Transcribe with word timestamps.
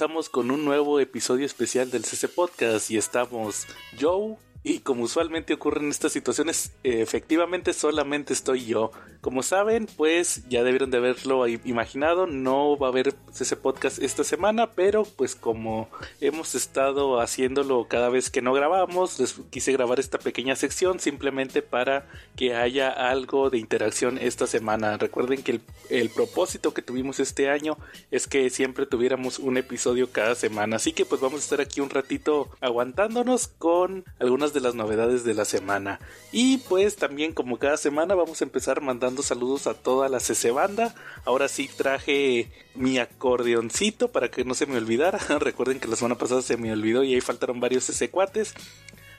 comenzamos 0.00 0.30
con 0.30 0.50
un 0.50 0.64
nuevo 0.64 0.98
episodio 0.98 1.44
especial 1.44 1.90
del 1.90 2.06
CC 2.06 2.26
Podcast 2.26 2.90
y 2.90 2.96
estamos 2.96 3.66
Joe, 4.00 4.38
y 4.62 4.78
como 4.78 5.02
usualmente 5.02 5.52
ocurre 5.52 5.80
en 5.80 5.90
estas 5.90 6.12
situaciones, 6.12 6.72
efectivamente 6.84 7.74
solamente 7.74 8.32
estoy 8.32 8.64
yo. 8.64 8.92
Como 9.20 9.42
saben, 9.42 9.86
pues 9.98 10.48
ya 10.48 10.64
debieron 10.64 10.90
de 10.90 10.96
haberlo 10.96 11.46
imaginado, 11.46 12.26
no 12.26 12.78
va 12.78 12.86
a 12.86 12.90
haber 12.90 13.14
ese 13.38 13.54
podcast 13.54 14.02
esta 14.02 14.24
semana, 14.24 14.70
pero 14.70 15.04
pues 15.04 15.34
como 15.34 15.90
hemos 16.22 16.54
estado 16.54 17.20
haciéndolo 17.20 17.86
cada 17.86 18.08
vez 18.08 18.30
que 18.30 18.40
no 18.40 18.54
grabamos, 18.54 19.20
les 19.20 19.34
quise 19.50 19.72
grabar 19.72 20.00
esta 20.00 20.18
pequeña 20.18 20.56
sección 20.56 21.00
simplemente 21.00 21.60
para 21.60 22.08
que 22.34 22.54
haya 22.54 22.88
algo 22.88 23.50
de 23.50 23.58
interacción 23.58 24.16
esta 24.16 24.46
semana. 24.46 24.96
Recuerden 24.96 25.42
que 25.42 25.52
el, 25.52 25.60
el 25.90 26.08
propósito 26.08 26.72
que 26.72 26.80
tuvimos 26.80 27.20
este 27.20 27.50
año 27.50 27.76
es 28.10 28.26
que 28.26 28.48
siempre 28.48 28.86
tuviéramos 28.86 29.38
un 29.38 29.58
episodio 29.58 30.10
cada 30.10 30.34
semana, 30.34 30.76
así 30.76 30.92
que 30.92 31.04
pues 31.04 31.20
vamos 31.20 31.40
a 31.40 31.44
estar 31.44 31.60
aquí 31.60 31.82
un 31.82 31.90
ratito 31.90 32.48
aguantándonos 32.62 33.48
con 33.48 34.06
algunas 34.18 34.54
de 34.54 34.60
las 34.60 34.74
novedades 34.74 35.24
de 35.24 35.34
la 35.34 35.44
semana. 35.44 36.00
Y 36.32 36.58
pues 36.58 36.96
también 36.96 37.34
como 37.34 37.58
cada 37.58 37.76
semana 37.76 38.14
vamos 38.14 38.40
a 38.40 38.44
empezar 38.44 38.80
mandando 38.80 39.09
saludos 39.22 39.66
a 39.66 39.74
toda 39.74 40.08
la 40.08 40.20
CC 40.20 40.50
banda. 40.50 40.94
Ahora 41.24 41.48
sí 41.48 41.68
traje 41.76 42.50
mi 42.74 42.98
acordeoncito 42.98 44.12
para 44.12 44.30
que 44.30 44.44
no 44.44 44.54
se 44.54 44.66
me 44.66 44.76
olvidara. 44.76 45.18
Recuerden 45.38 45.80
que 45.80 45.88
la 45.88 45.96
semana 45.96 46.16
pasada 46.16 46.42
se 46.42 46.56
me 46.56 46.72
olvidó 46.72 47.04
y 47.04 47.14
ahí 47.14 47.20
faltaron 47.20 47.60
varios 47.60 47.84
CC 47.84 48.10
cuates. 48.10 48.54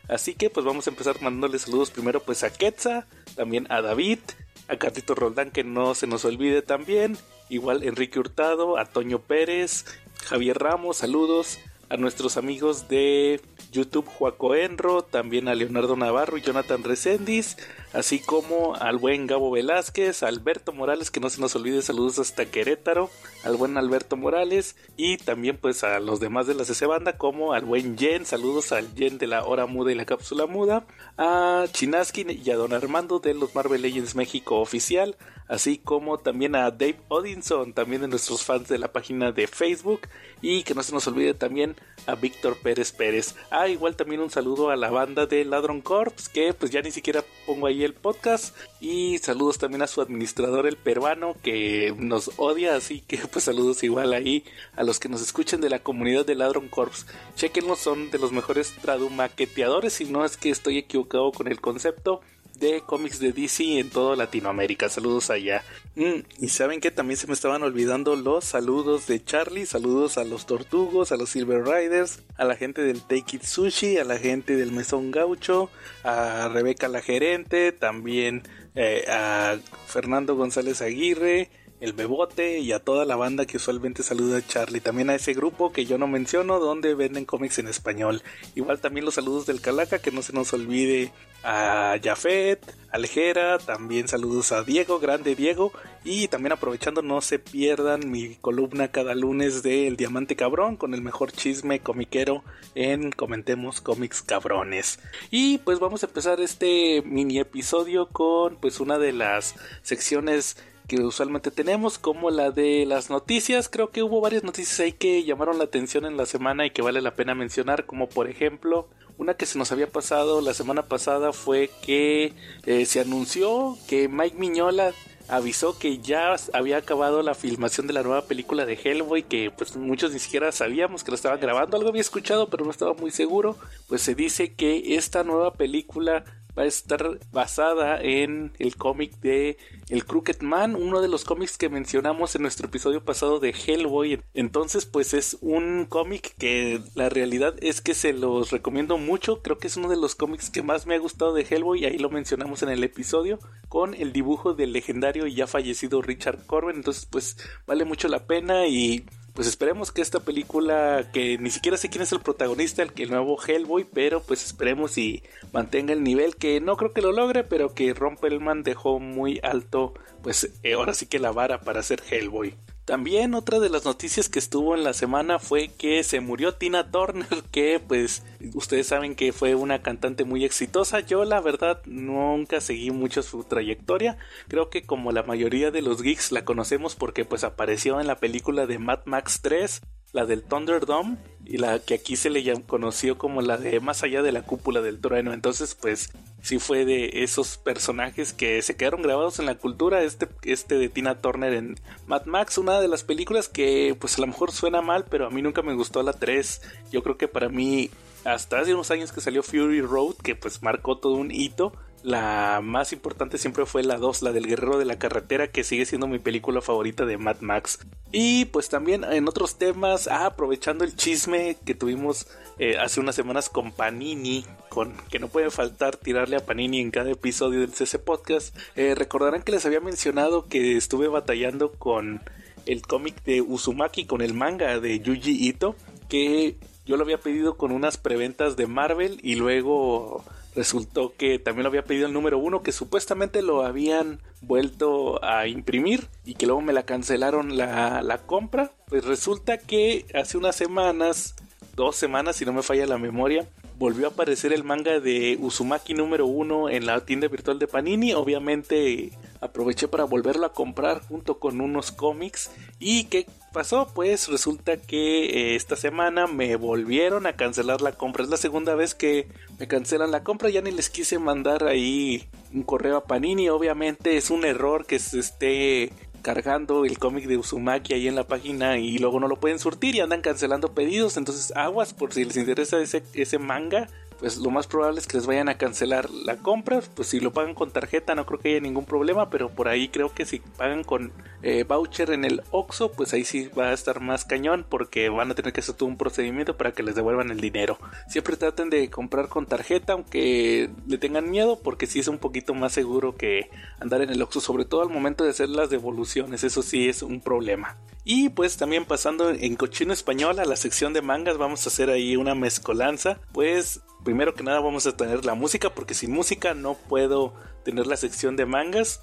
Así 0.07 0.33
que 0.33 0.49
pues 0.49 0.65
vamos 0.65 0.87
a 0.87 0.89
empezar 0.89 1.21
mandándole 1.21 1.59
saludos 1.59 1.91
primero 1.91 2.21
pues 2.21 2.43
a 2.43 2.51
Quetza, 2.51 3.07
también 3.35 3.67
a 3.69 3.81
David, 3.81 4.19
a 4.67 4.77
Cartito 4.77 5.15
Roldán 5.15 5.51
que 5.51 5.63
no 5.63 5.95
se 5.95 6.07
nos 6.07 6.25
olvide 6.25 6.61
también, 6.61 7.17
igual 7.49 7.83
Enrique 7.83 8.19
Hurtado, 8.19 8.77
a 8.77 8.85
Toño 8.85 9.19
Pérez, 9.19 9.85
Javier 10.25 10.57
Ramos, 10.57 10.97
saludos, 10.97 11.59
a 11.89 11.97
nuestros 11.97 12.37
amigos 12.37 12.87
de 12.87 13.41
YouTube 13.71 14.05
Juaco 14.05 14.55
Enro, 14.55 15.01
también 15.03 15.47
a 15.47 15.55
Leonardo 15.55 15.95
Navarro 15.95 16.37
y 16.37 16.41
Jonathan 16.41 16.83
Resendiz, 16.83 17.57
así 17.93 18.19
como 18.19 18.75
al 18.75 18.97
buen 18.97 19.27
Gabo 19.27 19.51
Velázquez, 19.51 20.23
Alberto 20.23 20.73
Morales, 20.73 21.11
que 21.11 21.19
no 21.19 21.29
se 21.29 21.41
nos 21.41 21.55
olvide, 21.55 21.81
saludos 21.81 22.19
hasta 22.19 22.45
Querétaro, 22.45 23.09
al 23.43 23.55
buen 23.55 23.77
Alberto 23.77 24.17
Morales 24.17 24.75
y 24.97 25.17
también 25.17 25.57
pues 25.57 25.83
a 25.83 25.99
los 25.99 26.19
demás 26.19 26.47
de 26.47 26.55
la 26.55 26.65
CC 26.65 26.85
Banda 26.85 27.17
como 27.17 27.53
al 27.53 27.65
buen 27.65 27.97
Jen, 27.97 28.25
saludos 28.25 28.71
al 28.71 28.93
Jen 28.95 29.17
de 29.17 29.27
la 29.27 29.45
Hora 29.45 29.65
Muda 29.65 29.91
y 29.91 29.95
la 29.95 30.05
Cápsula 30.05 30.45
Muda, 30.45 30.85
a 31.17 31.65
Chinaski 31.71 32.25
y 32.29 32.49
a 32.51 32.55
Don 32.55 32.73
Armando 32.73 33.19
de 33.19 33.33
los 33.33 33.55
Marvel 33.55 33.81
Legends 33.81 34.15
México 34.15 34.59
Oficial, 34.59 35.17
así 35.47 35.77
como 35.77 36.17
también 36.17 36.55
a 36.55 36.71
Dave 36.71 36.99
Odinson, 37.09 37.73
también 37.73 38.01
de 38.01 38.07
nuestros 38.07 38.43
fans 38.43 38.69
de 38.69 38.77
la 38.77 38.91
página 38.91 39.31
de 39.31 39.47
Facebook 39.47 40.01
y 40.41 40.63
que 40.63 40.73
no 40.73 40.83
se 40.83 40.93
nos 40.93 41.07
olvide 41.07 41.33
también 41.33 41.75
a 42.07 42.15
Víctor 42.15 42.57
Pérez 42.57 42.91
Pérez. 42.91 43.35
Ah, 43.49 43.67
igual 43.67 43.95
también 43.95 44.21
un 44.21 44.29
saludo 44.29 44.69
a 44.69 44.75
la 44.75 44.89
banda 44.89 45.25
de 45.25 45.45
Ladron 45.45 45.81
Corps, 45.81 46.29
que 46.29 46.53
pues 46.53 46.71
ya 46.71 46.81
ni 46.81 46.91
siquiera 46.91 47.23
pongo 47.45 47.67
ahí 47.67 47.80
el 47.83 47.93
podcast. 47.93 48.55
Y 48.79 49.17
saludos 49.19 49.57
también 49.57 49.81
a 49.81 49.87
su 49.87 50.01
administrador, 50.01 50.67
el 50.67 50.77
peruano, 50.77 51.35
que 51.43 51.93
nos 51.97 52.31
odia, 52.37 52.75
así 52.75 53.01
que 53.01 53.17
pues 53.31 53.45
saludos 53.45 53.83
igual 53.83 54.13
ahí 54.13 54.43
a 54.75 54.83
los 54.83 54.99
que 54.99 55.09
nos 55.09 55.21
escuchen 55.21 55.61
de 55.61 55.69
la 55.69 55.79
comunidad 55.79 56.25
de 56.25 56.35
Ladron 56.35 56.67
Corps. 56.67 57.05
Chequenlo, 57.35 57.75
son 57.75 58.11
de 58.11 58.19
los 58.19 58.31
mejores 58.31 58.73
tradumaqueteadores, 58.81 59.93
si 59.93 60.05
no 60.05 60.25
es 60.25 60.37
que 60.37 60.49
estoy 60.49 60.77
equivocado 60.77 61.31
con 61.31 61.47
el 61.47 61.61
concepto 61.61 62.21
de 62.61 62.81
cómics 62.85 63.19
de 63.19 63.33
DC 63.33 63.79
en 63.79 63.89
toda 63.89 64.15
Latinoamérica. 64.15 64.87
Saludos 64.87 65.29
allá. 65.29 65.63
Mm, 65.95 66.21
y 66.39 66.47
saben 66.49 66.79
que 66.79 66.91
también 66.91 67.17
se 67.17 67.27
me 67.27 67.33
estaban 67.33 67.63
olvidando 67.63 68.15
los 68.15 68.45
saludos 68.45 69.07
de 69.07 69.21
Charlie. 69.21 69.65
Saludos 69.65 70.17
a 70.17 70.23
los 70.23 70.45
Tortugos, 70.45 71.11
a 71.11 71.17
los 71.17 71.31
Silver 71.31 71.65
Riders, 71.65 72.19
a 72.37 72.45
la 72.45 72.55
gente 72.55 72.83
del 72.83 73.01
Take 73.01 73.37
It 73.37 73.43
Sushi, 73.43 73.97
a 73.97 74.05
la 74.05 74.17
gente 74.17 74.55
del 74.55 74.71
Mesón 74.71 75.11
Gaucho, 75.11 75.69
a 76.03 76.49
Rebeca 76.49 76.87
la 76.87 77.01
gerente, 77.01 77.71
también 77.71 78.43
eh, 78.75 79.05
a 79.09 79.57
Fernando 79.87 80.35
González 80.35 80.81
Aguirre 80.81 81.49
el 81.81 81.93
Bebote 81.93 82.59
y 82.59 82.71
a 82.71 82.79
toda 82.79 83.05
la 83.05 83.15
banda 83.15 83.47
que 83.47 83.57
usualmente 83.57 84.03
saluda 84.03 84.37
a 84.37 84.47
Charlie. 84.47 84.79
También 84.79 85.09
a 85.09 85.15
ese 85.15 85.33
grupo 85.33 85.71
que 85.73 85.85
yo 85.85 85.97
no 85.97 86.07
menciono 86.07 86.59
donde 86.59 86.93
venden 86.93 87.25
cómics 87.25 87.57
en 87.57 87.67
español. 87.67 88.21
Igual 88.55 88.79
también 88.79 89.03
los 89.03 89.15
saludos 89.15 89.47
del 89.47 89.61
Calaca, 89.61 89.99
que 89.99 90.11
no 90.11 90.21
se 90.21 90.31
nos 90.31 90.53
olvide 90.53 91.11
a 91.43 91.95
Jafet, 92.01 92.59
Aljera, 92.91 93.57
también 93.57 94.07
saludos 94.07 94.51
a 94.51 94.63
Diego, 94.63 94.99
grande 94.99 95.35
Diego. 95.35 95.71
Y 96.03 96.27
también 96.27 96.51
aprovechando, 96.51 97.01
no 97.01 97.19
se 97.21 97.39
pierdan 97.39 98.11
mi 98.11 98.35
columna 98.35 98.89
cada 98.89 99.15
lunes 99.15 99.63
de 99.63 99.87
El 99.87 99.97
Diamante 99.97 100.35
Cabrón 100.35 100.77
con 100.77 100.93
el 100.93 101.01
mejor 101.01 101.31
chisme 101.31 101.79
comiquero 101.79 102.43
en 102.75 103.11
Comentemos 103.11 103.81
Cómics 103.81 104.21
Cabrones. 104.21 104.99
Y 105.31 105.57
pues 105.59 105.79
vamos 105.79 106.03
a 106.03 106.07
empezar 106.07 106.39
este 106.41 107.01
mini 107.05 107.39
episodio 107.39 108.07
con 108.07 108.57
pues 108.57 108.79
una 108.79 108.99
de 108.99 109.13
las 109.13 109.55
secciones 109.81 110.57
que 110.91 111.01
usualmente 111.01 111.51
tenemos, 111.51 111.97
como 111.97 112.31
la 112.31 112.51
de 112.51 112.85
las 112.85 113.09
noticias. 113.09 113.69
Creo 113.69 113.91
que 113.91 114.03
hubo 114.03 114.19
varias 114.19 114.43
noticias 114.43 114.77
ahí 114.81 114.91
que 114.91 115.23
llamaron 115.23 115.57
la 115.57 115.63
atención 115.63 116.03
en 116.03 116.17
la 116.17 116.25
semana 116.25 116.65
y 116.65 116.71
que 116.71 116.81
vale 116.81 117.01
la 117.01 117.15
pena 117.15 117.33
mencionar, 117.33 117.85
como 117.85 118.09
por 118.09 118.29
ejemplo, 118.29 118.89
una 119.17 119.35
que 119.35 119.45
se 119.45 119.57
nos 119.57 119.71
había 119.71 119.87
pasado 119.87 120.41
la 120.41 120.53
semana 120.53 120.83
pasada 120.83 121.31
fue 121.31 121.69
que 121.81 122.33
eh, 122.65 122.85
se 122.85 122.99
anunció 122.99 123.77
que 123.87 124.09
Mike 124.09 124.35
Miñola 124.37 124.91
avisó 125.29 125.79
que 125.79 125.99
ya 125.99 126.35
había 126.51 126.75
acabado 126.75 127.23
la 127.23 127.35
filmación 127.35 127.87
de 127.87 127.93
la 127.93 128.03
nueva 128.03 128.25
película 128.25 128.65
de 128.65 128.73
Hellboy, 128.73 129.23
que 129.23 129.49
pues 129.49 129.77
muchos 129.77 130.11
ni 130.11 130.19
siquiera 130.19 130.51
sabíamos 130.51 131.05
que 131.05 131.11
lo 131.11 131.15
estaban 131.15 131.39
grabando, 131.39 131.77
algo 131.77 131.87
había 131.87 132.01
escuchado 132.01 132.49
pero 132.49 132.65
no 132.65 132.71
estaba 132.71 132.93
muy 132.95 133.11
seguro, 133.11 133.55
pues 133.87 134.01
se 134.01 134.13
dice 134.13 134.55
que 134.55 134.95
esta 134.95 135.23
nueva 135.23 135.53
película 135.53 136.25
va 136.57 136.63
a 136.63 136.65
estar 136.65 137.19
basada 137.31 138.01
en 138.01 138.53
el 138.59 138.75
cómic 138.75 139.19
de 139.19 139.57
El 139.89 140.05
Crooked 140.05 140.41
Man, 140.41 140.75
uno 140.75 141.01
de 141.01 141.07
los 141.07 141.23
cómics 141.23 141.57
que 141.57 141.69
mencionamos 141.69 142.35
en 142.35 142.41
nuestro 142.41 142.67
episodio 142.67 143.03
pasado 143.03 143.39
de 143.39 143.51
Hellboy. 143.51 144.21
Entonces, 144.33 144.85
pues 144.85 145.13
es 145.13 145.37
un 145.41 145.85
cómic 145.85 146.35
que 146.37 146.81
la 146.95 147.09
realidad 147.09 147.55
es 147.61 147.81
que 147.81 147.93
se 147.93 148.13
los 148.13 148.51
recomiendo 148.51 148.97
mucho. 148.97 149.41
Creo 149.41 149.57
que 149.57 149.67
es 149.67 149.77
uno 149.77 149.89
de 149.89 149.97
los 149.97 150.15
cómics 150.15 150.49
que 150.49 150.63
más 150.63 150.85
me 150.85 150.95
ha 150.95 150.99
gustado 150.99 151.33
de 151.33 151.45
Hellboy, 151.49 151.85
ahí 151.85 151.97
lo 151.97 152.09
mencionamos 152.09 152.63
en 152.63 152.69
el 152.69 152.83
episodio, 152.83 153.39
con 153.69 153.93
el 153.93 154.11
dibujo 154.13 154.53
del 154.53 154.73
legendario 154.73 155.27
y 155.27 155.35
ya 155.35 155.47
fallecido 155.47 156.01
Richard 156.01 156.45
Corben. 156.45 156.77
Entonces, 156.77 157.05
pues 157.05 157.37
vale 157.65 157.85
mucho 157.85 158.07
la 158.07 158.25
pena 158.25 158.67
y 158.67 159.05
pues 159.33 159.47
esperemos 159.47 159.91
que 159.91 160.01
esta 160.01 160.19
película, 160.19 161.09
que 161.13 161.37
ni 161.37 161.49
siquiera 161.49 161.77
sé 161.77 161.89
quién 161.89 162.03
es 162.03 162.11
el 162.11 162.19
protagonista, 162.19 162.83
el, 162.83 163.09
nuevo 163.09 163.37
Hellboy, 163.41 163.85
pero 163.85 164.21
pues 164.21 164.45
esperemos 164.45 164.97
y 164.97 165.23
mantenga 165.53 165.93
el 165.93 166.03
nivel 166.03 166.35
que 166.35 166.59
no 166.59 166.77
creo 166.77 166.93
que 166.93 167.01
lo 167.01 167.11
logre, 167.11 167.43
pero 167.43 167.73
que 167.73 167.93
Rompelman 167.93 168.63
dejó 168.63 168.99
muy 168.99 169.39
alto, 169.43 169.93
pues 170.21 170.51
eh, 170.63 170.73
ahora 170.73 170.93
sí 170.93 171.05
que 171.05 171.19
la 171.19 171.31
vara 171.31 171.61
para 171.61 171.83
ser 171.83 172.01
Hellboy. 172.09 172.55
También 172.85 173.35
otra 173.35 173.59
de 173.59 173.69
las 173.69 173.85
noticias 173.85 174.27
que 174.27 174.39
estuvo 174.39 174.75
en 174.75 174.83
la 174.83 174.93
semana 174.93 175.39
fue 175.39 175.69
que 175.69 176.03
se 176.03 176.19
murió 176.19 176.55
Tina 176.55 176.91
Turner, 176.91 177.27
que 177.51 177.79
pues 177.79 178.23
ustedes 178.53 178.87
saben 178.87 179.15
que 179.15 179.31
fue 179.33 179.55
una 179.55 179.81
cantante 179.81 180.23
muy 180.23 180.45
exitosa. 180.45 180.99
Yo 180.99 181.23
la 181.23 181.39
verdad 181.41 181.81
nunca 181.85 182.59
seguí 182.59 182.91
mucho 182.91 183.21
su 183.23 183.43
trayectoria. 183.43 184.17
Creo 184.47 184.69
que 184.69 184.83
como 184.83 185.11
la 185.11 185.23
mayoría 185.23 185.71
de 185.71 185.81
los 185.81 186.01
geeks 186.01 186.31
la 186.31 186.43
conocemos 186.43 186.95
porque 186.95 187.25
pues 187.25 187.43
apareció 187.43 187.99
en 188.01 188.07
la 188.07 188.15
película 188.17 188.65
de 188.65 188.79
Mad 188.79 189.01
Max 189.05 189.39
3 189.41 189.81
la 190.13 190.25
del 190.25 190.43
Thunderdome 190.43 191.17
y 191.45 191.57
la 191.57 191.79
que 191.79 191.93
aquí 191.93 192.15
se 192.15 192.29
le 192.29 192.41
conoció 192.63 193.17
como 193.17 193.41
la 193.41 193.57
de 193.57 193.79
Más 193.79 194.03
allá 194.03 194.21
de 194.21 194.31
la 194.31 194.43
cúpula 194.43 194.81
del 194.81 194.99
trueno. 194.99 195.33
Entonces, 195.33 195.75
pues 195.75 196.11
sí 196.41 196.59
fue 196.59 196.85
de 196.85 197.23
esos 197.23 197.57
personajes 197.57 198.33
que 198.33 198.61
se 198.61 198.75
quedaron 198.75 199.01
grabados 199.01 199.39
en 199.39 199.45
la 199.45 199.55
cultura. 199.55 200.03
Este, 200.03 200.27
este 200.43 200.75
de 200.75 200.89
Tina 200.89 201.21
Turner 201.21 201.53
en 201.53 201.79
Mad 202.07 202.25
Max, 202.25 202.57
una 202.57 202.79
de 202.79 202.87
las 202.87 203.03
películas 203.03 203.47
que 203.47 203.95
pues 203.99 204.17
a 204.17 204.21
lo 204.21 204.27
mejor 204.27 204.51
suena 204.51 204.81
mal, 204.81 205.05
pero 205.09 205.27
a 205.27 205.29
mí 205.29 205.41
nunca 205.41 205.61
me 205.61 205.73
gustó 205.73 206.03
la 206.03 206.13
3. 206.13 206.61
Yo 206.91 207.03
creo 207.03 207.17
que 207.17 207.27
para 207.27 207.49
mí, 207.49 207.89
hasta 208.25 208.59
hace 208.59 208.73
unos 208.73 208.91
años 208.91 209.11
que 209.11 209.21
salió 209.21 209.43
Fury 209.43 209.81
Road, 209.81 210.15
que 210.23 210.35
pues 210.35 210.61
marcó 210.61 210.97
todo 210.97 211.13
un 211.13 211.31
hito 211.31 211.73
la 212.03 212.61
más 212.63 212.93
importante 212.93 213.37
siempre 213.37 213.65
fue 213.65 213.83
la 213.83 213.97
2, 213.97 214.21
la 214.21 214.31
del 214.31 214.47
Guerrero 214.47 214.77
de 214.77 214.85
la 214.85 214.97
Carretera, 214.97 215.47
que 215.47 215.63
sigue 215.63 215.85
siendo 215.85 216.07
mi 216.07 216.19
película 216.19 216.61
favorita 216.61 217.05
de 217.05 217.17
Mad 217.17 217.41
Max. 217.41 217.79
Y 218.11 218.45
pues 218.45 218.69
también 218.69 219.03
en 219.03 219.27
otros 219.27 219.57
temas, 219.57 220.07
ah, 220.07 220.25
aprovechando 220.25 220.83
el 220.83 220.95
chisme 220.95 221.57
que 221.65 221.75
tuvimos 221.75 222.27
eh, 222.59 222.77
hace 222.77 222.99
unas 222.99 223.15
semanas 223.15 223.49
con 223.49 223.71
Panini, 223.71 224.45
con 224.69 224.93
que 225.09 225.19
no 225.19 225.27
puede 225.27 225.51
faltar 225.51 225.95
tirarle 225.95 226.37
a 226.37 226.45
Panini 226.45 226.79
en 226.79 226.91
cada 226.91 227.11
episodio 227.11 227.61
del 227.61 227.73
CC 227.73 227.99
Podcast, 227.99 228.55
eh, 228.75 228.95
recordarán 228.95 229.43
que 229.43 229.51
les 229.51 229.65
había 229.65 229.79
mencionado 229.79 230.47
que 230.47 230.77
estuve 230.77 231.07
batallando 231.07 231.71
con 231.71 232.21
el 232.65 232.81
cómic 232.81 233.23
de 233.23 233.41
Uzumaki, 233.41 234.05
con 234.05 234.21
el 234.21 234.33
manga 234.33 234.79
de 234.79 234.99
Yuji 234.99 235.47
Ito 235.47 235.75
que 236.11 236.57
yo 236.85 236.97
lo 236.97 237.03
había 237.03 237.21
pedido 237.21 237.55
con 237.55 237.71
unas 237.71 237.95
preventas 237.95 238.57
de 238.57 238.67
Marvel 238.67 239.17
y 239.23 239.35
luego 239.35 240.25
resultó 240.55 241.13
que 241.15 241.39
también 241.39 241.63
lo 241.63 241.69
había 241.69 241.85
pedido 241.85 242.07
el 242.07 242.13
número 242.13 242.37
uno 242.37 242.61
que 242.61 242.71
supuestamente 242.71 243.41
lo 243.41 243.63
habían 243.63 244.19
vuelto 244.41 245.23
a 245.23 245.47
imprimir 245.47 246.07
y 246.25 246.35
que 246.35 246.45
luego 246.45 246.61
me 246.61 246.73
la 246.73 246.83
cancelaron 246.83 247.57
la, 247.57 248.01
la 248.01 248.19
compra. 248.19 248.71
Pues 248.87 249.05
resulta 249.05 249.57
que 249.57 250.05
hace 250.13 250.37
unas 250.37 250.55
semanas, 250.55 251.35
dos 251.75 251.95
semanas 251.95 252.35
si 252.35 252.45
no 252.45 252.53
me 252.53 252.63
falla 252.63 252.85
la 252.85 252.97
memoria, 252.97 253.47
volvió 253.77 254.07
a 254.07 254.09
aparecer 254.09 254.53
el 254.53 254.63
manga 254.63 254.99
de 254.99 255.37
Uzumaki 255.39 255.93
número 255.93 256.27
uno 256.27 256.69
en 256.69 256.85
la 256.85 257.03
tienda 257.05 257.27
virtual 257.27 257.57
de 257.57 257.67
Panini. 257.67 258.13
Obviamente 258.13 259.11
aproveché 259.41 259.87
para 259.87 260.05
volverlo 260.05 260.45
a 260.45 260.53
comprar 260.53 261.01
junto 261.01 261.39
con 261.39 261.59
unos 261.59 261.91
cómics. 261.91 262.51
¿Y 262.79 263.05
qué 263.05 263.25
pasó? 263.51 263.91
Pues 263.93 264.27
resulta 264.29 264.77
que 264.77 265.25
eh, 265.25 265.55
esta 265.55 265.75
semana 265.75 266.27
me 266.27 266.55
volvieron 266.55 267.25
a 267.25 267.35
cancelar 267.35 267.81
la 267.81 267.91
compra. 267.93 268.23
Es 268.23 268.29
la 268.29 268.37
segunda 268.37 268.75
vez 268.75 268.95
que 268.95 269.27
me 269.59 269.67
cancelan 269.67 270.11
la 270.11 270.23
compra. 270.23 270.49
Ya 270.49 270.61
ni 270.61 270.71
les 270.71 270.89
quise 270.89 271.19
mandar 271.19 271.65
ahí 271.65 272.29
un 272.53 272.63
correo 272.63 272.97
a 272.97 273.05
Panini. 273.05 273.49
Obviamente 273.49 274.15
es 274.15 274.29
un 274.29 274.45
error 274.45 274.85
que 274.85 274.99
se 274.99 275.19
esté 275.19 275.91
cargando 276.21 276.85
el 276.85 276.99
cómic 276.99 277.25
de 277.25 277.37
Uzumaki 277.37 277.93
ahí 277.95 278.07
en 278.07 278.15
la 278.15 278.27
página 278.27 278.77
y 278.77 278.99
luego 278.99 279.19
no 279.19 279.27
lo 279.27 279.39
pueden 279.39 279.57
surtir 279.57 279.95
y 279.95 280.01
andan 280.01 280.21
cancelando 280.21 280.73
pedidos. 280.73 281.17
Entonces, 281.17 281.51
aguas 281.55 281.93
por 281.95 282.13
si 282.13 282.23
les 282.23 282.37
interesa 282.37 282.79
ese, 282.79 283.03
ese 283.13 283.39
manga 283.39 283.89
pues 284.21 284.37
lo 284.37 284.51
más 284.51 284.67
probable 284.67 284.99
es 284.99 285.07
que 285.07 285.17
les 285.17 285.25
vayan 285.25 285.49
a 285.49 285.57
cancelar 285.57 286.11
la 286.11 286.37
compra. 286.37 286.79
Pues 286.93 287.07
si 287.07 287.19
lo 287.19 287.33
pagan 287.33 287.55
con 287.55 287.71
tarjeta 287.71 288.13
no 288.13 288.27
creo 288.27 288.39
que 288.39 288.49
haya 288.49 288.59
ningún 288.59 288.85
problema, 288.85 289.31
pero 289.31 289.49
por 289.49 289.67
ahí 289.67 289.89
creo 289.89 290.13
que 290.13 290.27
si 290.27 290.39
pagan 290.39 290.83
con 290.83 291.11
eh, 291.41 291.63
voucher 291.63 292.11
en 292.11 292.23
el 292.23 292.43
OXO, 292.51 292.91
pues 292.91 293.13
ahí 293.13 293.25
sí 293.25 293.49
va 293.57 293.69
a 293.69 293.73
estar 293.73 293.99
más 293.99 294.23
cañón 294.23 294.63
porque 294.69 295.09
van 295.09 295.31
a 295.31 295.33
tener 295.33 295.53
que 295.53 295.61
hacer 295.61 295.73
todo 295.73 295.89
un 295.89 295.97
procedimiento 295.97 296.55
para 296.55 296.71
que 296.71 296.83
les 296.83 296.93
devuelvan 296.93 297.31
el 297.31 297.41
dinero. 297.41 297.79
Siempre 298.07 298.37
traten 298.37 298.69
de 298.69 298.91
comprar 298.91 299.27
con 299.27 299.47
tarjeta, 299.47 299.93
aunque 299.93 300.69
le 300.85 300.97
tengan 300.99 301.31
miedo, 301.31 301.57
porque 301.57 301.87
sí 301.87 301.99
es 301.99 302.07
un 302.07 302.19
poquito 302.19 302.53
más 302.53 302.73
seguro 302.73 303.15
que 303.15 303.49
andar 303.79 304.03
en 304.03 304.11
el 304.11 304.21
OXO, 304.21 304.39
sobre 304.39 304.65
todo 304.65 304.83
al 304.83 304.89
momento 304.89 305.23
de 305.23 305.31
hacer 305.31 305.49
las 305.49 305.71
devoluciones. 305.71 306.43
Eso 306.43 306.61
sí 306.61 306.87
es 306.87 307.01
un 307.01 307.21
problema. 307.21 307.75
Y 308.03 308.29
pues 308.29 308.57
también 308.57 308.85
pasando 308.85 309.31
en 309.31 309.55
cochino 309.55 309.93
español 309.93 310.39
a 310.39 310.45
la 310.45 310.55
sección 310.55 310.93
de 310.93 311.01
mangas, 311.01 311.39
vamos 311.39 311.65
a 311.65 311.69
hacer 311.69 311.89
ahí 311.89 312.15
una 312.15 312.35
mezcolanza. 312.35 313.19
Pues 313.31 313.81
primero 314.03 314.33
que 314.33 314.43
nada 314.43 314.59
vamos 314.59 314.87
a 314.87 314.95
tener 314.95 315.25
la 315.25 315.35
música, 315.35 315.69
porque 315.69 315.93
sin 315.93 316.11
música 316.11 316.53
no 316.53 316.75
puedo 316.75 317.33
tener 317.63 317.87
la 317.87 317.97
sección 317.97 318.35
de 318.35 318.45
mangas. 318.45 319.01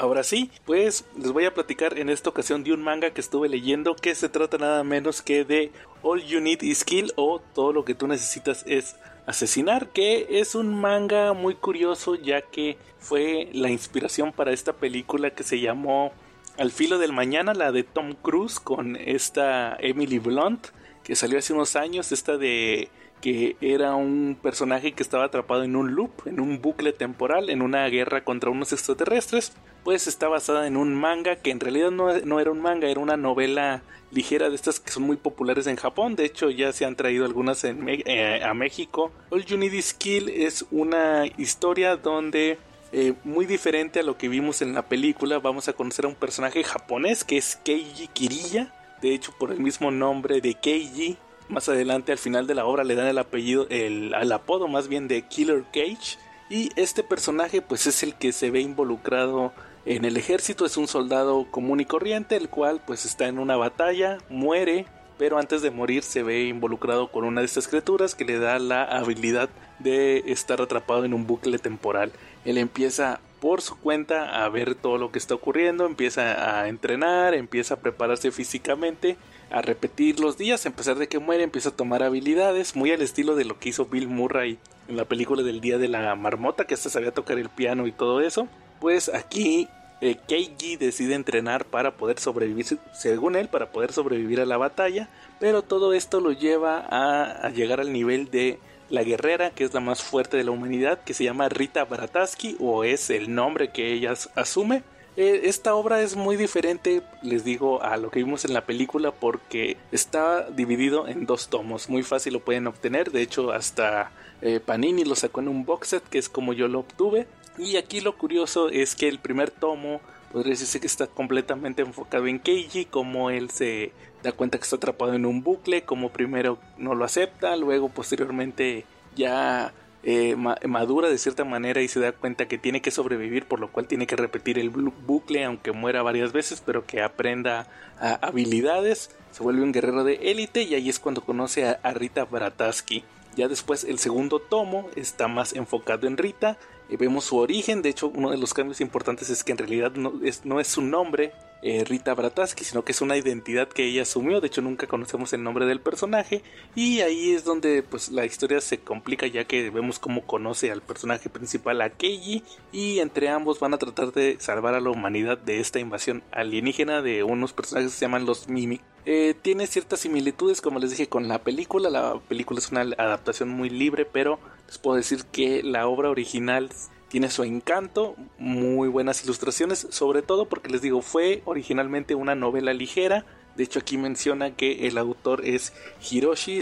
Ahora 0.00 0.22
sí, 0.22 0.52
pues 0.64 1.04
les 1.20 1.32
voy 1.32 1.44
a 1.44 1.52
platicar 1.52 1.98
en 1.98 2.08
esta 2.08 2.30
ocasión 2.30 2.62
de 2.62 2.72
un 2.72 2.80
manga 2.80 3.10
que 3.10 3.20
estuve 3.20 3.48
leyendo 3.48 3.96
que 3.96 4.14
se 4.14 4.28
trata 4.28 4.56
nada 4.56 4.84
menos 4.84 5.22
que 5.22 5.44
de 5.44 5.72
All 6.02 6.22
You 6.22 6.40
Need 6.40 6.62
Is 6.62 6.84
Kill 6.84 7.12
o 7.16 7.40
Todo 7.40 7.72
lo 7.72 7.84
que 7.84 7.96
tú 7.96 8.06
necesitas 8.06 8.64
es 8.68 8.94
asesinar, 9.26 9.88
que 9.88 10.26
es 10.40 10.54
un 10.54 10.80
manga 10.80 11.32
muy 11.32 11.56
curioso 11.56 12.14
ya 12.14 12.42
que 12.42 12.78
fue 13.00 13.48
la 13.52 13.70
inspiración 13.70 14.32
para 14.32 14.52
esta 14.52 14.72
película 14.72 15.30
que 15.30 15.42
se 15.42 15.58
llamó 15.58 16.12
Al 16.58 16.72
filo 16.72 16.98
del 16.98 17.12
mañana, 17.12 17.54
la 17.54 17.70
de 17.70 17.84
Tom 17.84 18.14
Cruise 18.20 18.58
con 18.58 18.96
esta 18.96 19.76
Emily 19.78 20.18
Blunt, 20.18 20.66
que 21.04 21.14
salió 21.14 21.38
hace 21.38 21.52
unos 21.52 21.76
años, 21.76 22.10
esta 22.10 22.36
de 22.36 22.88
que 23.20 23.56
era 23.60 23.94
un 23.94 24.36
personaje 24.40 24.92
que 24.92 25.02
estaba 25.02 25.24
atrapado 25.24 25.62
en 25.62 25.76
un 25.76 25.94
loop, 25.94 26.26
en 26.26 26.40
un 26.40 26.60
bucle 26.60 26.92
temporal, 26.92 27.48
en 27.50 27.62
una 27.62 27.86
guerra 27.86 28.24
contra 28.24 28.50
unos 28.50 28.72
extraterrestres, 28.72 29.52
pues 29.84 30.06
está 30.08 30.28
basada 30.28 30.66
en 30.66 30.76
un 30.76 30.94
manga 30.94 31.36
que 31.36 31.50
en 31.50 31.60
realidad 31.60 31.92
no, 31.92 32.40
era 32.40 32.50
un 32.50 32.60
manga, 32.60 32.88
era 32.88 33.00
una 33.00 33.16
novela 33.16 33.82
ligera 34.10 34.48
de 34.48 34.56
estas 34.56 34.80
que 34.80 34.90
son 34.90 35.04
muy 35.04 35.16
populares 35.16 35.66
en 35.66 35.76
Japón, 35.76 36.16
de 36.16 36.24
hecho 36.24 36.50
ya 36.50 36.72
se 36.72 36.84
han 36.84 36.96
traído 36.96 37.24
algunas 37.24 37.62
eh, 37.64 38.40
a 38.42 38.54
México. 38.54 39.12
All 39.30 39.44
You 39.44 39.58
Need 39.58 39.74
Is 39.74 39.94
Kill 39.94 40.28
es 40.28 40.66
una 40.70 41.24
historia 41.36 41.96
donde 41.96 42.58
eh, 42.92 43.14
muy 43.24 43.46
diferente 43.46 44.00
a 44.00 44.02
lo 44.02 44.16
que 44.16 44.28
vimos 44.28 44.62
en 44.62 44.74
la 44.74 44.82
película, 44.82 45.38
vamos 45.38 45.68
a 45.68 45.72
conocer 45.72 46.04
a 46.04 46.08
un 46.08 46.14
personaje 46.14 46.64
japonés 46.64 47.24
que 47.24 47.36
es 47.36 47.56
Keiji 47.56 48.08
Kiriya, 48.08 48.72
de 49.02 49.14
hecho 49.14 49.32
por 49.38 49.52
el 49.52 49.60
mismo 49.60 49.90
nombre 49.90 50.40
de 50.40 50.54
Keiji 50.54 51.18
más 51.48 51.68
adelante 51.68 52.12
al 52.12 52.18
final 52.18 52.46
de 52.46 52.54
la 52.54 52.66
obra 52.66 52.84
le 52.84 52.94
dan 52.94 53.06
el 53.06 53.18
apellido, 53.18 53.66
el, 53.70 54.12
apodo 54.32 54.68
más 54.68 54.88
bien 54.88 55.08
de 55.08 55.22
Killer 55.22 55.64
Cage. 55.72 56.18
Y 56.50 56.70
este 56.76 57.02
personaje 57.02 57.60
pues 57.60 57.86
es 57.86 58.02
el 58.02 58.14
que 58.14 58.32
se 58.32 58.50
ve 58.50 58.60
involucrado 58.60 59.52
en 59.84 60.04
el 60.04 60.16
ejército, 60.16 60.66
es 60.66 60.76
un 60.76 60.88
soldado 60.88 61.46
común 61.50 61.80
y 61.80 61.84
corriente, 61.84 62.36
el 62.36 62.48
cual 62.48 62.80
pues 62.86 63.04
está 63.04 63.26
en 63.26 63.38
una 63.38 63.56
batalla, 63.56 64.18
muere, 64.28 64.86
pero 65.18 65.38
antes 65.38 65.62
de 65.62 65.70
morir 65.70 66.02
se 66.02 66.22
ve 66.22 66.44
involucrado 66.44 67.10
con 67.10 67.24
una 67.24 67.40
de 67.40 67.46
estas 67.46 67.68
criaturas 67.68 68.14
que 68.14 68.24
le 68.24 68.38
da 68.38 68.58
la 68.58 68.84
habilidad 68.84 69.48
de 69.78 70.24
estar 70.26 70.60
atrapado 70.60 71.04
en 71.04 71.14
un 71.14 71.26
bucle 71.26 71.58
temporal. 71.58 72.12
Él 72.48 72.56
empieza 72.56 73.20
por 73.40 73.60
su 73.60 73.76
cuenta 73.78 74.42
a 74.42 74.48
ver 74.48 74.74
todo 74.74 74.96
lo 74.96 75.12
que 75.12 75.18
está 75.18 75.34
ocurriendo, 75.34 75.84
empieza 75.84 76.58
a 76.58 76.68
entrenar, 76.68 77.34
empieza 77.34 77.74
a 77.74 77.80
prepararse 77.80 78.30
físicamente 78.30 79.18
a 79.50 79.60
repetir 79.60 80.18
los 80.18 80.38
días, 80.38 80.64
a 80.64 80.70
pesar 80.70 80.96
de 80.96 81.08
que 81.08 81.18
muere, 81.18 81.42
empieza 81.42 81.68
a 81.68 81.76
tomar 81.76 82.02
habilidades, 82.02 82.74
muy 82.74 82.90
al 82.90 83.02
estilo 83.02 83.36
de 83.36 83.44
lo 83.44 83.58
que 83.58 83.68
hizo 83.68 83.84
Bill 83.84 84.08
Murray 84.08 84.58
en 84.88 84.96
la 84.96 85.04
película 85.04 85.42
del 85.42 85.60
Día 85.60 85.76
de 85.76 85.88
la 85.88 86.14
Marmota, 86.14 86.66
que 86.66 86.72
hasta 86.72 86.88
sabía 86.88 87.12
tocar 87.12 87.38
el 87.38 87.50
piano 87.50 87.86
y 87.86 87.92
todo 87.92 88.22
eso. 88.22 88.48
Pues 88.80 89.10
aquí 89.12 89.68
eh, 90.00 90.16
Keiji 90.26 90.76
decide 90.76 91.16
entrenar 91.16 91.66
para 91.66 91.96
poder 91.98 92.18
sobrevivir, 92.18 92.64
según 92.94 93.36
él, 93.36 93.48
para 93.48 93.72
poder 93.72 93.92
sobrevivir 93.92 94.40
a 94.40 94.46
la 94.46 94.56
batalla, 94.56 95.10
pero 95.38 95.60
todo 95.60 95.92
esto 95.92 96.20
lo 96.20 96.32
lleva 96.32 96.86
a, 96.88 97.50
llegar 97.50 97.80
al 97.80 97.92
nivel 97.92 98.30
de 98.30 98.58
la 98.90 99.02
guerrera, 99.02 99.50
que 99.50 99.64
es 99.64 99.74
la 99.74 99.80
más 99.80 100.02
fuerte 100.02 100.36
de 100.36 100.44
la 100.44 100.50
humanidad, 100.50 101.00
que 101.04 101.14
se 101.14 101.24
llama 101.24 101.48
Rita 101.48 101.84
Brataski, 101.84 102.56
o 102.60 102.84
es 102.84 103.10
el 103.10 103.34
nombre 103.34 103.70
que 103.70 103.92
ella 103.92 104.14
asume 104.34 104.82
eh, 105.20 105.48
esta 105.48 105.74
obra 105.74 106.00
es 106.00 106.14
muy 106.14 106.36
diferente, 106.36 107.02
les 107.22 107.42
digo, 107.42 107.82
a 107.82 107.96
lo 107.96 108.08
que 108.08 108.20
vimos 108.20 108.44
en 108.44 108.54
la 108.54 108.64
película 108.64 109.10
porque 109.10 109.76
está 109.90 110.48
dividido 110.48 111.08
en 111.08 111.26
dos 111.26 111.48
tomos. 111.48 111.88
Muy 111.88 112.04
fácil 112.04 112.34
lo 112.34 112.44
pueden 112.44 112.68
obtener. 112.68 113.10
De 113.10 113.20
hecho, 113.20 113.50
hasta 113.50 114.12
eh, 114.42 114.60
Panini 114.64 115.04
lo 115.04 115.16
sacó 115.16 115.40
en 115.40 115.48
un 115.48 115.64
box 115.64 115.88
set, 115.88 116.04
que 116.08 116.18
es 116.18 116.28
como 116.28 116.52
yo 116.52 116.68
lo 116.68 116.78
obtuve. 116.78 117.26
Y 117.58 117.78
aquí 117.78 118.00
lo 118.00 118.16
curioso 118.16 118.68
es 118.68 118.94
que 118.94 119.08
el 119.08 119.18
primer 119.18 119.50
tomo 119.50 120.00
podría 120.30 120.50
decirse 120.50 120.78
que 120.78 120.86
está 120.86 121.08
completamente 121.08 121.82
enfocado 121.82 122.28
en 122.28 122.38
Keiji, 122.38 122.84
como 122.84 123.30
él 123.30 123.50
se 123.50 123.90
da 124.22 124.32
cuenta 124.32 124.58
que 124.58 124.64
está 124.64 124.76
atrapado 124.76 125.14
en 125.14 125.26
un 125.26 125.42
bucle, 125.42 125.82
como 125.82 126.10
primero 126.10 126.58
no 126.76 126.94
lo 126.94 127.04
acepta, 127.04 127.56
luego 127.56 127.88
posteriormente 127.88 128.84
ya 129.14 129.72
eh, 130.04 130.36
madura 130.36 131.08
de 131.08 131.18
cierta 131.18 131.44
manera 131.44 131.82
y 131.82 131.88
se 131.88 132.00
da 132.00 132.12
cuenta 132.12 132.46
que 132.46 132.56
tiene 132.56 132.80
que 132.80 132.90
sobrevivir, 132.90 133.46
por 133.46 133.60
lo 133.60 133.70
cual 133.72 133.86
tiene 133.86 134.06
que 134.06 134.16
repetir 134.16 134.58
el 134.58 134.70
bucle, 134.70 135.44
aunque 135.44 135.72
muera 135.72 136.02
varias 136.02 136.32
veces, 136.32 136.62
pero 136.64 136.86
que 136.86 137.02
aprenda 137.02 137.66
habilidades, 137.98 139.10
se 139.32 139.42
vuelve 139.42 139.62
un 139.62 139.72
guerrero 139.72 140.04
de 140.04 140.14
élite 140.30 140.62
y 140.62 140.74
ahí 140.74 140.88
es 140.88 140.98
cuando 140.98 141.22
conoce 141.22 141.66
a, 141.66 141.92
Rita 141.94 142.24
Brataski. 142.24 143.04
Ya 143.36 143.48
después 143.48 143.84
el 143.84 143.98
segundo 143.98 144.40
tomo 144.40 144.88
está 144.96 145.28
más 145.28 145.52
enfocado 145.52 146.06
en 146.06 146.16
Rita, 146.16 146.58
vemos 146.96 147.24
su 147.24 147.36
origen, 147.36 147.82
de 147.82 147.90
hecho 147.90 148.08
uno 148.08 148.30
de 148.30 148.38
los 148.38 148.54
cambios 148.54 148.80
importantes 148.80 149.30
es 149.30 149.44
que 149.44 149.52
en 149.52 149.58
realidad 149.58 149.92
no 149.92 150.12
es, 150.22 150.44
no 150.44 150.60
es 150.60 150.68
su 150.68 150.82
nombre, 150.82 151.32
eh, 151.60 151.84
Rita 151.84 152.14
Brataski, 152.14 152.62
sino 152.62 152.84
que 152.84 152.92
es 152.92 153.00
una 153.00 153.16
identidad 153.16 153.68
que 153.68 153.84
ella 153.84 154.02
asumió. 154.02 154.40
De 154.40 154.46
hecho, 154.46 154.62
nunca 154.62 154.86
conocemos 154.86 155.32
el 155.32 155.42
nombre 155.42 155.66
del 155.66 155.80
personaje. 155.80 156.42
Y 156.74 157.00
ahí 157.00 157.32
es 157.32 157.44
donde 157.44 157.82
pues 157.82 158.10
la 158.10 158.24
historia 158.24 158.60
se 158.60 158.78
complica 158.78 159.26
ya 159.26 159.44
que 159.44 159.70
vemos 159.70 159.98
cómo 159.98 160.24
conoce 160.24 160.70
al 160.70 160.82
personaje 160.82 161.28
principal, 161.28 161.80
a 161.80 161.90
Keiji. 161.90 162.44
Y 162.72 163.00
entre 163.00 163.28
ambos 163.28 163.58
van 163.58 163.74
a 163.74 163.78
tratar 163.78 164.12
de 164.12 164.36
salvar 164.38 164.74
a 164.74 164.80
la 164.80 164.90
humanidad 164.90 165.38
de 165.38 165.60
esta 165.60 165.80
invasión 165.80 166.22
alienígena 166.30 167.02
de 167.02 167.24
unos 167.24 167.52
personajes 167.52 167.92
que 167.92 167.98
se 167.98 168.04
llaman 168.04 168.26
los 168.26 168.48
Mimic. 168.48 168.82
Eh, 169.04 169.34
tiene 169.40 169.66
ciertas 169.66 170.00
similitudes, 170.00 170.60
como 170.60 170.78
les 170.78 170.90
dije, 170.90 171.08
con 171.08 171.28
la 171.28 171.42
película. 171.42 171.90
La 171.90 172.20
película 172.28 172.60
es 172.60 172.70
una 172.70 172.82
adaptación 172.82 173.48
muy 173.48 173.70
libre, 173.70 174.04
pero 174.04 174.38
les 174.68 174.78
puedo 174.78 174.96
decir 174.96 175.24
que 175.32 175.62
la 175.64 175.88
obra 175.88 176.10
original 176.10 176.68
tiene 177.08 177.30
su 177.30 177.42
encanto, 177.42 178.14
muy 178.38 178.88
buenas 178.88 179.24
ilustraciones, 179.24 179.88
sobre 179.90 180.20
todo 180.22 180.46
porque 180.46 180.68
les 180.68 180.82
digo, 180.82 181.00
fue 181.00 181.42
originalmente 181.46 182.14
una 182.14 182.34
novela 182.34 182.74
ligera. 182.74 183.24
De 183.56 183.64
hecho, 183.64 183.78
aquí 183.80 183.96
menciona 183.96 184.54
que 184.54 184.86
el 184.86 184.98
autor 184.98 185.44
es 185.44 185.72
Hiroshi 186.10 186.58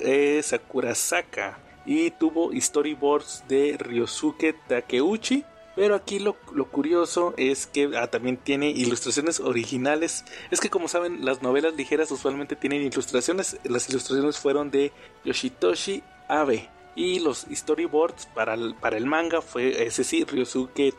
eh, 0.00 0.42
Sakurasaka, 0.42 1.58
y 1.86 2.10
tuvo 2.10 2.50
storyboards 2.54 3.44
de 3.48 3.76
Ryosuke 3.78 4.54
Takeuchi. 4.68 5.44
Pero 5.76 5.94
aquí 5.94 6.18
lo, 6.18 6.34
curioso 6.70 7.34
es 7.36 7.66
que 7.66 7.90
ah, 7.98 8.06
también 8.06 8.38
tiene 8.38 8.70
ilustraciones 8.70 9.40
originales. 9.40 10.24
Es 10.50 10.60
que 10.60 10.70
como 10.70 10.88
saben, 10.88 11.24
las 11.24 11.42
novelas 11.42 11.74
ligeras 11.74 12.10
usualmente 12.10 12.56
tienen 12.56 12.80
ilustraciones. 12.80 13.58
Las 13.64 13.88
ilustraciones 13.90 14.38
fueron 14.38 14.70
de 14.70 14.92
Yoshitoshi 15.24 16.02
Abe 16.28 16.68
y 16.94 17.20
los 17.20 17.46
storyboards 17.52 18.26
para 18.26 18.54
el, 18.54 18.74
para 18.74 18.96
el 18.96 19.06
manga 19.06 19.42
fue 19.42 19.86
ese 19.86 20.02
sí, 20.02 20.24
Ryosuke 20.24 20.94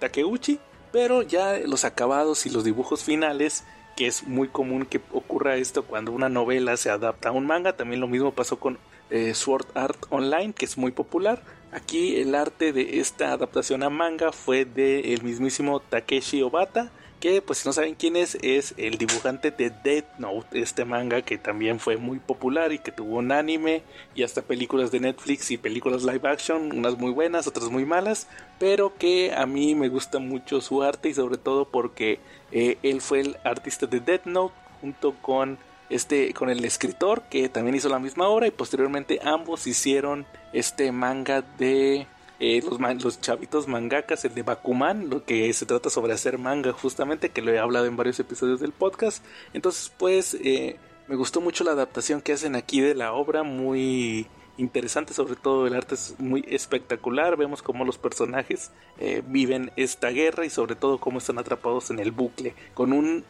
Takeuchi. 0.00 0.58
Pero 0.90 1.22
ya 1.22 1.58
los 1.58 1.84
acabados 1.84 2.46
y 2.46 2.50
los 2.50 2.64
dibujos 2.64 3.04
finales 3.04 3.64
que 3.98 4.06
es 4.06 4.28
muy 4.28 4.46
común 4.48 4.86
que 4.86 5.00
ocurra 5.12 5.56
esto 5.56 5.82
cuando 5.82 6.12
una 6.12 6.28
novela 6.28 6.76
se 6.76 6.88
adapta 6.88 7.30
a 7.30 7.32
un 7.32 7.46
manga. 7.46 7.76
También 7.76 8.00
lo 8.00 8.06
mismo 8.06 8.32
pasó 8.32 8.58
con 8.58 8.78
eh, 9.10 9.34
Sword 9.34 9.66
Art 9.74 10.06
Online, 10.10 10.52
que 10.52 10.64
es 10.64 10.78
muy 10.78 10.92
popular. 10.92 11.42
Aquí 11.72 12.16
el 12.16 12.34
arte 12.34 12.72
de 12.72 13.00
esta 13.00 13.32
adaptación 13.32 13.82
a 13.82 13.90
manga 13.90 14.32
fue 14.32 14.64
de 14.64 15.14
el 15.14 15.22
mismísimo 15.22 15.80
Takeshi 15.80 16.42
Obata, 16.42 16.90
que 17.20 17.42
pues 17.42 17.60
si 17.60 17.68
no 17.68 17.72
saben 17.72 17.94
quién 17.94 18.16
es, 18.16 18.36
es 18.42 18.74
el 18.76 18.98
dibujante 18.98 19.50
de 19.50 19.70
Death 19.70 20.18
Note, 20.18 20.60
este 20.60 20.84
manga 20.84 21.22
que 21.22 21.38
también 21.38 21.80
fue 21.80 21.96
muy 21.96 22.18
popular 22.18 22.72
y 22.72 22.78
que 22.78 22.92
tuvo 22.92 23.16
un 23.16 23.32
anime 23.32 23.82
y 24.14 24.22
hasta 24.22 24.42
películas 24.42 24.90
de 24.90 25.00
Netflix 25.00 25.50
y 25.50 25.58
películas 25.58 26.04
live 26.04 26.28
action, 26.28 26.76
unas 26.76 26.96
muy 26.98 27.10
buenas, 27.10 27.46
otras 27.46 27.70
muy 27.70 27.84
malas, 27.84 28.28
pero 28.58 28.96
que 28.96 29.32
a 29.34 29.46
mí 29.46 29.74
me 29.74 29.88
gusta 29.88 30.18
mucho 30.18 30.60
su 30.60 30.82
arte 30.82 31.08
y 31.08 31.14
sobre 31.14 31.38
todo 31.38 31.66
porque 31.66 32.20
eh, 32.52 32.78
él 32.82 33.00
fue 33.00 33.20
el 33.20 33.36
artista 33.44 33.86
de 33.86 34.00
Death 34.00 34.26
Note 34.26 34.54
junto 34.80 35.14
con 35.20 35.58
este 35.90 36.34
con 36.34 36.50
el 36.50 36.64
escritor 36.64 37.22
que 37.30 37.48
también 37.48 37.74
hizo 37.74 37.88
la 37.88 37.98
misma 37.98 38.28
obra 38.28 38.46
y 38.46 38.50
posteriormente 38.50 39.20
ambos 39.22 39.66
hicieron 39.66 40.26
este 40.52 40.92
manga 40.92 41.42
de 41.42 42.06
eh, 42.40 42.62
los, 42.62 43.20
chavitos 43.20 43.66
mangakas, 43.66 44.24
el 44.24 44.34
de 44.34 44.42
Bakuman, 44.42 45.10
lo 45.10 45.24
que 45.24 45.52
se 45.52 45.66
trata 45.66 45.90
sobre 45.90 46.12
hacer 46.12 46.38
manga 46.38 46.72
justamente, 46.72 47.30
que 47.30 47.42
lo 47.42 47.52
he 47.52 47.58
hablado 47.58 47.86
en 47.86 47.96
varios 47.96 48.20
episodios 48.20 48.60
del 48.60 48.72
podcast. 48.72 49.24
Entonces 49.54 49.92
pues 49.96 50.34
eh, 50.34 50.76
me 51.08 51.16
gustó 51.16 51.40
mucho 51.40 51.64
la 51.64 51.72
adaptación 51.72 52.20
que 52.20 52.32
hacen 52.32 52.54
aquí 52.54 52.80
de 52.80 52.94
la 52.94 53.12
obra, 53.12 53.42
muy 53.42 54.28
interesante, 54.56 55.14
sobre 55.14 55.34
todo 55.36 55.66
el 55.66 55.74
arte 55.74 55.94
es 55.94 56.14
muy 56.18 56.44
espectacular, 56.48 57.36
vemos 57.36 57.62
cómo 57.62 57.84
los 57.84 57.98
personajes 57.98 58.70
eh, 58.98 59.22
viven 59.26 59.72
esta 59.76 60.10
guerra 60.10 60.46
y 60.46 60.50
sobre 60.50 60.76
todo 60.76 60.98
cómo 60.98 61.18
están 61.18 61.38
atrapados 61.38 61.90
en 61.90 61.98
el 61.98 62.12
bucle, 62.12 62.54
con 62.74 62.92
un 62.92 63.24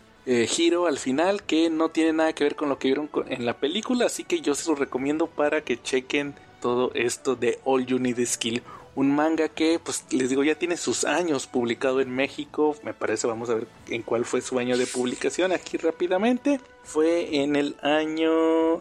giro 0.47 0.87
al 0.87 0.99
final 0.99 1.43
que 1.43 1.71
no 1.71 1.89
tiene 1.89 2.13
nada 2.13 2.35
que 2.35 2.45
ver 2.45 2.55
con 2.55 2.69
lo 2.69 2.79
que 2.79 2.89
vieron 2.89 3.09
en 3.31 3.47
la 3.47 3.55
película, 3.55 4.05
así 4.05 4.25
que 4.25 4.43
yo 4.43 4.55
se 4.55 4.69
los 4.69 4.79
recomiendo 4.79 5.27
para 5.27 5.63
que 5.63 5.81
chequen 5.81 6.35
todo 6.61 6.91
esto 6.93 7.35
de 7.35 7.59
All 7.65 7.87
You 7.87 7.99
Need 7.99 8.23
Skill 8.27 8.63
un 8.99 9.15
manga 9.15 9.49
que, 9.49 9.79
pues 9.79 10.05
les 10.11 10.29
digo, 10.29 10.43
ya 10.43 10.57
tiene 10.57 10.77
sus 10.77 11.05
años 11.05 11.47
publicado 11.47 12.01
en 12.01 12.11
México. 12.11 12.75
Me 12.83 12.93
parece, 12.93 13.29
vamos 13.29 13.49
a 13.49 13.55
ver 13.55 13.69
en 13.87 14.03
cuál 14.03 14.25
fue 14.25 14.41
su 14.41 14.59
año 14.59 14.77
de 14.77 14.89
publicación 14.89 15.53
aquí 15.53 15.77
rápidamente. 15.77 16.61
Fue 16.83 17.37
en 17.37 17.55
el 17.55 17.77
año 17.81 18.77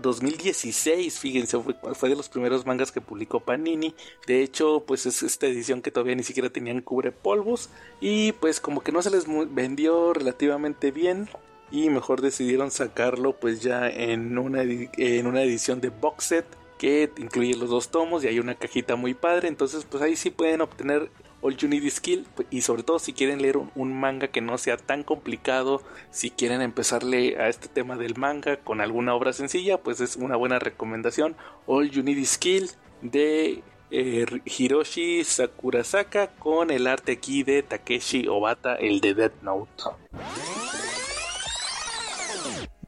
2016, 0.00 1.18
fíjense, 1.18 1.58
fue, 1.58 2.08
de 2.08 2.14
los 2.14 2.28
primeros 2.28 2.66
mangas 2.66 2.92
que 2.92 3.00
publicó 3.00 3.40
Panini. 3.40 3.96
De 4.28 4.44
hecho, 4.44 4.84
pues 4.86 5.06
es 5.06 5.24
esta 5.24 5.48
edición 5.48 5.82
que 5.82 5.90
todavía 5.90 6.14
ni 6.14 6.22
siquiera 6.22 6.48
tenían 6.48 6.80
cubre 6.80 7.10
polvos. 7.10 7.68
Y 8.00 8.30
pues 8.34 8.60
como 8.60 8.82
que 8.82 8.92
no 8.92 9.02
se 9.02 9.10
les 9.10 9.24
vendió 9.52 10.12
relativamente 10.12 10.92
bien 10.92 11.28
y 11.72 11.90
mejor 11.90 12.20
decidieron 12.20 12.70
sacarlo 12.70 13.32
pues 13.32 13.60
ya 13.60 13.88
en 13.88 14.38
una, 14.38 14.62
en 14.62 15.26
una 15.26 15.42
edición 15.42 15.80
de 15.80 15.88
box 15.88 16.26
set 16.26 16.61
que 16.82 17.12
incluye 17.16 17.54
los 17.54 17.70
dos 17.70 17.90
tomos 17.90 18.24
y 18.24 18.26
hay 18.26 18.40
una 18.40 18.56
cajita 18.56 18.96
muy 18.96 19.14
padre. 19.14 19.46
Entonces, 19.46 19.86
pues 19.88 20.02
ahí 20.02 20.16
sí 20.16 20.30
pueden 20.30 20.62
obtener 20.62 21.12
All 21.40 21.56
You 21.56 21.68
Need 21.68 21.88
Skill 21.88 22.26
y 22.50 22.62
sobre 22.62 22.82
todo 22.82 22.98
si 22.98 23.12
quieren 23.12 23.40
leer 23.40 23.56
un, 23.56 24.00
manga 24.00 24.26
que 24.26 24.40
no 24.40 24.58
sea 24.58 24.76
tan 24.76 25.04
complicado, 25.04 25.80
si 26.10 26.32
quieren 26.32 26.60
empezarle 26.60 27.36
a 27.36 27.48
este 27.48 27.68
tema 27.68 27.94
del 27.94 28.16
manga 28.16 28.56
con 28.56 28.80
alguna 28.80 29.14
obra 29.14 29.32
sencilla, 29.32 29.80
pues 29.80 30.00
es 30.00 30.16
una 30.16 30.34
buena 30.34 30.58
recomendación. 30.58 31.36
All 31.66 31.88
You 31.88 32.02
Need 32.02 32.24
Skill 32.24 32.68
de 33.00 33.62
eh, 33.92 34.26
Hiroshi 34.44 35.22
Sakurasaka 35.22 36.32
con 36.32 36.72
el 36.72 36.88
arte 36.88 37.12
aquí 37.12 37.44
de 37.44 37.62
Takeshi 37.62 38.26
Obata, 38.26 38.74
el 38.74 39.00
de 39.00 39.14
Death 39.14 39.40
Note. 39.42 39.84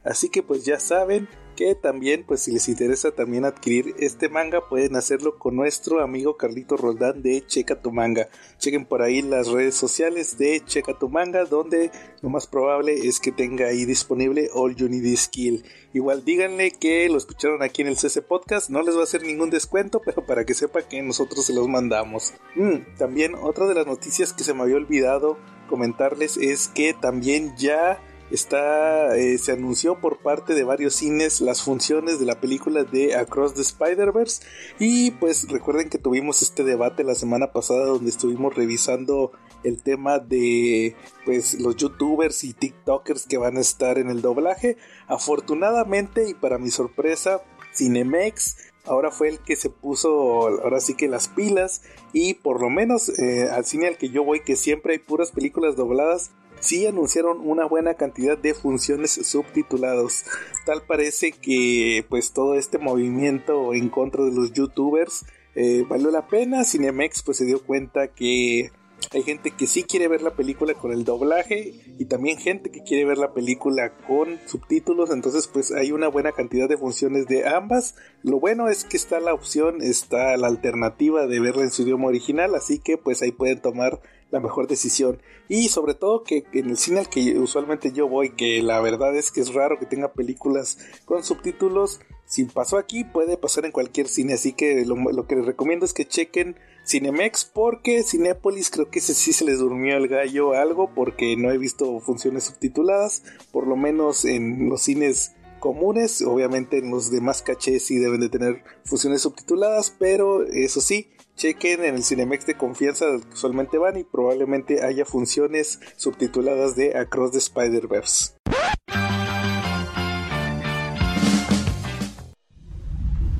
Así 0.03 0.27
que 0.27 0.43
pues 0.43 0.65
ya 0.65 0.81
saben, 0.81 1.29
que 1.55 1.75
también 1.75 2.25
pues 2.25 2.41
si 2.41 2.51
les 2.51 2.67
interesa 2.67 3.11
también 3.11 3.45
adquirir 3.45 3.95
este 3.97 4.29
manga 4.29 4.67
pueden 4.69 4.95
hacerlo 4.95 5.39
con 5.39 5.55
nuestro 5.55 6.01
amigo 6.01 6.37
Carlito 6.37 6.77
Roldán 6.77 7.21
de 7.21 7.45
Checa 7.45 7.81
tu 7.81 7.91
manga. 7.91 8.29
Chequen 8.59 8.85
por 8.85 9.01
ahí 9.01 9.21
las 9.21 9.47
redes 9.47 9.75
sociales 9.75 10.37
de 10.37 10.61
Checa 10.65 10.97
tu 10.99 11.09
manga 11.09 11.45
donde 11.45 11.91
lo 12.21 12.29
más 12.29 12.47
probable 12.47 12.93
es 13.07 13.19
que 13.19 13.31
tenga 13.31 13.67
ahí 13.67 13.85
disponible 13.85 14.49
All 14.53 14.75
You 14.75 14.89
Need 14.89 15.15
Skill 15.15 15.63
igual 15.93 16.25
díganle 16.25 16.71
que 16.71 17.07
lo 17.09 17.17
escucharon 17.17 17.63
aquí 17.63 17.81
en 17.81 17.87
el 17.87 17.97
CC 17.97 18.21
Podcast 18.21 18.69
no 18.69 18.81
les 18.81 18.95
va 18.95 19.01
a 19.01 19.03
hacer 19.03 19.23
ningún 19.23 19.49
descuento 19.49 20.01
pero 20.03 20.25
para 20.25 20.45
que 20.45 20.53
sepa 20.53 20.81
que 20.81 21.01
nosotros 21.01 21.45
se 21.45 21.53
los 21.53 21.67
mandamos. 21.67 22.33
Mm, 22.55 22.97
también 22.97 23.35
otra 23.35 23.65
de 23.65 23.75
las 23.75 23.87
noticias 23.87 24.33
que 24.33 24.43
se 24.43 24.53
me 24.53 24.63
había 24.63 24.75
olvidado 24.75 25.37
comentarles 25.69 26.37
es 26.37 26.67
que 26.67 26.93
también 26.93 27.55
ya 27.57 27.99
está 28.31 29.15
eh, 29.17 29.37
se 29.37 29.51
anunció 29.51 29.99
por 29.99 30.17
parte 30.17 30.53
de 30.53 30.63
varios 30.63 30.95
cines 30.95 31.41
las 31.41 31.61
funciones 31.61 32.19
de 32.19 32.25
la 32.25 32.39
película 32.39 32.83
de 32.83 33.15
Across 33.15 33.53
the 33.53 33.61
Spider-Verse. 33.61 34.43
Y 34.79 35.11
pues 35.11 35.47
recuerden 35.49 35.89
que 35.89 35.97
tuvimos 35.97 36.41
este 36.41 36.63
debate 36.63 37.03
la 37.03 37.15
semana 37.15 37.51
pasada 37.51 37.85
donde 37.85 38.09
estuvimos 38.09 38.55
revisando 38.55 39.31
el 39.63 39.81
tema 39.81 40.19
de 40.19 40.95
pues 41.25 41.59
los 41.59 41.75
youtubers 41.75 42.43
y 42.43 42.53
tiktokers 42.53 43.25
que 43.25 43.37
van 43.37 43.57
a 43.57 43.61
estar 43.61 43.97
en 43.97 44.09
el 44.09 44.21
doblaje. 44.21 44.77
Afortunadamente 45.07 46.29
y 46.29 46.33
para 46.33 46.57
mi 46.57 46.71
sorpresa 46.71 47.41
Cinemex 47.75 48.57
ahora 48.85 49.11
fue 49.11 49.29
el 49.29 49.39
que 49.39 49.55
se 49.55 49.69
puso 49.69 50.47
ahora 50.47 50.79
sí 50.79 50.95
que 50.95 51.07
las 51.07 51.27
pilas. 51.27 51.83
Y 52.13 52.35
por 52.35 52.61
lo 52.61 52.69
menos 52.69 53.09
eh, 53.19 53.49
al 53.51 53.65
cine 53.65 53.87
al 53.87 53.97
que 53.97 54.09
yo 54.09 54.23
voy 54.23 54.41
que 54.41 54.55
siempre 54.55 54.93
hay 54.93 54.99
puras 54.99 55.31
películas 55.31 55.75
dobladas 55.75 56.31
sí 56.65 56.85
anunciaron 56.85 57.39
una 57.41 57.65
buena 57.65 57.93
cantidad 57.93 58.37
de 58.37 58.53
funciones 58.53 59.11
subtitulados. 59.11 60.25
Tal 60.65 60.81
parece 60.81 61.31
que 61.31 62.05
pues 62.09 62.33
todo 62.33 62.55
este 62.55 62.77
movimiento 62.77 63.73
en 63.73 63.89
contra 63.89 64.23
de 64.23 64.31
los 64.31 64.51
youtubers 64.53 65.25
eh, 65.55 65.85
valió 65.87 66.11
la 66.11 66.27
pena. 66.27 66.63
Cinemex 66.63 67.23
pues 67.23 67.37
se 67.37 67.45
dio 67.45 67.63
cuenta 67.63 68.07
que 68.07 68.71
hay 69.11 69.23
gente 69.23 69.51
que 69.51 69.67
sí 69.67 69.83
quiere 69.83 70.07
ver 70.07 70.21
la 70.21 70.35
película 70.35 70.73
con 70.73 70.91
el 70.91 71.03
doblaje 71.03 71.73
y 71.97 72.05
también 72.05 72.37
gente 72.37 72.71
que 72.71 72.83
quiere 72.83 73.05
ver 73.05 73.17
la 73.17 73.33
película 73.33 73.93
con 74.07 74.39
subtítulos, 74.45 75.11
entonces 75.11 75.47
pues 75.47 75.71
hay 75.71 75.91
una 75.91 76.07
buena 76.07 76.31
cantidad 76.31 76.67
de 76.67 76.77
funciones 76.77 77.27
de 77.27 77.47
ambas. 77.47 77.95
Lo 78.23 78.39
bueno 78.39 78.67
es 78.67 78.83
que 78.83 78.97
está 78.97 79.19
la 79.19 79.33
opción, 79.33 79.81
está 79.81 80.35
la 80.37 80.47
alternativa 80.47 81.27
de 81.27 81.39
verla 81.39 81.63
en 81.63 81.71
su 81.71 81.83
idioma 81.83 82.07
original, 82.07 82.55
así 82.55 82.79
que 82.79 82.97
pues 82.97 83.21
ahí 83.21 83.31
pueden 83.31 83.61
tomar 83.61 84.01
la 84.35 84.41
mejor 84.41 84.67
decisión. 84.67 85.21
Y 85.47 85.69
sobre 85.69 85.93
todo 85.93 86.23
que 86.23 86.43
en 86.53 86.69
el 86.69 86.77
cine 86.77 86.99
al 86.99 87.09
que 87.09 87.39
usualmente 87.39 87.91
yo 87.91 88.07
voy, 88.07 88.31
que 88.31 88.61
la 88.61 88.81
verdad 88.81 89.15
es 89.15 89.31
que 89.31 89.41
es 89.41 89.53
raro 89.53 89.79
que 89.79 89.85
tenga 89.85 90.11
películas 90.11 90.77
con 91.05 91.23
subtítulos, 91.23 92.01
si 92.25 92.43
pasó 92.45 92.77
aquí 92.77 93.03
puede 93.03 93.37
pasar 93.37 93.65
en 93.65 93.71
cualquier 93.71 94.07
cine, 94.07 94.33
así 94.33 94.51
que 94.53 94.83
lo, 94.85 95.27
que 95.27 95.35
les 95.35 95.45
recomiendo 95.45 95.85
es 95.85 95.93
que 95.93 96.07
chequen 96.07 96.57
Cinemex 96.85 97.45
porque 97.45 98.03
Cinépolis 98.03 98.69
creo 98.69 98.89
que 98.89 98.99
ese 98.99 99.13
sí 99.13 99.31
se 99.31 99.45
les 99.45 99.59
durmió 99.59 99.95
el 99.95 100.07
gallo 100.07 100.53
algo 100.53 100.91
porque 100.93 101.37
no 101.37 101.51
he 101.51 101.57
visto 101.57 101.99
funciones 102.01 102.43
subtituladas, 102.45 103.23
por 103.51 103.67
lo 103.67 103.75
menos 103.75 104.25
en 104.25 104.69
los 104.69 104.81
cines 104.81 105.35
comunes, 105.59 106.21
obviamente 106.23 106.79
en 106.79 106.91
los 106.91 107.09
demás 107.09 107.41
cachés 107.41 107.85
sí 107.85 107.97
deben 107.97 108.19
de 108.19 108.29
tener 108.29 108.63
funciones 108.83 109.21
subtituladas, 109.21 109.95
pero 109.97 110.43
eso 110.43 110.81
sí, 110.81 111.09
chequen 111.35 111.83
en 111.83 111.95
el 111.95 112.03
Cinemex 112.03 112.45
de 112.45 112.55
confianza 112.55 113.05
que 113.27 113.33
usualmente 113.33 113.77
van 113.77 113.97
y 113.97 114.03
probablemente 114.03 114.83
haya 114.85 115.05
funciones 115.05 115.79
subtituladas 115.97 116.75
de 116.75 116.97
Across 116.97 117.31
the 117.31 117.37
Spider-Verse. 117.39 118.35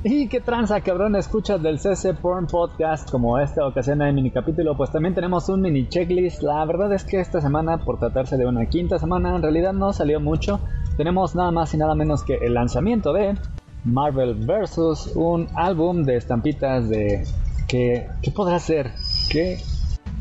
Y 0.07 0.27
qué 0.27 0.39
tranza, 0.39 0.81
cabrón, 0.81 1.15
escuchas 1.15 1.63
del 1.63 1.79
CC 1.79 2.13
Porn 2.13 2.45
Podcast. 2.45 3.09
Como 3.09 3.39
esta 3.39 3.65
ocasión 3.65 4.03
hay 4.03 4.13
mini 4.13 4.29
capítulo, 4.29 4.77
pues 4.77 4.91
también 4.91 5.15
tenemos 5.15 5.49
un 5.49 5.61
mini 5.61 5.89
checklist. 5.89 6.43
La 6.43 6.63
verdad 6.63 6.93
es 6.93 7.03
que 7.03 7.19
esta 7.19 7.41
semana, 7.41 7.83
por 7.83 7.97
tratarse 7.97 8.37
de 8.37 8.45
una 8.45 8.67
quinta 8.67 8.99
semana, 8.99 9.35
en 9.35 9.41
realidad 9.41 9.73
no 9.73 9.93
salió 9.93 10.19
mucho. 10.19 10.59
Tenemos 10.95 11.33
nada 11.33 11.49
más 11.49 11.73
y 11.73 11.77
nada 11.77 11.95
menos 11.95 12.23
que 12.23 12.35
el 12.35 12.53
lanzamiento 12.53 13.13
de 13.13 13.35
Marvel 13.83 14.35
vs. 14.45 15.13
un 15.15 15.47
álbum 15.55 16.03
de 16.03 16.17
estampitas 16.17 16.87
de 16.87 17.23
¿Qué, 17.67 18.07
podrá 18.35 18.59
ser? 18.59 18.91
¿Qué 19.29 19.57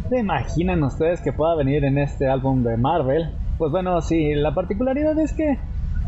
se 0.09 0.19
imaginan 0.19 0.83
ustedes 0.83 1.21
que 1.21 1.33
pueda 1.33 1.55
venir 1.55 1.85
en 1.85 1.99
este 1.99 2.27
álbum 2.27 2.63
de 2.63 2.77
Marvel? 2.77 3.35
Pues 3.59 3.71
bueno, 3.71 4.01
sí, 4.01 4.35
la 4.35 4.55
particularidad 4.55 5.19
es 5.19 5.35
que 5.35 5.59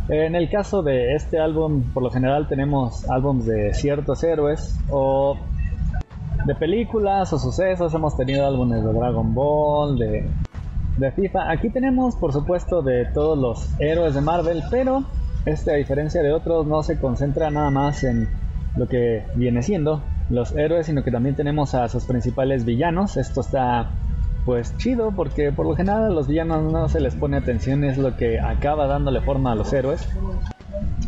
en 0.08 0.34
el 0.34 0.48
caso 0.48 0.82
de 0.82 1.14
este 1.14 1.38
álbum, 1.38 1.82
por 1.92 2.02
lo 2.02 2.10
general 2.10 2.48
tenemos 2.48 3.08
álbums 3.10 3.44
de 3.44 3.74
ciertos 3.74 4.24
héroes 4.24 4.78
o 4.88 5.36
de 6.46 6.54
películas 6.54 7.32
o 7.34 7.38
sucesos. 7.38 7.92
Hemos 7.92 8.16
tenido 8.16 8.46
álbumes 8.46 8.82
de 8.82 8.92
Dragon 8.92 9.34
Ball, 9.34 9.98
de, 9.98 10.26
de 10.96 11.12
FIFA. 11.12 11.50
Aquí 11.50 11.68
tenemos, 11.68 12.16
por 12.16 12.32
supuesto, 12.32 12.80
de 12.80 13.04
todos 13.12 13.36
los 13.36 13.80
héroes 13.80 14.14
de 14.14 14.22
Marvel, 14.22 14.62
pero 14.70 15.04
este, 15.44 15.72
a 15.72 15.74
diferencia 15.74 16.22
de 16.22 16.32
otros, 16.32 16.66
no 16.66 16.82
se 16.82 16.98
concentra 16.98 17.50
nada 17.50 17.70
más 17.70 18.04
en 18.04 18.28
lo 18.76 18.88
que 18.88 19.24
viene 19.34 19.62
siendo 19.62 20.02
los 20.30 20.56
héroes, 20.56 20.86
sino 20.86 21.04
que 21.04 21.10
también 21.10 21.34
tenemos 21.34 21.74
a 21.74 21.88
sus 21.88 22.04
principales 22.04 22.64
villanos. 22.64 23.16
Esto 23.16 23.40
está 23.40 23.90
pues 24.44 24.76
chido 24.78 25.10
porque 25.10 25.50
por 25.50 25.66
lo 25.66 25.74
general 25.74 26.04
a 26.04 26.08
los 26.08 26.28
villanos 26.28 26.72
no 26.72 26.88
se 26.88 27.00
les 27.00 27.14
pone 27.14 27.36
atención, 27.36 27.84
es 27.84 27.98
lo 27.98 28.16
que 28.16 28.38
acaba 28.40 28.86
dándole 28.86 29.20
forma 29.20 29.52
a 29.52 29.54
los 29.54 29.72
héroes. 29.72 30.08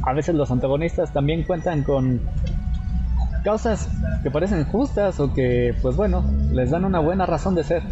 A 0.03 0.13
veces 0.13 0.35
los 0.35 0.51
antagonistas 0.51 1.13
también 1.13 1.45
cuentan 1.45 1.83
con 1.85 2.21
causas 3.45 3.89
que 4.23 4.31
parecen 4.31 4.65
justas 4.65 5.21
o 5.21 5.33
que 5.33 5.75
pues 5.81 5.97
bueno, 5.97 6.25
les 6.53 6.71
dan 6.71 6.85
una 6.85 6.99
buena 6.99 7.27
razón 7.27 7.55
de 7.55 7.65
ser. 7.65 7.83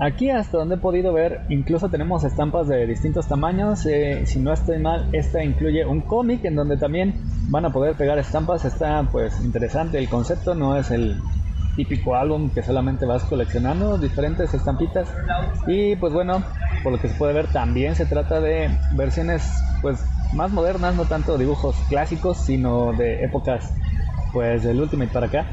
Aquí 0.00 0.28
hasta 0.28 0.58
donde 0.58 0.74
he 0.74 0.78
podido 0.78 1.12
ver, 1.12 1.42
incluso 1.48 1.88
tenemos 1.88 2.24
estampas 2.24 2.66
de 2.66 2.86
distintos 2.86 3.28
tamaños. 3.28 3.86
Eh, 3.86 4.26
si 4.26 4.40
no 4.40 4.52
estoy 4.52 4.78
mal, 4.80 5.08
esta 5.12 5.44
incluye 5.44 5.86
un 5.86 6.00
cómic 6.00 6.44
en 6.44 6.56
donde 6.56 6.76
también 6.76 7.14
van 7.48 7.64
a 7.64 7.70
poder 7.70 7.94
pegar 7.94 8.18
estampas. 8.18 8.64
Está 8.64 9.08
pues 9.10 9.40
interesante 9.44 9.98
el 9.98 10.08
concepto, 10.08 10.54
no 10.54 10.76
es 10.76 10.90
el 10.90 11.20
típico 11.76 12.16
álbum 12.16 12.50
que 12.50 12.62
solamente 12.62 13.06
vas 13.06 13.22
coleccionando 13.24 13.96
diferentes 13.98 14.52
estampitas. 14.52 15.08
Y 15.66 15.94
pues 15.96 16.12
bueno, 16.12 16.42
por 16.82 16.92
lo 16.92 16.98
que 16.98 17.08
se 17.08 17.14
puede 17.14 17.32
ver 17.32 17.46
también 17.48 17.94
se 17.94 18.06
trata 18.06 18.40
de 18.40 18.70
versiones 18.96 19.48
pues 19.80 20.04
más 20.32 20.50
modernas, 20.50 20.96
no 20.96 21.04
tanto 21.04 21.38
dibujos 21.38 21.76
clásicos, 21.88 22.38
sino 22.38 22.92
de 22.94 23.22
épocas 23.24 23.72
pues 24.32 24.64
del 24.64 24.80
Ultimate 24.80 25.12
para 25.12 25.26
acá. 25.26 25.46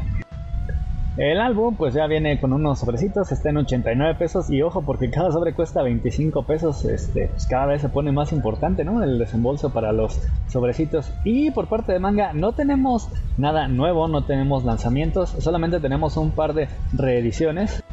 El 1.17 1.41
álbum 1.41 1.75
pues 1.75 1.93
ya 1.93 2.07
viene 2.07 2.39
con 2.39 2.53
unos 2.53 2.79
sobrecitos, 2.79 3.33
está 3.33 3.49
en 3.49 3.57
89 3.57 4.15
pesos 4.17 4.49
y 4.49 4.61
ojo 4.61 4.81
porque 4.81 5.09
cada 5.09 5.29
sobre 5.29 5.53
cuesta 5.53 5.81
25 5.81 6.43
pesos, 6.43 6.85
este, 6.85 7.27
pues 7.27 7.47
cada 7.47 7.65
vez 7.65 7.81
se 7.81 7.89
pone 7.89 8.13
más 8.13 8.31
importante, 8.31 8.85
¿no? 8.85 9.03
El 9.03 9.19
desembolso 9.19 9.73
para 9.73 9.91
los 9.91 10.21
sobrecitos. 10.47 11.11
Y 11.25 11.51
por 11.51 11.67
parte 11.67 11.91
de 11.91 11.99
manga 11.99 12.31
no 12.31 12.53
tenemos 12.53 13.09
nada 13.37 13.67
nuevo, 13.67 14.07
no 14.07 14.23
tenemos 14.23 14.63
lanzamientos, 14.63 15.31
solamente 15.39 15.81
tenemos 15.81 16.15
un 16.15 16.31
par 16.31 16.53
de 16.53 16.69
reediciones. 16.93 17.83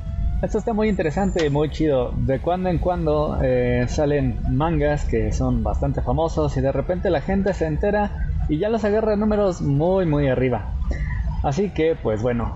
Esto 0.40 0.58
está 0.58 0.72
muy 0.72 0.88
interesante, 0.88 1.50
muy 1.50 1.70
chido. 1.70 2.12
De 2.18 2.38
cuando 2.38 2.68
en 2.68 2.78
cuando 2.78 3.40
eh, 3.42 3.86
salen 3.88 4.38
mangas 4.48 5.04
que 5.04 5.32
son 5.32 5.64
bastante 5.64 6.02
famosos 6.02 6.56
y 6.56 6.60
de 6.60 6.70
repente 6.70 7.10
la 7.10 7.20
gente 7.20 7.52
se 7.52 7.66
entera 7.66 8.28
y 8.48 8.58
ya 8.58 8.68
los 8.68 8.84
agarra 8.84 9.16
números 9.16 9.60
muy 9.60 10.06
muy 10.06 10.28
arriba. 10.28 10.66
Así 11.42 11.70
que 11.70 11.96
pues 12.00 12.22
bueno, 12.22 12.54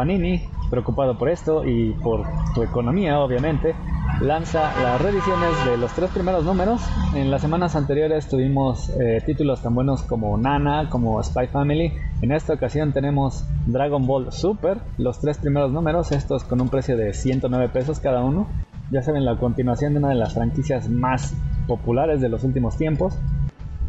Panini, 0.00 0.40
preocupado 0.70 1.18
por 1.18 1.28
esto 1.28 1.62
y 1.62 1.90
por 1.92 2.24
su 2.54 2.62
economía, 2.62 3.20
obviamente, 3.20 3.74
lanza 4.22 4.72
las 4.82 4.98
reediciones 4.98 5.50
de 5.66 5.76
los 5.76 5.92
tres 5.92 6.08
primeros 6.08 6.42
números. 6.42 6.80
En 7.14 7.30
las 7.30 7.42
semanas 7.42 7.76
anteriores 7.76 8.26
tuvimos 8.26 8.88
eh, 8.98 9.22
títulos 9.26 9.60
tan 9.60 9.74
buenos 9.74 10.02
como 10.04 10.38
Nana, 10.38 10.88
como 10.88 11.22
Spy 11.22 11.48
Family. 11.48 11.92
En 12.22 12.32
esta 12.32 12.54
ocasión 12.54 12.94
tenemos 12.94 13.44
Dragon 13.66 14.06
Ball 14.06 14.32
Super, 14.32 14.78
los 14.96 15.20
tres 15.20 15.36
primeros 15.36 15.70
números, 15.70 16.12
estos 16.12 16.44
con 16.44 16.62
un 16.62 16.70
precio 16.70 16.96
de 16.96 17.12
109 17.12 17.68
pesos 17.68 18.00
cada 18.00 18.22
uno. 18.22 18.48
Ya 18.90 19.02
saben, 19.02 19.26
la 19.26 19.36
continuación 19.36 19.92
de 19.92 19.98
una 19.98 20.08
de 20.08 20.14
las 20.14 20.32
franquicias 20.32 20.88
más 20.88 21.34
populares 21.66 22.22
de 22.22 22.30
los 22.30 22.42
últimos 22.42 22.78
tiempos. 22.78 23.18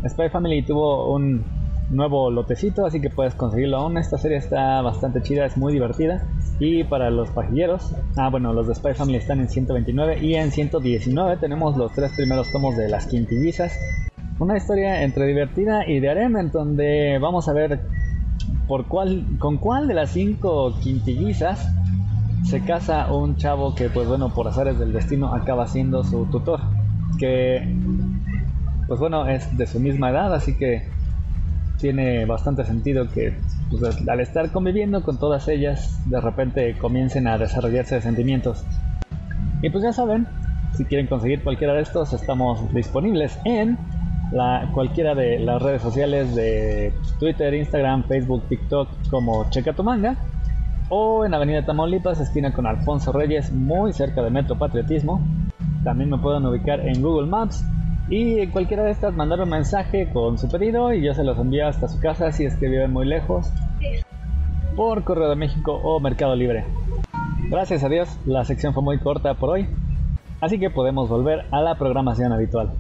Spy 0.06 0.28
Family 0.28 0.62
tuvo 0.64 1.16
un 1.16 1.61
nuevo 1.92 2.32
lotecito, 2.32 2.86
así 2.86 3.02
que 3.02 3.10
puedes 3.10 3.36
conseguirlo 3.36 3.78
aún. 3.78 3.98
Esta 3.98 4.18
serie 4.18 4.38
está 4.38 4.82
bastante 4.82 5.22
chida, 5.22 5.46
es 5.46 5.58
muy 5.58 5.74
divertida. 5.74 6.26
Y 6.60 6.84
para 6.84 7.10
los 7.10 7.30
pajilleros, 7.30 7.94
ah, 8.18 8.30
bueno, 8.30 8.54
los 8.54 8.68
de 8.68 8.76
Spy 8.76 8.94
Family 8.94 9.18
están 9.18 9.40
en 9.40 9.50
129 9.50 10.20
y 10.22 10.36
en 10.36 10.52
119 10.52 11.38
tenemos 11.38 11.78
los 11.78 11.92
tres 11.94 12.12
primeros 12.16 12.52
tomos 12.52 12.78
de 12.78 12.90
Las 12.90 13.08
Quintillizas. 13.08 13.78
Una 14.40 14.58
historia 14.58 15.04
entre 15.04 15.26
divertida 15.26 15.88
y 15.88 16.00
de 16.00 16.10
harem, 16.10 16.38
en 16.38 16.52
donde 16.52 17.20
vamos 17.20 17.48
a 17.48 17.54
ver 17.54 17.82
por 18.68 18.88
cuál, 18.88 19.26
con 19.38 19.58
cuál 19.58 19.88
de 19.88 19.94
las 19.94 20.12
cinco 20.12 20.74
quintillizas 20.82 21.68
se 22.44 22.62
casa 22.62 23.12
un 23.12 23.36
chavo 23.36 23.76
que, 23.76 23.90
pues 23.90 24.08
bueno, 24.08 24.34
por 24.34 24.48
azares 24.48 24.80
del 24.80 24.94
destino 24.94 25.34
acaba 25.34 25.68
siendo 25.68 26.04
su 26.04 26.26
tutor. 26.26 26.60
Que, 27.20 27.76
pues 28.88 29.00
bueno, 29.00 29.28
es 29.28 29.56
de 29.58 29.68
su 29.68 29.80
misma 29.80 30.10
edad, 30.10 30.34
así 30.34 30.58
que 30.58 30.90
tiene 31.82 32.26
bastante 32.26 32.64
sentido 32.64 33.10
que 33.10 33.36
pues, 33.70 34.08
al 34.08 34.20
estar 34.20 34.52
conviviendo 34.52 35.04
con 35.04 35.20
todas 35.20 35.48
ellas, 35.48 36.00
de 36.10 36.22
repente 36.22 36.78
comiencen 36.78 37.28
a 37.28 37.38
desarrollarse 37.38 38.00
sentimientos. 38.00 38.64
Y 39.62 39.70
pues 39.70 39.84
ya 39.84 39.92
saben, 39.92 40.28
si 40.74 40.86
quieren 40.86 41.08
conseguir 41.08 41.44
cualquiera 41.44 41.74
de 41.74 41.82
estos, 41.82 42.14
estamos 42.14 42.74
disponibles 42.74 43.38
en 43.46 43.78
la, 44.32 44.70
cualquiera 44.74 45.16
de 45.16 45.40
las 45.40 45.62
redes 45.62 45.82
sociales 45.82 46.36
de 46.36 46.94
Twitter, 47.20 47.54
Instagram, 47.54 48.04
Facebook, 48.06 48.44
TikTok 48.48 48.88
como 49.10 49.50
Checa 49.50 49.74
tu 49.74 49.84
Manga. 49.84 50.16
O 50.90 51.26
en 51.26 51.34
Avenida 51.34 51.66
Tamaulipas, 51.66 52.20
esquina 52.20 52.54
con 52.54 52.68
Alfonso 52.68 53.12
Reyes, 53.14 53.52
muy 53.52 53.94
cerca 53.94 54.22
de 54.22 54.30
Metro 54.30 54.58
Patriotismo. 54.58 55.22
También 55.84 56.10
me 56.10 56.18
pueden 56.18 56.46
ubicar 56.46 56.82
en 56.82 57.02
Google 57.02 57.28
Maps 57.28 57.64
y 58.12 58.42
en 58.42 58.52
cualquiera 58.52 58.84
de 58.84 58.92
estas 58.92 59.16
mandar 59.16 59.40
un 59.40 59.50
mensaje 59.50 60.10
con 60.12 60.38
su 60.38 60.50
pedido 60.50 60.94
y 60.94 61.02
yo 61.02 61.14
se 61.14 61.24
los 61.24 61.40
envío 61.40 61.66
hasta 61.66 61.88
su 61.88 61.98
casa 62.02 62.34
si 62.34 62.44
es 62.44 62.58
que 62.58 62.68
viven 62.68 62.92
muy 62.92 63.08
lejos. 63.08 63.50
Por 64.76 65.06
Correo 65.06 65.30
de 65.30 65.38
México 65.38 65.80
o 65.82 66.00
Mercado 66.02 66.36
Libre. 66.36 66.66
Gracias 67.50 67.86
a 67.86 67.90
Dios, 67.90 68.10
la 68.26 68.44
sección 68.44 68.74
fue 68.74 68.84
muy 68.84 69.00
corta 69.00 69.34
por 69.36 69.52
hoy. 69.52 69.68
Así 70.42 70.60
que 70.60 70.70
podemos 70.70 71.08
volver 71.08 71.46
a 71.52 71.62
la 71.62 71.76
programación 71.76 72.34
habitual. 72.34 72.74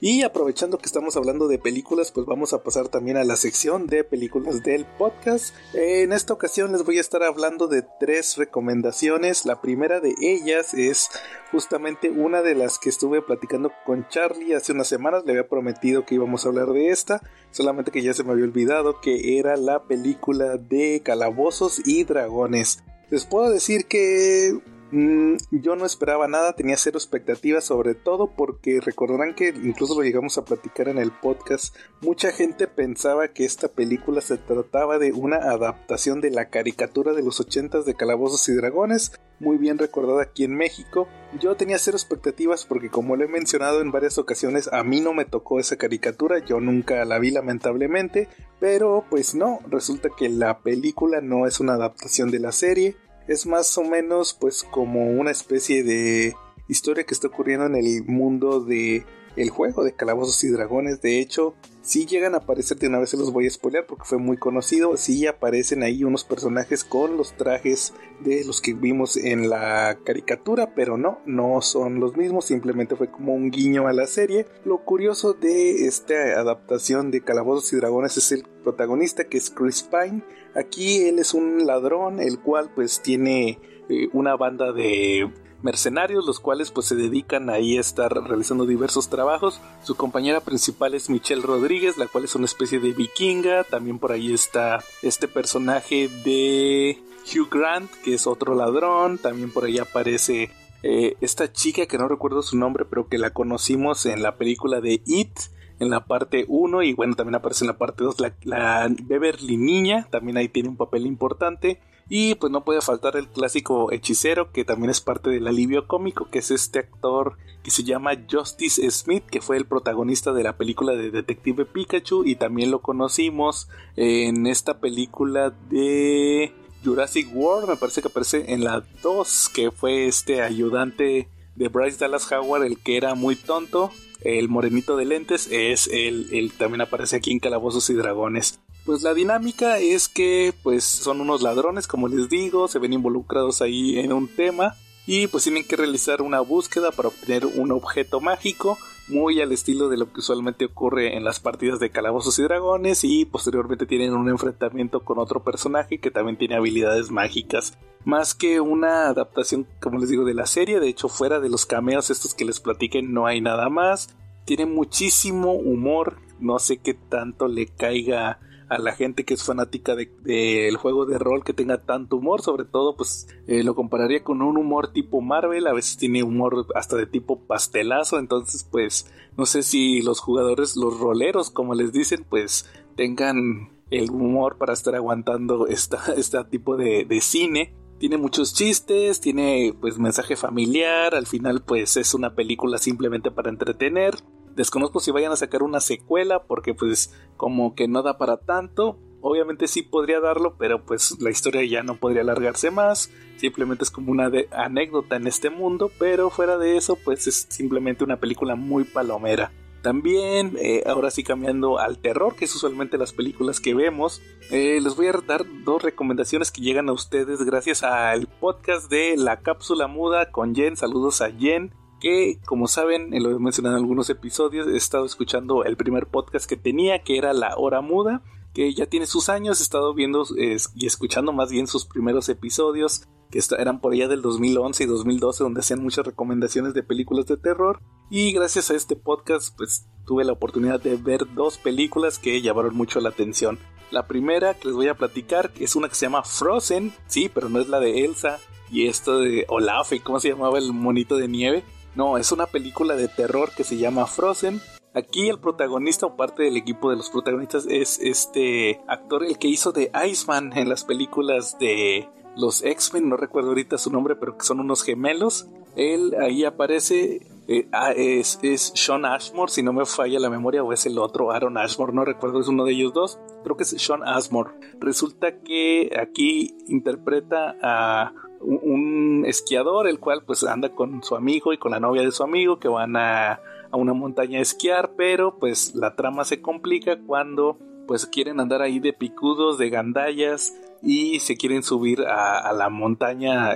Y 0.00 0.22
aprovechando 0.22 0.78
que 0.78 0.86
estamos 0.86 1.16
hablando 1.16 1.48
de 1.48 1.58
películas, 1.58 2.12
pues 2.12 2.26
vamos 2.26 2.52
a 2.52 2.62
pasar 2.62 2.88
también 2.88 3.16
a 3.16 3.24
la 3.24 3.36
sección 3.36 3.86
de 3.86 4.04
películas 4.04 4.62
del 4.62 4.84
podcast. 4.84 5.54
En 5.72 6.12
esta 6.12 6.34
ocasión 6.34 6.72
les 6.72 6.84
voy 6.84 6.98
a 6.98 7.00
estar 7.00 7.22
hablando 7.22 7.68
de 7.68 7.86
tres 8.00 8.36
recomendaciones. 8.36 9.46
La 9.46 9.62
primera 9.62 10.00
de 10.00 10.14
ellas 10.20 10.74
es 10.74 11.08
justamente 11.52 12.10
una 12.10 12.42
de 12.42 12.54
las 12.54 12.78
que 12.78 12.90
estuve 12.90 13.22
platicando 13.22 13.72
con 13.86 14.06
Charlie 14.08 14.54
hace 14.54 14.72
unas 14.72 14.88
semanas. 14.88 15.22
Le 15.24 15.32
había 15.32 15.48
prometido 15.48 16.04
que 16.04 16.16
íbamos 16.16 16.44
a 16.44 16.48
hablar 16.48 16.72
de 16.72 16.88
esta, 16.88 17.22
solamente 17.50 17.90
que 17.90 18.02
ya 18.02 18.12
se 18.12 18.24
me 18.24 18.32
había 18.32 18.44
olvidado 18.44 19.00
que 19.00 19.38
era 19.38 19.56
la 19.56 19.84
película 19.84 20.58
de 20.58 21.00
Calabozos 21.02 21.80
y 21.86 22.04
Dragones. 22.04 22.82
Les 23.10 23.24
puedo 23.26 23.48
decir 23.48 23.86
que 23.86 24.58
Mm, 24.96 25.38
yo 25.50 25.74
no 25.74 25.86
esperaba 25.86 26.28
nada, 26.28 26.52
tenía 26.52 26.76
cero 26.76 26.98
expectativas, 26.98 27.64
sobre 27.64 27.96
todo 27.96 28.30
porque 28.36 28.80
recordarán 28.80 29.34
que 29.34 29.48
incluso 29.48 29.96
lo 29.96 30.04
llegamos 30.04 30.38
a 30.38 30.44
platicar 30.44 30.86
en 30.86 30.98
el 30.98 31.10
podcast. 31.10 31.74
Mucha 32.00 32.30
gente 32.30 32.68
pensaba 32.68 33.26
que 33.26 33.44
esta 33.44 33.66
película 33.66 34.20
se 34.20 34.36
trataba 34.38 35.00
de 35.00 35.10
una 35.10 35.38
adaptación 35.38 36.20
de 36.20 36.30
la 36.30 36.48
caricatura 36.48 37.12
de 37.12 37.24
los 37.24 37.40
ochentas 37.40 37.86
de 37.86 37.96
Calabozos 37.96 38.48
y 38.48 38.52
Dragones, 38.52 39.18
muy 39.40 39.56
bien 39.56 39.78
recordada 39.78 40.22
aquí 40.22 40.44
en 40.44 40.54
México. 40.54 41.08
Yo 41.40 41.56
tenía 41.56 41.78
cero 41.78 41.96
expectativas 41.96 42.64
porque 42.64 42.88
como 42.88 43.16
lo 43.16 43.24
he 43.24 43.28
mencionado 43.28 43.80
en 43.80 43.90
varias 43.90 44.16
ocasiones, 44.18 44.72
a 44.72 44.84
mí 44.84 45.00
no 45.00 45.12
me 45.12 45.24
tocó 45.24 45.58
esa 45.58 45.74
caricatura, 45.74 46.38
yo 46.38 46.60
nunca 46.60 47.04
la 47.04 47.18
vi 47.18 47.32
lamentablemente, 47.32 48.28
pero 48.60 49.04
pues 49.10 49.34
no, 49.34 49.58
resulta 49.68 50.10
que 50.16 50.28
la 50.28 50.60
película 50.60 51.20
no 51.20 51.48
es 51.48 51.58
una 51.58 51.74
adaptación 51.74 52.30
de 52.30 52.38
la 52.38 52.52
serie, 52.52 52.96
es 53.28 53.46
más 53.46 53.76
o 53.78 53.84
menos 53.84 54.34
pues 54.38 54.64
como 54.70 55.10
una 55.10 55.30
especie 55.30 55.82
de 55.82 56.34
historia 56.68 57.04
que 57.04 57.14
está 57.14 57.28
ocurriendo 57.28 57.66
en 57.66 57.76
el 57.76 58.04
mundo 58.04 58.60
de 58.60 59.04
el 59.36 59.50
juego 59.50 59.84
de 59.84 59.94
calabozos 59.94 60.42
y 60.44 60.48
dragones. 60.48 61.00
De 61.00 61.20
hecho, 61.20 61.54
si 61.82 62.06
llegan 62.06 62.34
a 62.34 62.38
aparecer, 62.38 62.78
de 62.78 62.88
una 62.88 62.98
vez 62.98 63.10
se 63.10 63.16
los 63.16 63.32
voy 63.32 63.46
a 63.46 63.50
spoiler 63.50 63.84
porque 63.86 64.04
fue 64.04 64.18
muy 64.18 64.36
conocido. 64.36 64.96
Si 64.96 65.26
aparecen 65.26 65.82
ahí 65.82 66.04
unos 66.04 66.24
personajes 66.24 66.84
con 66.84 67.16
los 67.16 67.36
trajes 67.36 67.92
de 68.20 68.44
los 68.44 68.60
que 68.60 68.74
vimos 68.74 69.16
en 69.16 69.50
la 69.50 69.98
caricatura, 70.04 70.74
pero 70.74 70.96
no, 70.96 71.20
no 71.26 71.60
son 71.60 72.00
los 72.00 72.16
mismos. 72.16 72.46
Simplemente 72.46 72.96
fue 72.96 73.10
como 73.10 73.34
un 73.34 73.50
guiño 73.50 73.86
a 73.88 73.92
la 73.92 74.06
serie. 74.06 74.46
Lo 74.64 74.84
curioso 74.84 75.34
de 75.34 75.86
esta 75.86 76.38
adaptación 76.38 77.10
de 77.10 77.22
calabozos 77.22 77.72
y 77.72 77.76
dragones 77.76 78.16
es 78.16 78.32
el 78.32 78.44
protagonista 78.62 79.24
que 79.24 79.38
es 79.38 79.50
Chris 79.50 79.82
Pine 79.82 80.22
Aquí 80.54 81.02
él 81.08 81.18
es 81.18 81.34
un 81.34 81.66
ladrón, 81.66 82.20
el 82.20 82.38
cual 82.38 82.70
pues 82.74 83.00
tiene 83.00 83.58
eh, 83.88 84.08
una 84.12 84.36
banda 84.36 84.72
de 84.72 85.30
mercenarios, 85.62 86.26
los 86.26 86.40
cuales 86.40 86.70
pues 86.70 86.86
se 86.86 86.94
dedican 86.94 87.48
ahí 87.48 87.78
a 87.78 87.80
estar 87.80 88.12
realizando 88.12 88.66
diversos 88.66 89.08
trabajos. 89.08 89.60
Su 89.82 89.96
compañera 89.96 90.40
principal 90.40 90.94
es 90.94 91.08
Michelle 91.08 91.42
Rodríguez, 91.42 91.96
la 91.96 92.06
cual 92.06 92.24
es 92.24 92.34
una 92.34 92.44
especie 92.44 92.78
de 92.78 92.92
vikinga. 92.92 93.64
También 93.64 93.98
por 93.98 94.12
ahí 94.12 94.32
está 94.32 94.84
este 95.02 95.26
personaje 95.26 96.08
de 96.22 97.02
Hugh 97.24 97.48
Grant, 97.50 97.90
que 98.04 98.14
es 98.14 98.26
otro 98.26 98.54
ladrón. 98.54 99.18
También 99.18 99.50
por 99.50 99.64
ahí 99.64 99.78
aparece 99.78 100.50
eh, 100.82 101.16
esta 101.22 101.50
chica 101.50 101.86
que 101.86 101.96
no 101.96 102.08
recuerdo 102.08 102.42
su 102.42 102.58
nombre, 102.58 102.84
pero 102.84 103.08
que 103.08 103.16
la 103.16 103.30
conocimos 103.30 104.04
en 104.04 104.22
la 104.22 104.36
película 104.36 104.82
de 104.82 105.00
It 105.06 105.38
en 105.80 105.90
la 105.90 106.04
parte 106.04 106.44
1 106.48 106.82
y 106.82 106.92
bueno, 106.94 107.14
también 107.14 107.36
aparece 107.36 107.64
en 107.64 107.68
la 107.68 107.78
parte 107.78 108.04
2 108.04 108.16
la, 108.44 108.88
Beverly 109.02 109.56
Niña, 109.56 110.06
también 110.10 110.36
ahí 110.36 110.48
tiene 110.48 110.68
un 110.68 110.76
papel 110.76 111.06
importante. 111.06 111.80
Y 112.06 112.34
pues 112.34 112.52
no 112.52 112.66
puede 112.66 112.82
faltar 112.82 113.16
el 113.16 113.28
clásico 113.28 113.90
hechicero, 113.90 114.52
que 114.52 114.66
también 114.66 114.90
es 114.90 115.00
parte 115.00 115.30
del 115.30 115.46
alivio 115.46 115.86
cómico, 115.86 116.28
que 116.28 116.40
es 116.40 116.50
este 116.50 116.80
actor 116.80 117.38
que 117.62 117.70
se 117.70 117.82
llama 117.82 118.12
Justice 118.30 118.90
Smith, 118.90 119.24
que 119.24 119.40
fue 119.40 119.56
el 119.56 119.64
protagonista 119.64 120.34
de 120.34 120.42
la 120.42 120.58
película 120.58 120.92
de 120.92 121.10
Detective 121.10 121.64
Pikachu 121.64 122.24
y 122.26 122.36
también 122.36 122.70
lo 122.70 122.82
conocimos 122.82 123.68
en 123.96 124.46
esta 124.46 124.80
película 124.80 125.48
de 125.70 126.52
Jurassic 126.84 127.34
World, 127.34 127.70
me 127.70 127.76
parece 127.76 128.02
que 128.02 128.08
aparece 128.08 128.52
en 128.52 128.62
la 128.62 128.84
2, 129.02 129.50
que 129.54 129.70
fue 129.70 130.06
este 130.06 130.42
ayudante 130.42 131.28
de 131.56 131.68
Bryce 131.68 131.98
Dallas 131.98 132.30
Howard, 132.30 132.64
el 132.64 132.78
que 132.78 132.96
era 132.96 133.14
muy 133.14 133.36
tonto. 133.36 133.90
El 134.20 134.48
morenito 134.48 134.96
de 134.96 135.04
lentes 135.04 135.48
es 135.50 135.88
el, 135.88 136.28
el 136.32 136.52
también 136.52 136.80
aparece 136.80 137.16
aquí 137.16 137.30
en 137.30 137.40
Calabozos 137.40 137.90
y 137.90 137.94
Dragones. 137.94 138.58
Pues 138.84 139.02
la 139.02 139.14
dinámica 139.14 139.78
es 139.78 140.08
que 140.08 140.52
pues 140.62 140.84
son 140.84 141.20
unos 141.20 141.42
ladrones, 141.42 141.86
como 141.86 142.08
les 142.08 142.28
digo, 142.28 142.68
se 142.68 142.78
ven 142.78 142.92
involucrados 142.92 143.62
ahí 143.62 143.98
en 143.98 144.12
un 144.12 144.28
tema 144.28 144.74
y 145.06 145.26
pues 145.26 145.44
tienen 145.44 145.64
que 145.64 145.76
realizar 145.76 146.22
una 146.22 146.40
búsqueda 146.40 146.90
para 146.90 147.08
obtener 147.08 147.46
un 147.46 147.72
objeto 147.72 148.20
mágico 148.20 148.78
muy 149.08 149.40
al 149.40 149.52
estilo 149.52 149.88
de 149.88 149.96
lo 149.96 150.12
que 150.12 150.20
usualmente 150.20 150.64
ocurre 150.64 151.16
en 151.16 151.24
las 151.24 151.40
partidas 151.40 151.78
de 151.78 151.90
calabozos 151.90 152.38
y 152.38 152.42
dragones 152.42 153.04
y 153.04 153.24
posteriormente 153.24 153.86
tienen 153.86 154.14
un 154.14 154.28
enfrentamiento 154.28 155.00
con 155.00 155.18
otro 155.18 155.42
personaje 155.42 155.98
que 155.98 156.10
también 156.10 156.38
tiene 156.38 156.56
habilidades 156.56 157.10
mágicas. 157.10 157.76
Más 158.04 158.34
que 158.34 158.60
una 158.60 159.08
adaptación 159.08 159.66
como 159.80 159.98
les 159.98 160.08
digo 160.08 160.24
de 160.24 160.34
la 160.34 160.46
serie 160.46 160.80
de 160.80 160.88
hecho 160.88 161.08
fuera 161.08 161.40
de 161.40 161.48
los 161.48 161.66
cameos 161.66 162.10
estos 162.10 162.34
que 162.34 162.44
les 162.44 162.60
platiquen 162.60 163.12
no 163.12 163.26
hay 163.26 163.40
nada 163.40 163.68
más. 163.68 164.16
Tiene 164.44 164.66
muchísimo 164.66 165.52
humor 165.52 166.18
no 166.40 166.58
sé 166.58 166.78
qué 166.78 166.94
tanto 166.94 167.48
le 167.48 167.66
caiga 167.66 168.38
a 168.68 168.78
la 168.78 168.92
gente 168.92 169.24
que 169.24 169.34
es 169.34 169.44
fanática 169.44 169.94
del 169.94 170.10
de, 170.22 170.76
juego 170.80 171.06
de 171.06 171.18
rol 171.18 171.44
que 171.44 171.52
tenga 171.52 171.78
tanto 171.78 172.16
humor, 172.16 172.42
sobre 172.42 172.64
todo 172.64 172.96
pues 172.96 173.28
eh, 173.46 173.62
lo 173.62 173.74
compararía 173.74 174.22
con 174.22 174.42
un 174.42 174.56
humor 174.56 174.92
tipo 174.92 175.20
Marvel, 175.20 175.66
a 175.66 175.72
veces 175.72 175.96
tiene 175.96 176.22
humor 176.22 176.66
hasta 176.74 176.96
de 176.96 177.06
tipo 177.06 177.40
pastelazo, 177.40 178.18
entonces 178.18 178.66
pues 178.70 179.10
no 179.36 179.46
sé 179.46 179.62
si 179.62 180.02
los 180.02 180.20
jugadores, 180.20 180.76
los 180.76 180.98
roleros 180.98 181.50
como 181.50 181.74
les 181.74 181.92
dicen, 181.92 182.24
pues 182.28 182.68
tengan 182.96 183.70
el 183.90 184.10
humor 184.10 184.56
para 184.58 184.72
estar 184.72 184.94
aguantando 184.94 185.66
esta, 185.66 186.02
este 186.16 186.42
tipo 186.44 186.76
de, 186.76 187.04
de 187.04 187.20
cine 187.20 187.74
tiene 187.98 188.18
muchos 188.18 188.54
chistes, 188.54 189.20
tiene 189.20 189.74
pues 189.80 189.98
mensaje 189.98 190.36
familiar, 190.36 191.14
al 191.14 191.26
final 191.26 191.62
pues 191.62 191.96
es 191.96 192.12
una 192.12 192.34
película 192.34 192.78
simplemente 192.78 193.30
para 193.30 193.50
entretener. 193.50 194.16
Desconozco 194.54 195.00
si 195.00 195.10
vayan 195.10 195.32
a 195.32 195.36
sacar 195.36 195.62
una 195.62 195.80
secuela 195.80 196.44
porque 196.44 196.74
pues 196.74 197.12
como 197.36 197.74
que 197.74 197.88
no 197.88 198.02
da 198.02 198.18
para 198.18 198.36
tanto. 198.36 198.98
Obviamente 199.20 199.68
sí 199.68 199.82
podría 199.82 200.20
darlo, 200.20 200.56
pero 200.58 200.84
pues 200.84 201.16
la 201.20 201.30
historia 201.30 201.64
ya 201.64 201.82
no 201.82 201.96
podría 201.96 202.22
alargarse 202.22 202.70
más. 202.70 203.10
Simplemente 203.36 203.84
es 203.84 203.90
como 203.90 204.12
una 204.12 204.30
anécdota 204.52 205.16
en 205.16 205.26
este 205.26 205.50
mundo, 205.50 205.90
pero 205.98 206.30
fuera 206.30 206.58
de 206.58 206.76
eso 206.76 206.96
pues 206.96 207.26
es 207.26 207.46
simplemente 207.48 208.04
una 208.04 208.20
película 208.20 208.54
muy 208.54 208.84
palomera. 208.84 209.50
También, 209.82 210.56
eh, 210.58 210.82
ahora 210.86 211.10
sí 211.10 211.24
cambiando 211.24 211.78
al 211.78 211.98
terror, 211.98 212.36
que 212.36 212.46
es 212.46 212.54
usualmente 212.54 212.96
las 212.96 213.12
películas 213.12 213.60
que 213.60 213.74
vemos, 213.74 214.22
eh, 214.50 214.80
les 214.80 214.96
voy 214.96 215.08
a 215.08 215.12
dar 215.26 215.44
dos 215.62 215.82
recomendaciones 215.82 216.50
que 216.50 216.62
llegan 216.62 216.88
a 216.88 216.92
ustedes 216.92 217.42
gracias 217.42 217.82
al 217.82 218.26
podcast 218.26 218.90
de 218.90 219.16
La 219.18 219.40
Cápsula 219.40 219.86
Muda 219.86 220.30
con 220.30 220.54
Jen. 220.54 220.78
Saludos 220.78 221.20
a 221.20 221.30
Jen 221.30 221.74
que 222.04 222.38
como 222.44 222.68
saben, 222.68 223.14
eh, 223.14 223.20
lo 223.20 223.30
he 223.30 223.38
mencionado 223.38 223.78
en 223.78 223.82
algunos 223.82 224.10
episodios, 224.10 224.66
he 224.66 224.76
estado 224.76 225.06
escuchando 225.06 225.64
el 225.64 225.78
primer 225.78 226.06
podcast 226.06 226.46
que 226.46 226.58
tenía, 226.58 227.02
que 227.02 227.16
era 227.16 227.32
La 227.32 227.56
Hora 227.56 227.80
Muda, 227.80 228.22
que 228.52 228.74
ya 228.74 228.84
tiene 228.84 229.06
sus 229.06 229.30
años, 229.30 229.58
he 229.58 229.62
estado 229.62 229.94
viendo 229.94 230.22
y 230.36 230.86
escuchando 230.86 231.32
más 231.32 231.50
bien 231.50 231.66
sus 231.66 231.86
primeros 231.86 232.28
episodios, 232.28 233.08
que 233.30 233.40
eran 233.58 233.80
por 233.80 233.94
allá 233.94 234.06
del 234.06 234.20
2011 234.20 234.84
y 234.84 234.86
2012, 234.86 235.44
donde 235.44 235.60
hacían 235.60 235.82
muchas 235.82 236.04
recomendaciones 236.04 236.74
de 236.74 236.82
películas 236.82 237.24
de 237.24 237.38
terror. 237.38 237.80
Y 238.10 238.32
gracias 238.32 238.70
a 238.70 238.74
este 238.74 238.96
podcast, 238.96 239.56
pues 239.56 239.88
tuve 240.04 240.24
la 240.24 240.34
oportunidad 240.34 240.82
de 240.82 240.96
ver 240.96 241.32
dos 241.34 241.56
películas 241.56 242.18
que 242.18 242.42
llamaron 242.42 242.76
mucho 242.76 243.00
la 243.00 243.08
atención. 243.08 243.58
La 243.90 244.06
primera 244.06 244.52
que 244.52 244.68
les 244.68 244.76
voy 244.76 244.88
a 244.88 244.98
platicar 244.98 245.52
es 245.58 245.74
una 245.74 245.88
que 245.88 245.94
se 245.94 246.04
llama 246.04 246.22
Frozen, 246.22 246.92
sí, 247.06 247.30
pero 247.32 247.48
no 247.48 247.60
es 247.60 247.68
la 247.70 247.80
de 247.80 248.04
Elsa. 248.04 248.40
Y 248.70 248.88
esto 248.88 249.20
de 249.20 249.46
Olaf, 249.48 249.92
¿y 249.94 250.00
cómo 250.00 250.20
se 250.20 250.28
llamaba 250.28 250.58
el 250.58 250.72
monito 250.74 251.16
de 251.16 251.28
nieve? 251.28 251.64
No, 251.94 252.18
es 252.18 252.32
una 252.32 252.46
película 252.46 252.96
de 252.96 253.08
terror 253.08 253.50
que 253.56 253.62
se 253.62 253.76
llama 253.76 254.06
Frozen. 254.06 254.60
Aquí 254.94 255.28
el 255.28 255.38
protagonista 255.38 256.06
o 256.06 256.16
parte 256.16 256.42
del 256.42 256.56
equipo 256.56 256.90
de 256.90 256.96
los 256.96 257.10
protagonistas 257.10 257.66
es 257.68 257.98
este 258.00 258.80
actor 258.86 259.24
el 259.24 259.38
que 259.38 259.48
hizo 259.48 259.72
de 259.72 259.90
Iceman 260.06 260.56
en 260.56 260.68
las 260.68 260.84
películas 260.84 261.58
de 261.58 262.08
los 262.36 262.64
X-Men, 262.64 263.08
no 263.08 263.16
recuerdo 263.16 263.50
ahorita 263.50 263.78
su 263.78 263.90
nombre, 263.90 264.16
pero 264.16 264.36
que 264.36 264.44
son 264.44 264.60
unos 264.60 264.82
gemelos. 264.82 265.48
Él 265.76 266.14
ahí 266.20 266.44
aparece, 266.44 267.26
eh, 267.48 267.68
ah, 267.72 267.92
es, 267.92 268.38
es, 268.42 268.72
Sean 268.74 269.04
Ashmore, 269.04 269.50
si 269.50 269.62
no 269.62 269.72
me 269.72 269.86
falla 269.86 270.18
la 270.20 270.30
memoria, 270.30 270.62
o 270.62 270.72
es 270.72 270.86
el 270.86 270.98
otro, 270.98 271.32
Aaron 271.32 271.58
Ashmore, 271.58 271.92
no 271.92 272.04
recuerdo, 272.04 272.40
es 272.40 272.48
uno 272.48 272.64
de 272.64 272.72
ellos 272.72 272.92
dos, 272.92 273.18
creo 273.42 273.56
que 273.56 273.64
es 273.64 273.70
Sean 273.70 274.02
Ashmore. 274.04 274.50
Resulta 274.80 275.40
que 275.40 275.90
aquí 276.00 276.56
interpreta 276.68 277.56
a 277.62 278.12
un 278.40 279.24
esquiador, 279.26 279.88
el 279.88 279.98
cual 279.98 280.22
pues 280.24 280.44
anda 280.44 280.70
con 280.70 281.02
su 281.02 281.16
amigo 281.16 281.52
y 281.52 281.58
con 281.58 281.72
la 281.72 281.80
novia 281.80 282.02
de 282.02 282.12
su 282.12 282.22
amigo 282.22 282.58
que 282.58 282.68
van 282.68 282.96
a, 282.96 283.40
a 283.70 283.76
una 283.76 283.94
montaña 283.94 284.38
a 284.38 284.42
esquiar, 284.42 284.92
pero 284.96 285.38
pues 285.38 285.74
la 285.74 285.96
trama 285.96 286.24
se 286.24 286.42
complica 286.42 286.98
cuando 287.06 287.58
pues 287.86 288.06
quieren 288.06 288.40
andar 288.40 288.62
ahí 288.62 288.80
de 288.80 288.92
picudos, 288.92 289.58
de 289.58 289.70
gandallas 289.70 290.56
y 290.82 291.20
se 291.20 291.36
quieren 291.36 291.62
subir 291.62 292.02
a, 292.02 292.38
a 292.38 292.52
la 292.52 292.68
montaña 292.68 293.52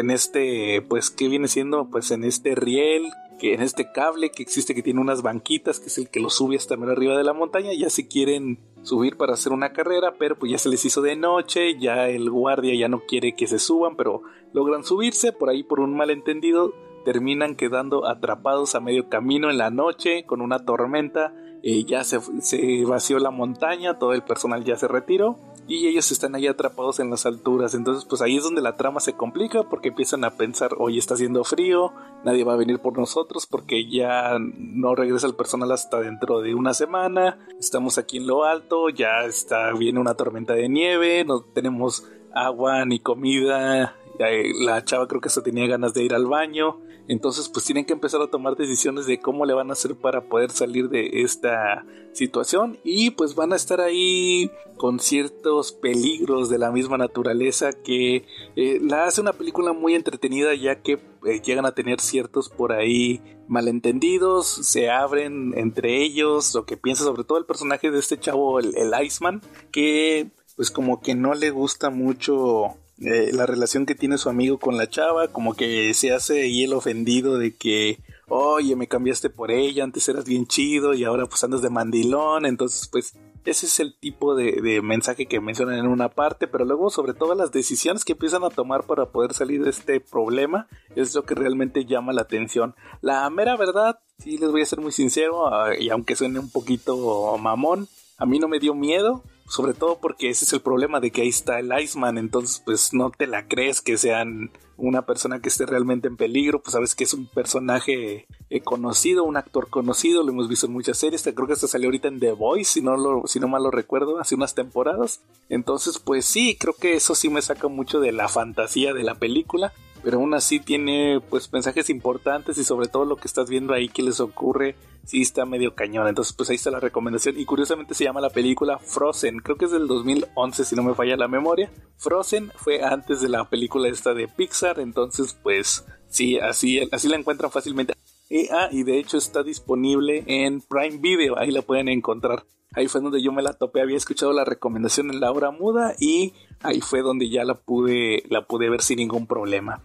en 0.00 0.10
este 0.10 0.82
pues 0.88 1.10
que 1.10 1.28
viene 1.28 1.48
siendo 1.48 1.88
pues 1.90 2.10
en 2.10 2.24
este 2.24 2.54
riel 2.54 3.10
que 3.38 3.54
en 3.54 3.62
este 3.62 3.90
cable 3.92 4.30
que 4.30 4.42
existe 4.42 4.74
que 4.74 4.82
tiene 4.82 5.00
unas 5.00 5.22
banquitas 5.22 5.80
que 5.80 5.86
es 5.86 5.98
el 5.98 6.08
que 6.08 6.20
lo 6.20 6.30
sube 6.30 6.56
hasta 6.56 6.74
arriba 6.74 7.16
de 7.16 7.24
la 7.24 7.32
montaña 7.32 7.70
ya 7.72 7.90
se 7.90 8.06
quieren 8.06 8.58
subir 8.82 9.16
para 9.16 9.34
hacer 9.34 9.52
una 9.52 9.72
carrera 9.72 10.14
pero 10.18 10.38
pues 10.38 10.52
ya 10.52 10.58
se 10.58 10.68
les 10.68 10.84
hizo 10.84 11.02
de 11.02 11.16
noche 11.16 11.78
ya 11.78 12.08
el 12.08 12.30
guardia 12.30 12.74
ya 12.74 12.88
no 12.88 13.00
quiere 13.06 13.34
que 13.34 13.46
se 13.46 13.58
suban 13.58 13.96
pero 13.96 14.22
logran 14.52 14.84
subirse 14.84 15.32
por 15.32 15.48
ahí 15.48 15.62
por 15.62 15.80
un 15.80 15.96
malentendido 15.96 16.74
terminan 17.04 17.54
quedando 17.54 18.06
atrapados 18.06 18.74
a 18.74 18.80
medio 18.80 19.08
camino 19.08 19.50
en 19.50 19.58
la 19.58 19.70
noche 19.70 20.24
con 20.24 20.40
una 20.40 20.64
tormenta 20.64 21.34
eh, 21.62 21.84
ya 21.84 22.04
se, 22.04 22.20
se 22.40 22.84
vació 22.84 23.18
la 23.18 23.30
montaña 23.30 23.98
todo 23.98 24.12
el 24.12 24.22
personal 24.22 24.64
ya 24.64 24.76
se 24.76 24.88
retiró 24.88 25.38
y 25.66 25.86
ellos 25.86 26.10
están 26.12 26.34
ahí 26.34 26.46
atrapados 26.46 27.00
en 27.00 27.10
las 27.10 27.26
alturas. 27.26 27.74
Entonces, 27.74 28.04
pues 28.08 28.20
ahí 28.20 28.36
es 28.36 28.44
donde 28.44 28.60
la 28.60 28.76
trama 28.76 29.00
se 29.00 29.14
complica 29.14 29.62
porque 29.64 29.88
empiezan 29.88 30.24
a 30.24 30.30
pensar, 30.30 30.72
hoy 30.78 30.98
está 30.98 31.14
haciendo 31.14 31.44
frío, 31.44 31.92
nadie 32.24 32.44
va 32.44 32.54
a 32.54 32.56
venir 32.56 32.80
por 32.80 32.98
nosotros 32.98 33.46
porque 33.46 33.88
ya 33.88 34.36
no 34.38 34.94
regresa 34.94 35.26
el 35.26 35.34
personal 35.34 35.72
hasta 35.72 36.00
dentro 36.00 36.40
de 36.40 36.54
una 36.54 36.74
semana, 36.74 37.38
estamos 37.58 37.98
aquí 37.98 38.18
en 38.18 38.26
lo 38.26 38.44
alto, 38.44 38.88
ya 38.90 39.24
está 39.24 39.72
viene 39.72 40.00
una 40.00 40.14
tormenta 40.14 40.54
de 40.54 40.68
nieve, 40.68 41.24
no 41.24 41.40
tenemos 41.40 42.06
agua 42.34 42.84
ni 42.84 43.00
comida, 43.00 43.96
la 44.18 44.84
chava 44.84 45.08
creo 45.08 45.20
que 45.20 45.28
hasta 45.28 45.42
tenía 45.42 45.66
ganas 45.66 45.94
de 45.94 46.04
ir 46.04 46.14
al 46.14 46.26
baño. 46.26 46.80
Entonces 47.08 47.48
pues 47.48 47.64
tienen 47.66 47.84
que 47.84 47.92
empezar 47.92 48.22
a 48.22 48.30
tomar 48.30 48.56
decisiones 48.56 49.06
de 49.06 49.20
cómo 49.20 49.44
le 49.44 49.54
van 49.54 49.70
a 49.70 49.74
hacer 49.74 49.94
para 49.94 50.22
poder 50.28 50.50
salir 50.50 50.88
de 50.88 51.22
esta 51.22 51.84
situación. 52.12 52.78
Y 52.84 53.10
pues 53.10 53.34
van 53.34 53.52
a 53.52 53.56
estar 53.56 53.80
ahí 53.80 54.50
con 54.76 55.00
ciertos 55.00 55.72
peligros 55.72 56.48
de 56.48 56.58
la 56.58 56.70
misma 56.70 56.96
naturaleza 56.96 57.72
que 57.72 58.24
eh, 58.56 58.78
la 58.80 59.04
hace 59.04 59.20
una 59.20 59.32
película 59.32 59.72
muy 59.72 59.94
entretenida 59.94 60.54
ya 60.54 60.82
que 60.82 60.98
eh, 61.26 61.40
llegan 61.44 61.66
a 61.66 61.74
tener 61.74 62.00
ciertos 62.00 62.48
por 62.48 62.72
ahí 62.72 63.20
malentendidos, 63.48 64.46
se 64.46 64.90
abren 64.90 65.52
entre 65.56 66.02
ellos, 66.02 66.54
lo 66.54 66.64
que 66.64 66.76
piensa 66.76 67.04
sobre 67.04 67.24
todo 67.24 67.38
el 67.38 67.44
personaje 67.44 67.90
de 67.90 67.98
este 67.98 68.18
chavo, 68.18 68.58
el, 68.58 68.74
el 68.76 68.92
Iceman, 69.04 69.42
que 69.70 70.30
pues 70.56 70.70
como 70.70 71.00
que 71.00 71.14
no 71.14 71.34
le 71.34 71.50
gusta 71.50 71.90
mucho 71.90 72.76
eh, 73.00 73.30
la 73.32 73.46
relación 73.46 73.86
que 73.86 73.94
tiene 73.94 74.18
su 74.18 74.28
amigo 74.28 74.58
con 74.58 74.76
la 74.76 74.88
chava, 74.88 75.28
como 75.28 75.54
que 75.54 75.92
se 75.94 76.12
hace 76.12 76.42
ahí 76.42 76.66
ofendido 76.66 77.38
de 77.38 77.54
que, 77.54 77.98
oye, 78.28 78.76
me 78.76 78.86
cambiaste 78.86 79.30
por 79.30 79.50
ella, 79.50 79.82
antes 79.84 80.08
eras 80.08 80.24
bien 80.24 80.46
chido 80.46 80.94
y 80.94 81.04
ahora 81.04 81.26
pues 81.26 81.42
andas 81.42 81.60
de 81.60 81.70
mandilón, 81.70 82.46
entonces 82.46 82.88
pues 82.90 83.14
ese 83.44 83.66
es 83.66 83.80
el 83.80 83.94
tipo 83.98 84.34
de, 84.34 84.60
de, 84.62 84.80
mensaje 84.80 85.26
que 85.26 85.40
mencionan 85.40 85.78
en 85.78 85.86
una 85.86 86.08
parte, 86.08 86.46
pero 86.46 86.64
luego 86.64 86.88
sobre 86.88 87.14
todo 87.14 87.34
las 87.34 87.52
decisiones 87.52 88.04
que 88.04 88.12
empiezan 88.12 88.44
a 88.44 88.50
tomar 88.50 88.84
para 88.84 89.06
poder 89.06 89.34
salir 89.34 89.62
de 89.64 89.70
este 89.70 90.00
problema 90.00 90.68
es 90.94 91.14
lo 91.14 91.24
que 91.24 91.34
realmente 91.34 91.84
llama 91.84 92.12
la 92.12 92.22
atención. 92.22 92.74
La 93.02 93.28
mera 93.28 93.56
verdad, 93.56 93.98
sí 94.18 94.38
les 94.38 94.50
voy 94.50 94.62
a 94.62 94.66
ser 94.66 94.80
muy 94.80 94.92
sincero, 94.92 95.52
ah, 95.52 95.72
y 95.78 95.90
aunque 95.90 96.16
suene 96.16 96.38
un 96.38 96.50
poquito 96.50 97.36
mamón, 97.38 97.88
a 98.18 98.24
mí 98.24 98.38
no 98.38 98.48
me 98.48 98.60
dio 98.60 98.74
miedo, 98.74 99.24
sobre 99.46 99.74
todo 99.74 99.98
porque 100.00 100.30
ese 100.30 100.44
es 100.44 100.52
el 100.52 100.60
problema 100.60 101.00
de 101.00 101.10
que 101.10 101.22
ahí 101.22 101.28
está 101.28 101.58
el 101.58 101.70
Iceman, 101.78 102.18
entonces 102.18 102.62
pues 102.64 102.92
no 102.92 103.10
te 103.10 103.26
la 103.26 103.46
crees 103.46 103.80
que 103.80 103.96
sean 103.98 104.50
una 104.76 105.02
persona 105.02 105.40
que 105.40 105.48
esté 105.48 105.66
realmente 105.66 106.08
en 106.08 106.16
peligro, 106.16 106.60
pues 106.60 106.72
sabes 106.72 106.94
que 106.94 107.04
es 107.04 107.14
un 107.14 107.26
personaje 107.26 108.26
eh, 108.50 108.60
conocido, 108.60 109.24
un 109.24 109.36
actor 109.36 109.70
conocido, 109.70 110.22
lo 110.22 110.32
hemos 110.32 110.48
visto 110.48 110.66
en 110.66 110.72
muchas 110.72 110.98
series, 110.98 111.22
creo 111.22 111.46
que 111.46 111.52
hasta 111.52 111.68
salió 111.68 111.88
ahorita 111.88 112.08
en 112.08 112.20
The 112.20 112.32
Voice, 112.32 112.72
si 112.72 112.82
no, 112.82 112.96
lo, 112.96 113.26
si 113.26 113.38
no 113.38 113.48
mal 113.48 113.62
lo 113.62 113.70
recuerdo, 113.70 114.18
hace 114.18 114.34
unas 114.34 114.54
temporadas, 114.54 115.20
entonces 115.48 115.98
pues 115.98 116.24
sí, 116.24 116.56
creo 116.58 116.74
que 116.74 116.94
eso 116.94 117.14
sí 117.14 117.28
me 117.28 117.42
saca 117.42 117.68
mucho 117.68 118.00
de 118.00 118.12
la 118.12 118.28
fantasía 118.28 118.94
de 118.94 119.04
la 119.04 119.14
película, 119.14 119.72
pero 120.04 120.18
aún 120.18 120.34
así 120.34 120.60
tiene 120.60 121.20
pues 121.30 121.50
mensajes 121.52 121.88
importantes 121.88 122.58
y 122.58 122.64
sobre 122.64 122.88
todo 122.88 123.06
lo 123.06 123.16
que 123.16 123.26
estás 123.26 123.48
viendo 123.48 123.72
ahí 123.72 123.88
que 123.88 124.02
les 124.02 124.20
ocurre 124.20 124.76
sí 125.06 125.22
está 125.22 125.46
medio 125.46 125.74
cañón. 125.74 126.08
Entonces, 126.08 126.34
pues 126.34 126.50
ahí 126.50 126.56
está 126.56 126.70
la 126.70 126.80
recomendación. 126.80 127.38
Y 127.38 127.44
curiosamente 127.44 127.94
se 127.94 128.04
llama 128.04 128.20
la 128.20 128.30
película 128.30 128.78
Frozen. 128.78 129.38
Creo 129.38 129.56
que 129.56 129.66
es 129.66 129.70
del 129.70 129.86
2011, 129.86 130.64
si 130.64 130.76
no 130.76 130.82
me 130.82 130.94
falla 130.94 131.16
la 131.16 131.28
memoria. 131.28 131.72
Frozen 131.96 132.52
fue 132.56 132.82
antes 132.82 133.20
de 133.20 133.28
la 133.28 133.48
película 133.48 133.88
esta 133.88 134.14
de 134.14 134.28
Pixar. 134.28 134.80
Entonces, 134.80 135.38
pues 135.42 135.84
sí, 136.08 136.38
así, 136.38 136.80
así 136.92 137.08
la 137.08 137.16
encuentran 137.16 137.50
fácilmente. 137.50 137.94
Y, 138.28 138.48
ah, 138.48 138.68
y 138.70 138.82
de 138.82 138.98
hecho 138.98 139.16
está 139.16 139.42
disponible 139.42 140.24
en 140.26 140.60
Prime 140.60 140.98
Video. 140.98 141.38
Ahí 141.38 141.50
la 141.50 141.62
pueden 141.62 141.88
encontrar. 141.88 142.44
Ahí 142.72 142.88
fue 142.88 143.00
donde 143.00 143.22
yo 143.22 143.32
me 143.32 143.42
la 143.42 143.52
topé. 143.52 143.80
Había 143.80 143.96
escuchado 143.96 144.32
la 144.32 144.44
recomendación 144.44 145.10
en 145.10 145.20
la 145.20 145.30
hora 145.30 145.50
muda. 145.50 145.94
Y 145.98 146.32
ahí 146.62 146.80
fue 146.80 147.02
donde 147.02 147.30
ya 147.30 147.44
la 147.44 147.54
pude, 147.54 148.24
la 148.28 148.46
pude 148.46 148.68
ver 148.68 148.82
sin 148.82 148.98
ningún 148.98 149.26
problema. 149.26 149.82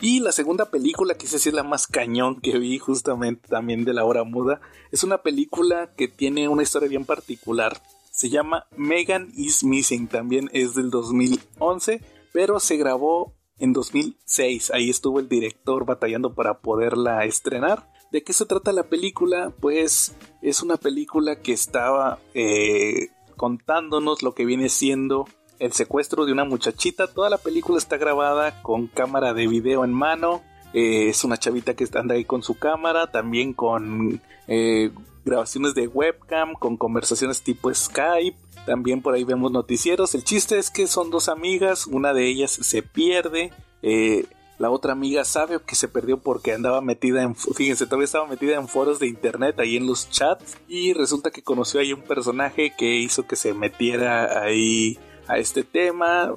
Y 0.00 0.20
la 0.20 0.32
segunda 0.32 0.70
película, 0.70 1.14
que 1.14 1.26
es 1.26 1.52
la 1.52 1.62
más 1.62 1.86
cañón 1.86 2.40
que 2.40 2.58
vi 2.58 2.78
justamente 2.78 3.48
también 3.48 3.84
de 3.84 3.94
la 3.94 4.04
hora 4.04 4.24
muda, 4.24 4.60
es 4.90 5.04
una 5.04 5.18
película 5.18 5.90
que 5.96 6.08
tiene 6.08 6.48
una 6.48 6.62
historia 6.62 6.88
bien 6.88 7.04
particular. 7.04 7.80
Se 8.10 8.30
llama 8.30 8.66
Megan 8.76 9.32
is 9.34 9.64
Missing, 9.64 10.08
también 10.08 10.50
es 10.52 10.74
del 10.74 10.90
2011, 10.90 12.00
pero 12.32 12.60
se 12.60 12.76
grabó 12.76 13.34
en 13.58 13.72
2006. 13.72 14.70
Ahí 14.72 14.90
estuvo 14.90 15.20
el 15.20 15.28
director 15.28 15.84
batallando 15.84 16.34
para 16.34 16.60
poderla 16.60 17.24
estrenar. 17.24 17.90
¿De 18.12 18.22
qué 18.22 18.32
se 18.32 18.46
trata 18.46 18.72
la 18.72 18.84
película? 18.84 19.52
Pues 19.60 20.14
es 20.42 20.62
una 20.62 20.76
película 20.76 21.40
que 21.40 21.52
estaba 21.52 22.20
eh, 22.34 23.08
contándonos 23.36 24.22
lo 24.22 24.34
que 24.34 24.44
viene 24.44 24.68
siendo 24.68 25.26
el 25.64 25.72
secuestro 25.72 26.26
de 26.26 26.32
una 26.32 26.44
muchachita. 26.44 27.06
Toda 27.06 27.30
la 27.30 27.38
película 27.38 27.78
está 27.78 27.96
grabada 27.96 28.60
con 28.62 28.86
cámara 28.86 29.32
de 29.32 29.46
video 29.46 29.82
en 29.84 29.94
mano. 29.94 30.42
Eh, 30.74 31.08
es 31.08 31.24
una 31.24 31.38
chavita 31.38 31.74
que 31.74 31.86
anda 31.94 32.16
ahí 32.16 32.26
con 32.26 32.42
su 32.42 32.58
cámara, 32.58 33.10
también 33.10 33.54
con 33.54 34.20
eh, 34.46 34.90
grabaciones 35.24 35.74
de 35.74 35.88
webcam, 35.88 36.52
con 36.52 36.76
conversaciones 36.76 37.40
tipo 37.42 37.72
Skype. 37.72 38.36
También 38.66 39.00
por 39.00 39.14
ahí 39.14 39.24
vemos 39.24 39.52
noticieros. 39.52 40.14
El 40.14 40.22
chiste 40.22 40.58
es 40.58 40.70
que 40.70 40.86
son 40.86 41.08
dos 41.08 41.30
amigas, 41.30 41.86
una 41.86 42.12
de 42.12 42.28
ellas 42.28 42.50
se 42.50 42.82
pierde. 42.82 43.50
Eh, 43.80 44.26
la 44.58 44.70
otra 44.70 44.92
amiga 44.92 45.24
sabe 45.24 45.60
que 45.66 45.76
se 45.76 45.88
perdió 45.88 46.18
porque 46.18 46.52
andaba 46.52 46.82
metida 46.82 47.22
en, 47.22 47.34
fíjense, 47.34 47.86
todavía 47.86 48.04
estaba 48.04 48.26
metida 48.26 48.56
en 48.56 48.68
foros 48.68 48.98
de 48.98 49.06
internet, 49.06 49.58
ahí 49.58 49.76
en 49.76 49.86
los 49.86 50.10
chats, 50.10 50.58
y 50.68 50.92
resulta 50.92 51.30
que 51.30 51.42
conoció 51.42 51.80
ahí 51.80 51.92
un 51.92 52.02
personaje 52.02 52.72
que 52.76 52.96
hizo 52.96 53.26
que 53.26 53.34
se 53.34 53.52
metiera 53.52 54.42
ahí 54.42 54.98
a 55.28 55.38
este 55.38 55.64
tema. 55.64 56.34